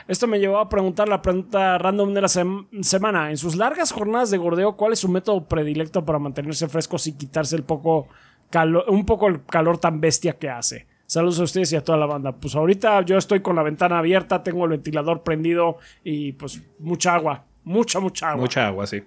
[0.08, 3.32] Esto me llevó a preguntar la pregunta random de la sem- semana.
[3.32, 7.14] En sus largas jornadas de gordeo, ¿cuál es su método predilecto para mantenerse frescos y
[7.14, 8.08] quitarse el poco
[8.52, 10.86] calor, un poco el calor tan bestia que hace?
[11.07, 12.32] Saludos a ustedes y a toda la banda.
[12.32, 17.15] Pues ahorita yo estoy con la ventana abierta, tengo el ventilador prendido y pues mucha
[17.15, 17.45] agua.
[17.64, 18.41] Mucha, mucha agua.
[18.41, 19.03] Mucha agua, sí.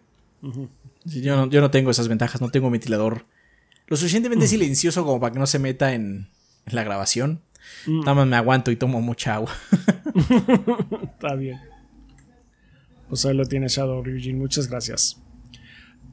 [1.07, 3.25] Sí, yo, no, yo no tengo esas ventajas, no tengo ventilador
[3.89, 6.29] lo suficientemente silencioso como para que no se meta en,
[6.67, 7.41] en la grabación.
[7.87, 9.53] Nada más me aguanto y tomo mucha agua.
[11.03, 11.59] Está bien.
[13.09, 14.39] Pues ahí lo tiene Shadow Ryujin.
[14.39, 15.21] Muchas gracias.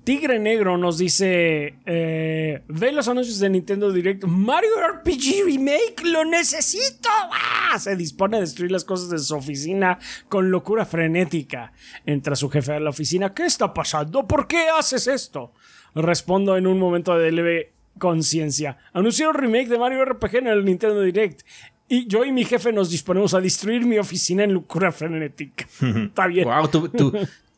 [0.05, 4.23] Tigre Negro nos dice: eh, Ve los anuncios de Nintendo Direct.
[4.25, 7.09] Mario RPG Remake, lo necesito.
[7.31, 7.77] ¡Ah!
[7.79, 9.97] Se dispone a destruir las cosas de su oficina
[10.29, 11.73] con locura frenética.
[12.05, 13.33] Entra su jefe a la oficina.
[13.33, 14.27] ¿Qué está pasando?
[14.27, 15.53] ¿Por qué haces esto?
[15.95, 18.77] Respondo en un momento de leve conciencia.
[18.93, 21.41] Anunciaron remake de Mario RPG en el Nintendo Direct.
[21.87, 25.65] Y yo y mi jefe nos disponemos a destruir mi oficina en locura frenética.
[25.81, 26.47] Está bien.
[26.47, 27.11] wow, tu, tu,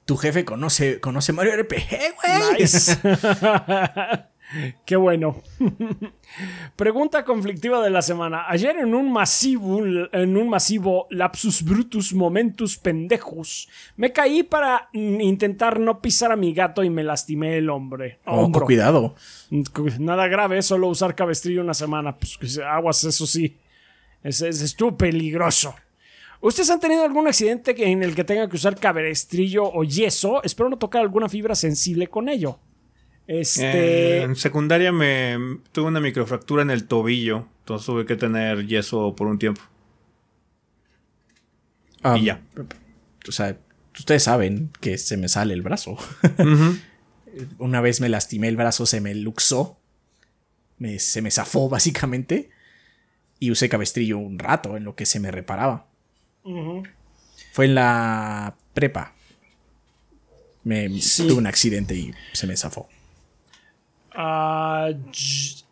[0.07, 2.59] tu jefe conoce, conoce Mario RPG, güey.
[2.59, 2.97] Nice.
[4.85, 5.41] Qué bueno.
[6.75, 8.45] Pregunta conflictiva de la semana.
[8.47, 15.79] Ayer en un masivo, en un masivo lapsus brutus momentus pendejos, me caí para intentar
[15.79, 18.19] no pisar a mi gato y me lastimé el hombre.
[18.25, 19.15] Oh, cuidado.
[19.99, 22.17] Nada grave, solo usar cabestrillo una semana.
[22.17, 23.57] Pues aguas, eso sí.
[24.23, 25.75] Es, es, estuvo peligroso.
[26.41, 30.43] ¿Ustedes han tenido algún accidente que- en el que tengan que usar cabestrillo o yeso?
[30.43, 32.59] Espero no tocar alguna fibra sensible con ello.
[33.27, 34.19] Este.
[34.19, 35.37] Eh, en secundaria me
[35.71, 37.47] tuve una microfractura en el tobillo.
[37.59, 39.61] Entonces tuve que tener yeso por un tiempo.
[42.03, 42.41] Ah, y ya.
[43.27, 43.57] o sea,
[43.97, 45.97] ustedes saben que se me sale el brazo.
[47.59, 49.77] Una vez me lastimé el brazo, se me luxó,
[50.77, 52.49] me- se me zafó básicamente
[53.39, 55.85] y usé cabestrillo un rato en lo que se me reparaba.
[57.51, 59.13] Fue en la prepa.
[60.63, 61.27] Me Sí.
[61.27, 62.87] tuve un accidente y se me zafó.
[64.13, 65.65] Ah, j-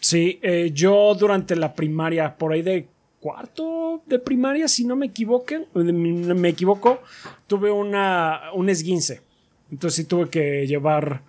[0.00, 2.88] sí, eh, yo durante la primaria, por ahí de
[3.20, 7.02] cuarto de primaria, si no me equivoco, me equivoco,
[7.46, 9.20] tuve una, un esguince.
[9.70, 11.22] Entonces sí tuve que llevar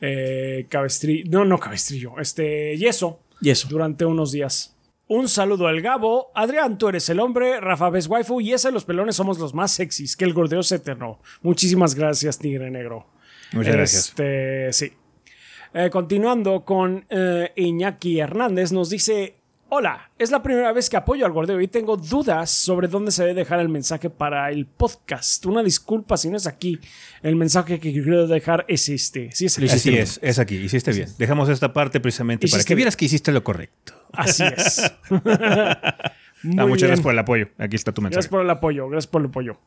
[0.00, 3.68] eh, cabestrillo, no, no cabestrillo, este yeso Y eso.
[3.68, 4.74] durante unos días.
[5.10, 6.30] Un saludo al Gabo.
[6.36, 7.60] Adrián, tú eres el hombre.
[7.60, 8.40] Rafa ves waifu.
[8.40, 10.16] Y ese, los pelones, somos los más sexys.
[10.16, 11.18] Que el gordeo se eterno.
[11.42, 13.08] Muchísimas gracias, Tigre Negro.
[13.50, 14.08] Muchas gracias.
[14.10, 14.92] Este, sí.
[15.74, 19.34] Eh, continuando con eh, Iñaki Hernández, nos dice:
[19.72, 23.22] Hola, es la primera vez que apoyo al gordeo y tengo dudas sobre dónde se
[23.22, 25.46] debe dejar el mensaje para el podcast.
[25.46, 26.80] Una disculpa si no es aquí.
[27.22, 29.30] El mensaje que quiero dejar es este.
[29.32, 29.68] Sí, es aquí.
[29.68, 31.08] Así es, es aquí, hiciste bien.
[31.18, 32.78] Dejamos esta parte precisamente para que bien.
[32.78, 33.92] vieras que hiciste lo correcto.
[34.12, 34.92] Así es.
[36.42, 36.86] Muy Ah, muchas bien.
[36.88, 37.48] gracias por el apoyo.
[37.58, 38.16] Aquí está tu mensaje.
[38.16, 39.58] Gracias por el apoyo, gracias por el apoyo.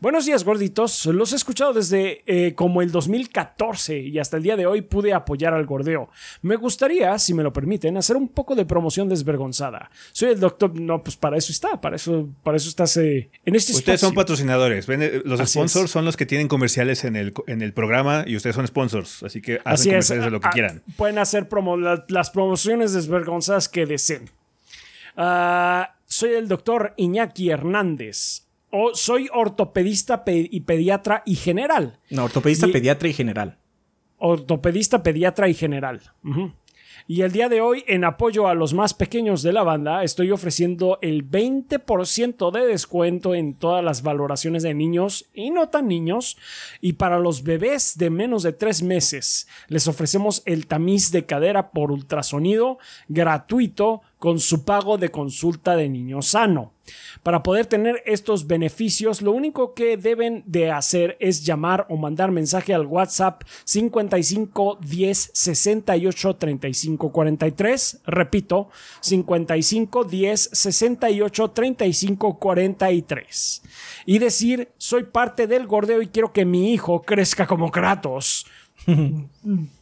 [0.00, 1.04] Buenos días, gorditos.
[1.06, 5.12] Los he escuchado desde eh, como el 2014 y hasta el día de hoy pude
[5.12, 6.08] apoyar al gordeo.
[6.40, 9.90] Me gustaría, si me lo permiten, hacer un poco de promoción desvergonzada.
[10.12, 10.74] Soy el doctor.
[10.80, 14.14] No, pues para eso está, para eso, para eso estás eh, en este Ustedes son
[14.14, 14.86] patrocinadores.
[14.86, 15.90] Ven, Los Así sponsors es.
[15.90, 19.22] son los que tienen comerciales en el, en el programa y ustedes son sponsors.
[19.22, 19.92] Así que hacen Así es.
[19.92, 20.82] comerciales de lo que Ah, quieran.
[20.96, 24.30] Pueden hacer promo- la- las promociones desvergonzadas que deseen.
[25.14, 28.44] Ah, soy el doctor Iñaki Hernández.
[28.70, 31.98] O soy ortopedista pe- y pediatra y general.
[32.10, 33.58] No, ortopedista, Y- pediatra y general.
[34.18, 36.00] ortopedista, pediatra y general.
[37.08, 40.30] Y el día de hoy, en apoyo a los más pequeños de la banda, estoy
[40.30, 46.36] ofreciendo el 20% de descuento en todas las valoraciones de niños y no tan niños.
[46.80, 51.70] Y para los bebés de menos de tres meses, les ofrecemos el tamiz de cadera
[51.70, 52.78] por ultrasonido
[53.08, 56.74] gratuito con su pago de consulta de niño sano.
[57.22, 62.30] Para poder tener estos beneficios, lo único que deben de hacer es llamar o mandar
[62.30, 68.00] mensaje al WhatsApp 55 10 68 35 43.
[68.04, 68.68] Repito,
[69.00, 73.62] 55 10 68 35 43.
[74.04, 78.46] Y decir, soy parte del gordeo y quiero que mi hijo crezca como Kratos.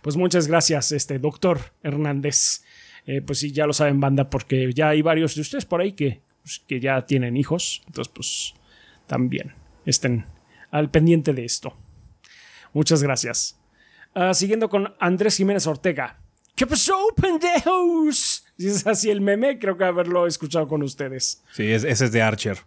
[0.01, 2.63] Pues muchas gracias, este doctor Hernández.
[3.05, 5.93] Eh, pues sí, ya lo saben, banda, porque ya hay varios de ustedes por ahí
[5.93, 7.81] que, pues, que ya tienen hijos.
[7.87, 8.53] Entonces, pues
[9.07, 9.53] también
[9.85, 10.25] estén
[10.69, 11.73] al pendiente de esto.
[12.73, 13.59] Muchas gracias.
[14.13, 16.17] Ah, siguiendo con Andrés Jiménez Ortega.
[16.55, 18.45] ¿Qué pasó, pendejos?
[18.57, 21.43] Si es así el meme, creo que haberlo escuchado con ustedes.
[21.53, 22.57] Sí, es- ese es de Archer.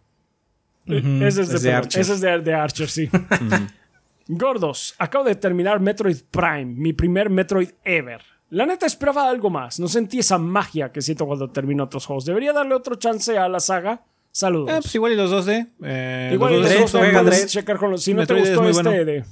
[0.86, 0.97] Ese
[1.28, 2.01] es de, es de perdón, Archer.
[2.02, 3.09] ese es de, de Archer, sí.
[4.27, 8.23] Gordos, acabo de terminar Metroid Prime, mi primer Metroid ever.
[8.55, 12.25] La neta esperaba algo más, no sentí esa magia que siento cuando termino otros juegos.
[12.25, 14.03] ¿Debería darle otro chance a la saga?
[14.31, 14.71] Saludos.
[14.73, 15.69] Ah, pues igual y los 2D.
[15.85, 17.53] eh, Igual y los les 2D Andrés, gustó, juega, puedes Andrés.
[17.53, 18.03] checar con los...
[18.03, 19.05] Si no te es gustó muy este bueno.
[19.05, 19.25] de...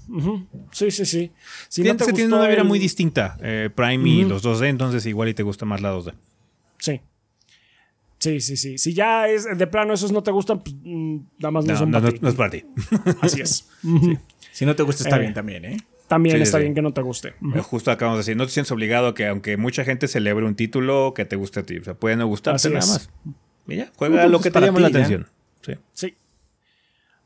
[0.70, 1.32] Sí, sí, sí.
[1.69, 3.36] Si no Tiene, te se tiene una vibra el- muy distinta.
[3.43, 6.15] eh, Prime y los 2D, entonces igual y te gusta más la 2D.
[6.78, 7.01] Sí.
[8.19, 8.78] Sí, sí, sí.
[8.78, 11.78] Si ya es de plano esos no te gustan, pues mm, nada más no, No,
[11.78, 12.19] son no, para no, ti.
[12.23, 12.65] no es para ti.
[13.20, 13.69] Así es.
[14.53, 15.20] Si no te gusta, está Eh.
[15.20, 15.77] bien también, ¿eh?
[16.12, 16.62] También Sí, está sí.
[16.64, 17.28] bien que no te guste.
[17.55, 20.44] Eh, Justo acabamos de decir, no te sientes obligado a que aunque mucha gente celebre
[20.44, 21.78] un título que te guste a ti.
[21.78, 22.89] O sea, puede no gustarte Así nada es.
[22.90, 23.10] más.
[23.66, 25.28] Y ya, juega lo que te llama la atención.
[25.62, 25.72] Sí.
[25.94, 26.14] Sí.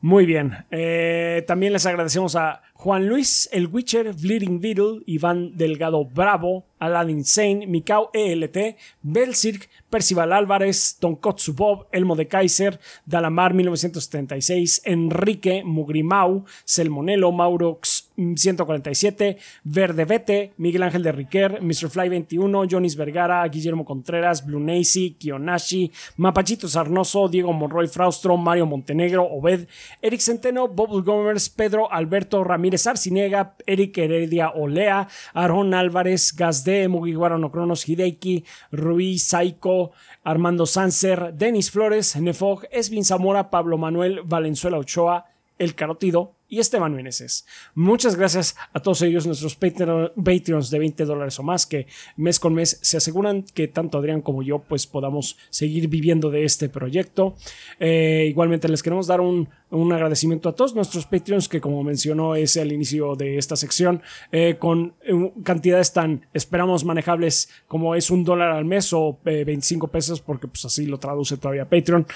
[0.00, 0.52] Muy bien.
[0.70, 7.24] Eh, también les agradecemos a Juan Luis, El Witcher, Bleeding Beetle, Iván Delgado Bravo, Aladdin
[7.24, 16.44] Sane, Mikao ELT, Belzirk, Percival Álvarez, Tonkotsu Bob, Elmo de Kaiser, Dalamar 1976, Enrique Mugrimau,
[16.64, 21.88] Selmonelo, Maurox mm, 147, Verde Vete, Miguel Ángel de Riquer, Mr.
[21.88, 28.66] Fly 21, Jonis Vergara, Guillermo Contreras, Blue Nacy, Kionashi, Mapachito Sarnoso, Diego Monroy Fraustro, Mario
[28.66, 29.66] Montenegro, Obed,
[30.02, 37.38] Eric Centeno, Bubble Gomers, Pedro Alberto Ramírez Arciniega, Eric Heredia Olea, Aaron Álvarez, Gazde, Mugiwara
[37.38, 39.92] no Cronos, Hideki, Ruiz, Saiko,
[40.24, 45.26] Armando Sanser, Denis Flores, Nefog, Esvin Zamora, Pablo Manuel, Valenzuela Ochoa,
[45.58, 47.46] El Carotido, y Esteban Meneses.
[47.74, 51.86] Muchas gracias a todos ellos, nuestros Patreons de 20 dólares o más, que
[52.16, 56.44] mes con mes se aseguran que tanto Adrián como yo pues podamos seguir viviendo de
[56.44, 57.34] este proyecto.
[57.80, 59.48] Eh, igualmente les queremos dar un,
[59.92, 64.56] agradecimiento a todos nuestros Patreons que como mencionó es el inicio de esta sección, eh,
[64.58, 70.20] con eh, cantidades tan esperamos manejables como es un dólar al mes o 25 pesos,
[70.20, 72.06] porque pues así lo traduce todavía Patreon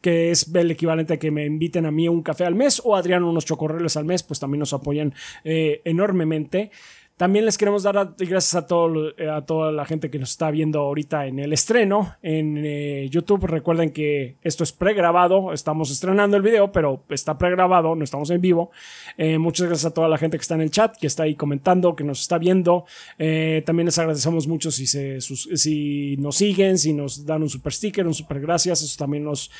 [0.00, 2.94] que es el equivalente a que me inviten a mí un café al mes o
[2.94, 5.14] a Adrián unos chocorreles al mes, pues también nos apoyan
[5.44, 6.70] eh, enormemente.
[7.16, 10.80] También les queremos dar gracias a, todo, a toda la gente que nos está viendo
[10.80, 13.46] ahorita en el estreno en eh, YouTube.
[13.46, 18.42] Recuerden que esto es pregrabado, estamos estrenando el video, pero está pregrabado, no estamos en
[18.42, 18.70] vivo.
[19.16, 21.36] Eh, muchas gracias a toda la gente que está en el chat, que está ahí
[21.36, 22.84] comentando, que nos está viendo.
[23.18, 27.72] Eh, también les agradecemos mucho si, se, si nos siguen, si nos dan un super
[27.72, 28.82] sticker, un super gracias.
[28.82, 29.50] Eso también nos,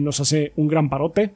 [0.00, 1.34] nos hace un gran parote.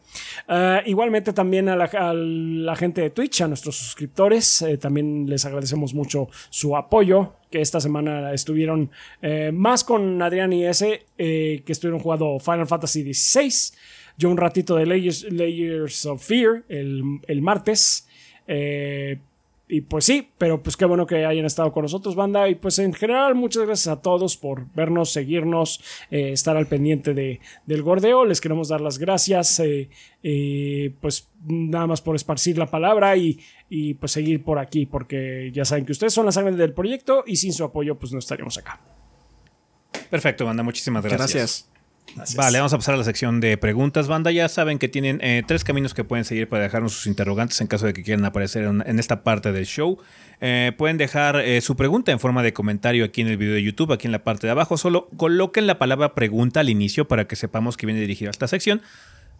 [0.87, 5.95] igualmente también a la, a la, gente de Twitch, a nuestros suscriptores, también les agradecemos
[5.95, 8.91] mucho su apoyo, que esta semana estuvieron
[9.23, 13.77] eh, más con Adrián y ese, eh, que estuvieron jugando Final Fantasy XVI.
[14.17, 18.07] Yo un ratito de Layers, of Fear el, el martes.
[18.47, 19.19] Eh,
[19.67, 22.49] y pues sí, pero pues qué bueno que hayan estado con nosotros, banda.
[22.49, 27.41] Y pues en general, muchas gracias a todos por vernos, seguirnos, estar al pendiente de,
[27.67, 28.25] del gordeo.
[28.25, 29.61] Les queremos dar las gracias,
[30.27, 33.41] eh, pues nada más por esparcir la palabra y,
[33.77, 37.25] y, pues seguir por aquí, porque ya saben que ustedes son la sangre del proyecto
[37.27, 38.81] y sin su apoyo, pues no estaríamos acá.
[40.11, 41.69] Perfecto, banda, muchísimas gracias.
[42.15, 42.37] Gracias.
[42.37, 44.07] Vale, vamos a pasar a la sección de preguntas.
[44.07, 47.61] Banda, ya saben que tienen eh, tres caminos que pueden seguir para dejarnos sus interrogantes
[47.61, 49.99] en caso de que quieran aparecer en, esta parte del show.
[50.41, 53.63] Eh, pueden dejar eh, su pregunta en forma de comentario aquí en el video de
[53.65, 54.77] YouTube, aquí en la parte de abajo.
[54.77, 58.47] Solo coloquen la palabra pregunta al inicio para que sepamos que viene dirigida a esta
[58.47, 58.83] sección.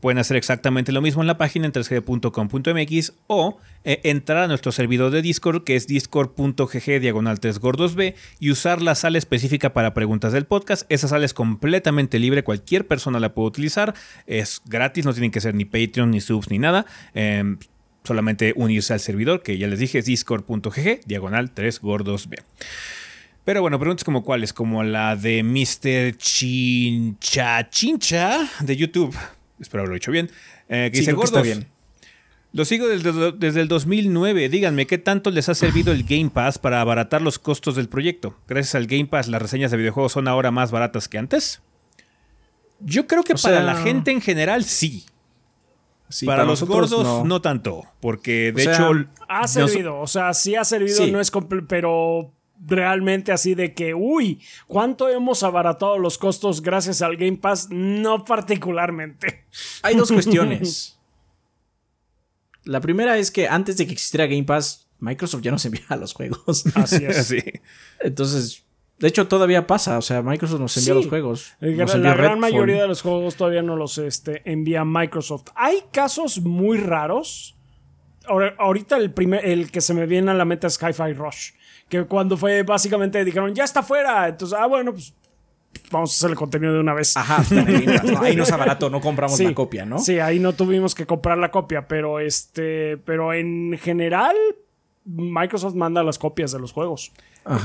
[0.01, 4.71] Pueden hacer exactamente lo mismo en la página en 3g.com.mx o eh, entrar a nuestro
[4.71, 9.73] servidor de Discord que es discord.gg diagonal 3 gordos B y usar la sala específica
[9.73, 10.85] para preguntas del podcast.
[10.91, 13.95] Esa sala es completamente libre, cualquier persona la puede utilizar,
[14.27, 16.85] es gratis, no tienen que ser ni Patreon, ni subs, ni nada.
[17.15, 17.59] Em,
[18.05, 22.37] solamente unirse al servidor que ya les dije es discord.gg diagonal 3 gordos B.
[23.45, 26.17] Pero bueno, preguntas como cuáles, como la de Mr.
[26.17, 29.15] Chincha Chincha de YouTube
[29.65, 30.31] espero haberlo hecho bien,
[30.69, 31.67] eh, que dice, Gordos, bien.
[32.53, 34.49] Lo sigo desde, desde, el 2009.
[34.49, 38.39] Díganme, ¿qué tanto les ha servido el Game Pass para abaratar los costos del proyecto?
[38.47, 41.61] Gracias al Game Pass, las reseñas de videojuegos son ahora más baratas que antes.
[42.79, 45.05] Yo creo que para la gente en general sí.
[46.25, 47.41] para, los gordos no.
[47.41, 48.93] tanto, porque de hecho...
[49.29, 51.33] Ha servido, o sea, sí ha servido, no es
[51.67, 52.33] pero
[52.67, 57.69] realmente así de que, uy, ¿cuánto hemos abaratado los costos gracias al Game Pass?
[57.71, 59.45] No particularmente.
[59.83, 60.99] Hay dos cuestiones.
[62.65, 66.15] La primera es que antes de que existiera Game Pass, Microsoft ya nos enviaba los
[66.15, 66.65] juegos.
[66.75, 67.35] Así es.
[68.01, 68.65] Entonces,
[68.99, 69.99] de hecho, todavía pasa.
[69.99, 71.55] O sea, Microsoft nos envía los juegos.
[71.61, 75.49] la gran mayoría de los juegos todavía no los este, envía Microsoft.
[75.55, 77.57] Hay casos muy raros.
[78.57, 81.51] Ahorita el, primer, el que se me viene a la mente es Sci-Fi Rush
[81.89, 84.29] que cuando fue básicamente dijeron, ya está fuera.
[84.29, 85.15] Entonces, ah, bueno, pues
[85.91, 87.17] vamos a hacer el contenido de una vez.
[87.17, 87.45] Ajá,
[88.21, 89.99] ahí nos abarato, no compramos la copia, ¿no?
[89.99, 94.37] Sí, ahí no tuvimos que comprar la copia, pero este, pero en general
[95.05, 97.13] Microsoft manda las copias de los juegos.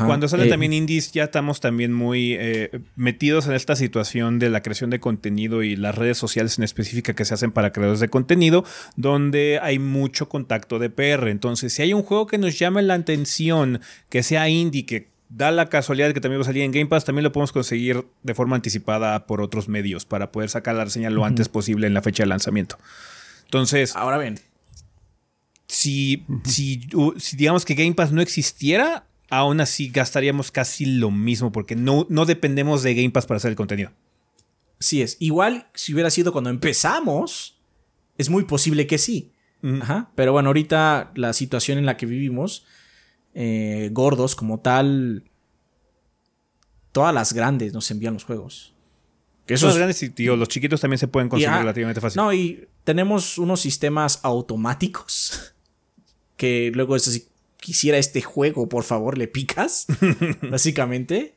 [0.06, 4.49] Cuando salen eh, también indies, ya estamos también muy eh, metidos en esta situación de
[4.49, 8.02] la creación de contenido y las redes sociales en específica que se hacen para creadores
[8.02, 8.66] de contenido,
[8.98, 11.30] donde hay mucho contacto de PR.
[11.30, 13.80] Entonces, si hay un juego que nos llame la atención,
[14.10, 16.88] que sea indie, que da la casualidad de que también va a salir en Game
[16.88, 20.84] Pass, también lo podemos conseguir de forma anticipada por otros medios para poder sacar la
[20.84, 22.78] reseña lo antes posible en la fecha de lanzamiento.
[23.45, 23.95] Entonces.
[23.95, 24.40] Ahora bien.
[25.70, 26.82] Si, si,
[27.18, 32.08] si digamos que Game Pass no existiera, aún así gastaríamos casi lo mismo porque no,
[32.10, 33.91] no dependemos de Game Pass para hacer el contenido.
[34.80, 35.16] Sí es.
[35.20, 37.62] Igual si hubiera sido cuando empezamos,
[38.18, 39.32] es muy posible que sí.
[39.82, 40.10] Ajá.
[40.16, 42.66] Pero bueno, ahorita la situación en la que vivimos,
[43.36, 45.30] eh, gordos como tal,
[46.91, 48.74] todas las grandes nos envían los juegos.
[49.46, 52.22] Que esos grandes y los chiquitos también se pueden conseguir relativamente fácil.
[52.22, 55.56] No, y tenemos unos sistemas automáticos
[56.40, 59.88] que luego es así, quisiera este juego, por favor, le picas,
[60.49, 61.36] básicamente.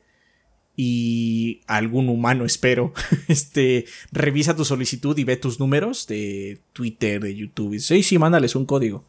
[0.75, 2.93] Y algún humano, espero,
[3.27, 7.73] este, revisa tu solicitud y ve tus números de Twitter, de YouTube.
[7.73, 9.05] Y dice, sí, sí, mándales un código.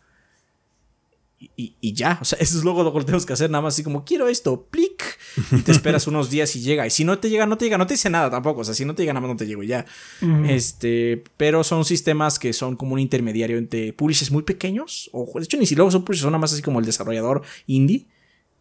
[1.57, 3.85] Y, ya, o sea, eso es luego lo que tenemos que hacer, nada más así
[3.85, 5.14] como, quiero esto, plic.
[5.51, 6.87] Y te esperas unos días y llega.
[6.87, 8.61] Y si no te llega, no te llega, no te dice nada tampoco.
[8.61, 9.87] O sea, si no te llega nada más, no te llego ya.
[10.49, 15.11] Este, pero son sistemas que son como un intermediario entre publishers muy pequeños.
[15.13, 17.43] O de hecho, ni si luego son publishers, son nada más así como el desarrollador
[17.67, 18.07] indie.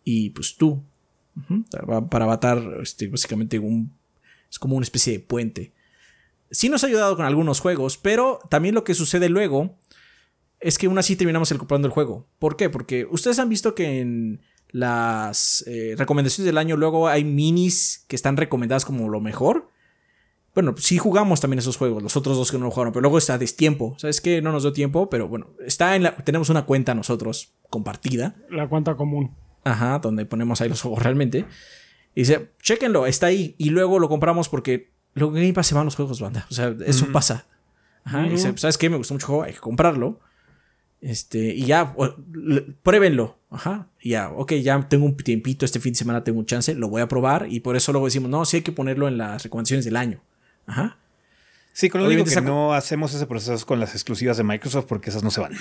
[0.03, 0.81] Y pues tú.
[2.09, 3.91] Para Avatar, este, básicamente un,
[4.49, 5.71] es como una especie de puente.
[6.51, 9.75] Sí nos ha ayudado con algunos juegos, pero también lo que sucede luego
[10.59, 12.27] es que aún así terminamos el comprando el juego.
[12.39, 12.69] ¿Por qué?
[12.69, 14.41] Porque ustedes han visto que en
[14.73, 19.69] las eh, recomendaciones del año luego hay minis que están recomendadas como lo mejor.
[20.55, 23.19] Bueno, sí jugamos también esos juegos, los otros dos que no lo jugaron, pero luego
[23.19, 23.95] está destiempo.
[23.97, 24.41] ¿Sabes qué?
[24.41, 28.35] No nos dio tiempo, pero bueno, está en la, tenemos una cuenta nosotros compartida.
[28.49, 29.35] La cuenta común.
[29.63, 31.45] Ajá, donde ponemos ahí los juegos realmente.
[32.15, 33.55] Y dice, chéquenlo, está ahí.
[33.59, 36.47] Y luego lo compramos porque luego en Game Pass se van los juegos, banda.
[36.49, 37.45] O sea, eso pasa.
[38.03, 38.89] Ajá, y dice, ¿sabes qué?
[38.89, 40.19] Me gustó mucho el juego, hay que comprarlo.
[41.05, 41.93] Este, y ya,
[42.81, 43.37] pruébenlo.
[43.49, 46.73] Ajá, y ya, ok, ya tengo un tiempito, este fin de semana tengo un chance,
[46.73, 47.45] lo voy a probar.
[47.49, 50.21] Y por eso luego decimos, no, sí hay que ponerlo en las recomendaciones del año.
[50.65, 50.97] Ajá.
[51.73, 54.43] Sí, con lo único Obviamente que esa- no hacemos ese proceso con las exclusivas de
[54.43, 55.53] Microsoft porque esas no se van.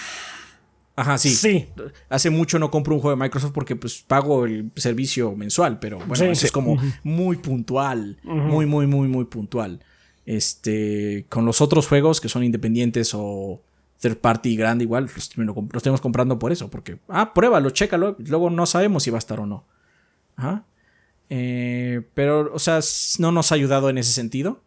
[0.94, 1.31] Ajá, sí.
[1.31, 1.69] Sí.
[2.09, 5.98] Hace mucho no compro un juego de Microsoft porque pues pago el servicio mensual, pero
[5.98, 6.47] bueno, Sí, eso sí.
[6.47, 9.81] es como muy puntual, muy, muy, muy, muy puntual.
[10.24, 13.60] Este, con los otros juegos que son independientes o
[14.03, 15.31] third party grande igual, los,
[15.73, 19.20] los tenemos comprando por eso, porque, ah, pruébalo, chécalo, luego no sabemos si va a
[19.20, 19.65] estar o no.
[20.37, 20.65] Ajá.
[21.31, 22.81] Eh, pero, o sea,
[23.19, 24.61] no nos ha ayudado en ese sentido.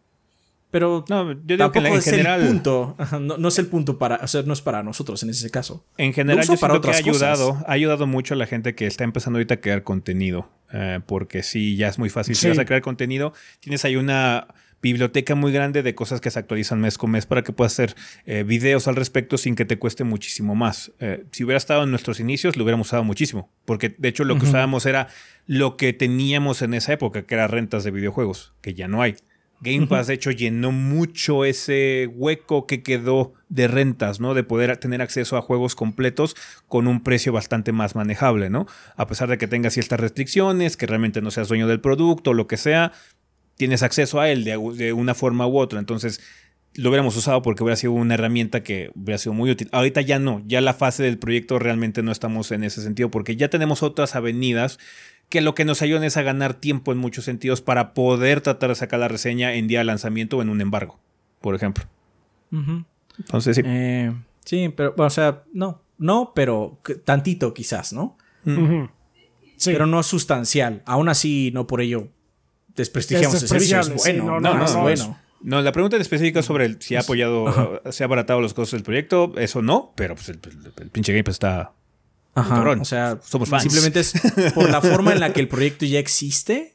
[0.70, 2.96] Pero No, yo digo tampoco que en es general, el punto.
[3.20, 5.84] No, no es el punto para, o sea, no es para nosotros en ese caso.
[5.96, 7.22] en general yo para siento que ha otras cosas.
[7.40, 10.50] ayudado, ha ayudado mucho a la gente que está empezando ahorita a crear contenido.
[10.72, 12.34] eh, porque sí, ya es muy fácil.
[12.34, 12.48] Si Sí.
[12.48, 14.48] vas a crear contenido, tienes ahí una
[14.82, 17.94] biblioteca muy grande de cosas que se actualizan mes con mes para que puedas hacer
[18.24, 20.92] eh, videos al respecto sin que te cueste muchísimo más.
[21.00, 23.50] Eh, si hubiera estado en nuestros inicios, lo hubiéramos usado muchísimo.
[23.64, 25.08] Porque de hecho lo que usábamos era
[25.46, 29.16] lo que teníamos en esa época, que era rentas de videojuegos, que ya no hay.
[29.60, 34.34] Game Pass, de hecho, llenó mucho ese hueco que quedó de rentas, ¿no?
[34.34, 36.36] De poder tener acceso a juegos completos
[36.68, 38.66] con un precio bastante más manejable, ¿no?
[38.96, 42.46] A pesar de que tengas ciertas restricciones, que realmente no seas dueño del producto, lo
[42.46, 42.92] que sea,
[43.56, 45.78] tienes acceso a él de, de una forma u otra.
[45.78, 46.20] Entonces,
[46.76, 49.68] lo hubiéramos usado porque hubiera sido una herramienta que hubiera sido muy útil.
[49.72, 53.36] Ahorita ya no, ya la fase del proyecto realmente no estamos en ese sentido porque
[53.36, 54.78] ya tenemos otras avenidas
[55.28, 58.68] que lo que nos ayudan es a ganar tiempo en muchos sentidos para poder tratar
[58.68, 61.00] de sacar la reseña en día de lanzamiento o en un embargo,
[61.40, 61.84] por ejemplo.
[63.18, 63.62] Entonces, sí.
[63.64, 64.12] Eh,
[64.44, 68.16] sí, pero, bueno, o sea, no, no, pero tantito quizás, ¿no?
[68.44, 69.70] Sí.
[69.72, 70.82] Pero no sustancial.
[70.84, 72.08] Aún así, no por ello
[72.76, 73.80] desprestigiamos Es ese servicio.
[73.80, 75.20] Es despreciable, sí, bueno, no, no, no, es no, bueno.
[75.42, 78.72] No, la pregunta en específica sobre el- si ha apoyado, se ha abaratado los costos
[78.78, 81.72] del proyecto, eso no, pero pues el, el- el pinche Game Pass está
[82.34, 82.80] Ajá, cabrón.
[82.80, 83.62] o sea, Somos fans.
[83.62, 84.12] simplemente es
[84.54, 86.74] por la forma en la que el proyecto ya existe,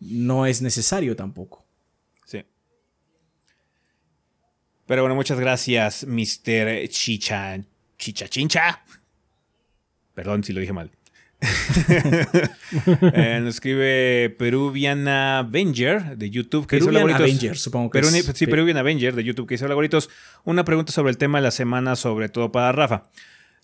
[0.00, 1.64] no es necesario tampoco.
[2.24, 2.44] Sí.
[4.86, 6.88] Pero bueno, muchas gracias, Mr.
[6.88, 7.58] Chicha.
[7.98, 8.82] Chicha Chincha.
[10.14, 10.90] Perdón si lo dije mal.
[13.12, 16.66] Eh, nos escribe Peruvian Avenger de YouTube.
[16.66, 17.38] Que dice, "Hola, Peruvian gorritos".
[17.40, 18.08] Avenger, supongo que es.
[18.34, 20.08] sí, Pe- Peruvian Avenger de YouTube que dice, hola gorritos,
[20.44, 23.04] una pregunta sobre el tema de la semana, sobre todo para Rafa.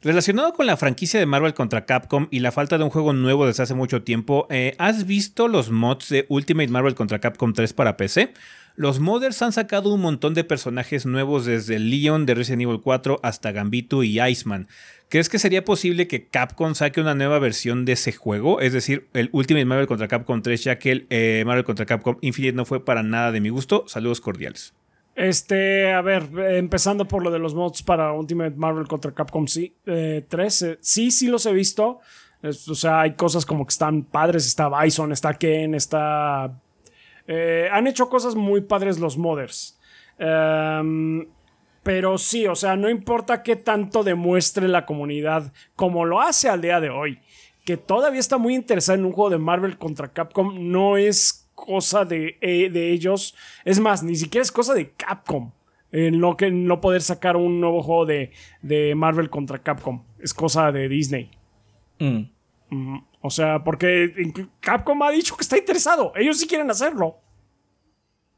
[0.03, 3.47] Relacionado con la franquicia de Marvel contra Capcom y la falta de un juego nuevo
[3.47, 7.73] desde hace mucho tiempo, eh, ¿has visto los mods de Ultimate Marvel contra Capcom 3
[7.73, 8.33] para PC?
[8.75, 13.21] Los modders han sacado un montón de personajes nuevos desde Leon de Resident Evil 4
[13.23, 14.69] hasta Gambito y Iceman.
[15.09, 18.61] ¿Crees que sería posible que Capcom saque una nueva versión de ese juego?
[18.61, 22.17] Es decir, el Ultimate Marvel contra Capcom 3, ya que el eh, Marvel contra Capcom
[22.23, 23.85] Infinite no fue para nada de mi gusto.
[23.89, 24.73] Saludos cordiales.
[25.15, 29.47] Este, a ver, eh, empezando por lo de los mods para Ultimate Marvel contra Capcom
[29.47, 30.63] sí, eh, 3.
[30.63, 32.01] eh, sí, sí los he visto.
[32.43, 34.47] O sea, hay cosas como que están padres.
[34.47, 36.59] Está Bison, está Ken, está.
[37.27, 39.79] Eh, han hecho cosas muy padres los modders.
[40.19, 41.27] Em,
[41.83, 46.61] pero sí, o sea, no importa qué tanto demuestre la comunidad, como lo hace al
[46.61, 47.19] día de hoy,
[47.65, 52.05] que todavía está muy interesada en un juego de Marvel contra Capcom, no es cosa
[52.05, 53.35] de, eh, de ellos.
[53.65, 55.53] Es más, ni siquiera es cosa de Capcom.
[55.91, 58.33] En no, que, no poder sacar un nuevo juego de,
[58.63, 60.03] de Marvel contra Capcom.
[60.21, 61.31] Es cosa de Disney.
[61.99, 62.23] Mm.
[62.71, 64.13] Mm, O sea, porque
[64.61, 66.13] Capcom ha dicho que está interesado.
[66.17, 67.17] Ellos sí quieren hacerlo.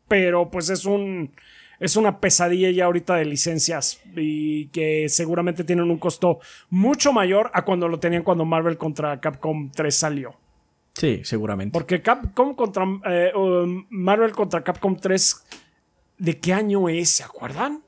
[0.09, 1.33] Pero pues es un.
[1.81, 4.01] Es una pesadilla ya ahorita de licencias.
[4.15, 6.39] Y que seguramente tienen un costo
[6.71, 10.35] mucho mayor a cuando lo tenían cuando Marvel contra Capcom 3 salió.
[10.95, 11.73] Sí, seguramente.
[11.73, 12.85] Porque Capcom contra.
[13.07, 13.33] eh,
[13.91, 15.45] Marvel contra Capcom 3.
[16.19, 17.11] ¿De qué año es?
[17.11, 17.83] ¿Se acuerdan?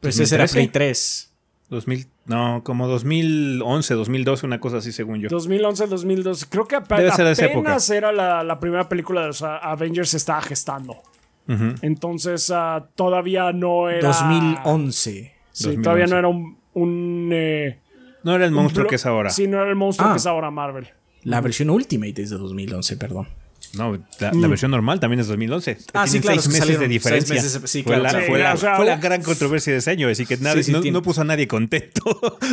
[0.00, 0.54] Pues ese era 2013.
[0.54, 1.27] Play 3.
[1.70, 5.28] 2000, no, como 2011, 2012, una cosa así según yo.
[5.30, 6.46] 2011, 2012.
[6.48, 10.10] Creo que ap- Debe ser esa apenas era la, la primera película de los Avengers
[10.10, 10.96] se estaba gestando.
[11.48, 11.74] Ujú.
[11.82, 14.06] Entonces ah, todavía no era...
[14.08, 15.10] 2011.
[15.52, 15.82] Sí, 2011.
[15.82, 16.58] todavía no era un...
[16.74, 17.78] un, eh,
[18.24, 19.30] No era el monstruo que es ahora.
[19.30, 20.12] Sí, no era el monstruo Ah.
[20.12, 20.88] que es ahora Marvel.
[21.24, 23.28] La versión Ultimate es de 2011, perdón.
[23.74, 25.78] No, la, la versión normal también es 2011.
[25.92, 27.34] Ah, sí, claro, seis meses salieron de diferencia.
[27.34, 29.90] meses, sí, fue, claro, la, fue la- o sea, fue la gran controversia de ese
[29.90, 32.02] año, así que nadie, no, puso a nadie contento.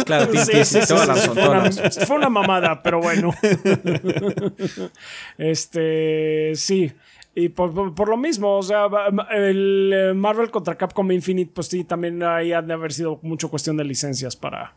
[0.05, 1.71] Claro, la fue, la una,
[2.05, 3.33] fue mamada, pero bueno.
[5.37, 6.91] este, sí.
[7.37, 8.87] Y por, por- por lo mismo, o sea,
[9.31, 13.49] el eh, Marvel contra Capcom Infinite, pues sí, también ahí ha de haber sido mucho
[13.49, 14.73] cuestión de licencias para...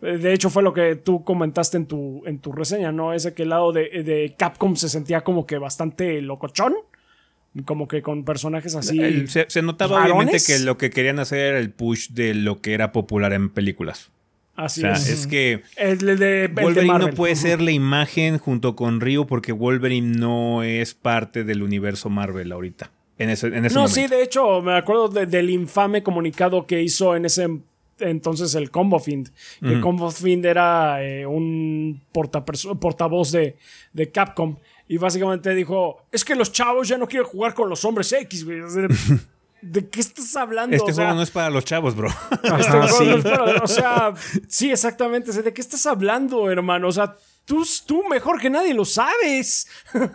[0.00, 3.12] De hecho, fue lo que tú comentaste en tu, en tu reseña, ¿no?
[3.14, 6.74] Ese que el lado de, de Capcom se sentía como que bastante locochón.
[7.64, 9.00] Como que con personajes así.
[9.00, 10.14] El- se, se notaba ¿Rarones?
[10.14, 13.48] obviamente que lo que querían hacer era el push de lo que era popular en
[13.48, 14.10] películas.
[14.56, 15.08] así o sea, es.
[15.08, 19.00] es que El de, de- el de Wolverine no puede ser la imagen junto con
[19.00, 22.90] Ryu porque Wolverine no es parte del universo Marvel ahorita.
[23.18, 23.94] En ese, en ese No, momento.
[24.02, 27.48] sí, de hecho, me acuerdo de- del infame comunicado que hizo en ese
[28.00, 29.30] entonces el Combo Fiend.
[29.60, 33.56] Que El Combo Fiend era eh, un portavoz de,
[33.92, 34.56] de Capcom.
[34.88, 38.44] Y básicamente dijo: Es que los chavos ya no quieren jugar con los hombres X,
[38.44, 38.60] güey.
[39.62, 40.76] ¿De, qué estás hablando?
[40.76, 42.08] Este O sea, juego no es para los chavos, bro.
[42.30, 43.04] este Ajá, juego sí.
[43.04, 44.14] no es para- o sea,
[44.48, 45.30] sí, exactamente.
[45.30, 46.88] O sea, ¿De qué estás hablando, hermano?
[46.88, 49.66] O sea, tú, tú mejor que nadie lo sabes.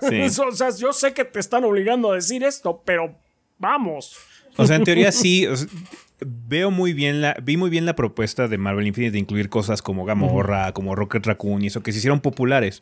[0.07, 0.21] Sí.
[0.41, 3.15] o sea, yo sé que te están obligando a decir esto, pero
[3.57, 4.15] vamos.
[4.57, 5.47] O sea, en teoría sí.
[6.26, 7.35] Veo muy bien la.
[7.43, 11.26] Vi muy bien la propuesta de Marvel Infinite de incluir cosas como Gamorra, como Rocket
[11.26, 12.81] Raccoon y eso, que se hicieron populares.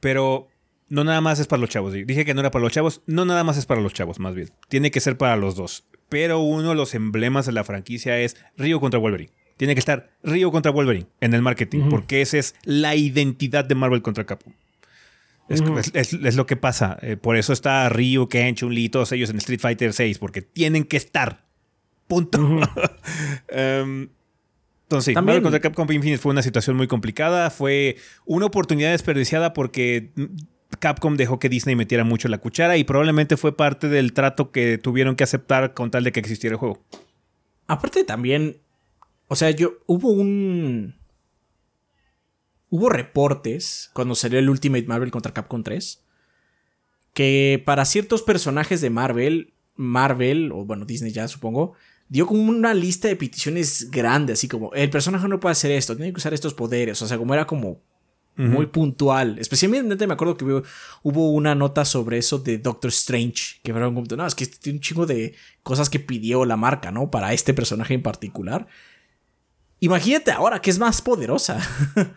[0.00, 0.48] Pero
[0.88, 1.92] no nada más es para los chavos.
[1.92, 3.02] Dije que no era para los chavos.
[3.06, 4.50] No nada más es para los chavos, más bien.
[4.68, 5.84] Tiene que ser para los dos.
[6.08, 9.30] Pero uno de los emblemas de la franquicia es Río contra Wolverine.
[9.56, 13.74] Tiene que estar Río contra Wolverine en el marketing, porque esa es la identidad de
[13.74, 14.52] Marvel contra Capcom.
[15.48, 16.96] Es, es- es- es lo que pasa.
[17.02, 20.84] Eh, por eso está Ryu, Ken, Chun-Li, todos ellos en Street Fighter 6, porque tienen
[20.84, 21.44] que estar.
[22.08, 22.38] Punto.
[23.48, 24.08] Em,
[24.82, 27.50] entonces, sí, También- Marvel contra Capcom Infinite fue una situación muy complicada.
[27.50, 30.24] Fue una oportunidad desperdiciada porque mm,
[30.80, 34.78] Capcom dejó que Disney metiera mucho la cuchara y probablemente fue parte del trato que
[34.78, 36.82] tuvieron que aceptar con tal de que existiera el juego.
[37.66, 38.56] Aparte también,
[39.28, 40.96] o sea, yo hubo un
[42.70, 46.04] hubo reportes cuando salió el Ultimate Marvel contra Capcom 3
[47.14, 51.74] que para ciertos personajes de Marvel, Marvel o bueno, Disney ya supongo,
[52.08, 55.96] dio como una lista de peticiones grande, así como el personaje no puede hacer esto,
[55.96, 57.80] tiene que usar estos poderes, o sea, como era como
[58.36, 59.36] muy puntual.
[59.40, 60.62] Especialmente me acuerdo que hubo,
[61.02, 64.58] hubo una nota sobre eso de Doctor Strange, que fueron como, no, es que este
[64.58, 67.10] tiene un chingo de cosas que pidió la marca, ¿no?
[67.10, 68.68] Para este personaje en particular.
[69.80, 71.60] Imagínate ahora que es más poderosa.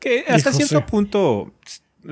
[0.00, 1.54] Que hasta cierto punto,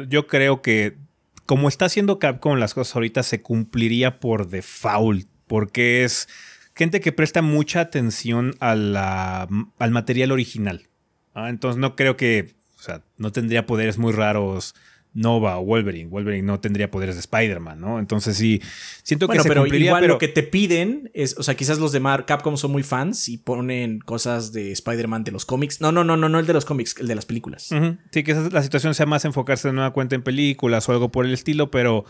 [0.09, 0.97] yo creo que
[1.45, 5.29] como está haciendo Capcom las cosas ahorita, se cumpliría por default.
[5.53, 6.29] Porque es
[6.75, 9.47] gente que presta mucha atención a la-
[9.79, 10.89] al material original.
[11.35, 14.75] Ah, Entonces no creo que, o sea, no tendría poderes muy raros
[15.13, 16.09] Nova o Wolverine.
[16.09, 17.99] Wolverine no tendría poderes de Spider-Man, ¿no?
[17.99, 18.63] Entonces sí,
[19.03, 21.55] siento bueno, que se pero cumpliría, igual pero lo que te piden es, o sea,
[21.55, 25.45] quizás los de Mar Capcom son muy fans y ponen cosas de Spider-Man de los
[25.45, 25.83] cómics.
[25.83, 27.69] No, no, no, no, no el de los cómics, el de las películas.
[28.11, 31.27] Sí, que la situación sea más enfocarse de nueva cuenta en películas o algo por
[31.27, 32.07] el estilo, pero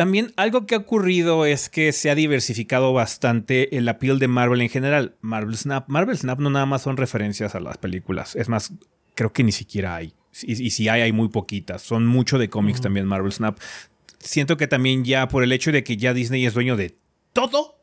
[0.00, 4.62] también algo que ha ocurrido es que se ha diversificado bastante el appeal de Marvel
[4.62, 5.16] en general.
[5.20, 8.72] Marvel Snap, Marvel Snap no nada más son referencias a las películas, es más,
[9.14, 10.14] creo que ni siquiera hay.
[10.40, 11.82] Y, y si hay, hay muy poquitas.
[11.82, 13.58] Son mucho de cómics también Marvel Snap.
[14.18, 16.96] Siento que también ya por el hecho de que ya Disney es dueño de
[17.34, 17.82] todo,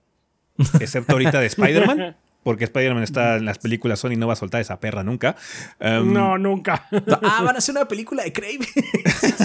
[0.79, 2.17] excepto ahorita de Spider-Man.
[2.43, 5.35] Porque Spider-Man está en las películas Sony no va a soltar esa perra nunca.
[5.81, 6.87] Um, no, nunca.
[7.21, 8.61] Ah, van a hacer una película de Craven.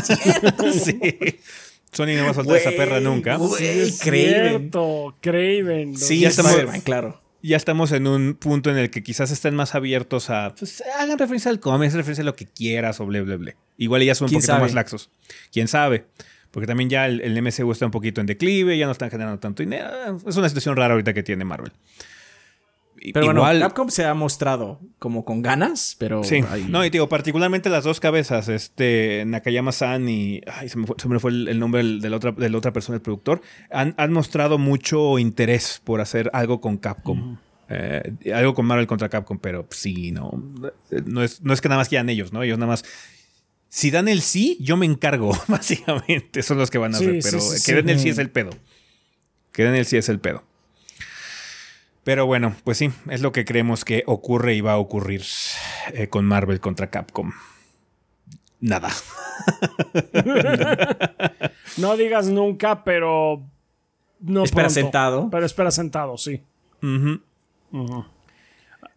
[0.05, 0.73] Sí, es cierto.
[0.73, 1.01] Sí.
[1.93, 3.39] Sony no va a soltar esa perra nunca.
[3.39, 4.29] Sí, Craven.
[4.71, 5.97] cierto, Craven.
[5.97, 7.21] Sí, Ya es estamos- claro.
[7.45, 10.55] Ya estamos en un punto en el que quizás estén más abiertos a.
[10.57, 13.57] Pues hagan referencia al cómic, hagan referencia a lo que quieras o bla, bla, bla.
[13.79, 14.63] Igual ya son un ¿Quién poquito sabe?
[14.63, 15.11] más laxos.
[15.53, 16.07] Quién sabe.
[16.53, 19.41] Porque también ya el, el MCU está un poquito en declive, ya no están generando
[19.41, 19.89] tanto dinero.
[20.27, 21.73] Es una situación rara ahorita que tiene Marvel.
[23.13, 26.23] Pero Igual, bueno, Capcom se ha mostrado como con ganas, pero.
[26.23, 30.87] Sí, ahí- no, y digo, particularmente las dos cabezas, este, Nakayama-san y, ay, se me
[30.87, 32.97] fue, se me fue el, el nombre del- de la, otra, de la otra persona,
[32.97, 37.39] el productor, han, han mostrado mucho interés por hacer algo con Capcom.
[37.75, 40.31] Eh, algo con Marvel contra Capcom, pero sí, no,
[41.07, 42.43] no es, no es que nada más quieran ellos, ¿no?
[42.43, 42.85] Ellos nada más...
[43.71, 46.43] Si dan el sí, yo me encargo, básicamente.
[46.43, 47.91] Son los que van a Sí, hacer, sí, pero sí, que den sí.
[47.93, 48.51] el sí es el pedo.
[49.51, 50.45] Que den el sí es el pedo.
[52.05, 55.23] Pero bueno, pues sí, es lo que creemos que ocurre y va a ocurrir
[55.93, 57.33] eh, con Marvel contra Capcom.
[58.61, 58.91] Nada.
[61.79, 63.43] No digas nunca, pero.
[64.21, 64.75] No Espera pronto.
[64.75, 65.29] sentado.
[65.31, 66.43] Pero espera sentado, sí.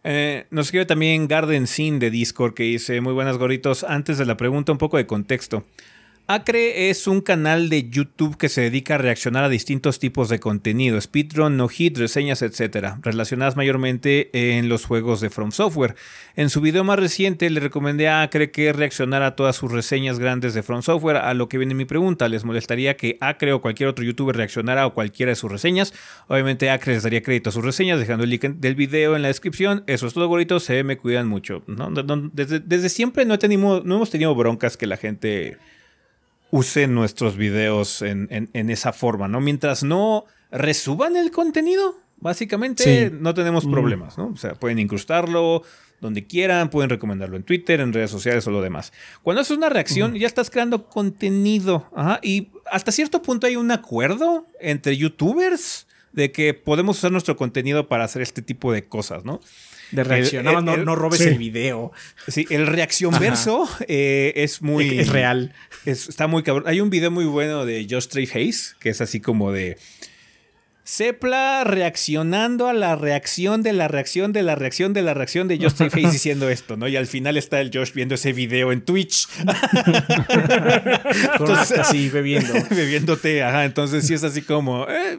[0.04, 4.26] Eh, nos escribe también Garden Sin de Discord que dice, muy buenas gorritos, antes de
[4.26, 5.64] la pregunta un poco de contexto.
[6.28, 10.40] Acre es un canal de YouTube que se dedica a reaccionar a distintos tipos de
[10.40, 15.94] contenido, speedrun, no hit, reseñas, etc., relacionadas mayormente en los juegos de From Software.
[16.34, 20.18] En su video más reciente le recomendé a Acre que reaccionara a todas sus reseñas
[20.18, 23.60] grandes de From Software, a lo que viene mi pregunta, ¿les molestaría que Acre o
[23.60, 25.94] cualquier otro youtuber reaccionara a cualquiera de sus reseñas?
[26.26, 29.28] Obviamente Acre les daría crédito a sus reseñas, dejando el link del video en la
[29.28, 29.84] descripción.
[29.86, 31.62] Eso es todo, gorritos, se me cuidan mucho.
[32.32, 35.56] Desde, siempre no hemos tenido broncas que la gente
[36.50, 39.40] use nuestros videos en, en- en esa forma, ¿no?
[39.40, 43.16] Mientras no resuban el contenido, básicamente Sí.
[43.20, 44.28] no tenemos problemas, ¿no?
[44.28, 45.62] O sea, pueden incrustarlo
[46.00, 48.92] donde quieran, pueden recomendarlo en Twitter, en redes sociales o lo demás.
[49.22, 51.90] Cuando haces una reacción, ya estás creando contenido.
[51.96, 57.36] Ajá, y hasta cierto punto hay un acuerdo entre youtubers de que podemos usar nuestro
[57.36, 59.40] contenido para hacer este tipo de cosas, ¿no?
[59.90, 60.04] De
[60.42, 61.28] más no, no robes sí.
[61.28, 61.92] el video.
[62.28, 64.98] Sí, el reacción verso eh, es muy...
[64.98, 65.54] Es real.
[65.84, 66.64] Es- está muy cabrón.
[66.66, 69.78] Hay un video muy bueno de Just Trey Hayes, que es así como de.
[70.88, 75.58] Sepla reaccionando a la reacción de la reacción de la reacción de la reacción de
[75.58, 76.86] Just Trey Hayes diciendo esto, ¿no?
[76.86, 79.26] Y al final está el Josh viendo ese video en Twitch,
[81.38, 82.54] Con así bebiendo.
[82.70, 83.42] bebiéndote.
[83.42, 84.86] Ajá, entonces sí es así como.
[84.88, 85.18] eh,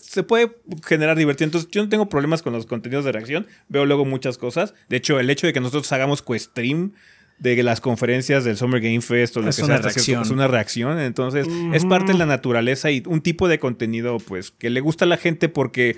[0.00, 1.48] se puede generar diversión.
[1.48, 3.48] Entonces yo no tengo problemas con los contenidos de reacción.
[3.68, 4.72] Veo luego muchas cosas.
[4.88, 6.92] De hecho, el hecho de que nosotros hagamos co-stream
[7.38, 10.22] de las conferencias del Summer Game Fest o lo Es que una sea, reacción.
[10.22, 10.98] es una reacción.
[10.98, 15.04] Entonces, es parte de la naturaleza y un tipo de contenido, pues, que le gusta
[15.04, 15.96] a la gente porque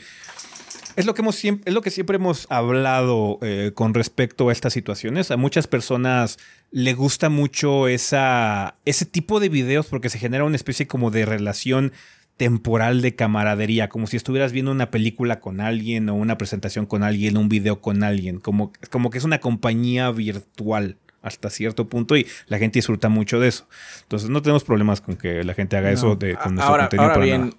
[0.97, 4.53] es lo que, hemos siempre, es lo que siempre hemos hablado eh, con respecto a
[4.53, 5.31] estas situaciones.
[5.31, 6.39] A muchas personas
[6.71, 11.25] le gusta mucho esa, ese tipo de videos porque se genera una especie como de
[11.25, 11.93] relación
[12.37, 17.03] temporal de camaradería, como si estuvieras viendo una película con alguien o una presentación con
[17.03, 22.17] alguien, un video con alguien, como, como que es una compañía virtual hasta cierto punto
[22.17, 23.67] y la gente disfruta mucho de eso.
[24.03, 27.03] Entonces no tenemos problemas con que la gente haga eso de, con nuestro ahora, contenido
[27.05, 27.57] ahora para bien, nada.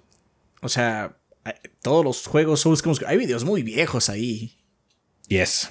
[0.60, 1.16] o sea,
[1.80, 4.56] todos los juegos Souls, hay videos muy viejos ahí.
[5.28, 5.70] Yes.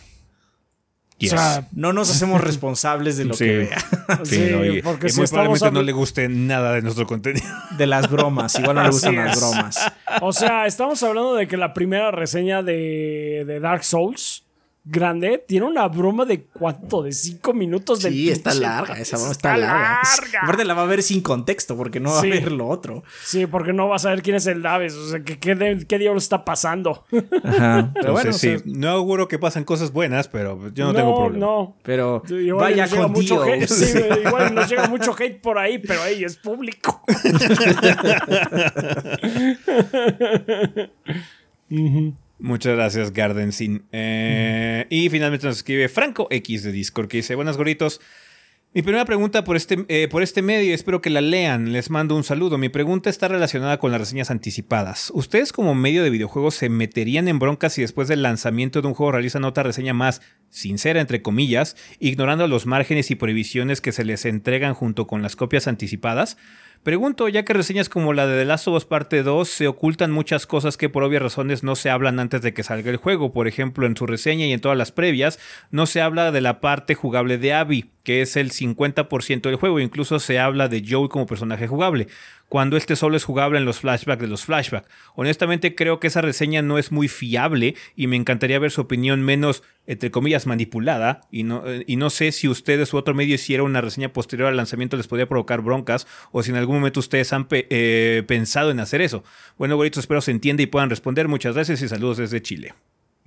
[1.18, 1.34] Yes.
[1.34, 3.46] O sea, No nos hacemos responsables de lo Sí.
[3.46, 3.78] que vea.
[4.24, 7.06] Sí, Sí, no, y- porque y si muy probablemente no le guste nada de nuestro
[7.06, 7.46] contenido.
[7.78, 8.58] De las bromas.
[8.58, 9.78] Igual no le gustan las bromas.
[10.22, 14.46] O sea, estamos hablando de que la primera reseña de, de Dark Souls
[14.84, 18.96] grande tiene una broma de cuánto, de cinco minutos del Sí, está larga.
[18.98, 20.02] Esa broma está, larga.
[20.42, 22.28] Aparte la va a ver sin contexto porque no va Sí.
[22.32, 23.04] a ver lo otro.
[23.24, 24.94] Sí, porque no vas a ver quién es el Daves.
[24.96, 27.06] O sea, ¿qué, qué, de- qué diablos está pasando?
[27.44, 27.92] Ajá.
[27.94, 30.94] Pero Entonces, bueno, sí, o sea, no auguro que pasen cosas buenas, pero yo no,
[30.94, 31.46] tengo problema.
[31.46, 35.78] No, pero Igual vaya con mucho hate, sí, igual nos llega mucho hate por ahí,
[35.80, 37.02] pero ahí es público.
[42.42, 43.84] Muchas gracias, Garden Sin.
[43.92, 48.02] Eh, Y finalmente nos escribe Franco X de Discord que dice: Buenas gorritos.
[48.74, 51.74] Mi primera pregunta por este, eh, por este medio, espero que la lean.
[51.74, 52.58] Les mando un saludo.
[52.58, 55.12] Mi pregunta está relacionada con las reseñas anticipadas.
[55.14, 58.94] ¿Ustedes, como medio de videojuegos, se meterían en broncas si después del lanzamiento de un
[58.94, 64.06] juego realizan otra reseña más sincera, entre comillas, ignorando los márgenes y prohibiciones que se
[64.06, 66.38] les entregan junto con las copias anticipadas?
[66.84, 70.10] Pregunto, ya que reseñas como la de The Last of Us Parte 2 se ocultan
[70.10, 73.34] muchas cosas que por obvias razones no se hablan antes de que salga el juego.
[73.34, 75.38] Por ejemplo, en su reseña y en todas las previas,
[75.70, 79.80] no se habla de la parte jugable de Abby, que es el 50% del juego.
[79.80, 82.08] Incluso se habla de Joel como personaje jugable,
[82.50, 84.90] cuando este solo es jugable en los flashbacks de los flashbacks.
[85.14, 89.22] Honestamente, creo que esa reseña no es muy fiable y me encantaría ver su opinión
[89.22, 91.22] menos, entre comillas, manipulada.
[91.32, 94.48] Y no, eh, y no sé si ustedes u otro medio hiciera una reseña posterior
[94.48, 98.24] al lanzamiento les podría provocar broncas o si en algún momento ustedes han pe- eh,
[98.28, 99.24] pensado en hacer eso.
[99.58, 101.28] Bueno, güeritos, espero se entienda y puedan responder.
[101.28, 102.74] Muchas gracias y saludos desde Chile.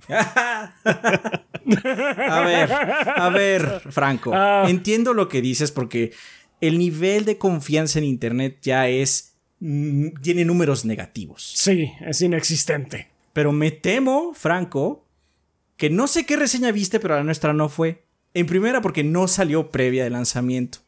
[2.29, 4.33] A ver, a ver, Franco.
[4.35, 4.67] Ah.
[4.69, 6.13] Entiendo lo que dices porque
[6.61, 9.35] el nivel de confianza en Internet ya es.
[9.61, 11.43] mm, tiene números negativos.
[11.57, 13.09] Sí, es inexistente.
[13.33, 15.04] Pero me temo, Franco,
[15.77, 18.07] que no sé qué reseña viste, pero la nuestra no fue.
[18.33, 20.79] En primera, porque no salió previa de lanzamiento.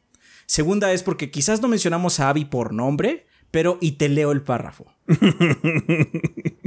[0.46, 4.42] Segunda es porque quizás no mencionamos a Abby por nombre, pero y te leo el
[4.42, 4.86] párrafo.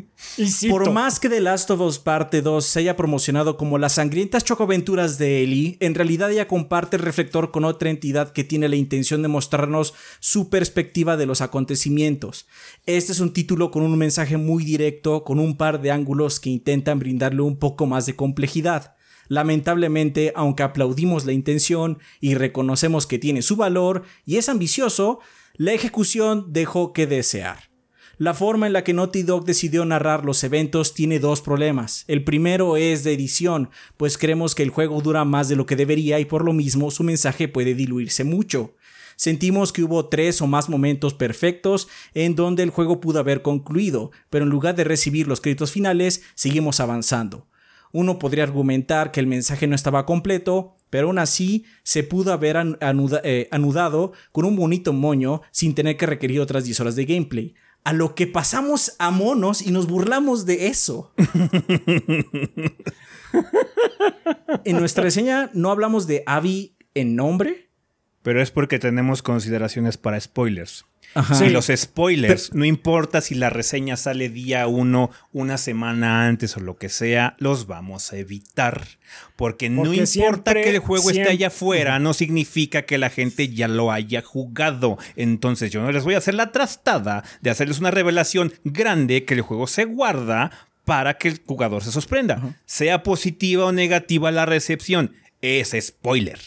[0.70, 4.44] Por más que The Last of Us Parte 2 se haya promocionado como las sangrientas
[4.44, 8.76] chocoaventuras de Ellie, en realidad ella comparte el reflector con otra entidad que tiene la
[8.76, 12.48] intención de mostrarnos su perspectiva de los acontecimientos.
[12.86, 16.50] Este es un título con un mensaje muy directo, con un par de ángulos que
[16.50, 18.96] intentan brindarle un poco más de complejidad.
[19.30, 25.20] Lamentablemente, aunque aplaudimos la intención y reconocemos que tiene su valor y es ambicioso,
[25.54, 27.69] la ejecución dejó que desear.
[28.20, 32.04] La forma en la que Naughty Dog decidió narrar los eventos tiene dos problemas.
[32.10, 35.78] El primero es de edición, pues creemos que el juego dura más de lo que
[35.78, 38.76] debería y por lo mismo su mensaje puede diluirse mucho.
[39.16, 44.12] Sentimos que hubo tres o más momentos perfectos en donde el juego pudo haber concluido,
[44.30, 47.48] pero en lugar de recibir los créditos finales, seguimos avanzando.
[47.94, 52.58] Uno podría argumentar que el mensaje no estaba completo, pero aún así se pudo haber
[53.24, 57.56] eh, anudado con un bonito moño sin tener que requerir otras 10 horas de gameplay
[57.84, 61.14] a lo que pasamos a monos y nos burlamos de eso.
[64.66, 67.70] en nuestra reseña no hablamos de Abby en nombre.
[68.22, 70.86] Pero es porque tenemos consideraciones para spoilers.
[71.16, 76.60] Y los spoilers, no importa si la reseña sale día uno, una semana antes o
[76.60, 78.86] lo que sea, los vamos a evitar.
[79.36, 83.68] Porque, no importa que el juego esté allá afuera, no significa que la gente ya
[83.68, 84.98] lo haya jugado.
[85.16, 89.34] Entonces yo no les voy a hacer la trastada de hacerles una revelación grande que
[89.34, 90.52] el juego se guarda
[90.86, 92.58] para que el jugador se sorprenda.
[92.66, 96.40] Sea positiva o negativa la recepción, es spoiler.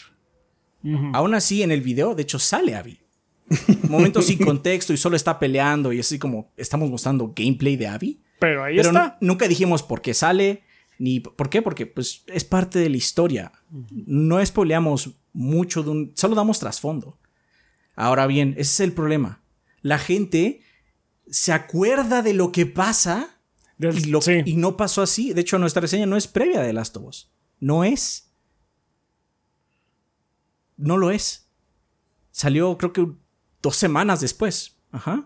[1.13, 3.02] Aún así, en el video, de hecho, sale Abby.
[3.89, 8.21] Momentos sin contexto y solo está peleando y así como estamos mostrando gameplay de Abby.
[8.39, 9.17] Pero ahí está.
[9.21, 10.63] nunca dijimos por qué sale,
[10.97, 13.51] ni por qué, porque pues es parte de la historia.
[13.91, 16.11] No espoleamos mucho de un...
[16.15, 17.19] Solo damos trasfondo.
[17.95, 19.43] Ahora bien, ese es el problema.
[19.81, 20.61] La gente
[21.29, 23.39] se acuerda de lo que pasa
[23.79, 25.33] y, y, no pasó así.
[25.33, 27.31] De hecho, nuestra reseña no es previa de Last of Us.
[27.59, 28.31] No es.
[30.77, 31.49] No lo es.
[32.31, 33.07] Salió creo que
[33.63, 34.75] dos semanas después.
[34.91, 35.25] Ajá.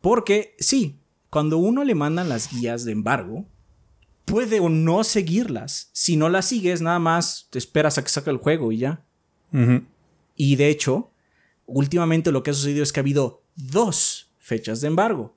[0.00, 0.98] Porque sí,
[1.28, 3.44] cuando uno le mandan las guías de embargo,
[4.24, 5.90] puede o no seguirlas.
[5.92, 9.04] Si no las sigues, nada más te esperas a que saque el juego y ya.
[10.34, 11.10] Y de hecho,
[11.66, 15.36] últimamente lo que ha sucedido es que ha habido dos fechas de embargo.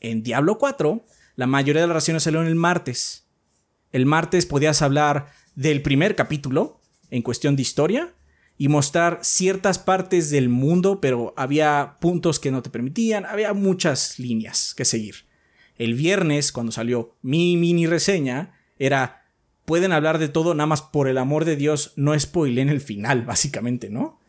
[0.00, 1.02] En Diablo 4,
[1.36, 3.26] la mayoría de las raciones salieron el martes.
[3.90, 8.12] El martes podías hablar del primer capítulo en cuestión de historia
[8.56, 14.18] y mostrar ciertas partes del mundo, pero había puntos que no te permitían, había muchas
[14.18, 15.26] líneas que seguir.
[15.76, 19.24] El viernes, cuando salió mi mini reseña, era
[19.64, 23.22] pueden hablar de todo, nada más por el amor de Dios, no en el final,
[23.26, 24.20] básicamente, ¿no?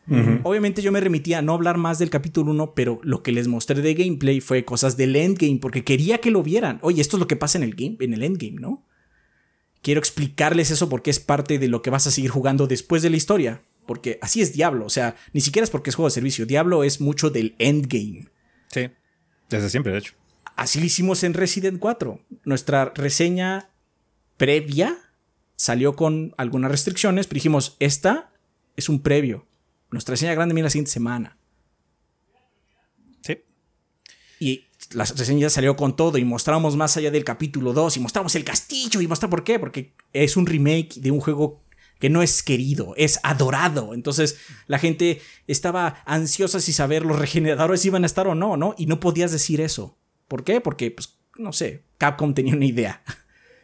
[0.44, 3.48] Obviamente yo me remitía a no hablar más del capítulo 1, pero lo que les
[3.48, 6.78] mostré de gameplay fue cosas del endgame, porque quería que lo vieran.
[6.82, 8.84] Oye, esto es lo que pasa en el game, en el endgame, ¿no?
[9.82, 13.10] Quiero explicarles eso porque es parte de lo que vas a seguir jugando después de
[13.10, 16.14] la historia porque así es Diablo, o sea, ni siquiera es porque es juego de
[16.14, 18.28] servicio, Diablo es mucho del endgame.
[18.72, 18.90] Sí,
[19.48, 20.14] desde siempre, de hecho.
[20.56, 22.18] Así lo hicimos en Resident 4.
[22.44, 23.68] Nuestra reseña
[24.38, 24.96] previa
[25.54, 28.32] salió con algunas restricciones, pero dijimos, esta
[28.74, 29.46] es un previo.
[29.90, 31.36] Nuestra reseña grande viene la siguiente semana.
[33.20, 33.38] Sí.
[34.40, 38.34] Y la reseña salió con todo y mostramos más allá del capítulo 2 y mostramos
[38.34, 41.62] el castillo y mostramos por qué, porque es un remake de un juego
[41.98, 43.94] que no es querido, es adorado.
[43.94, 48.74] Entonces la gente estaba ansiosa si saber los regeneradores iban a estar o no, ¿no?
[48.76, 49.96] Y no podías decir eso.
[50.28, 50.60] ¿Por qué?
[50.60, 53.02] Porque, pues, no sé, Capcom tenía una idea.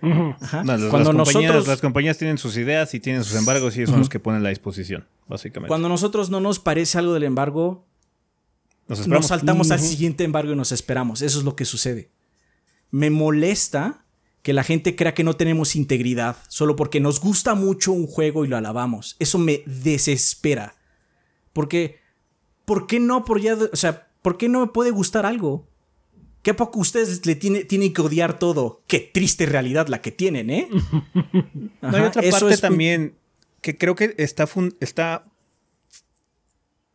[0.01, 4.09] Cuando las, nosotros, las compañías tienen sus ideas y tienen sus embargos y son los
[4.09, 5.69] que ponen la disposición, básicamente.
[5.69, 7.87] Cuando nosotros no nos parece algo del embargo,
[8.89, 11.23] nos, nos saltamos al siguiente embargo y nos esperamos.
[11.23, 12.11] Eso es lo que sucede.
[12.91, 14.02] Me molesta
[14.43, 18.45] que la gente crea que no tenemos integridad solo porque nos gusta mucho un juego
[18.45, 19.17] y lo alabamos.
[19.21, 20.75] Eso me desespera.
[21.53, 22.01] Porque,
[22.65, 25.69] ¿por qué no por ya, o sea, ¿por qué no me puede gustar algo?
[26.43, 28.83] ¿Qué poco ustedes le tiene, tienen que odiar todo?
[28.89, 30.69] Qué triste realidad la que tienen, ¿eh?
[31.81, 33.15] no hay otra parte también
[33.61, 34.49] que creo que está,
[34.81, 35.25] está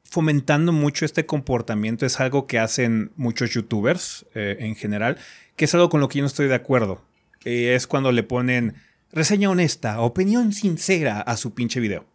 [0.03, 2.05] fomentando mucho este comportamiento.
[2.05, 5.17] Es algo que hacen muchos youtubers eh, en general,
[5.55, 7.07] que es algo con lo que yo no estoy de acuerdo
[7.47, 8.75] es cuando le ponen
[9.11, 12.05] reseña honesta, opinión sincera a su pinche video.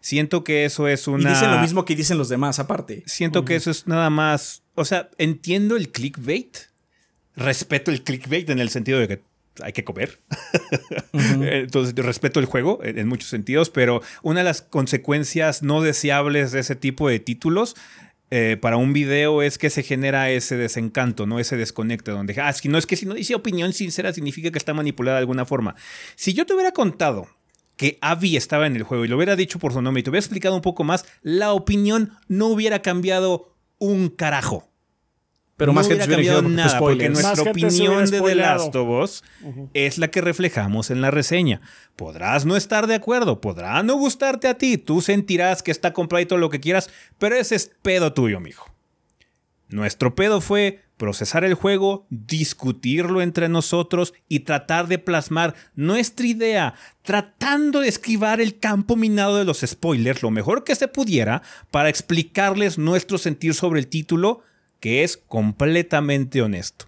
[0.00, 1.30] Siento que eso es una.
[1.30, 3.02] Y dicen lo mismo que dicen los demás, aparte.
[3.06, 4.62] Siento que eso es nada más.
[4.74, 6.58] O sea, entiendo el clickbait.
[7.34, 9.22] Respeto el clickbait en el sentido de que
[9.62, 10.20] hay que comer.
[11.12, 16.60] Entonces, respeto el juego en, muchos sentidos, pero una de las consecuencias no deseables de
[16.60, 17.74] ese tipo de títulos
[18.30, 21.38] eh, para un video es que se genera ese desencanto, ¿no?
[21.38, 24.58] Ese desconecte donde, ah, si no es que si no dice opinión sincera significa que
[24.58, 25.76] está manipulada de alguna forma.
[26.16, 27.28] Si yo te hubiera contado
[27.76, 30.10] que Abby estaba en el juego y lo hubiera dicho por su nombre y te
[30.10, 34.68] hubiera explicado un poco más, la opinión no hubiera cambiado un carajo.
[35.56, 38.34] Pero más gente hubiera cambiado nada, porque nuestra Más opinión de The.
[38.34, 39.24] Last of Us
[39.72, 41.62] es la que reflejamos en la reseña.
[41.96, 46.22] Podrás no estar de acuerdo, podrá no gustarte a ti, tú sentirás que está comprado
[46.22, 48.70] y todo lo que quieras, pero ese es pedo tuyo, mijo.
[49.68, 56.74] Nuestro pedo fue procesar el juego, discutirlo entre nosotros y tratar de plasmar nuestra idea,
[57.02, 61.88] tratando de esquivar el campo minado de los spoilers lo mejor que se pudiera para
[61.88, 64.42] explicarles nuestro sentir sobre el título,
[64.86, 66.86] que es completamente honesto.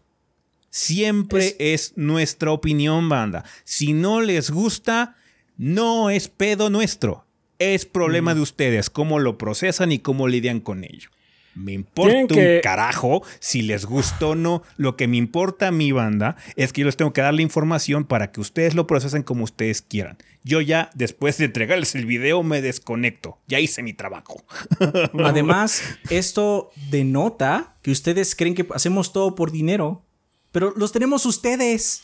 [0.71, 3.45] Siempre es, nuestra opinión, banda.
[3.65, 5.17] Si no les gusta,
[5.57, 7.27] no es pedo nuestro.
[7.59, 11.11] Es problema de ustedes, cómo lo procesan y cómo lidian con ello.
[11.59, 14.63] Me importa un carajo si les gustó o no.
[14.77, 17.43] Lo que me importa a mi banda es que yo les tengo que dar la
[17.43, 20.19] información para que ustedes lo procesen como ustedes quieran.
[20.45, 23.39] Yo ya, después de entregarles el video, me desconecto.
[23.49, 24.45] Ya hice mi trabajo.
[25.25, 30.05] Además, esto denota que ustedes creen que hacemos todo por dinero,
[30.53, 32.03] pero los tenemos ustedes.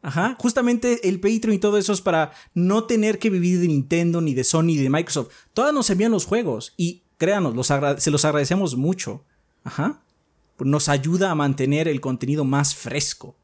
[0.00, 4.20] Ajá, justamente el Patreon y todo eso es para no tener que vivir de Nintendo,
[4.20, 5.28] ni de Sony, ni de Microsoft.
[5.52, 7.66] Todas nos envían los juegos y créanos, los
[8.02, 9.24] se los agradecemos mucho.
[9.64, 10.00] Ajá,
[10.58, 13.36] nos ayuda a mantener el contenido más fresco.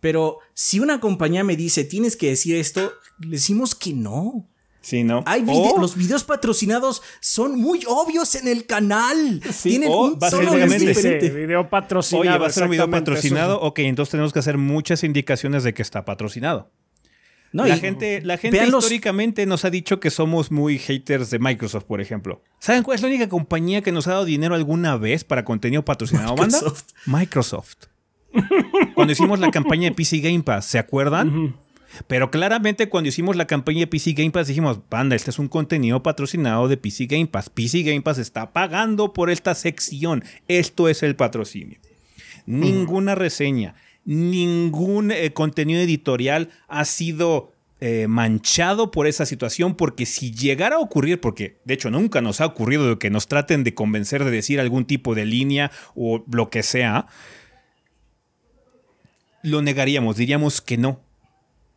[0.00, 4.48] Pero si una compañía me dice tienes que decir esto, le decimos que no.
[4.80, 5.22] Sí, ¿no?
[5.26, 9.40] Hay vide- O- los videos patrocinados son muy obvios en el canal.
[9.52, 11.28] Sí, Tienen o un tono básicamente- diferente.
[11.30, 12.28] Sí, video patrocinado.
[12.30, 13.58] Oye, va a ser un video patrocinado.
[13.58, 16.68] eso Ok, entonces tenemos que hacer muchas indicaciones de que está patrocinado.
[17.52, 21.30] No, la, y- gente, la gente los- históricamente nos ha dicho que somos muy haters
[21.30, 22.42] de Microsoft, por ejemplo.
[22.58, 25.84] ¿Saben cuál es la única compañía que nos ha dado dinero alguna vez para contenido
[25.84, 26.58] patrocinado, banda?
[26.58, 26.84] Microsoft.
[27.06, 27.76] Microsoft.
[28.94, 31.56] Cuando hicimos la campaña de PC Game Pass, ¿se acuerdan?
[32.06, 35.48] Pero claramente cuando hicimos la campaña de PC Game Pass dijimos, banda, este es un
[35.48, 37.50] contenido patrocinado de PC Game Pass.
[37.50, 40.24] PC Game Pass está pagando por esta sección.
[40.48, 41.78] Esto es el patrocinio.
[42.46, 43.74] Ninguna reseña,
[44.04, 50.80] ningún eh, contenido editorial ha sido eh, manchado por esa situación, porque si llegara a
[50.80, 54.30] ocurrir, porque de hecho nunca nos ha ocurrido de que nos traten de convencer de
[54.30, 57.06] decir algún tipo de línea o lo que sea,
[59.42, 61.00] lo negaríamos, diríamos que no.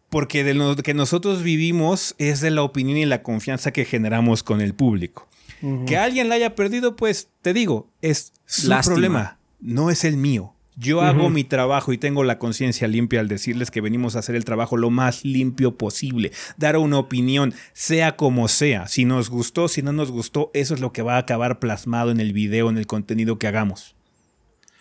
[0.10, 4.44] Porque de lo que nosotros vivimos es de la opinión y la confianza que generamos
[4.44, 5.28] con el público.
[5.88, 8.94] Que alguien la haya perdido, pues te digo, es su Lástima.
[8.94, 10.55] problema, no es el mío.
[10.78, 14.36] Yo hago mi trabajo y tengo la conciencia limpia al decirles que venimos a hacer
[14.36, 18.88] el trabajo lo más limpio posible, dar una opinión, sea como sea.
[18.88, 22.12] Si nos gustó, si no nos gustó, eso es lo que va a acabar plasmado
[22.12, 23.96] en el video, en el contenido que hagamos.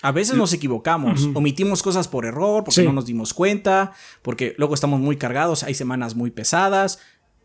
[0.03, 2.87] A veces nos equivocamos, omitimos cosas por error, porque Sí.
[2.87, 6.99] no nos dimos cuenta, porque luego estamos muy cargados, hay semanas muy pesadas.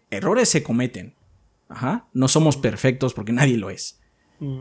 [0.10, 1.14] Errores se cometen.
[1.70, 2.08] Ajá.
[2.14, 3.99] No somos perfectos porque nadie lo es.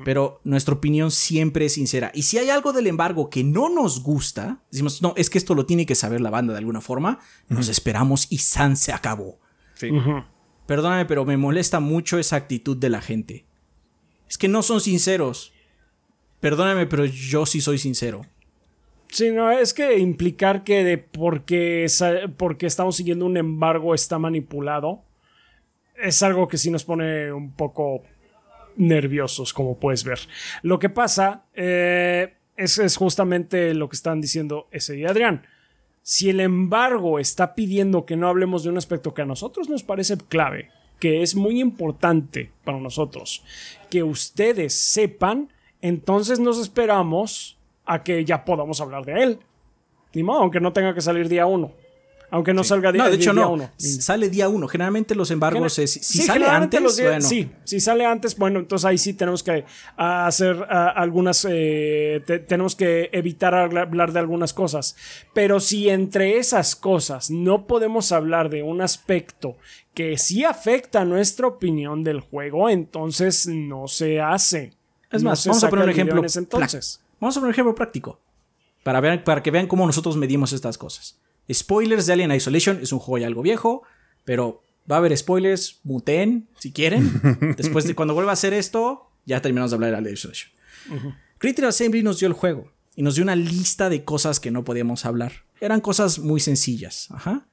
[0.04, 2.10] Pero nuestra opinión siempre es sincera.
[2.12, 5.54] Y si hay algo del embargo que no nos gusta, decimos, no, es que esto
[5.54, 9.38] lo tiene que saber la banda de alguna forma, nos esperamos y San se acabó.
[9.74, 9.90] Sí.
[10.66, 13.46] Perdóname, pero me molesta mucho esa actitud de la gente.
[14.28, 15.52] Es que no son sinceros.
[16.40, 18.22] Perdóname, pero yo sí soy sincero.
[19.10, 21.86] Sí, no, es que implicar que de porque,
[22.36, 25.04] porque estamos siguiendo un embargo está manipulado
[25.98, 28.02] es algo que sí nos pone un poco
[28.78, 30.20] nerviosos, como puedes ver.
[30.62, 35.46] Lo que pasa eh, es, es justamente lo que están diciendo ese y Adrián.
[36.02, 39.82] Si el embargo está pidiendo que no hablemos de un aspecto que a nosotros nos
[39.82, 43.44] parece clave, que es muy importante para nosotros,
[43.90, 45.52] que ustedes sepan,
[45.82, 49.38] entonces nos esperamos a que ya podamos hablar de él.
[50.14, 51.72] Ni aunque no tenga que salir día uno.
[52.30, 53.52] Aunque no salga día, No, de hecho día no.
[53.52, 53.70] uno.
[53.78, 54.68] Sale día uno.
[54.68, 57.26] Generalmente los embargos es, si Sí, sale antes, los días- bueno.
[57.28, 59.64] Sí, si sale antes, bueno, entonces ahí sí tenemos que
[59.96, 64.94] ah, hacer ah, algunas, eh, te- tenemos que evitar habla- hablar de algunas cosas.
[65.32, 69.56] Pero si entre esas cosas no podemos hablar de un aspecto
[69.94, 74.74] que sí afecta nuestra opinión del juego, entonces no se hace.
[75.10, 76.16] Es No más, vamos a poner un ejemplo.
[76.20, 76.36] Vamos
[77.36, 78.20] a poner un ejemplo práctico.
[78.84, 81.18] Para, ver, para que vean cómo nosotros medimos estas cosas.
[81.52, 83.82] Spoilers de Alien Isolation es un juego ya algo viejo,
[84.24, 87.54] pero va a haber spoilers, muten, si quieren.
[87.56, 90.52] Después de cuando vuelva a hacer esto, ya terminamos de hablar de Alien Isolation.
[91.38, 94.64] Critical Assembly nos dio el juego y nos dio una lista de cosas que no
[94.64, 95.44] podíamos hablar.
[95.60, 97.08] Eran cosas muy sencillas.
[97.10, 97.46] Ajá.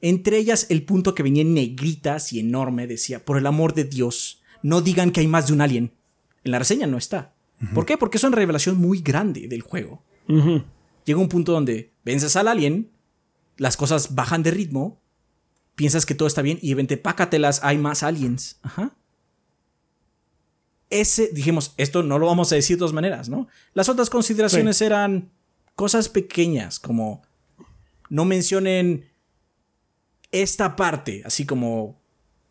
[0.00, 3.84] Entre ellas, el punto que venía en negritas y enorme decía: Por el amor de
[3.84, 5.92] Dios, no digan que hay más de un alien.
[6.44, 7.32] En la reseña no está.
[7.72, 7.96] ¿Por qué?
[7.96, 10.02] Porque es una revelación muy grande del juego.
[10.26, 12.90] Llega un punto donde vences al alien,
[13.56, 15.00] las cosas bajan de ritmo,
[15.74, 18.58] piensas que todo está bien y repente, pácatelas, hay más aliens.
[18.62, 18.96] Ajá.
[20.90, 23.48] Ese, dijimos, esto no lo vamos a decir de dos maneras, ¿no?
[23.72, 25.30] Las otras consideraciones eran
[25.74, 27.22] cosas pequeñas, como
[28.10, 29.08] no mencionen
[30.30, 32.00] esta parte, así como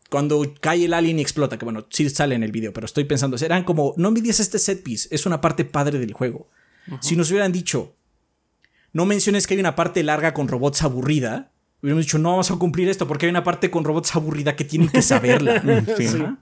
[0.10, 3.06] cuando cae el alien y explota, que bueno, sí sale en el video, pero estoy
[3.06, 6.50] pensando, eran como, no envidies este set piece, es una parte padre del juego.
[7.00, 7.96] Si nos hubieran dicho,
[8.94, 11.52] no menciones que hay una parte larga con robots aburrida,
[11.82, 14.64] hubiéramos dicho, no vamos a cumplir esto porque hay una parte con robots aburrida que
[14.64, 15.62] tienen que saberla.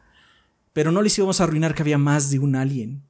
[0.74, 3.02] Pero no les íbamos a arruinar que había más de un alien.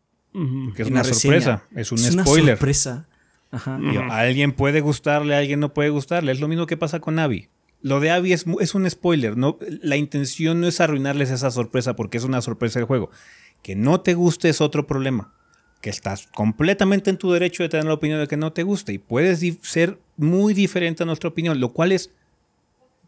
[0.76, 2.57] Que es una sorpresa, es un spoiler.
[2.57, 3.07] sorpresa.
[3.51, 6.31] A alguien puede gustarle, a alguien no puede gustarle.
[6.31, 7.49] Es lo mismo que pasa con Abby.
[7.81, 9.35] Lo de Abby es, es, un spoiler.
[9.35, 13.09] No, la intención no es arruinarles esa sorpresa porque es una sorpresa del juego.
[13.61, 15.34] Que no te guste es otro problema.
[15.81, 18.93] Que estás completamente en tu derecho de tener la opinión de que no te guste.
[18.93, 22.11] Y puedes ser muy diferente a nuestra opinión, lo cual es.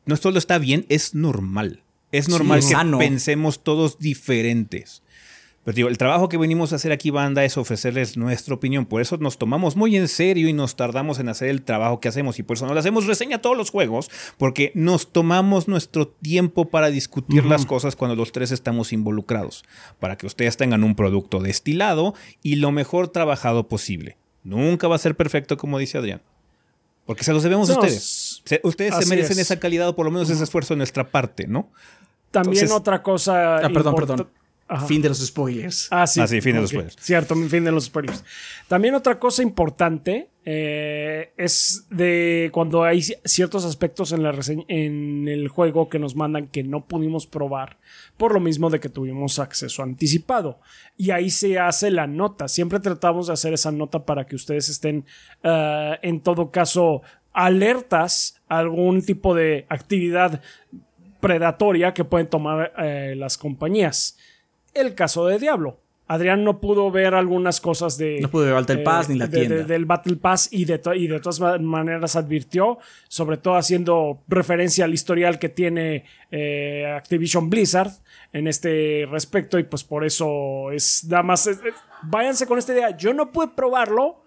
[0.05, 1.81] No solo está bien, es normal.
[2.11, 5.01] Es normal que pensemos todos diferentes.
[5.63, 8.85] Pero digo, el trabajo que venimos a hacer aquí, banda, es ofrecerles nuestra opinión.
[8.85, 12.09] Por eso nos tomamos muy en serio y nos tardamos en hacer el trabajo que
[12.09, 12.37] hacemos.
[12.37, 16.69] Y por eso nos hacemos reseña a todos los juegos, porque nos tomamos nuestro tiempo
[16.69, 19.63] para discutir las cosas cuando los tres estamos involucrados.
[19.99, 24.17] Para que ustedes tengan un producto destilado y lo mejor trabajado posible.
[24.43, 26.21] Nunca va a ser perfecto, como dice Adrián.
[27.05, 28.43] Porque se los debemos a ustedes.
[28.63, 31.69] ustedes se merecen esa calidad o por lo menos ese esfuerzo de nuestra parte, ¿no?
[32.31, 33.57] También otra cosa.
[33.57, 34.29] Ah, perdón, perdón.
[34.79, 35.87] Fin de los spoilers.
[35.91, 36.19] Ah, sí.
[36.19, 36.95] Ah, fin de los spoilers.
[36.99, 38.23] Cierto, fin de los spoilers.
[38.67, 44.33] También otra cosa importante eh, es de cuando hay ciertos aspectos en, la
[44.67, 47.77] en el juego que nos mandan que no pudimos probar
[48.17, 50.59] por lo mismo de que tuvimos acceso anticipado.
[50.97, 52.47] Y ahí se hace la nota.
[52.47, 55.05] Siempre tratamos de hacer esa nota para que ustedes estén
[55.43, 57.01] eh, en todo caso
[57.31, 60.41] alertas a algún tipo de actividad
[61.19, 64.17] predatoria que pueden tomar eh, las compañías
[64.73, 65.79] el caso de Diablo.
[66.05, 68.19] Adrián no pudo ver algunas cosas de.
[68.19, 69.63] No pudo ver Battle eh, Pass ni la tienda.
[69.63, 72.77] del Battle Pass y de, y de todas maneras advirtió,
[73.07, 77.91] sobre todo haciendo referencia al historial que tiene eh, Activision Blizzard
[78.33, 79.57] en este respecto.
[79.57, 81.49] Y pues por eso es nada más.
[82.03, 82.97] váyanse con esta idea.
[82.97, 84.23] Yo no pude probarlo,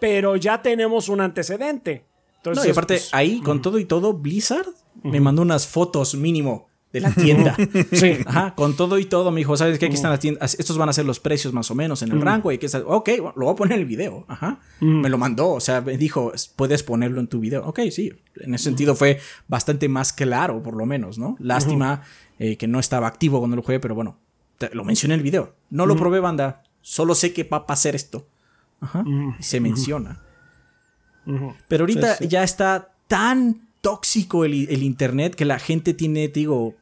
[0.00, 2.04] pero ya tenemos un antecedente.
[2.38, 4.68] Entonces, no, y aparte, pues, ahí, con todo y todo, Blizzard
[5.02, 7.56] me mandó unas fotos mínimo de la tienda.
[7.92, 8.18] sí.
[8.26, 9.86] Ajá, con todo y todo, me dijo, ¿sabes qué?
[9.86, 12.20] Aquí están las tiendas, estos van a ser los precios más o menos en el
[12.20, 12.50] rango.
[12.52, 14.24] Y que ok, lo voy a poner en el video.
[14.28, 14.60] Ajá.
[14.80, 17.64] Me lo mandó, o sea, me dijo, puedes ponerlo en tu video.
[17.66, 18.12] Ok, sí.
[18.36, 21.36] En ese sentido fue bastante más claro, por lo menos, ¿no?
[21.38, 22.02] Lástima
[22.38, 24.18] eh, que no estaba activo cuando lo jugué, pero bueno,
[24.72, 25.54] lo mencioné en el video.
[25.70, 26.62] No lo probé, banda.
[26.80, 28.26] Solo sé que va a pasar esto.
[28.80, 29.04] Ajá.
[29.38, 30.22] Y se menciona.
[31.68, 36.76] Pero ahorita ya está tan tóxico el, Internet que la gente tiene, digo,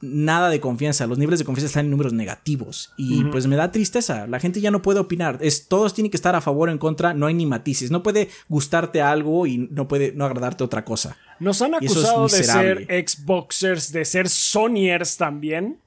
[0.00, 1.06] nada de confianza.
[1.06, 2.92] Los niveles de confianza están en números negativos.
[2.96, 4.26] Y pues me da tristeza.
[4.26, 5.38] La gente ya no puede opinar.
[5.40, 7.14] Es, todos tienen que estar a favor o en contra.
[7.14, 7.90] No hay ni matices.
[7.90, 11.16] No puede gustarte algo y no puede no agradarte otra cosa.
[11.38, 15.78] Nos han acusado de ser Xboxers, de ser Sonyers también.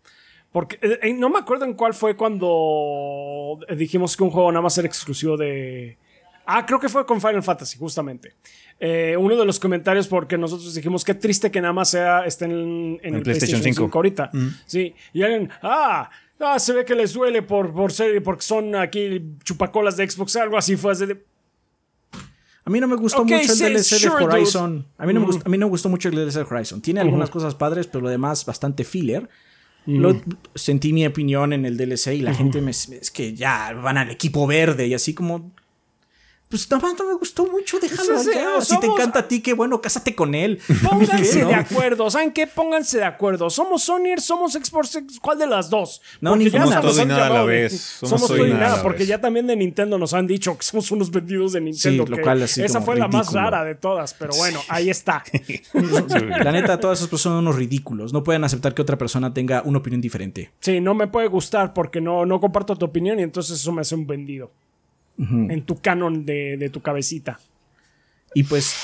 [0.51, 4.61] Porque eh, eh, no me acuerdo en cuál fue cuando dijimos que un juego nada
[4.61, 5.97] más era exclusivo de.
[6.45, 8.33] Ah, creo que fue con Final Fantasy, justamente.
[8.79, 12.45] Eh, uno de los comentarios porque nosotros dijimos qué triste que nada más sea esté
[12.45, 13.89] en, el, PlayStation, 5.
[13.91, 14.29] ahorita.
[14.31, 14.47] Mm.
[14.65, 16.09] Sí, y alguien, ah,
[16.39, 20.35] ah, se ve que les duele por, por ser, porque son aquí chupacolas de Xbox,
[20.35, 21.23] algo así fue de...
[22.67, 24.85] A mí no me gustó mucho el DLC de Horizon.
[24.97, 26.81] A mí, no me gustó, a mí no me gustó mucho el DLC de Horizon.
[26.81, 29.29] Tiene algunas cosas padres, pero lo demás bastante filler.
[29.85, 30.19] Lo,
[30.55, 34.09] sentí mi opinión en el DLC y la gente me, es que ya van al
[34.09, 35.51] equipo verde y así como
[36.49, 39.53] pues nada más no me gustó mucho, déjalo pues si te encanta a ti, qué
[39.53, 40.59] bueno, cásate con él.
[40.89, 42.45] Pónganse de acuerdo, ¿saben qué?
[42.45, 43.49] Pónganse de acuerdo.
[43.49, 44.99] ¿Somos Sony, somos Xbox?
[45.21, 46.01] ¿Cuál de las dos?
[46.21, 47.97] No, ni somos todo y nada a la vez.
[47.99, 51.09] Somos, todo y nada, porque ya también de Nintendo nos han dicho que somos unos
[51.09, 52.05] vendidos de Nintendo.
[52.05, 55.23] lo cual esa fue la más rara de todas, pero bueno, ahí está.
[55.73, 58.13] la neta, todas esas personas son unos ridículos.
[58.13, 60.51] No pueden aceptar que otra persona tenga una opinión diferente.
[60.59, 63.81] Sí, no me puede gustar porque no, no comparto tu opinión y entonces eso me
[63.81, 64.51] hace un vendido
[65.17, 67.39] en tu canon de, tu cabecita.
[68.33, 68.75] Y pues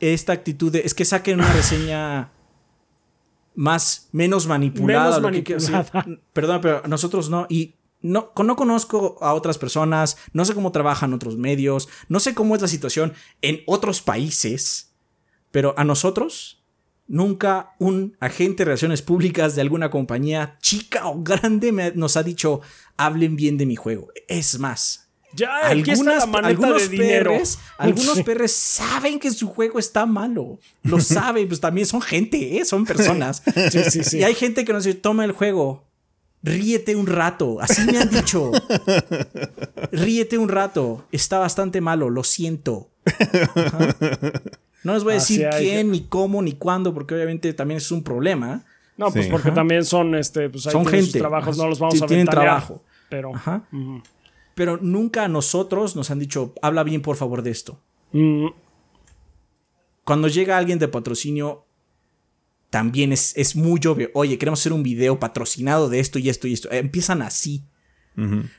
[0.00, 2.30] esta actitud es que saquen una reseña
[3.54, 5.20] más menos manipulada.
[6.32, 11.12] perdón, pero nosotros no y no, no conozco a otras personas, no sé cómo trabajan
[11.14, 14.92] otros medios, no sé cómo es la situación en otros países,
[15.50, 16.62] pero a nosotros
[17.08, 22.24] Nunca un agente de relaciones públicas de alguna compañía chica o grande me- nos ha
[22.24, 22.62] dicho
[22.96, 24.08] hablen bien de mi juego.
[24.26, 25.05] Es más,
[25.36, 27.32] Ya, aquí está la maneta algunos de dinero.
[27.32, 30.58] perres, algunos perres saben que su juego está malo.
[30.82, 32.64] Lo saben, pues también son gente, ¿eh?
[32.64, 33.42] son personas.
[33.70, 34.18] Sí, sí, sí.
[34.18, 35.84] Y hay gente que nos dice, toma el juego,
[36.42, 37.58] ríete un rato.
[37.60, 38.50] Así me han dicho.
[39.92, 41.04] ríete un rato.
[41.12, 42.88] Está bastante malo, lo siento.
[43.04, 43.94] Ajá.
[44.84, 47.78] No les voy a Así decir hay quién, ni cómo, ni cuándo, porque obviamente también
[47.78, 48.64] es un problema.
[48.96, 49.56] No, pues porque Ajá.
[49.56, 51.18] también son, este, pues ahí Son tienen sus gente.
[51.18, 52.82] trabajos, no los vamos Sí, a tienen trabajo.
[53.10, 53.34] Pero.
[53.34, 53.62] Ajá.
[53.72, 54.02] ujú.
[54.56, 57.78] Pero nunca a nosotros nos han dicho, habla bien por favor de esto.
[58.12, 58.46] Mm,
[60.02, 61.64] Cuando llega alguien de patrocinio,
[62.70, 64.08] también es, es muy obvio.
[64.14, 66.70] Oye, queremos hacer un video patrocinado de esto y esto y esto.
[66.70, 67.64] Eh, Empiezan así.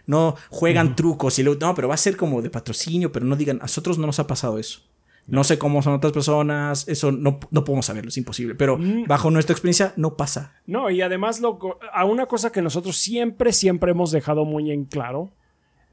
[0.05, 3.35] No juegan trucos y luego, no, pero va a ser como de patrocinio, pero no
[3.35, 4.81] digan, a nosotros no nos ha pasado eso.
[5.25, 8.53] No sé cómo son otras personas, eso no, no podemos saberlo, es imposible.
[8.53, 9.05] Pero Mm.
[9.07, 10.53] bajo nuestra experiencia no pasa.
[10.67, 11.57] No, y además lo,
[11.91, 15.31] a una cosa que nosotros siempre, siempre hemos dejado muy en claro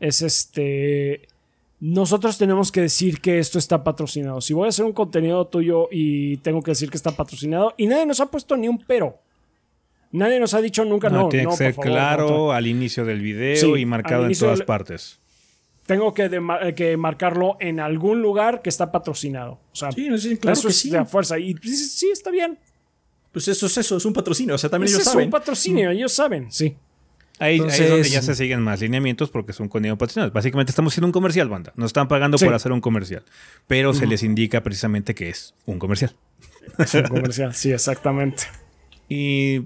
[0.01, 1.29] es este.
[1.81, 4.41] Nosotros tenemos que decir que esto está patrocinado.
[4.41, 7.87] Si voy a hacer un contenido tuyo y tengo que decir que está patrocinado, y
[7.87, 9.19] nadie nos ha puesto ni un pero.
[10.13, 11.23] Nadie nos ha dicho nunca no.
[11.23, 14.27] No, tiene no, que ser favor, claro no, al inicio del video Sí, y marcado
[14.27, 15.19] en todas del- partes.
[15.87, 16.31] tengo que,
[16.77, 19.59] que marcarlo en algún lugar que está patrocinado.
[19.73, 20.91] O sea, Sí, no, sí, claro eso que es sí.
[20.91, 21.39] de fuerza.
[21.39, 22.57] Y sí, sí, está bien.
[23.33, 24.55] Pues eso es eso, es un patrocinio.
[24.55, 25.27] O sea, también Es ellos eso, saben.
[25.27, 26.77] un patrocinio, ellos saben, sí.
[27.41, 30.31] Ahí, ahí es donde ya se siguen más lineamientos porque es un contenido patrocinado.
[30.31, 31.73] Básicamente estamos haciendo un comercial, banda.
[31.77, 32.45] Nos están pagando Sí.
[32.45, 33.25] por hacer un comercial.
[33.67, 36.15] Pero se les indica precisamente que es un comercial.
[36.79, 38.45] Es un comercial, sí, exactamente.
[39.09, 39.63] Y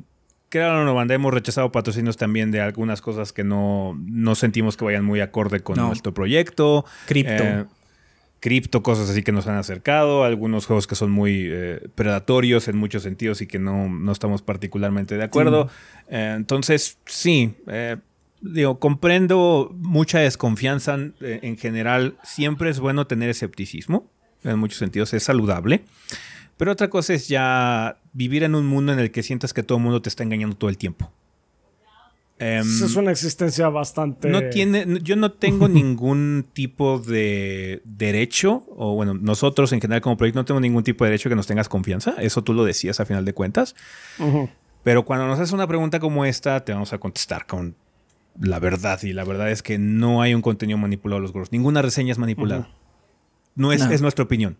[0.49, 4.85] claro, no, banda, hemos rechazado patrocinios también de algunas cosas que no, no sentimos que
[4.85, 5.89] vayan muy acorde con No.
[5.89, 6.85] nuestro proyecto.
[7.07, 7.31] Cripto.
[7.45, 7.65] Eh,
[8.41, 10.25] cripto, cosas así que nos han acercado.
[10.25, 14.43] Algunos juegos que son muy eh, predatorios en muchos sentidos y que no, no estamos
[14.43, 15.69] particularmente de acuerdo.
[16.09, 17.55] Eh, entonces, sí.
[17.67, 17.97] eh,
[18.41, 22.17] Digo, comprendo mucha desconfianza en, en general.
[22.23, 24.09] Siempre es bueno tener escepticismo.
[24.45, 25.83] En muchos sentidos es saludable.
[26.57, 29.79] Pero otra cosa es ya vivir en un mundo en el que sientas que todo
[29.79, 31.13] el mundo te está engañando todo el tiempo.
[32.41, 34.29] Em, es una existencia bastante.
[34.29, 40.17] no tiene, yo no tengo ningún tipo de derecho, o bueno, nosotros en general como
[40.17, 42.15] proyecto no tenemos ningún tipo de derecho que nos tengas confianza.
[42.21, 43.75] Eso tú lo decías a final de cuentas.
[44.85, 47.75] Pero cuando nos haces una pregunta como esta, te vamos a contestar con
[48.41, 49.03] la verdad.
[49.03, 51.51] Y la verdad es que no hay un contenido manipulado a los gorros.
[51.51, 52.71] Ninguna reseña es manipulada.
[53.57, 53.91] No es, No.
[53.91, 54.57] es nuestra opinión.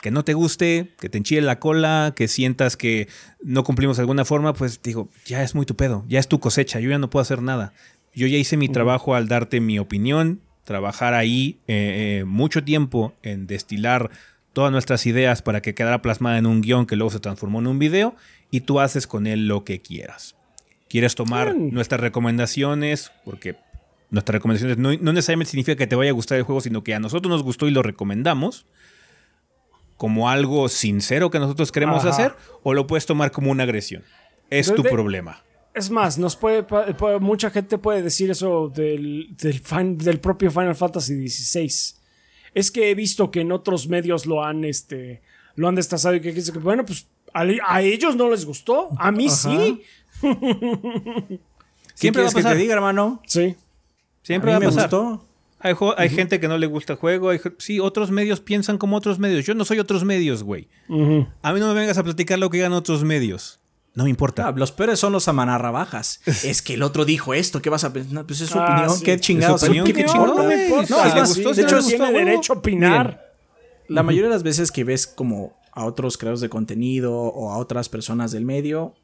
[0.00, 3.08] Que no te guste, que te enchile la cola, que sientas que
[3.42, 6.38] no cumplimos de alguna forma, pues digo, ya es muy tu pedo, ya es tu
[6.38, 7.72] cosecha, yo ya no puedo hacer nada.
[8.14, 13.14] Yo ya hice mi trabajo al darte mi opinión, trabajar ahí eh, eh, mucho tiempo
[13.22, 14.10] en destilar
[14.52, 17.66] todas nuestras ideas para que quedara plasmada en un guion que luego se transformó en
[17.66, 18.14] un video
[18.50, 20.36] y tú haces con él lo que quieras.
[20.88, 23.12] ¿Quieres tomar nuestras recomendaciones?
[23.24, 23.56] Porque
[24.10, 26.94] nuestras recomendaciones no, no necesariamente significa que te vaya a gustar el juego, sino que
[26.94, 28.66] a nosotros nos gustó y lo recomendamos
[29.98, 32.08] como algo sincero que nosotros queremos Ajá.
[32.08, 34.02] hacer o lo puedes tomar como una agresión.
[34.48, 35.44] Es De- tu de- problema.
[35.74, 40.50] Es más, nos puede, puede- mucha gente puede decir eso del, del, fan- del propio
[40.50, 41.94] Final Fantasy XVI.
[42.54, 45.20] Es que he visto que en otros medios lo han, este,
[45.54, 48.88] lo han destazado y que dice que, bueno, pues a, a ellos no les gustó,
[48.98, 49.82] a mí sí.
[50.22, 51.38] ¿Qué
[51.94, 52.52] Siempre va a que pasar.
[52.52, 53.20] te diga, hermano?
[53.26, 53.54] Sí.
[54.22, 54.82] Siempre a va a me pasar.
[54.90, 55.27] gustó.
[55.60, 57.30] Hay, gente que no le gusta el juego.
[57.30, 59.44] Hay, sí, otros medios piensan como otros medios.
[59.44, 60.68] Yo no soy otros medios, güey.
[61.42, 63.60] A mí no me vengas a platicar lo que digan otros medios.
[63.94, 64.46] No me importa.
[64.46, 66.20] Ah, los peores son los amanarra bajas.
[66.44, 68.12] es que el otro dijo esto, ¿qué vas a pensar?
[68.12, 69.04] No, pues es su Ah, opinión, sí.
[69.04, 69.60] qué chingados.
[69.62, 70.94] Es su opinión, ¿qué- no me importa.
[70.94, 73.06] No, es más, Sí, de hecho, tiene derecho a opinar.
[73.06, 73.20] Miren,
[73.88, 77.56] la mayoría de las veces que ves como a otros creadores de contenido o a
[77.58, 78.94] otras personas del medio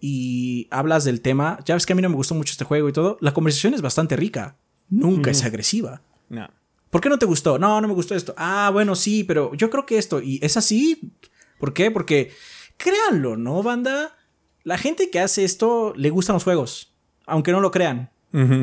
[0.00, 2.88] y hablas del tema, ya ves que a mí no me gustó mucho este juego
[2.88, 4.56] y todo, la conversación es bastante rica.
[4.90, 6.02] Nunca es agresiva.
[6.28, 6.48] No.
[6.90, 7.58] ¿Por qué no te gustó?
[7.58, 8.34] No, no me gustó esto.
[8.38, 10.20] Ah, bueno, sí, pero yo creo que esto.
[10.22, 11.12] ¿Y es así?
[11.58, 11.90] ¿Por qué?
[11.90, 12.32] Porque,
[12.76, 14.16] créanlo, ¿no, banda?
[14.64, 16.94] La gente que hace esto le gustan los juegos,
[17.26, 18.10] aunque no lo crean.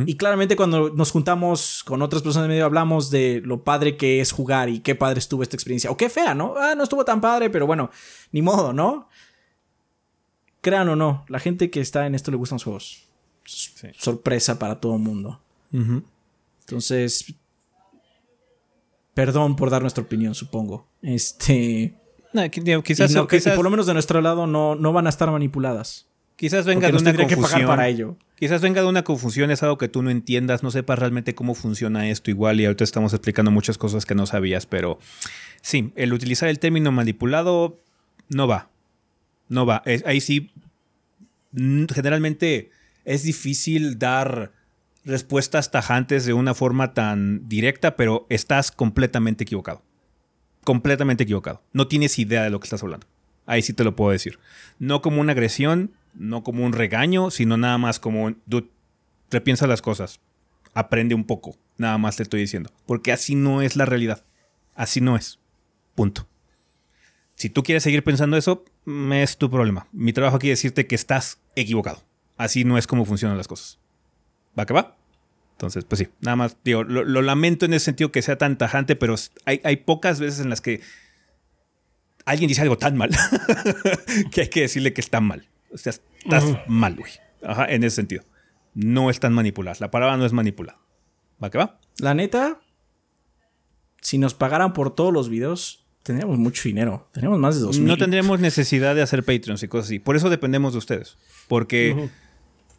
[0.06, 4.22] Y claramente cuando nos juntamos con otras personas de medio hablamos de lo padre que
[4.22, 5.90] es jugar y qué padre estuvo esta experiencia.
[5.90, 6.54] O qué fea, ¿no?
[6.56, 7.90] Ah, no estuvo tan padre, pero bueno,
[8.32, 9.10] ni modo, ¿no?
[10.62, 13.04] Crean o no, la gente que está en esto le gustan los juegos.
[13.46, 15.42] S- Sorpresa para todo el mundo.
[16.66, 17.34] Entonces,
[19.14, 20.88] perdón por dar nuestra opinión, supongo.
[21.02, 21.94] Este,
[22.34, 22.50] No,
[22.84, 26.08] quizás, no- que- por lo menos de nuestro lado no, no van a estar manipuladas.
[26.36, 27.62] quizás venga de una que confusión.
[27.62, 28.18] pagar para ello.
[28.38, 31.56] Quizás venga de una confusión, es algo que tú no entiendas, no sepas realmente cómo
[31.56, 35.00] funciona esto igual y ahorita estamos explicando muchas cosas que no sabías, pero
[35.62, 37.80] sí, el utilizar el término manipulado
[38.28, 38.70] no va.
[39.48, 39.82] No va.
[39.86, 40.52] Es- ahí sí,
[41.54, 42.72] generalmente
[43.06, 44.52] es difícil dar
[45.06, 49.84] respuestas tajantes de una forma tan directa, pero estás completamente equivocado.
[50.64, 51.62] Completamente equivocado.
[51.74, 53.08] No tienes idea de lo que estás hablando.
[53.46, 54.40] Ahí sí te lo puedo decir.
[54.80, 58.70] No como una agresión, no como un regaño, sino nada más como, dude,
[59.30, 60.20] repiensa las cosas.
[60.74, 61.56] Aprende un poco.
[61.78, 62.72] Nada más te estoy diciendo.
[62.88, 64.24] Porque así no es la realidad.
[64.74, 65.40] Así no es.
[65.94, 66.28] Punto.
[67.36, 68.66] Si tú quieres seguir pensando eso,
[69.14, 69.88] es tu problema.
[69.92, 72.04] Mi trabajo aquí es decirte que estás equivocado.
[72.38, 73.80] Así no es como funcionan las cosas.
[74.58, 74.98] ¿Va que va?
[75.54, 78.58] Entonces, pues sí, nada más, digo, lo, lo lamento en ese sentido que sea tan
[78.58, 80.82] tajante, pero hay, hay pocas veces en las que
[82.26, 83.12] alguien dice algo tan mal
[84.32, 85.48] que hay que decirle que está mal.
[85.72, 87.12] O sea, estás mal, güey.
[87.44, 88.24] Ajá, en ese sentido.
[88.74, 89.80] No están manipuladas.
[89.80, 90.80] La palabra no es manipulada.
[91.42, 91.80] ¿Va que va?
[92.00, 92.60] La neta,
[94.02, 97.10] si nos pagaran por todos los videos, tendríamos mucho dinero.
[97.14, 100.00] Tendríamos más de dos No tendríamos necesidad de hacer Patreons y cosas así.
[100.00, 101.18] Por eso dependemos de ustedes.
[101.48, 102.10] Porque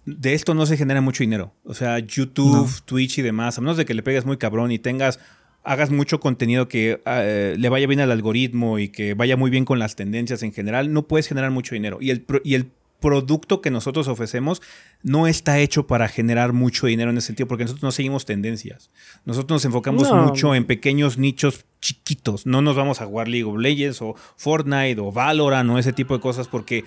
[0.06, 1.52] de esto no se genera mucho dinero.
[1.64, 4.78] O sea, YouTube, Twitch y demás, a menos de que le pegues muy cabrón y
[4.78, 5.18] tengas,
[5.64, 9.64] hagas mucho contenido que eh, le vaya bien al algoritmo y que vaya muy bien
[9.64, 11.98] con las tendencias en general, no puedes generar mucho dinero.
[12.00, 12.70] Y el, y el
[13.00, 14.62] producto que nosotros ofrecemos
[15.02, 18.90] no está hecho para generar mucho dinero en ese sentido, porque nosotros no seguimos tendencias.
[19.24, 20.24] Nosotros nos enfocamos No.
[20.24, 22.46] mucho en pequeños nichos chiquitos.
[22.46, 26.14] No nos vamos a jugar League of Legends o Fortnite o Valorant o ese tipo
[26.14, 26.84] de cosas porque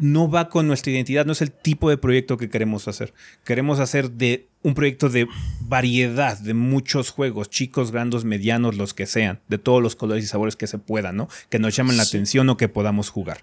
[0.00, 3.12] no va con nuestra identidad, no es el tipo de proyecto que queremos hacer.
[3.44, 5.26] Queremos hacer de un proyecto de
[5.60, 10.26] variedad, de muchos juegos, chicos, grandes, medianos, los que sean, de todos los colores y
[10.26, 11.28] sabores que se puedan, ¿no?
[11.50, 13.38] Que nos llamen la atención o que podamos jugar.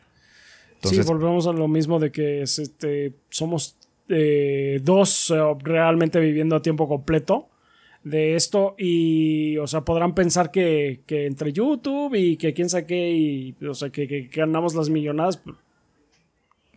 [0.76, 3.76] Entonces, sí, volvemos a lo mismo de que es, este, somos
[4.10, 7.50] eh, dos eh, realmente viviendo a tiempo completo
[8.04, 12.88] de esto y, o sea, podrán pensar que, que entre YouTube y que quién sabe
[12.88, 15.40] qué y, o sea, que, que- que ganamos las millonadas.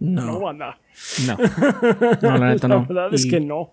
[0.00, 0.78] No, No, banda.
[1.26, 1.36] no.
[2.22, 2.86] no, la neta La no.
[2.86, 3.72] verdad es que no.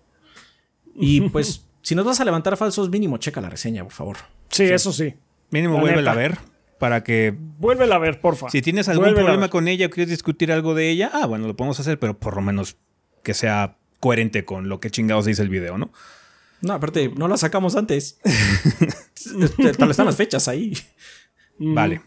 [0.94, 4.16] Y pues, si nos vas a levantar falsos, mínimo checa la reseña, por favor.
[4.50, 5.14] Sí, eso sí.
[5.50, 6.38] Mínimo La vuélvela a ver
[6.78, 8.50] para que Vuélvela a ver, porfa.
[8.50, 11.54] si tienes algún problema con ella o quieres discutir algo de ella, ah, bueno, lo
[11.56, 12.76] podemos hacer, pero por lo menos
[13.22, 15.92] que sea coherente con lo que chingados dice el video, ¿no?
[16.60, 18.18] No, aparte, no la sacamos antes.
[19.78, 20.72] Tal están las fechas ahí.
[21.58, 21.74] Mm.
[21.74, 22.02] Vale.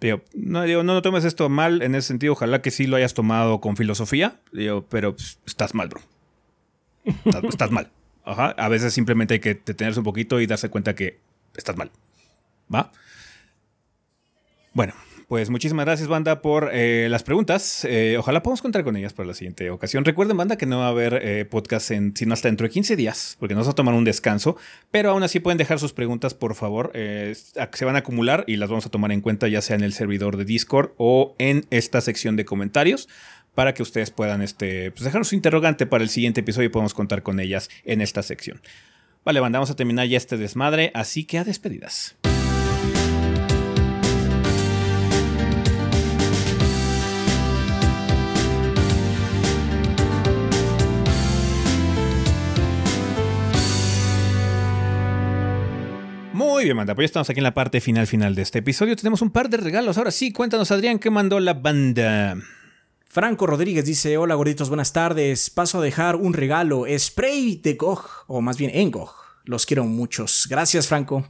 [0.00, 2.32] Digo, no, digo, no, no tomes esto mal en ese sentido.
[2.32, 4.40] Ojalá que sí lo hayas tomado con filosofía.
[4.52, 6.00] Digo, pero pues, estás mal, bro.
[7.04, 7.90] Estás, estás mal.
[8.24, 8.54] Ajá.
[8.58, 11.18] A veces simplemente hay que detenerse un poquito y darse cuenta que
[11.56, 11.90] estás mal.
[12.72, 12.92] ¿Va?
[14.72, 14.94] Bueno,
[15.30, 17.84] pues muchísimas gracias, banda, por eh, las preguntas.
[17.84, 20.04] Eh, ojalá podamos contar con ellas para la siguiente ocasión.
[20.04, 22.96] Recuerden, banda, que no va a haber eh, podcast en, sino hasta dentro de 15
[22.96, 24.56] días, porque nos va a tomar un descanso.
[24.90, 26.90] Pero aún así pueden dejar sus preguntas, por favor.
[26.94, 27.36] Eh,
[27.72, 29.92] se van a acumular y las vamos a tomar en cuenta, ya sea en el
[29.92, 33.08] servidor de Discord o en esta sección de comentarios.
[33.54, 36.92] Para que ustedes puedan este, pues dejarnos su interrogante para el siguiente episodio y podamos
[36.92, 38.60] contar con ellas en esta sección.
[39.24, 42.16] Vale, banda, vamos a terminar ya este desmadre, así que a despedidas.
[56.60, 56.94] Muy bien, banda.
[56.94, 58.94] Pues ya estamos aquí en la parte final final de este episodio.
[58.94, 59.96] Tenemos un par de regalos.
[59.96, 62.36] Ahora sí, cuéntanos, Adrián, ¿qué mandó la banda?
[63.06, 65.48] Franco Rodríguez dice: Hola gorditos, buenas tardes.
[65.48, 69.10] Paso a dejar un regalo: spray de GOG, o más bien en GOG.
[69.46, 70.46] Los quiero muchos.
[70.50, 71.26] Gracias, Franco.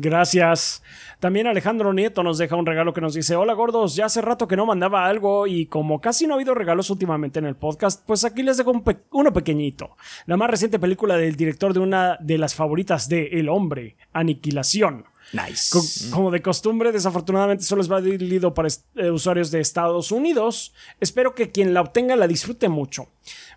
[0.00, 0.84] Gracias.
[1.18, 4.46] También Alejandro Nieto nos deja un regalo que nos dice, hola gordos, ya hace rato
[4.46, 8.06] que no mandaba algo y como casi no ha habido regalos últimamente en el podcast,
[8.06, 9.96] pues aquí les dejo un uno pequeñito.
[10.26, 15.04] La más reciente película del director de una de las favoritas de El Hombre, Aniquilación.
[15.32, 15.70] Nice.
[15.70, 15.84] Co-
[16.16, 20.72] como de costumbre, desafortunadamente solo es válido para eh, usuarios de Estados Unidos.
[21.00, 23.08] Espero que quien la obtenga la disfrute mucho.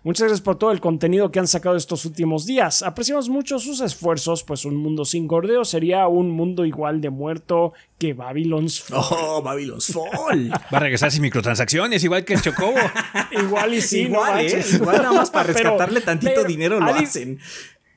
[0.04, 2.82] Muchas gracias por todo el contenido que han sacado estos últimos días.
[2.82, 7.72] Apreciamos mucho sus esfuerzos, pues un mundo sin gordeo sería un mundo igual de muerto
[7.98, 9.00] que Babylon's Fall.
[9.10, 10.50] Oh, Babylon's Fall.
[10.52, 12.74] Va a regresar sin microtransacciones, igual que el Chocobo.
[13.30, 14.42] Igual y sí, no igual, ¿eh?
[14.52, 14.74] manches.
[14.74, 17.38] Igual nada más para Pero- rescatarle tantito pero, dinero lo hacen.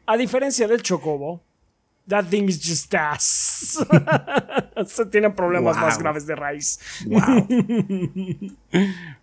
[0.06, 1.42] A diferencia del Chocobo,
[2.08, 3.78] that thing is just ass.
[4.88, 5.86] Se tienen problemas Wow.
[5.86, 6.80] más graves de raíz.
[7.06, 7.48] Wow.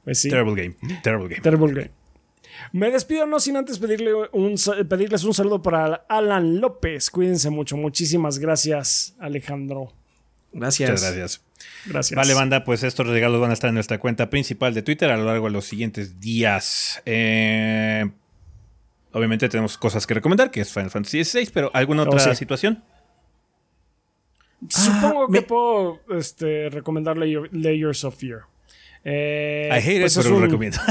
[0.05, 0.29] Pues sí.
[0.31, 1.01] Terrible game.
[1.03, 1.41] Terrible game.
[1.43, 1.91] Terrible game.
[2.73, 7.11] Me despido no sin antes pedirle un, sa- pedirles un saludo para Alan López.
[7.11, 7.77] Cuídense mucho.
[7.77, 9.93] Muchísimas gracias, Alejandro.
[10.53, 10.91] Gracias.
[10.91, 11.43] Muchas gracias.
[11.87, 12.17] Gracias.
[12.17, 15.17] Vale, banda, pues estos regalos van a estar en nuestra cuenta principal de Twitter a
[15.17, 17.01] lo largo de los siguientes días.
[17.07, 18.11] Eh,
[19.13, 22.35] obviamente tenemos cosas que recomendar, que es Final Fantasy XVI, pero ¿alguna Oh, otra sí.
[22.37, 22.83] situación?
[24.69, 28.41] Supongo Ah, que me- puedo este, recomendarle Layers of Fear.
[29.05, 30.79] Eh, I hate pues it, pero lo recomiendo.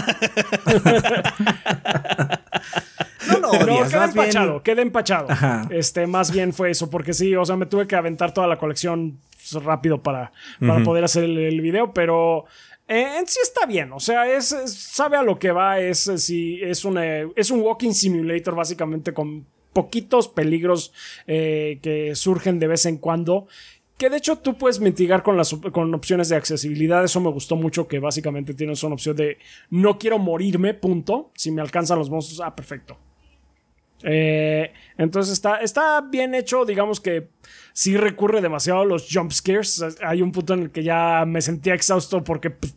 [3.27, 5.31] No lo No, odias, queda más bien- empachado, queda empachado.
[5.31, 5.67] Ajá.
[5.69, 8.57] Este, más bien fue eso, porque sí, o sea, me tuve que aventar toda la
[8.57, 9.19] colección
[9.63, 12.45] rápido para, para poder hacer el, el video, pero
[12.91, 16.07] eh, en sí está bien, o sea, es, es- sabe a lo que va, es,
[16.07, 17.03] eh, sí, es, una,
[17.35, 20.91] es un walking simulator básicamente con poquitos peligros
[21.27, 23.47] eh, que surgen de vez en cuando.
[23.97, 27.03] Que de hecho tú puedes mitigar con las con opciones de accesibilidad.
[27.03, 29.37] Eso me gustó mucho que básicamente tienes una opción de
[29.69, 31.31] no quiero morirme, punto.
[31.35, 32.97] Si me alcanzan los monstruos, ah, perfecto.
[34.03, 37.29] Eh, entonces está, está bien hecho, digamos que
[37.73, 39.83] sí recurre demasiado a los jump scares.
[40.03, 42.75] Hay un punto en el que ya me sentía exhausto porque, pues,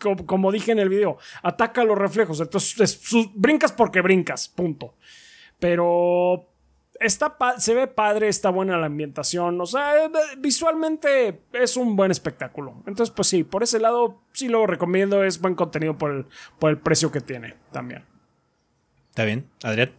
[0.00, 2.40] co- como dije en el video, ataca los reflejos.
[2.40, 4.94] Entonces es- brincas porque brincas, punto.
[5.58, 6.48] Pero
[7.00, 9.60] está se ve padre, está buena la ambientación.
[9.60, 12.82] O sea, eh, visualmente es un buen espectáculo.
[12.86, 15.24] Entonces, pues sí, por ese lado sí lo recomiendo.
[15.24, 16.26] Es buen contenido por el,
[16.58, 18.04] por el precio que tiene también.
[19.10, 19.90] Está bien, Adrián.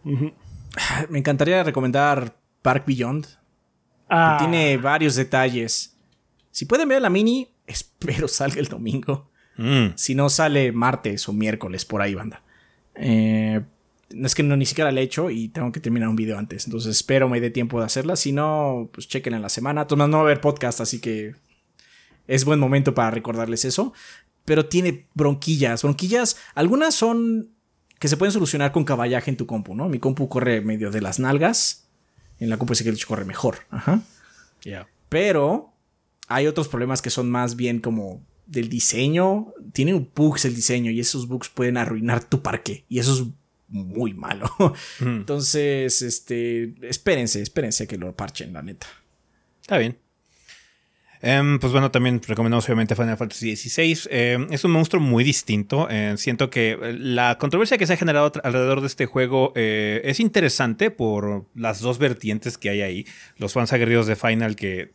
[1.08, 3.26] Me encantaría recomendar Park Beyond.
[3.26, 3.36] que
[4.08, 5.96] Ah, Tiene varios detalles.
[6.50, 9.30] Si pueden ver la mini, espero salga el domingo.
[9.56, 12.42] Mm, Si no, sale martes o miércoles por ahí, banda.
[12.94, 13.60] Eh,
[14.10, 16.38] no es que no ni siquiera la he hecho y tengo que terminar un video
[16.38, 16.66] antes.
[16.66, 18.16] Entonces espero me dé tiempo de hacerla.
[18.16, 19.86] Si no, pues chequen en la semana.
[19.86, 21.34] Tomás no va a haber podcast, así que
[22.26, 23.92] es buen momento para recordarles eso.
[24.44, 25.82] Pero tiene bronquillas.
[25.82, 27.50] Bronquillas, algunas son
[28.00, 29.88] que se pueden solucionar con caballaje en tu compu, ¿no?
[29.90, 31.86] Mi compu corre medio de las nalgas.
[32.38, 33.58] En la compu sí que corre mejor.
[33.68, 34.00] Ajá.
[34.64, 34.88] ya.
[35.10, 35.74] Pero
[36.26, 39.52] hay otros problemas que son más bien como del diseño.
[39.74, 42.86] Tiene bugs el diseño y esos bugs pueden arruinar tu parque.
[42.88, 43.24] Y eso es
[43.68, 44.50] muy malo.
[45.00, 48.86] Entonces, este, espérense, espérense a que lo parchen, la neta.
[49.60, 49.98] Está bien.
[51.22, 54.08] Em, pues bueno, también recomendamos obviamente Final Fantasy XVI.
[54.10, 55.86] Em, es un monstruo muy distinto.
[55.90, 60.00] Eh, siento que eh, la controversia que se ha generado alrededor de este juego eh,
[60.04, 63.06] es interesante por las dos vertientes que hay ahí.
[63.36, 64.92] Los fans aguerridos de Final que,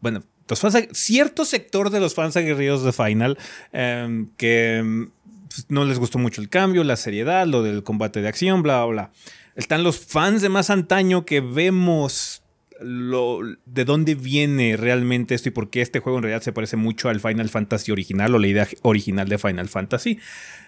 [0.00, 3.38] bueno, los fans, cierto sector de los fans aguerridos de Final
[3.72, 5.10] em, que em,
[5.48, 8.84] pues, no les gustó mucho el cambio, la seriedad, lo del combate de acción, bla,
[8.84, 9.12] bla, bla.
[9.54, 12.39] Están los fans de más antaño que vemos
[12.82, 16.76] lo, de dónde viene realmente esto y por qué este juego en realidad se parece
[16.76, 20.18] mucho al Final Fantasy original o la idea original de Final Fantasy.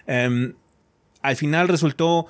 [0.07, 0.53] Em,
[1.21, 2.27] al final resultó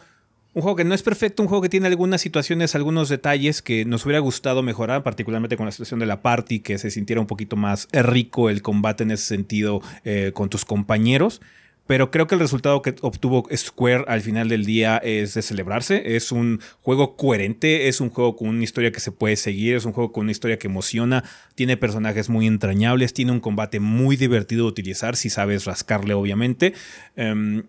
[0.53, 3.85] un juego que no es perfecto, un juego que tiene algunas situaciones, algunos detalles que
[3.85, 7.27] nos hubiera gustado mejorar, particularmente con la situación de la party, que se sintiera un
[7.27, 11.41] poquito más rico el combate en ese sentido eh, con tus compañeros.
[11.85, 16.15] Pero creo que el resultado que obtuvo Square al final del día es de celebrarse.
[16.15, 19.83] Es un juego coherente, es un juego con una historia que se puede seguir, es
[19.83, 24.15] un juego con una historia que emociona, tiene personajes muy entrañables, tiene un combate muy
[24.15, 26.73] divertido de utilizar si sabes rascarle, obviamente.
[27.17, 27.63] Em,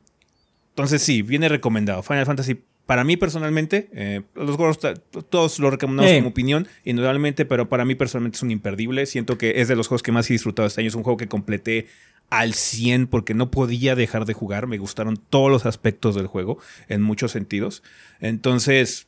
[0.71, 2.03] entonces sí, viene recomendado.
[2.05, 6.17] Final Fantasy, para mí personalmente, eh, los ta- todos lo recomendamos Eh.
[6.19, 9.07] como opinión, indudablemente, pero para mí personalmente es un imperdible.
[9.07, 10.89] Siento que es de los juegos que más he disfrutado este año.
[10.89, 11.87] Es un juego que completé
[12.31, 14.67] al 100 porque no podía dejar de jugar.
[14.67, 17.83] Me gustaron todos los aspectos del juego en muchos sentidos.
[18.21, 19.07] Entonces,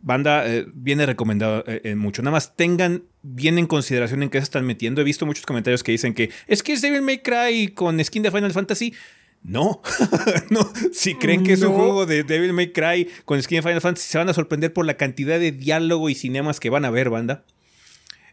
[0.00, 2.22] banda eh, viene recomendado eh, en mucho.
[2.22, 5.00] Nada más tengan bien en consideración en qué se están metiendo.
[5.00, 8.22] He visto muchos comentarios que dicen que es que es Devil May Cry con skin
[8.22, 8.94] de Final Fantasy.
[9.42, 9.82] No,
[10.50, 10.72] no.
[10.92, 11.74] Si creen que es un No.
[11.74, 14.86] juego de Devil May Cry con skin de Final Fantasy, se van a sorprender por
[14.86, 17.44] la cantidad de diálogo y cinemas que van a ver, banda.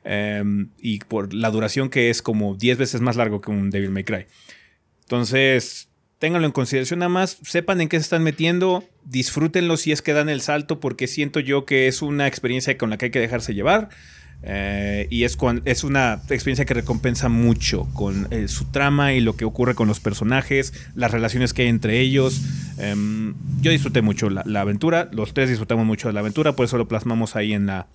[0.03, 3.91] Em, y por la duración que es como 10 veces más largo que un Devil
[3.91, 4.25] May Cry.
[5.01, 10.01] Entonces, ténganlo en consideración nada más, sepan en qué se están metiendo, disfrútenlo si es
[10.01, 13.11] que dan el salto, porque siento yo que es una experiencia con la que hay
[13.11, 13.89] que dejarse llevar.
[14.43, 19.35] eh, y es, es una experiencia que recompensa mucho con eh, su trama y lo
[19.35, 22.41] que ocurre con los personajes, las relaciones que hay entre ellos.
[22.80, 26.65] Em, yo disfruté mucho la, la aventura, los tres disfrutamos mucho de la aventura, por
[26.65, 27.88] eso lo plasmamos ahí en la,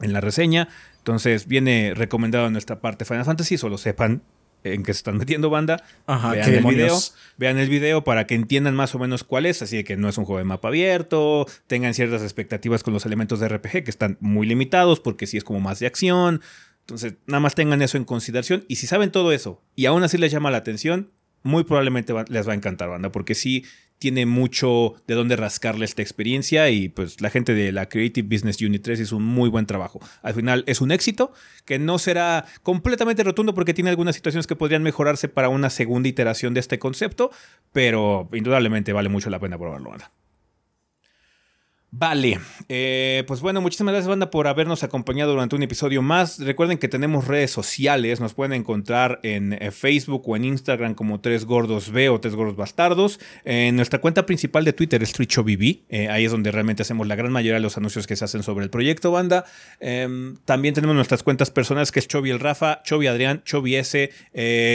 [0.00, 0.68] en la reseña.
[0.98, 4.22] Entonces viene recomendado en nuestra parte Final Fantasy, solo sepan
[4.64, 5.82] en qué se están metiendo banda.
[6.06, 6.94] Ajá, vean el video,
[7.36, 10.08] vean el video para que entiendan más o menos cuál es, así de que no
[10.08, 13.90] es un juego de mapa abierto, tengan ciertas expectativas con los elementos de RPG que
[13.90, 16.40] están muy limitados porque sí es como más de acción.
[16.80, 20.16] Entonces, nada más tengan eso en consideración y si saben todo eso y aún así
[20.18, 21.10] les llama la atención,
[21.42, 23.64] muy probablemente va- les va a encantar, banda, porque sí
[24.02, 28.60] tiene mucho de dónde rascarle esta experiencia y pues la gente de la Creative Business
[28.60, 30.00] Unit 3 hizo un muy buen trabajo.
[30.22, 31.32] Al final es un éxito
[31.64, 36.08] que no será completamente rotundo porque tiene algunas situaciones que podrían mejorarse para una segunda
[36.08, 37.30] iteración de este concepto,
[37.72, 39.90] pero indudablemente vale mucho la pena probarlo.
[39.90, 40.10] banda.
[41.94, 42.40] Vale,
[42.70, 46.38] eh, pues bueno, muchísimas gracias banda por habernos acompañado durante un episodio más.
[46.38, 51.20] Recuerden que tenemos redes sociales, nos pueden encontrar en eh, Facebook o en Instagram como
[51.20, 53.20] Tres Gordos B o Tres Gordos Bastardos.
[53.44, 57.14] En nuestra cuenta principal de Twitter es TwitchOBB, eh, ahí es donde realmente hacemos la
[57.14, 59.44] gran mayoría de los anuncios que se hacen sobre el proyecto banda.
[59.78, 64.10] Em, también tenemos nuestras cuentas personales que es Chovy el Rafa, Chovy Adrián, Chovy S,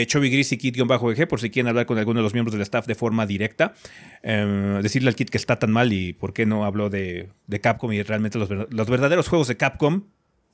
[0.06, 2.86] Chovy Gris y Kit-EG por si quieren hablar con alguno de los miembros del staff
[2.86, 3.74] de forma directa.
[4.22, 7.07] Em, decirle al Kit que está tan mal y por qué no habló de
[7.46, 9.96] de, Capcom y realmente los, los, verdaderos juegos de Capcom.
[9.96, 10.02] O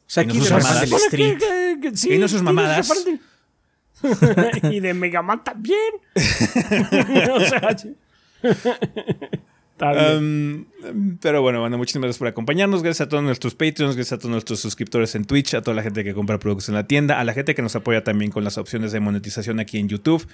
[0.07, 0.93] sea, aquí no sus mamadas.
[0.93, 1.39] Street.
[2.05, 3.07] y no sus mamadas.
[4.71, 5.79] y de Mega Man también.
[6.15, 7.77] o sea,
[10.17, 10.65] um,
[11.21, 12.83] pero bueno, bueno, muchísimas gracias por acompañarnos.
[12.83, 15.83] Gracias a todos nuestros Patreons, gracias a todos nuestros suscriptores en Twitch, a toda la
[15.83, 18.45] gente que compra productos en la tienda, a la gente que nos apoya también con
[18.45, 20.27] las opciones de monetización aquí en YouTube.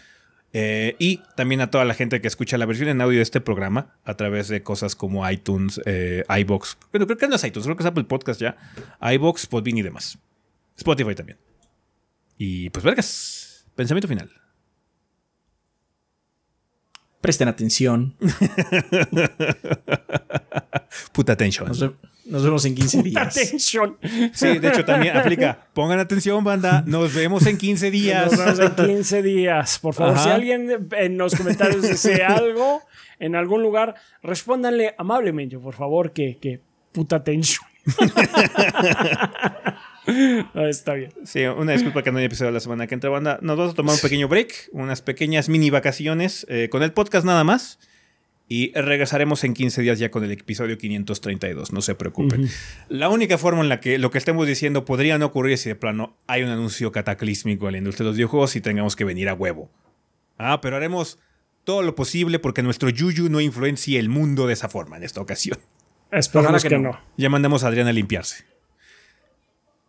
[0.52, 3.40] Eh, y también a toda la gente que escucha la versión en audio de este
[3.40, 6.76] programa a través de cosas como iTunes, eh, iBox.
[6.92, 8.56] Bueno, creo que no es iTunes, creo que es Apple Podcast ya.
[9.00, 10.18] iBox, Podbean y demás.
[10.76, 11.38] Spotify también.
[12.36, 13.66] Y pues, vergas.
[13.76, 14.30] Pensamiento final.
[17.20, 18.16] Presten atención.
[21.12, 21.70] Puta atención.
[22.30, 23.36] Nos, vemos en 15 días.
[23.36, 23.98] Atención.
[24.32, 25.66] Sí, de hecho también aplica.
[25.74, 26.84] Pongan atención, banda.
[26.86, 28.30] Nos vemos en 15 días.
[28.30, 29.78] Nos vemos en 15 días.
[29.80, 32.82] Por favor, si alguien en los comentarios desea algo
[33.18, 36.60] en algún lugar, respóndanle amablemente, por favor, que, que
[36.92, 37.66] puta atención.
[40.54, 41.12] Ah, está bien.
[41.24, 43.38] Sí, una disculpa que no haya episodio la semana que entra, banda.
[43.42, 47.26] Nos vamos a tomar un pequeño break, unas pequeñas mini vacaciones eh, con el podcast
[47.26, 47.78] nada más.
[48.52, 52.48] Y regresaremos en 15 días ya con el episodio 532, no se preocupen.
[52.88, 55.76] La única forma en la que lo que estemos diciendo podría no ocurrir si de
[55.76, 59.28] plano hay un anuncio cataclísmico en la industria de los videojuegos y tengamos que venir
[59.28, 59.70] a huevo.
[60.36, 61.20] Ah, pero haremos
[61.62, 65.20] todo lo posible porque nuestro Yuyu no influencie el mundo de esa forma en esta
[65.20, 65.56] ocasión.
[66.10, 66.98] Esperamos que, no.
[67.16, 68.46] Ya mandamos a Adrián a limpiarse.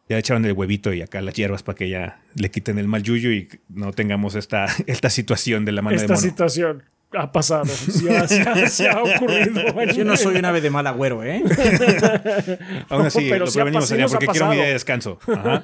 [0.07, 3.01] Ya echaron el huevito y acá las hierbas para que ya le quiten el mal
[3.01, 6.21] yuyu y no tengamos esta, esta situación de la mano esta de mono.
[6.21, 6.83] situación
[7.13, 7.65] ha pasado.
[7.65, 9.61] Se ha, ocurrido.
[9.95, 11.43] Yo no soy un ave de mal agüero, ¿eh?
[12.89, 15.19] Aún así, pero lo prevenimos, sí porque quiero mi día de descanso.
[15.27, 15.63] Ajá.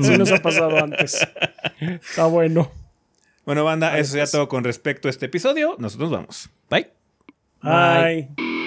[0.00, 1.26] Sí nos ha pasado antes.
[1.80, 2.70] Está bueno.
[3.44, 5.76] Bueno, banda, eso ya todo con respecto a este episodio.
[5.78, 6.50] Nosotros vamos.
[6.68, 6.90] Bye.
[7.62, 8.65] Bye.